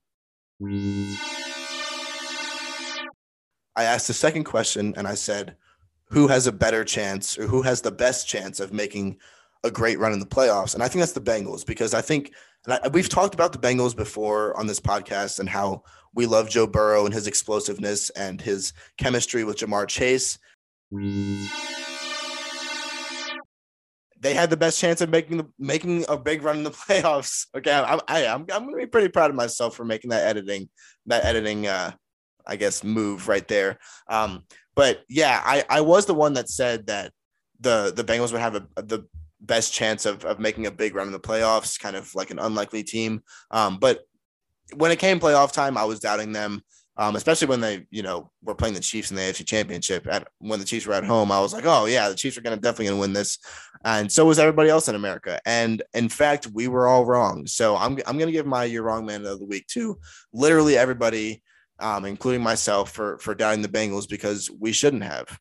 I 3.79 3.85
asked 3.85 4.09
the 4.09 4.13
second 4.13 4.43
question 4.43 4.93
and 4.97 5.07
I 5.07 5.15
said, 5.15 5.55
who 6.11 6.27
has 6.27 6.49
a 6.49 6.53
better 6.53 6.85
chance 6.85 7.39
or 7.39 7.47
who 7.47 7.63
has 7.63 7.81
the 7.81 7.93
best 7.93 8.27
chance 8.27 8.59
of 8.59 8.73
making 8.73 9.19
a 9.63 9.71
great 9.71 10.01
run 10.01 10.13
in 10.13 10.19
the 10.19 10.27
playoffs? 10.27 10.75
And 10.75 10.83
I 10.83 10.89
think 10.89 11.01
that's 11.01 11.13
the 11.13 11.21
Bengals 11.21 11.65
because 11.65 11.95
I 11.95 12.01
think 12.01 12.33
I, 12.67 12.89
we've 12.89 13.09
talked 13.09 13.35
about 13.35 13.53
the 13.53 13.59
Bengals 13.59 13.95
before 13.95 14.59
on 14.59 14.67
this 14.67 14.81
podcast 14.81 15.39
and 15.39 15.49
how 15.49 15.85
we 16.13 16.27
love 16.27 16.51
Joe 16.51 16.67
Burrow 16.67 17.05
and 17.05 17.15
his 17.15 17.29
explosiveness 17.29 18.11
and 18.11 18.41
his 18.41 18.73
chemistry 18.97 19.45
with 19.45 19.59
Ja'Marr 19.59 19.87
Chase. 19.87 20.41
They 24.21 24.35
had 24.35 24.51
the 24.51 24.57
best 24.57 24.81
chance 24.81 25.01
of 25.01 25.11
making 25.11 25.37
the 25.37 25.47
making 25.57 26.05
a 26.09 26.17
big 26.17 26.43
run 26.43 26.57
in 26.57 26.65
the 26.65 26.71
playoffs. 26.89 27.47
Okay, 27.55 27.73
I'm 27.73 28.01
I, 28.09 28.27
i 28.27 28.33
I'm 28.33 28.45
gonna 28.45 28.77
be 28.77 28.87
pretty 28.87 29.09
proud 29.09 29.31
of 29.31 29.37
myself 29.37 29.77
for 29.77 29.85
making 29.85 30.11
that 30.11 30.27
editing 30.27 30.69
that 31.07 31.25
editing 31.25 31.69
uh 31.69 31.93
I 32.49 32.57
guess 32.57 32.83
move 32.83 33.29
right 33.29 33.47
there. 33.47 33.79
Um, 34.09 34.45
but 34.75 35.03
yeah, 35.09 35.43
I 35.45 35.65
I 35.69 35.81
was 35.81 36.07
the 36.07 36.15
one 36.15 36.35
that 36.35 36.49
said 36.49 36.87
that 36.87 37.13
the 37.61 37.93
the 37.95 38.05
Bengals 38.05 38.33
would 38.33 38.41
have 38.41 38.55
a, 38.55 38.67
a, 38.77 38.83
the 38.83 39.07
best 39.41 39.73
chance 39.73 40.07
of 40.07 40.25
of 40.25 40.39
making 40.39 40.67
a 40.67 40.71
big 40.71 40.95
run 40.95 41.07
in 41.07 41.13
the 41.13 41.21
playoffs, 41.21 41.79
kind 41.79 41.97
of 41.97 42.15
like 42.15 42.31
an 42.31 42.39
unlikely 42.39 42.83
team. 42.83 43.23
Um, 43.51 43.79
but 43.79 44.01
when 44.75 44.91
it 44.91 44.99
came 44.99 45.21
playoff 45.21 45.53
time, 45.53 45.77
I 45.77 45.85
was 45.85 46.01
doubting 46.01 46.33
them. 46.33 46.63
Um, 46.97 47.15
especially 47.15 47.47
when 47.47 47.61
they, 47.61 47.87
you 47.93 48.03
know, 48.03 48.29
were 48.43 48.57
playing 48.57 48.75
the 48.75 48.81
Chiefs 48.81 49.13
in 49.13 49.17
the 49.17 49.23
AFC 49.23 49.47
Championship. 49.47 50.09
At 50.09 50.27
when 50.39 50.59
the 50.59 50.65
Chiefs 50.65 50.85
were 50.85 50.95
at 50.95 51.05
home, 51.05 51.31
I 51.31 51.41
was 51.41 51.53
like, 51.53 51.65
"Oh 51.65 51.87
yeah, 51.87 52.09
the 52.09 52.17
Chiefs 52.17 52.37
are 52.37 52.41
going 52.41 52.57
to 52.57 52.61
definitely 52.61 52.87
going 52.87 52.97
to 52.97 53.01
win 53.01 53.13
this," 53.13 53.39
and 53.85 54.11
so 54.11 54.27
was 54.27 54.41
everybody 54.41 54.69
else 54.69 54.89
in 54.89 54.97
America. 54.97 55.41
And 55.47 55.81
in 55.95 56.09
fact, 56.09 56.49
we 56.53 56.67
were 56.67 56.89
all 56.89 57.05
wrong. 57.05 57.47
So 57.47 57.77
I'm 57.77 57.99
I'm 58.05 58.19
going 58.19 58.27
to 58.27 58.33
give 58.33 58.47
my 58.47 58.65
"You're 58.65 58.83
Wrong" 58.83 59.07
man 59.07 59.25
of 59.25 59.39
the 59.39 59.45
week 59.45 59.69
to 59.69 59.97
literally 60.33 60.77
everybody, 60.77 61.41
um, 61.81 62.05
including 62.05 62.43
myself, 62.43 62.93
for 62.93 63.19
for 63.19 63.35
doubting 63.35 63.63
the 63.63 63.69
Bengals 63.69 64.09
because 64.09 64.51
we 64.51 64.73
shouldn't 64.73 65.05
have. 65.05 65.39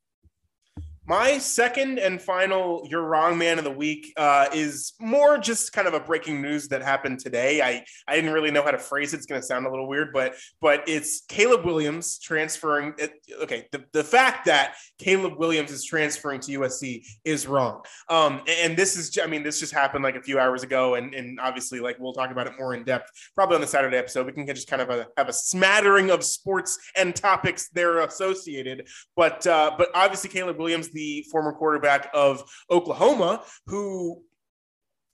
My 1.10 1.38
second 1.38 2.00
and 2.00 2.22
final 2.22 2.86
"You're 2.90 3.04
Wrong" 3.04 3.38
man 3.38 3.60
of 3.60 3.64
the 3.64 3.72
week 3.72 4.12
uh, 4.18 4.48
is 4.54 4.92
more 5.00 5.38
just 5.38 5.72
kind 5.72 5.88
of 5.88 5.94
a 5.94 6.02
breaking 6.02 6.42
news 6.42 6.68
that 6.68 6.82
happened 6.82 7.20
today. 7.20 7.62
I 7.62 7.86
I 8.10 8.18
didn't 8.18 8.34
really 8.34 8.52
know 8.52 8.62
how 8.62 8.72
to 8.72 8.78
phrase 8.78 9.14
it. 9.14 9.18
It's 9.18 9.26
going 9.26 9.40
to 9.40 9.48
sound 9.48 9.66
a 9.66 9.70
little 9.70 9.88
weird, 9.88 10.12
but 10.12 10.34
but 10.60 10.84
it's 10.86 11.22
Caleb 11.30 11.64
Williams 11.64 12.20
transferring. 12.20 12.94
It, 12.98 13.14
okay, 13.42 13.70
the, 13.72 13.86
the 13.94 14.04
fact 14.04 14.48
that 14.48 14.76
Caleb 15.00 15.40
Williams 15.40 15.72
is 15.72 15.86
transferring 15.86 16.42
to 16.42 16.60
USC 16.60 17.06
is 17.24 17.48
wrong. 17.48 17.84
Um, 18.10 18.42
and 18.46 18.76
this 18.76 18.98
is 18.98 19.18
I 19.24 19.28
mean 19.28 19.44
this 19.44 19.62
just 19.62 19.74
happened 19.74 20.04
like 20.04 20.18
a 20.18 20.22
few 20.22 20.40
hours 20.40 20.64
ago, 20.64 20.96
and 20.96 21.14
and 21.14 21.40
obviously 21.40 21.80
like 21.80 21.96
we'll 22.00 22.12
talk 22.12 22.32
about 22.32 22.48
it 22.48 22.54
more 22.60 22.74
in 22.74 22.84
depth 22.84 23.10
probably 23.34 23.56
on 23.56 23.62
the 23.62 23.68
Saturday 23.68 23.96
episode. 23.96 24.26
We 24.26 24.34
can 24.34 24.46
just 24.46 24.70
kind 24.70 24.82
of 24.82 24.90
a, 24.90 25.08
have 25.16 25.30
a 25.30 25.34
smattering 25.34 26.12
of 26.12 26.22
sports 26.26 26.78
and 26.98 27.16
topics 27.16 27.70
there 27.70 28.02
associated, 28.02 28.90
but 29.16 29.48
uh, 29.48 29.72
but 29.78 29.88
obviously 29.96 30.30
Caleb 30.30 30.58
Williams 30.58 30.90
the 30.98 31.26
former 31.32 31.54
quarterback 31.54 32.10
of 32.14 32.44
Oklahoma, 32.70 33.44
who 33.68 34.24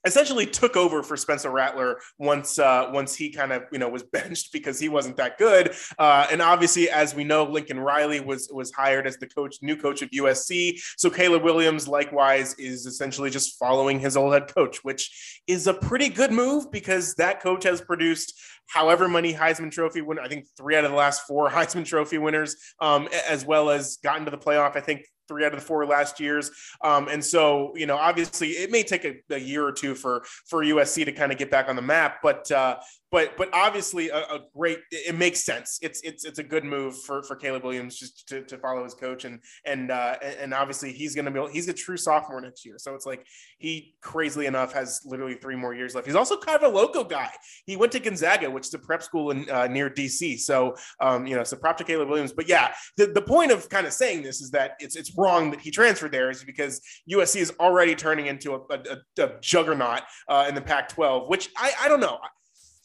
essentially 0.04 0.44
took 0.44 0.76
over 0.76 1.02
for 1.02 1.16
Spencer 1.16 1.50
Rattler 1.50 1.98
once 2.18 2.58
uh, 2.58 2.90
once 2.92 3.14
he 3.14 3.30
kind 3.30 3.52
of 3.52 3.64
you 3.72 3.78
know 3.78 3.88
was 3.88 4.02
benched 4.12 4.52
because 4.52 4.78
he 4.78 4.88
wasn't 4.88 5.16
that 5.16 5.38
good. 5.38 5.74
Uh, 5.98 6.26
and 6.30 6.42
obviously, 6.42 6.90
as 6.90 7.14
we 7.14 7.24
know, 7.24 7.44
Lincoln 7.44 7.80
Riley 7.80 8.20
was 8.20 8.48
was 8.52 8.72
hired 8.72 9.06
as 9.06 9.16
the 9.16 9.26
coach, 9.26 9.56
new 9.62 9.76
coach 9.76 10.02
of 10.02 10.10
USC. 10.10 10.80
So 10.96 11.10
Caleb 11.10 11.42
Williams, 11.42 11.88
likewise, 11.88 12.54
is 12.54 12.86
essentially 12.86 13.30
just 13.30 13.58
following 13.58 13.98
his 14.00 14.16
old 14.16 14.32
head 14.32 14.52
coach, 14.52 14.82
which 14.82 15.42
is 15.46 15.66
a 15.66 15.74
pretty 15.74 16.08
good 16.08 16.32
move 16.32 16.70
because 16.70 17.14
that 17.14 17.40
coach 17.40 17.64
has 17.64 17.80
produced 17.80 18.34
however 18.68 19.08
many 19.08 19.32
Heisman 19.32 19.70
Trophy 19.70 20.00
win. 20.00 20.18
I 20.18 20.28
think 20.28 20.46
three 20.56 20.76
out 20.76 20.84
of 20.84 20.90
the 20.90 20.96
last 20.96 21.22
four 21.26 21.50
Heisman 21.50 21.84
Trophy 21.84 22.18
winners, 22.18 22.56
um, 22.80 23.08
as 23.28 23.44
well 23.44 23.70
as 23.70 23.98
gotten 24.02 24.24
to 24.24 24.30
the 24.30 24.38
playoff. 24.38 24.76
I 24.76 24.80
think 24.80 25.06
three 25.28 25.44
out 25.44 25.52
of 25.54 25.60
the 25.60 25.64
four 25.64 25.86
last 25.86 26.20
years. 26.20 26.50
Um, 26.82 27.08
and 27.08 27.24
so, 27.24 27.72
you 27.76 27.86
know, 27.86 27.96
obviously 27.96 28.50
it 28.50 28.70
may 28.70 28.82
take 28.82 29.04
a, 29.04 29.14
a, 29.30 29.38
year 29.38 29.66
or 29.66 29.72
two 29.72 29.94
for, 29.94 30.24
for 30.48 30.62
USC 30.62 31.04
to 31.06 31.12
kind 31.12 31.32
of 31.32 31.38
get 31.38 31.50
back 31.50 31.68
on 31.68 31.76
the 31.76 31.82
map, 31.82 32.18
but, 32.22 32.50
uh, 32.52 32.76
but 33.14 33.36
but 33.36 33.48
obviously 33.52 34.08
a, 34.08 34.16
a, 34.16 34.40
great 34.56 34.80
it 34.90 35.14
makes 35.14 35.44
sense. 35.44 35.78
It's 35.82 36.00
it's 36.02 36.24
it's 36.24 36.40
a 36.40 36.42
good 36.42 36.64
move 36.64 37.00
for 37.02 37.22
for 37.22 37.36
Caleb 37.36 37.62
Williams 37.62 37.96
just 37.96 38.26
to, 38.26 38.42
to 38.42 38.58
follow 38.58 38.82
his 38.82 38.92
coach 38.92 39.24
and 39.24 39.38
and 39.64 39.92
uh 39.92 40.16
and 40.40 40.52
obviously 40.52 40.92
he's 40.92 41.14
gonna 41.14 41.30
be 41.30 41.40
he's 41.52 41.68
a 41.68 41.72
true 41.72 41.96
sophomore 41.96 42.40
next 42.40 42.66
year. 42.66 42.74
So 42.76 42.92
it's 42.96 43.06
like 43.06 43.24
he 43.58 43.94
crazily 44.00 44.46
enough 44.46 44.72
has 44.72 45.00
literally 45.04 45.36
three 45.36 45.54
more 45.54 45.72
years 45.72 45.94
left. 45.94 46.08
He's 46.08 46.16
also 46.16 46.36
kind 46.36 46.60
of 46.60 46.64
a 46.64 46.76
local 46.76 47.04
guy. 47.04 47.30
He 47.66 47.76
went 47.76 47.92
to 47.92 48.00
Gonzaga 48.00 48.50
which 48.50 48.66
is 48.66 48.74
a 48.74 48.80
prep 48.80 49.00
school 49.00 49.30
in 49.30 49.48
uh, 49.48 49.68
near 49.68 49.88
DC 49.88 50.40
so 50.40 50.74
um 50.98 51.24
you 51.24 51.36
know 51.36 51.44
so 51.44 51.56
prop 51.56 51.76
to 51.76 51.84
Caleb 51.84 52.08
Williams. 52.08 52.32
But 52.32 52.48
yeah 52.48 52.72
the, 52.96 53.06
the 53.06 53.22
point 53.22 53.52
of 53.52 53.68
kind 53.68 53.86
of 53.86 53.92
saying 53.92 54.24
this 54.24 54.40
is 54.40 54.50
that 54.50 54.72
it's 54.80 54.96
it's 54.96 55.16
wrong 55.16 55.52
that 55.52 55.60
he 55.60 55.70
transferred 55.70 56.10
there 56.10 56.30
is 56.30 56.42
because 56.42 56.80
USC 57.08 57.36
is 57.36 57.52
already 57.60 57.94
turning 57.94 58.26
into 58.26 58.54
a, 58.54 58.60
a, 58.70 59.22
a 59.22 59.40
juggernaut 59.40 60.00
uh, 60.26 60.46
in 60.48 60.56
the 60.56 60.60
Pac-12 60.60 61.28
which 61.28 61.50
I 61.56 61.70
I 61.80 61.88
don't 61.88 62.00
know 62.00 62.18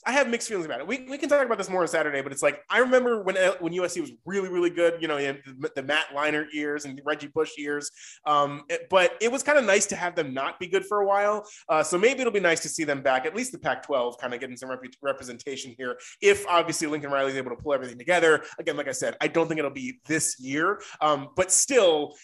I 0.05 0.11
have 0.13 0.29
mixed 0.29 0.47
feelings 0.47 0.65
about 0.65 0.79
it. 0.79 0.87
We, 0.87 1.05
we 1.09 1.17
can 1.17 1.29
talk 1.29 1.45
about 1.45 1.57
this 1.57 1.69
more 1.69 1.81
on 1.81 1.87
Saturday, 1.87 2.21
but 2.21 2.31
it's 2.31 2.41
like 2.41 2.61
I 2.69 2.79
remember 2.79 3.21
when 3.21 3.37
uh, 3.37 3.53
when 3.59 3.73
USC 3.73 4.01
was 4.01 4.11
really 4.25 4.49
really 4.49 4.69
good. 4.69 5.01
You 5.01 5.07
know, 5.07 5.17
the, 5.17 5.71
the 5.75 5.83
Matt 5.83 6.07
Leinart 6.15 6.53
years 6.53 6.85
and 6.85 7.01
Reggie 7.05 7.27
Bush 7.27 7.51
years. 7.57 7.91
Um, 8.25 8.63
it, 8.69 8.87
but 8.89 9.17
it 9.21 9.31
was 9.31 9.43
kind 9.43 9.57
of 9.57 9.65
nice 9.65 9.85
to 9.87 9.95
have 9.95 10.15
them 10.15 10.33
not 10.33 10.59
be 10.59 10.67
good 10.67 10.85
for 10.85 11.01
a 11.01 11.05
while. 11.05 11.45
Uh, 11.67 11.83
so 11.83 11.97
maybe 11.97 12.21
it'll 12.21 12.33
be 12.33 12.39
nice 12.39 12.61
to 12.61 12.69
see 12.69 12.83
them 12.83 13.01
back, 13.01 13.25
at 13.25 13.35
least 13.35 13.51
the 13.51 13.59
Pac-12, 13.59 14.17
kind 14.19 14.33
of 14.33 14.39
getting 14.39 14.57
some 14.57 14.69
rep- 14.69 14.81
representation 15.01 15.73
here. 15.77 15.97
If 16.21 16.47
obviously 16.47 16.87
Lincoln 16.87 17.11
Riley 17.11 17.31
is 17.31 17.37
able 17.37 17.51
to 17.51 17.61
pull 17.61 17.73
everything 17.73 17.97
together. 17.97 18.43
Again, 18.57 18.77
like 18.77 18.87
I 18.87 18.93
said, 18.93 19.17
I 19.21 19.27
don't 19.27 19.47
think 19.47 19.59
it'll 19.59 19.71
be 19.71 19.99
this 20.05 20.39
year, 20.39 20.81
um, 21.01 21.29
but 21.35 21.51
still 21.51 22.15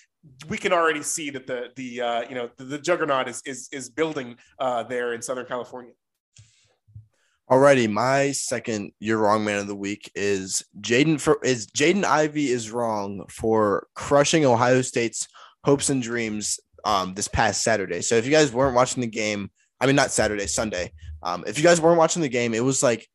we 0.48 0.58
can 0.58 0.74
already 0.74 1.04
see 1.04 1.30
that 1.30 1.46
the 1.48 1.70
the 1.76 2.02
uh, 2.02 2.22
you 2.28 2.36
know 2.36 2.50
the, 2.58 2.64
the, 2.64 2.80
juggernaut 2.80 3.28
is 3.28 3.42
is 3.46 3.70
is 3.72 3.90
building 3.90 4.36
uh, 4.60 4.84
there 4.84 5.14
in 5.14 5.22
Southern 5.22 5.46
California. 5.46 5.92
Alrighty, 7.50 7.88
my 7.88 8.32
second 8.32 8.92
you're 9.00 9.20
wrong 9.20 9.46
man 9.46 9.60
of 9.60 9.68
the 9.68 9.76
week 9.76 10.12
is 10.16 10.64
Jaden 10.82 11.22
for 11.22 11.38
is 11.44 11.68
Jaden 11.68 12.04
Ivey 12.04 12.48
is 12.48 12.72
wrong 12.72 13.24
for 13.30 13.86
crushing 13.94 14.46
Ohio 14.46 14.82
State's 14.82 15.28
hopes 15.64 15.92
and 15.92 16.02
dreams 16.02 16.60
um 16.86 17.14
this 17.14 17.28
past 17.28 17.62
Saturday. 17.62 18.02
So 18.02 18.16
if 18.16 18.26
you 18.26 18.32
guys 18.32 18.52
weren't 18.52 18.76
watching 18.76 19.02
the 19.02 19.08
game, 19.08 19.52
I 19.80 19.86
mean 19.86 19.96
not 19.96 20.10
Saturday, 20.10 20.48
Sunday. 20.48 20.92
Um, 21.22 21.44
if 21.46 21.60
you 21.60 21.64
guys 21.64 21.80
weren't 21.80 22.00
watching 22.00 22.24
the 22.24 22.30
game, 22.30 22.56
it 22.56 22.64
was 22.64 22.82
like 22.82 23.08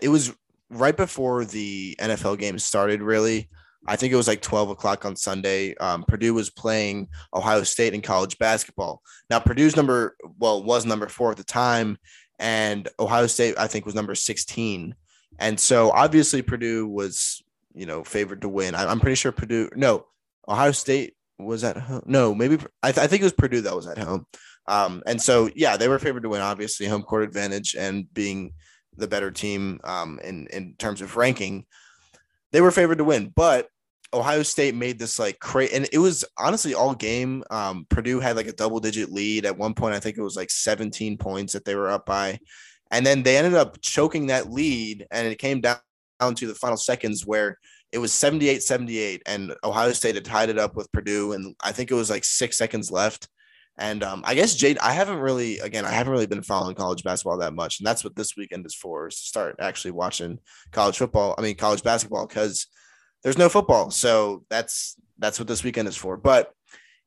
it 0.00 0.08
was 0.08 0.32
right 0.70 0.96
before 0.96 1.44
the 1.44 1.96
NFL 2.00 2.38
game 2.38 2.60
started. 2.60 3.02
Really, 3.02 3.50
I 3.88 3.96
think 3.96 4.12
it 4.12 4.16
was 4.16 4.28
like 4.28 4.42
12 4.42 4.70
o'clock 4.70 5.04
on 5.04 5.16
Sunday. 5.16 5.74
Um, 5.78 6.04
Purdue 6.06 6.34
was 6.34 6.50
playing 6.50 7.08
Ohio 7.34 7.64
State 7.64 7.94
in 7.94 8.00
college 8.00 8.38
basketball. 8.38 9.02
Now 9.28 9.40
Purdue's 9.40 9.74
number 9.74 10.16
well 10.38 10.62
was 10.62 10.86
number 10.86 11.08
four 11.08 11.32
at 11.32 11.36
the 11.36 11.44
time 11.44 11.98
and 12.42 12.88
Ohio 12.98 13.28
State, 13.28 13.54
I 13.56 13.68
think, 13.68 13.86
was 13.86 13.94
number 13.94 14.16
16. 14.16 14.96
And 15.38 15.60
so 15.60 15.92
obviously 15.92 16.42
Purdue 16.42 16.88
was, 16.88 17.40
you 17.72 17.86
know, 17.86 18.02
favored 18.02 18.42
to 18.42 18.48
win. 18.48 18.74
I'm 18.74 18.98
pretty 18.98 19.14
sure 19.14 19.30
Purdue, 19.30 19.70
no, 19.76 20.06
Ohio 20.48 20.72
State 20.72 21.14
was 21.38 21.62
at 21.62 21.76
home. 21.76 22.02
No, 22.04 22.34
maybe 22.34 22.58
I, 22.82 22.90
th- 22.90 23.02
I 23.02 23.06
think 23.06 23.22
it 23.22 23.24
was 23.24 23.32
Purdue 23.32 23.60
that 23.60 23.76
was 23.76 23.86
at 23.86 23.96
home. 23.96 24.26
Um, 24.66 25.04
and 25.06 25.22
so, 25.22 25.50
yeah, 25.54 25.76
they 25.76 25.86
were 25.86 26.00
favored 26.00 26.24
to 26.24 26.28
win, 26.28 26.40
obviously, 26.40 26.86
home 26.86 27.02
court 27.02 27.22
advantage 27.22 27.76
and 27.76 28.12
being 28.12 28.54
the 28.96 29.08
better 29.08 29.30
team 29.30 29.80
um, 29.84 30.18
in, 30.24 30.48
in 30.48 30.74
terms 30.78 31.00
of 31.00 31.16
ranking. 31.16 31.64
They 32.50 32.60
were 32.60 32.72
favored 32.72 32.98
to 32.98 33.04
win, 33.04 33.32
but 33.34 33.68
Ohio 34.14 34.42
State 34.42 34.74
made 34.74 34.98
this 34.98 35.18
like 35.18 35.38
crazy, 35.38 35.74
and 35.74 35.88
it 35.92 35.98
was 35.98 36.24
honestly 36.38 36.74
all 36.74 36.94
game. 36.94 37.44
Um, 37.50 37.86
Purdue 37.88 38.20
had 38.20 38.36
like 38.36 38.46
a 38.46 38.52
double 38.52 38.80
digit 38.80 39.10
lead 39.10 39.46
at 39.46 39.56
one 39.56 39.74
point. 39.74 39.94
I 39.94 40.00
think 40.00 40.18
it 40.18 40.22
was 40.22 40.36
like 40.36 40.50
17 40.50 41.16
points 41.16 41.52
that 41.52 41.64
they 41.64 41.74
were 41.74 41.90
up 41.90 42.06
by, 42.06 42.38
and 42.90 43.06
then 43.06 43.22
they 43.22 43.36
ended 43.36 43.54
up 43.54 43.80
choking 43.80 44.26
that 44.26 44.50
lead, 44.50 45.06
and 45.10 45.26
it 45.26 45.38
came 45.38 45.60
down, 45.60 45.78
down 46.20 46.34
to 46.36 46.46
the 46.46 46.54
final 46.54 46.76
seconds 46.76 47.26
where 47.26 47.58
it 47.92 47.98
was 47.98 48.12
78 48.12 48.62
78, 48.62 49.22
and 49.26 49.54
Ohio 49.64 49.92
State 49.92 50.14
had 50.14 50.24
tied 50.24 50.48
it 50.48 50.58
up 50.58 50.76
with 50.76 50.92
Purdue, 50.92 51.32
and 51.32 51.54
I 51.62 51.72
think 51.72 51.90
it 51.90 51.94
was 51.94 52.10
like 52.10 52.24
six 52.24 52.56
seconds 52.56 52.90
left. 52.90 53.28
And 53.78 54.02
um, 54.02 54.22
I 54.26 54.34
guess 54.34 54.54
Jade, 54.54 54.78
I 54.78 54.92
haven't 54.92 55.18
really, 55.18 55.58
again, 55.60 55.86
I 55.86 55.90
haven't 55.90 56.12
really 56.12 56.26
been 56.26 56.42
following 56.42 56.74
college 56.74 57.02
basketball 57.02 57.38
that 57.38 57.54
much, 57.54 57.80
and 57.80 57.86
that's 57.86 58.04
what 58.04 58.14
this 58.16 58.36
weekend 58.36 58.66
is 58.66 58.74
for: 58.74 59.08
is 59.08 59.16
to 59.16 59.26
start 59.26 59.56
actually 59.60 59.92
watching 59.92 60.38
college 60.72 60.98
football. 60.98 61.34
I 61.38 61.42
mean, 61.42 61.56
college 61.56 61.82
basketball, 61.82 62.26
because 62.26 62.66
there's 63.22 63.38
no 63.38 63.48
football, 63.48 63.90
so 63.90 64.44
that's 64.50 64.96
that's 65.18 65.38
what 65.38 65.48
this 65.48 65.64
weekend 65.64 65.88
is 65.88 65.96
for. 65.96 66.16
But 66.16 66.52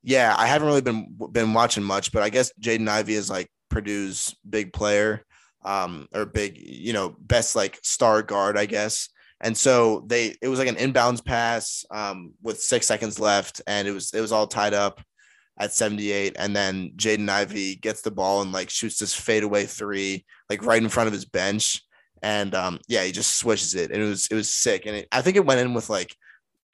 yeah, 0.03 0.35
I 0.37 0.47
haven't 0.47 0.67
really 0.67 0.81
been 0.81 1.17
been 1.31 1.53
watching 1.53 1.83
much, 1.83 2.11
but 2.11 2.23
I 2.23 2.29
guess 2.29 2.53
Jaden 2.61 2.87
Ivey 2.87 3.15
is 3.15 3.29
like 3.29 3.49
Purdue's 3.69 4.35
big 4.47 4.71
player, 4.71 5.25
um, 5.63 6.07
or 6.13 6.25
big, 6.25 6.57
you 6.57 6.93
know, 6.93 7.15
best 7.19 7.55
like 7.55 7.79
star 7.83 8.21
guard, 8.21 8.57
I 8.57 8.65
guess. 8.65 9.09
And 9.41 9.57
so 9.57 10.03
they 10.07 10.35
it 10.41 10.47
was 10.47 10.59
like 10.59 10.67
an 10.67 10.75
inbounds 10.75 11.23
pass 11.23 11.85
um, 11.91 12.33
with 12.41 12.61
six 12.61 12.85
seconds 12.85 13.19
left, 13.19 13.61
and 13.67 13.87
it 13.87 13.91
was 13.91 14.13
it 14.13 14.21
was 14.21 14.31
all 14.31 14.47
tied 14.47 14.73
up 14.73 15.01
at 15.57 15.73
78. 15.73 16.35
And 16.37 16.55
then 16.55 16.91
Jaden 16.95 17.29
Ivey 17.29 17.75
gets 17.75 18.01
the 18.01 18.11
ball 18.11 18.41
and 18.41 18.51
like 18.51 18.69
shoots 18.69 18.99
this 18.99 19.13
fadeaway 19.13 19.65
three, 19.65 20.25
like 20.49 20.65
right 20.65 20.81
in 20.81 20.89
front 20.89 21.07
of 21.07 21.13
his 21.13 21.25
bench 21.25 21.81
and 22.21 22.53
um, 22.55 22.79
yeah, 22.87 23.03
he 23.03 23.11
just 23.11 23.37
switches 23.37 23.75
it, 23.75 23.91
and 23.91 24.01
it 24.01 24.05
was 24.05 24.27
it 24.27 24.35
was 24.35 24.53
sick, 24.53 24.85
and 24.85 24.95
it, 24.95 25.07
I 25.11 25.21
think 25.21 25.37
it 25.37 25.45
went 25.45 25.59
in 25.59 25.73
with 25.73 25.89
like 25.89 26.15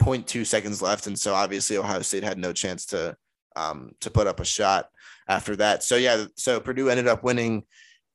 0.2 0.02 0.46
seconds 0.46 0.82
left, 0.82 1.08
and 1.08 1.18
so 1.18 1.34
obviously 1.34 1.78
Ohio 1.78 2.02
State 2.02 2.24
had 2.24 2.38
no 2.38 2.54
chance 2.54 2.86
to 2.88 3.16
um, 3.56 3.92
to 4.02 4.10
put 4.10 4.28
up 4.28 4.40
a 4.40 4.46
shot 4.46 4.88
after 5.28 5.56
that. 5.58 5.84
So 5.84 5.96
yeah, 5.96 6.26
so 6.36 6.60
Purdue 6.60 6.90
ended 6.90 7.08
up 7.08 7.24
winning 7.24 7.64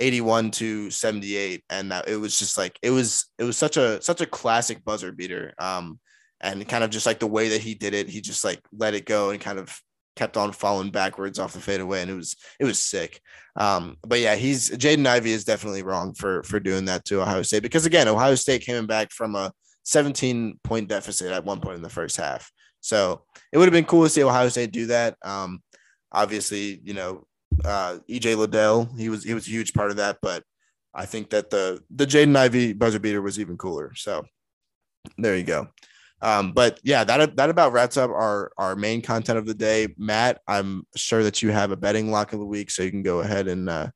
81 0.01 0.51
to 0.53 0.91
78 0.91 1.65
and 1.71 1.91
that 1.91 2.09
it 2.09 2.17
was 2.17 2.39
just 2.39 2.59
like 2.59 2.79
it 2.83 2.91
was 2.91 3.27
it 3.39 3.45
was 3.45 3.57
such 3.57 3.77
a 3.77 4.01
such 4.03 4.21
a 4.21 4.27
classic 4.27 4.85
buzzer 4.85 5.11
beater 5.11 5.55
um 5.59 5.99
and 6.43 6.69
kind 6.69 6.85
of 6.85 6.91
just 6.91 7.07
like 7.07 7.19
the 7.19 7.27
way 7.27 7.49
that 7.49 7.63
he 7.63 7.75
did 7.75 7.95
it 7.95 8.09
he 8.09 8.21
just 8.21 8.45
like 8.45 8.61
let 8.73 8.93
it 8.93 9.07
go 9.07 9.31
and 9.31 9.41
kind 9.41 9.59
of 9.59 9.81
kept 10.17 10.37
on 10.37 10.53
falling 10.53 10.91
backwards 10.91 11.39
off 11.39 11.53
the 11.53 11.61
fadeaway 11.61 12.03
and 12.03 12.11
it 12.11 12.15
was 12.15 12.37
it 12.59 12.65
was 12.65 12.79
sick 12.79 13.21
um 13.57 13.97
but 14.03 14.19
yeah 14.19 14.35
he's 14.35 14.71
Jaden 14.71 15.07
Ivey 15.07 15.33
is 15.33 15.45
definitely 15.45 15.83
wrong 15.83 16.15
for 16.15 16.43
for 16.43 16.59
doing 16.59 16.87
that 16.87 17.05
to 17.07 17.21
Ohio 17.21 17.43
State 17.43 17.63
because 17.63 17.87
again 17.87 18.09
Ohio 18.09 18.35
State 18.35 18.63
came 18.63 18.87
back 18.87 19.13
from 19.13 19.35
a 19.35 19.53
17 19.85 20.59
point 20.65 20.89
deficit 20.89 21.33
at 21.33 21.45
one 21.45 21.61
point 21.61 21.77
in 21.77 21.83
the 21.83 21.89
first 21.89 22.17
half 22.17 22.51
so 22.81 23.23
it 23.53 23.59
would 23.59 23.67
have 23.67 23.73
been 23.73 23.85
cool 23.85 24.05
to 24.05 24.11
see 24.11 24.25
Ohio 24.25 24.49
State 24.49 24.73
do 24.73 24.87
that 24.87 25.17
um 25.23 25.61
obviously 26.13 26.81
you 26.83 26.95
know 26.95 27.27
uh, 27.65 27.99
EJ 28.09 28.37
Liddell. 28.37 28.89
He 28.97 29.09
was 29.09 29.25
he 29.25 29.35
was 29.35 29.47
a 29.47 29.51
huge 29.51 29.73
part 29.73 29.91
of 29.91 29.97
that, 29.97 30.19
but 30.21 30.43
I 30.95 31.07
think 31.07 31.31
that 31.31 31.51
the 31.51 31.83
the 31.91 32.07
Jaden 32.07 32.37
Ivey 32.37 32.73
buzzer 32.73 32.99
beater 32.99 33.23
was 33.23 33.41
even 33.41 33.57
cooler. 33.57 33.93
So 33.95 34.25
there 35.19 35.37
you 35.37 35.45
go. 35.45 35.69
Um, 36.23 36.53
but 36.53 36.81
yeah, 36.83 37.05
that 37.05 37.37
that 37.37 37.51
about 37.51 37.73
wraps 37.73 37.97
up 37.97 38.11
our 38.11 38.51
our 38.57 38.75
main 38.75 39.03
content 39.03 39.39
of 39.39 39.47
the 39.47 39.55
day. 39.55 39.95
Matt, 39.99 40.41
I'm 40.49 40.87
sure 40.95 41.23
that 41.23 41.43
you 41.43 41.51
have 41.51 41.71
a 41.71 41.77
betting 41.77 42.11
lock 42.11 42.33
of 42.33 42.39
the 42.39 42.47
week, 42.47 42.71
so 42.71 42.83
you 42.83 42.91
can 42.91 43.03
go 43.03 43.21
ahead 43.21 43.49
and 43.49 43.69
uh, 43.69 43.89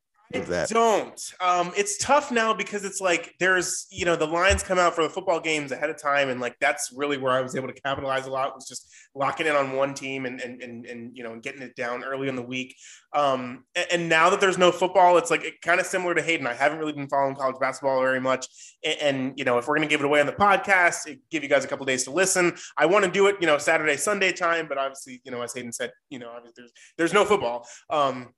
I 0.70 0.74
don't. 0.74 1.32
Um, 1.40 1.72
it's 1.76 1.98
tough 1.98 2.30
now 2.30 2.54
because 2.54 2.84
it's 2.84 3.00
like 3.00 3.34
there's, 3.40 3.86
you 3.90 4.04
know, 4.04 4.14
the 4.14 4.26
lines 4.26 4.62
come 4.62 4.78
out 4.78 4.94
for 4.94 5.02
the 5.02 5.10
football 5.10 5.40
games 5.40 5.72
ahead 5.72 5.90
of 5.90 6.00
time, 6.00 6.28
and 6.28 6.40
like 6.40 6.56
that's 6.60 6.92
really 6.94 7.18
where 7.18 7.32
I 7.32 7.40
was 7.40 7.56
able 7.56 7.66
to 7.66 7.80
capitalize 7.80 8.26
a 8.26 8.30
lot 8.30 8.54
was 8.54 8.68
just 8.68 8.88
locking 9.14 9.46
in 9.46 9.56
on 9.56 9.72
one 9.72 9.92
team 9.92 10.26
and 10.26 10.40
and 10.40 10.62
and, 10.62 10.86
and 10.86 11.16
you 11.16 11.24
know 11.24 11.32
and 11.32 11.42
getting 11.42 11.62
it 11.62 11.74
down 11.74 12.04
early 12.04 12.28
in 12.28 12.36
the 12.36 12.42
week. 12.42 12.76
Um, 13.12 13.64
and, 13.74 13.86
and 13.90 14.08
now 14.08 14.30
that 14.30 14.40
there's 14.40 14.58
no 14.58 14.70
football, 14.70 15.18
it's 15.18 15.32
like 15.32 15.42
it, 15.42 15.60
kind 15.62 15.80
of 15.80 15.86
similar 15.86 16.14
to 16.14 16.22
Hayden. 16.22 16.46
I 16.46 16.54
haven't 16.54 16.78
really 16.78 16.92
been 16.92 17.08
following 17.08 17.34
college 17.34 17.56
basketball 17.60 18.00
very 18.00 18.20
much, 18.20 18.46
and, 18.84 18.98
and 19.00 19.38
you 19.38 19.44
know, 19.44 19.58
if 19.58 19.66
we're 19.66 19.74
gonna 19.74 19.88
give 19.88 20.00
it 20.00 20.06
away 20.06 20.20
on 20.20 20.26
the 20.26 20.32
podcast, 20.32 21.18
give 21.30 21.42
you 21.42 21.48
guys 21.48 21.64
a 21.64 21.68
couple 21.68 21.84
days 21.86 22.04
to 22.04 22.12
listen. 22.12 22.54
I 22.76 22.86
want 22.86 23.04
to 23.04 23.10
do 23.10 23.26
it, 23.26 23.36
you 23.40 23.48
know, 23.48 23.58
Saturday, 23.58 23.96
Sunday 23.96 24.30
time, 24.30 24.68
but 24.68 24.78
obviously, 24.78 25.20
you 25.24 25.32
know, 25.32 25.42
as 25.42 25.52
Hayden 25.54 25.72
said, 25.72 25.90
you 26.08 26.20
know, 26.20 26.32
there's 26.56 26.72
there's 26.96 27.12
no 27.12 27.24
football. 27.24 27.66
Um, 27.90 28.28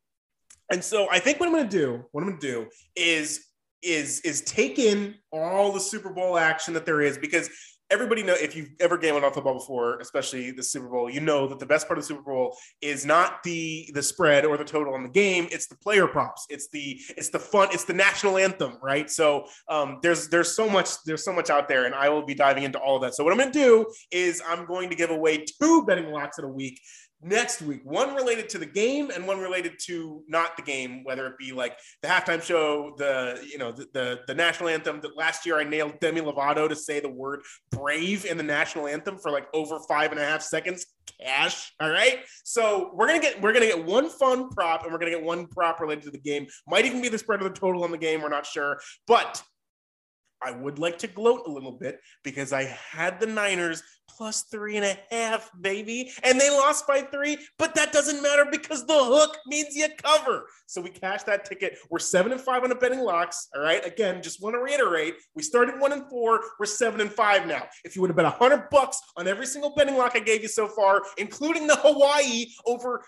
and 0.71 0.83
so 0.83 1.09
I 1.11 1.19
think 1.19 1.41
what 1.41 1.47
I'm 1.49 1.55
going 1.55 1.69
to 1.69 1.77
do, 1.77 2.05
what 2.13 2.23
I'm 2.23 2.29
going 2.31 2.41
to 2.41 2.47
do 2.47 2.67
is 2.97 3.47
is 3.83 4.21
is 4.21 4.43
take 4.43 4.79
in 4.79 5.17
all 5.33 5.73
the 5.73 5.81
Super 5.81 6.11
Bowl 6.11 6.39
action 6.39 6.73
that 6.75 6.87
there 6.87 7.01
is 7.01 7.19
because 7.19 7.51
everybody 7.93 8.23
know 8.23 8.33
if 8.33 8.57
you've 8.57 8.71
ever 8.81 8.97
gambled 8.97 9.23
on 9.23 9.33
football 9.33 9.55
before, 9.55 9.99
especially 9.99 10.51
the 10.51 10.63
Super 10.63 10.89
Bowl, 10.89 11.11
you 11.11 11.21
know 11.21 11.47
that 11.47 11.59
the 11.59 11.67
best 11.67 11.87
part 11.87 11.99
of 11.99 12.05
the 12.05 12.09
Super 12.09 12.23
Bowl 12.23 12.57
is 12.81 13.05
not 13.05 13.43
the 13.43 13.91
the 13.93 14.03
spread 14.03 14.45
or 14.45 14.57
the 14.57 14.65
total 14.65 14.95
on 14.95 15.03
the 15.03 15.09
game. 15.09 15.47
It's 15.51 15.67
the 15.67 15.77
player 15.77 16.07
props. 16.07 16.47
It's 16.49 16.69
the 16.69 16.99
it's 17.17 17.29
the 17.29 17.39
fun. 17.39 17.69
It's 17.73 17.85
the 17.85 17.93
national 17.93 18.39
anthem, 18.39 18.79
right? 18.83 19.11
So 19.11 19.47
um, 19.69 19.99
there's 20.03 20.29
there's 20.29 20.57
so 20.57 20.69
much 20.69 20.89
there's 21.05 21.25
so 21.25 21.33
much 21.33 21.51
out 21.51 21.69
there, 21.69 21.85
and 21.85 21.95
I 21.95 22.09
will 22.09 22.25
be 22.25 22.35
diving 22.35 22.63
into 22.63 22.79
all 22.79 22.97
of 22.97 23.03
that. 23.03 23.15
So 23.15 23.25
what 23.25 23.33
I'm 23.33 23.39
going 23.39 23.53
to 23.53 23.59
do 23.59 23.87
is 24.11 24.43
I'm 24.49 24.65
going 24.65 24.89
to 24.89 24.97
give 24.97 25.11
away 25.11 25.45
two 25.61 25.85
betting 25.85 26.11
locks 26.11 26.39
in 26.39 26.45
a 26.45 26.49
week 26.49 26.81
next 27.23 27.63
week 27.63 27.81
one 27.85 28.15
related 28.15 28.49
to 28.49 28.59
the 28.59 28.67
game 28.67 29.11
and 29.11 29.27
one 29.27 29.39
related 29.39 29.73
to 29.79 30.23
not 30.29 30.57
the 30.57 30.63
game 30.63 31.05
whether 31.05 31.27
it 31.27 31.39
be 31.39 31.53
like 31.53 31.79
the 32.03 32.09
halftime 32.09 32.43
show 32.43 32.95
the 32.99 33.41
you 33.49 33.59
know 33.59 33.73
the 33.73 33.87
the, 33.93 34.21
the 34.27 34.35
national 34.35 34.69
anthem. 34.69 35.01
That 35.01 35.17
last 35.17 35.47
year 35.47 35.59
i 35.59 35.65
nailed 35.65 36.01
demi 36.01 36.21
lovato 36.21 36.69
to 36.69 36.77
say 36.77 37.01
the 37.01 37.09
word 37.09 37.41
brave 37.71 38.25
in 38.25 38.37
the 38.37 38.43
national 38.43 38.87
anthem 38.87 39.19
for 39.19 39.31
like 39.31 39.47
over 39.55 39.79
five 39.89 40.11
and 40.11 40.21
a 40.21 40.25
half 40.25 40.43
seconds 40.43 40.87
cash 41.21 41.73
all 41.81 41.91
right? 41.91 42.21
So 42.45 42.91
we're 42.95 43.07
gonna 43.07 43.21
get 43.21 43.41
we're 43.41 43.53
gonna 43.53 43.67
get 43.67 43.85
one 43.85 44.09
fun 44.09 44.49
prop 44.51 44.85
and 44.85 44.93
we're 44.93 44.99
gonna 44.99 45.11
get 45.11 45.23
one 45.23 45.47
prop 45.47 45.81
related 45.81 46.05
to 46.05 46.11
the 46.11 46.19
game. 46.19 46.47
Might 46.67 46.85
even 46.85 47.03
be 47.03 47.09
the 47.09 47.19
spread 47.19 47.43
of 47.43 47.53
the 47.53 47.59
total 47.59 47.85
on 47.85 47.91
the 47.91 47.99
game 47.99 48.23
we're 48.23 48.29
not 48.29 48.47
sure. 48.47 48.81
But 49.07 49.43
I 50.43 50.51
would 50.51 50.79
like 50.79 50.99
to 50.99 51.07
gloat 51.07 51.43
a 51.47 51.51
little 51.51 51.73
bit 51.73 52.01
because 52.25 52.53
I 52.53 52.65
had 52.65 53.21
the 53.21 53.27
Niners 53.27 53.83
plus 54.17 54.43
three 54.43 54.77
and 54.77 54.85
a 54.85 54.99
half, 55.11 55.51
baby. 55.61 56.11
And 56.23 56.41
they 56.41 56.51
lost 56.51 56.87
by 56.87 57.03
three, 57.03 57.39
but 57.59 57.75
that 57.75 57.93
doesn't 57.93 58.23
matter 58.23 58.47
because 58.51 58.87
the 58.87 58.93
hook 58.93 59.39
means 59.47 59.75
you 59.75 59.89
cover. 60.03 60.47
So 60.67 60.81
we 60.81 60.91
cashed 60.91 61.27
that 61.27 61.45
ticket. 61.45 61.79
We're 61.91 61.99
seven 61.99 62.33
and 62.33 62.41
five 62.41 62.63
on 62.63 62.69
the 62.69 62.75
betting 62.75 63.01
locks. 63.01 63.49
All 63.55 63.63
right. 63.63 63.85
Again, 63.87 64.23
just 64.23 64.43
want 64.43 64.55
to 64.55 64.61
reiterate, 64.61 65.15
we 65.35 65.43
started 65.43 65.81
one 65.81 65.93
and 65.93 66.09
four. 66.09 66.41
We're 66.59 66.67
seven 66.67 67.01
and 67.01 67.11
five 67.11 67.47
now. 67.47 67.65
If 67.85 67.97
you 67.97 68.03
would 68.03 68.11
have 68.11 68.17
bet 68.17 68.27
a 68.27 68.31
hundred 68.31 68.69
bucks 68.71 69.01
on 69.17 69.27
every 69.27 69.47
single 69.47 69.75
betting 69.75 69.97
lock 69.97 70.13
I 70.15 70.21
gave 70.21 70.43
you 70.43 70.49
so 70.49 70.69
far, 70.69 71.03
including 71.19 71.67
the 71.67 71.77
Hawaii 71.77 72.47
over 72.67 73.03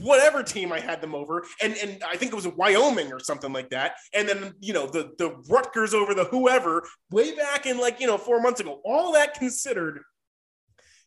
whatever 0.00 0.42
team 0.42 0.72
I 0.72 0.80
had 0.80 1.00
them 1.00 1.14
over, 1.14 1.44
and 1.62 1.74
and 1.76 2.02
I 2.04 2.16
think 2.16 2.32
it 2.32 2.34
was 2.34 2.46
Wyoming 2.48 3.12
or 3.12 3.20
something 3.20 3.52
like 3.52 3.70
that, 3.70 3.96
and 4.14 4.28
then 4.28 4.54
you 4.60 4.72
know 4.72 4.86
the 4.86 5.12
the 5.18 5.36
Rutgers 5.48 5.94
over 5.94 6.14
the 6.14 6.24
whoever 6.24 6.86
way 7.10 7.34
back 7.34 7.66
in 7.66 7.78
like 7.78 8.00
you 8.00 8.06
know 8.06 8.18
four 8.18 8.40
months 8.40 8.60
ago. 8.60 8.80
All 8.84 9.12
that 9.12 9.34
considered, 9.34 10.00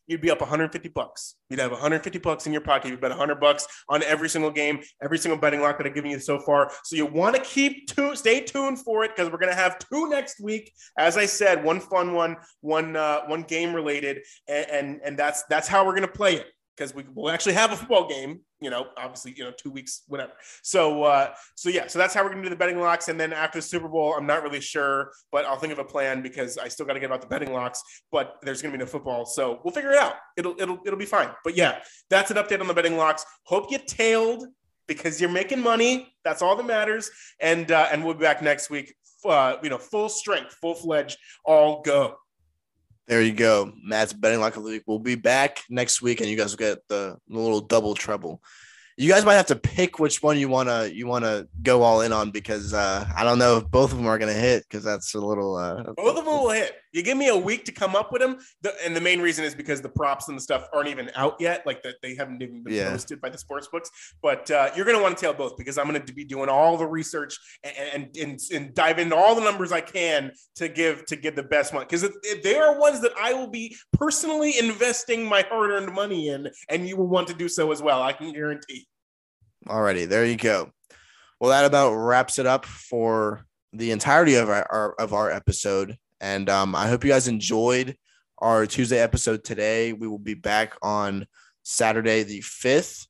you'd 0.06 0.20
be 0.20 0.30
up 0.30 0.40
150 0.40 0.88
bucks. 0.90 1.36
You'd 1.48 1.60
have 1.60 1.70
150 1.70 2.18
bucks 2.18 2.46
in 2.46 2.52
your 2.52 2.62
pocket. 2.62 2.90
You 2.90 2.96
bet 2.96 3.10
100 3.10 3.40
bucks 3.40 3.66
on 3.88 4.02
every 4.02 4.28
single 4.28 4.50
game, 4.50 4.80
every 5.02 5.18
single 5.18 5.38
betting 5.38 5.60
lock 5.60 5.78
that 5.78 5.86
I've 5.86 5.94
given 5.94 6.10
you 6.10 6.18
so 6.18 6.38
far. 6.38 6.70
So 6.84 6.96
you 6.96 7.06
want 7.06 7.36
to 7.36 7.42
keep 7.42 7.86
tuned, 7.86 8.18
stay 8.18 8.40
tuned 8.40 8.78
for 8.80 9.04
it 9.04 9.12
because 9.14 9.30
we're 9.30 9.38
going 9.38 9.52
to 9.52 9.58
have 9.58 9.78
two 9.78 10.08
next 10.08 10.40
week. 10.40 10.72
As 10.98 11.16
I 11.16 11.26
said, 11.26 11.64
one 11.64 11.80
fun 11.80 12.12
one, 12.12 12.36
one 12.60 12.96
uh, 12.96 13.22
one 13.26 13.42
game 13.42 13.74
related, 13.74 14.20
and, 14.48 14.70
and 14.70 15.00
and 15.04 15.18
that's 15.18 15.44
that's 15.44 15.68
how 15.68 15.84
we're 15.84 15.92
going 15.92 16.02
to 16.02 16.08
play 16.08 16.36
it 16.36 16.46
because 16.76 16.94
we 16.94 17.04
will 17.14 17.30
actually 17.30 17.54
have 17.54 17.72
a 17.72 17.76
football 17.76 18.08
game 18.08 18.40
you 18.60 18.68
know, 18.68 18.88
obviously, 18.96 19.34
you 19.36 19.44
know, 19.44 19.52
two 19.56 19.70
weeks, 19.70 20.02
whatever. 20.06 20.32
So, 20.62 21.04
uh, 21.04 21.32
so 21.54 21.70
yeah, 21.70 21.86
so 21.86 21.98
that's 21.98 22.12
how 22.12 22.22
we're 22.22 22.30
gonna 22.30 22.42
do 22.42 22.50
the 22.50 22.56
betting 22.56 22.78
locks. 22.78 23.08
And 23.08 23.18
then 23.18 23.32
after 23.32 23.58
the 23.58 23.62
Super 23.62 23.88
Bowl, 23.88 24.14
I'm 24.16 24.26
not 24.26 24.42
really 24.42 24.60
sure, 24.60 25.12
but 25.32 25.44
I'll 25.46 25.56
think 25.56 25.72
of 25.72 25.78
a 25.78 25.84
plan 25.84 26.22
because 26.22 26.58
I 26.58 26.68
still 26.68 26.86
got 26.86 26.94
to 26.94 27.00
get 27.00 27.06
about 27.06 27.22
the 27.22 27.26
betting 27.26 27.52
locks. 27.52 27.82
But 28.12 28.36
there's 28.42 28.60
gonna 28.60 28.72
be 28.72 28.78
no 28.78 28.86
football, 28.86 29.24
so 29.24 29.60
we'll 29.64 29.72
figure 29.72 29.92
it 29.92 29.98
out. 29.98 30.14
It'll 30.36 30.54
it'll 30.60 30.78
it'll 30.84 30.98
be 30.98 31.06
fine. 31.06 31.30
But 31.42 31.56
yeah, 31.56 31.80
that's 32.10 32.30
an 32.30 32.36
update 32.36 32.60
on 32.60 32.66
the 32.66 32.74
betting 32.74 32.96
locks. 32.96 33.24
Hope 33.44 33.70
you 33.70 33.78
tailed 33.78 34.46
because 34.86 35.20
you're 35.20 35.30
making 35.30 35.60
money. 35.60 36.12
That's 36.24 36.42
all 36.42 36.54
that 36.56 36.66
matters. 36.66 37.10
And 37.40 37.70
uh, 37.70 37.88
and 37.90 38.04
we'll 38.04 38.14
be 38.14 38.20
back 38.20 38.42
next 38.42 38.68
week. 38.68 38.94
Uh, 39.24 39.56
you 39.62 39.70
know, 39.70 39.78
full 39.78 40.08
strength, 40.08 40.54
full 40.60 40.74
fledged, 40.74 41.18
all 41.44 41.82
go. 41.82 42.16
There 43.10 43.20
you 43.20 43.32
go. 43.32 43.72
Matt's 43.84 44.14
betting 44.14 44.40
like 44.40 44.56
a 44.56 44.60
league. 44.60 44.84
We'll 44.86 45.00
be 45.00 45.16
back 45.16 45.64
next 45.68 46.00
week, 46.00 46.20
and 46.20 46.30
you 46.30 46.36
guys 46.36 46.52
will 46.52 46.58
get 46.58 46.88
the, 46.88 47.18
the 47.28 47.38
little 47.38 47.60
double 47.60 47.94
treble 47.94 48.40
you 49.00 49.08
guys 49.08 49.24
might 49.24 49.36
have 49.36 49.46
to 49.46 49.56
pick 49.56 49.98
which 49.98 50.22
one 50.22 50.38
you 50.38 50.46
wanna 50.46 50.84
you 50.84 51.06
wanna 51.06 51.46
go 51.62 51.80
all 51.80 52.02
in 52.02 52.12
on 52.12 52.30
because 52.30 52.74
uh, 52.74 53.02
I 53.16 53.24
don't 53.24 53.38
know 53.38 53.56
if 53.56 53.70
both 53.70 53.92
of 53.92 53.96
them 53.96 54.06
are 54.06 54.18
gonna 54.18 54.34
hit 54.34 54.64
because 54.64 54.84
that's 54.84 55.14
a 55.14 55.20
little. 55.20 55.56
Uh, 55.56 55.84
both 55.96 56.18
of 56.18 56.24
them 56.24 56.26
will 56.26 56.50
hit. 56.50 56.74
You 56.92 57.02
give 57.02 57.16
me 57.16 57.28
a 57.28 57.36
week 57.36 57.64
to 57.66 57.72
come 57.72 57.94
up 57.94 58.12
with 58.12 58.20
them, 58.20 58.38
the, 58.62 58.74
and 58.84 58.96
the 58.96 59.00
main 59.00 59.20
reason 59.20 59.44
is 59.44 59.54
because 59.54 59.80
the 59.80 59.88
props 59.88 60.28
and 60.28 60.36
the 60.36 60.42
stuff 60.42 60.68
aren't 60.72 60.88
even 60.88 61.10
out 61.14 61.36
yet. 61.38 61.64
Like 61.64 61.82
that, 61.82 61.96
they 62.02 62.14
haven't 62.14 62.42
even 62.42 62.64
been 62.64 62.74
yeah. 62.74 62.90
posted 62.90 63.20
by 63.20 63.30
the 63.30 63.38
sports 63.38 63.68
books. 63.68 63.90
But 64.22 64.50
uh, 64.50 64.70
you're 64.74 64.84
gonna 64.84 65.00
want 65.00 65.16
to 65.16 65.20
tail 65.20 65.32
both 65.32 65.56
because 65.56 65.78
I'm 65.78 65.86
gonna 65.86 66.00
be 66.00 66.24
doing 66.24 66.48
all 66.48 66.76
the 66.76 66.86
research 66.86 67.38
and 67.62 67.74
and, 67.94 68.16
and, 68.16 68.40
and 68.52 68.74
dive 68.74 68.98
into 68.98 69.14
all 69.14 69.34
the 69.34 69.40
numbers 69.40 69.72
I 69.72 69.80
can 69.80 70.32
to 70.56 70.68
give 70.68 71.06
to 71.06 71.16
give 71.16 71.36
the 71.36 71.42
best 71.42 71.72
one 71.72 71.84
because 71.84 72.08
they 72.42 72.56
are 72.56 72.78
ones 72.78 73.00
that 73.02 73.12
I 73.20 73.34
will 73.34 73.50
be 73.50 73.76
personally 73.92 74.58
investing 74.58 75.24
my 75.24 75.44
hard-earned 75.48 75.92
money 75.92 76.28
in, 76.28 76.48
and 76.68 76.88
you 76.88 76.96
will 76.96 77.08
want 77.08 77.28
to 77.28 77.34
do 77.34 77.48
so 77.48 77.72
as 77.72 77.80
well. 77.80 78.02
I 78.02 78.12
can 78.12 78.32
guarantee. 78.32 78.86
Alrighty, 79.66 80.08
there 80.08 80.24
you 80.24 80.36
go. 80.36 80.70
Well, 81.38 81.50
that 81.50 81.64
about 81.64 81.94
wraps 81.94 82.38
it 82.38 82.46
up 82.46 82.66
for 82.66 83.46
the 83.72 83.92
entirety 83.92 84.34
of 84.34 84.48
our, 84.48 84.66
our 84.70 84.92
of 84.94 85.14
our 85.14 85.30
episode. 85.30 85.96
And 86.20 86.48
um, 86.50 86.74
I 86.74 86.88
hope 86.88 87.04
you 87.04 87.10
guys 87.10 87.28
enjoyed 87.28 87.96
our 88.38 88.66
Tuesday 88.66 88.98
episode 88.98 89.44
today. 89.44 89.92
We 89.92 90.08
will 90.08 90.18
be 90.18 90.34
back 90.34 90.74
on 90.82 91.26
Saturday 91.62 92.22
the 92.22 92.40
fifth, 92.40 93.06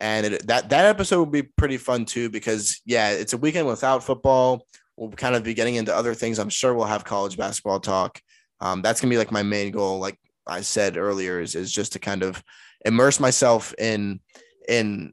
and 0.00 0.26
it, 0.26 0.46
that 0.46 0.70
that 0.70 0.86
episode 0.86 1.18
will 1.18 1.26
be 1.26 1.42
pretty 1.42 1.76
fun 1.76 2.04
too 2.04 2.30
because 2.30 2.80
yeah, 2.84 3.10
it's 3.10 3.32
a 3.32 3.38
weekend 3.38 3.66
without 3.66 4.04
football. 4.04 4.66
We'll 4.96 5.10
kind 5.10 5.34
of 5.34 5.42
be 5.42 5.54
getting 5.54 5.76
into 5.76 5.94
other 5.94 6.14
things. 6.14 6.38
I'm 6.38 6.50
sure 6.50 6.74
we'll 6.74 6.86
have 6.86 7.04
college 7.04 7.36
basketball 7.36 7.80
talk. 7.80 8.20
Um, 8.60 8.82
that's 8.82 9.00
gonna 9.00 9.10
be 9.10 9.18
like 9.18 9.32
my 9.32 9.42
main 9.42 9.72
goal. 9.72 9.98
Like 9.98 10.18
I 10.46 10.60
said 10.60 10.96
earlier, 10.96 11.40
is 11.40 11.54
is 11.54 11.72
just 11.72 11.92
to 11.92 11.98
kind 11.98 12.22
of 12.22 12.42
immerse 12.84 13.20
myself 13.20 13.74
in 13.78 14.20
in 14.68 15.12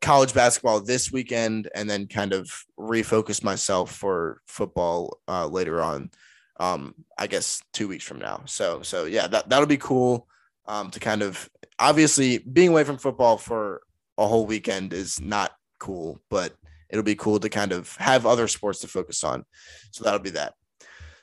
college 0.00 0.32
basketball 0.32 0.80
this 0.80 1.12
weekend 1.12 1.68
and 1.74 1.88
then 1.88 2.06
kind 2.06 2.32
of 2.32 2.50
refocus 2.78 3.44
myself 3.44 3.94
for 3.94 4.40
football 4.46 5.18
uh, 5.28 5.46
later 5.46 5.82
on 5.82 6.10
um, 6.60 6.94
i 7.18 7.26
guess 7.26 7.62
two 7.72 7.88
weeks 7.88 8.04
from 8.04 8.18
now. 8.18 8.42
So 8.44 8.82
so 8.82 9.06
yeah 9.06 9.26
that, 9.26 9.48
that'll 9.48 9.66
be 9.66 9.78
cool 9.78 10.28
um, 10.66 10.90
to 10.90 11.00
kind 11.00 11.22
of 11.22 11.48
obviously 11.78 12.38
being 12.38 12.68
away 12.68 12.84
from 12.84 12.98
football 12.98 13.38
for 13.38 13.80
a 14.18 14.26
whole 14.26 14.46
weekend 14.46 14.92
is 14.92 15.20
not 15.20 15.52
cool 15.80 16.20
but 16.30 16.54
it'll 16.90 17.02
be 17.02 17.14
cool 17.16 17.40
to 17.40 17.48
kind 17.48 17.72
of 17.72 17.96
have 17.96 18.26
other 18.26 18.46
sports 18.46 18.80
to 18.80 18.88
focus 18.88 19.24
on. 19.24 19.44
So 19.92 20.04
that'll 20.04 20.20
be 20.20 20.30
that. 20.30 20.54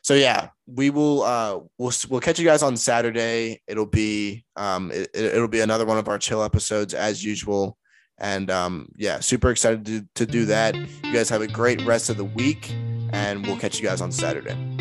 So 0.02 0.16
yeah 0.16 0.50
we 0.66 0.90
will 0.90 1.22
uh 1.22 1.60
we'll 1.78 1.94
we'll 2.10 2.22
catch 2.22 2.40
you 2.40 2.46
guys 2.46 2.64
on 2.64 2.76
saturday. 2.76 3.62
It'll 3.68 3.86
be 3.86 4.44
um 4.56 4.92
it, 4.92 5.10
it'll 5.14 5.48
be 5.48 5.62
another 5.62 5.86
one 5.86 6.00
of 6.00 6.08
our 6.08 6.18
chill 6.18 6.44
episodes 6.44 6.94
as 6.94 7.24
usual. 7.24 7.78
And 8.20 8.50
um, 8.50 8.90
yeah, 8.96 9.20
super 9.20 9.52
excited 9.52 9.86
to, 9.86 10.08
to 10.16 10.26
do 10.26 10.46
that. 10.46 10.76
You 10.76 11.14
guys 11.14 11.30
have 11.30 11.42
a 11.42 11.48
great 11.48 11.86
rest 11.86 12.10
of 12.10 12.18
the 12.18 12.26
week, 12.26 12.72
and 13.12 13.46
we'll 13.46 13.58
catch 13.58 13.80
you 13.80 13.86
guys 13.86 14.02
on 14.02 14.12
Saturday. 14.12 14.77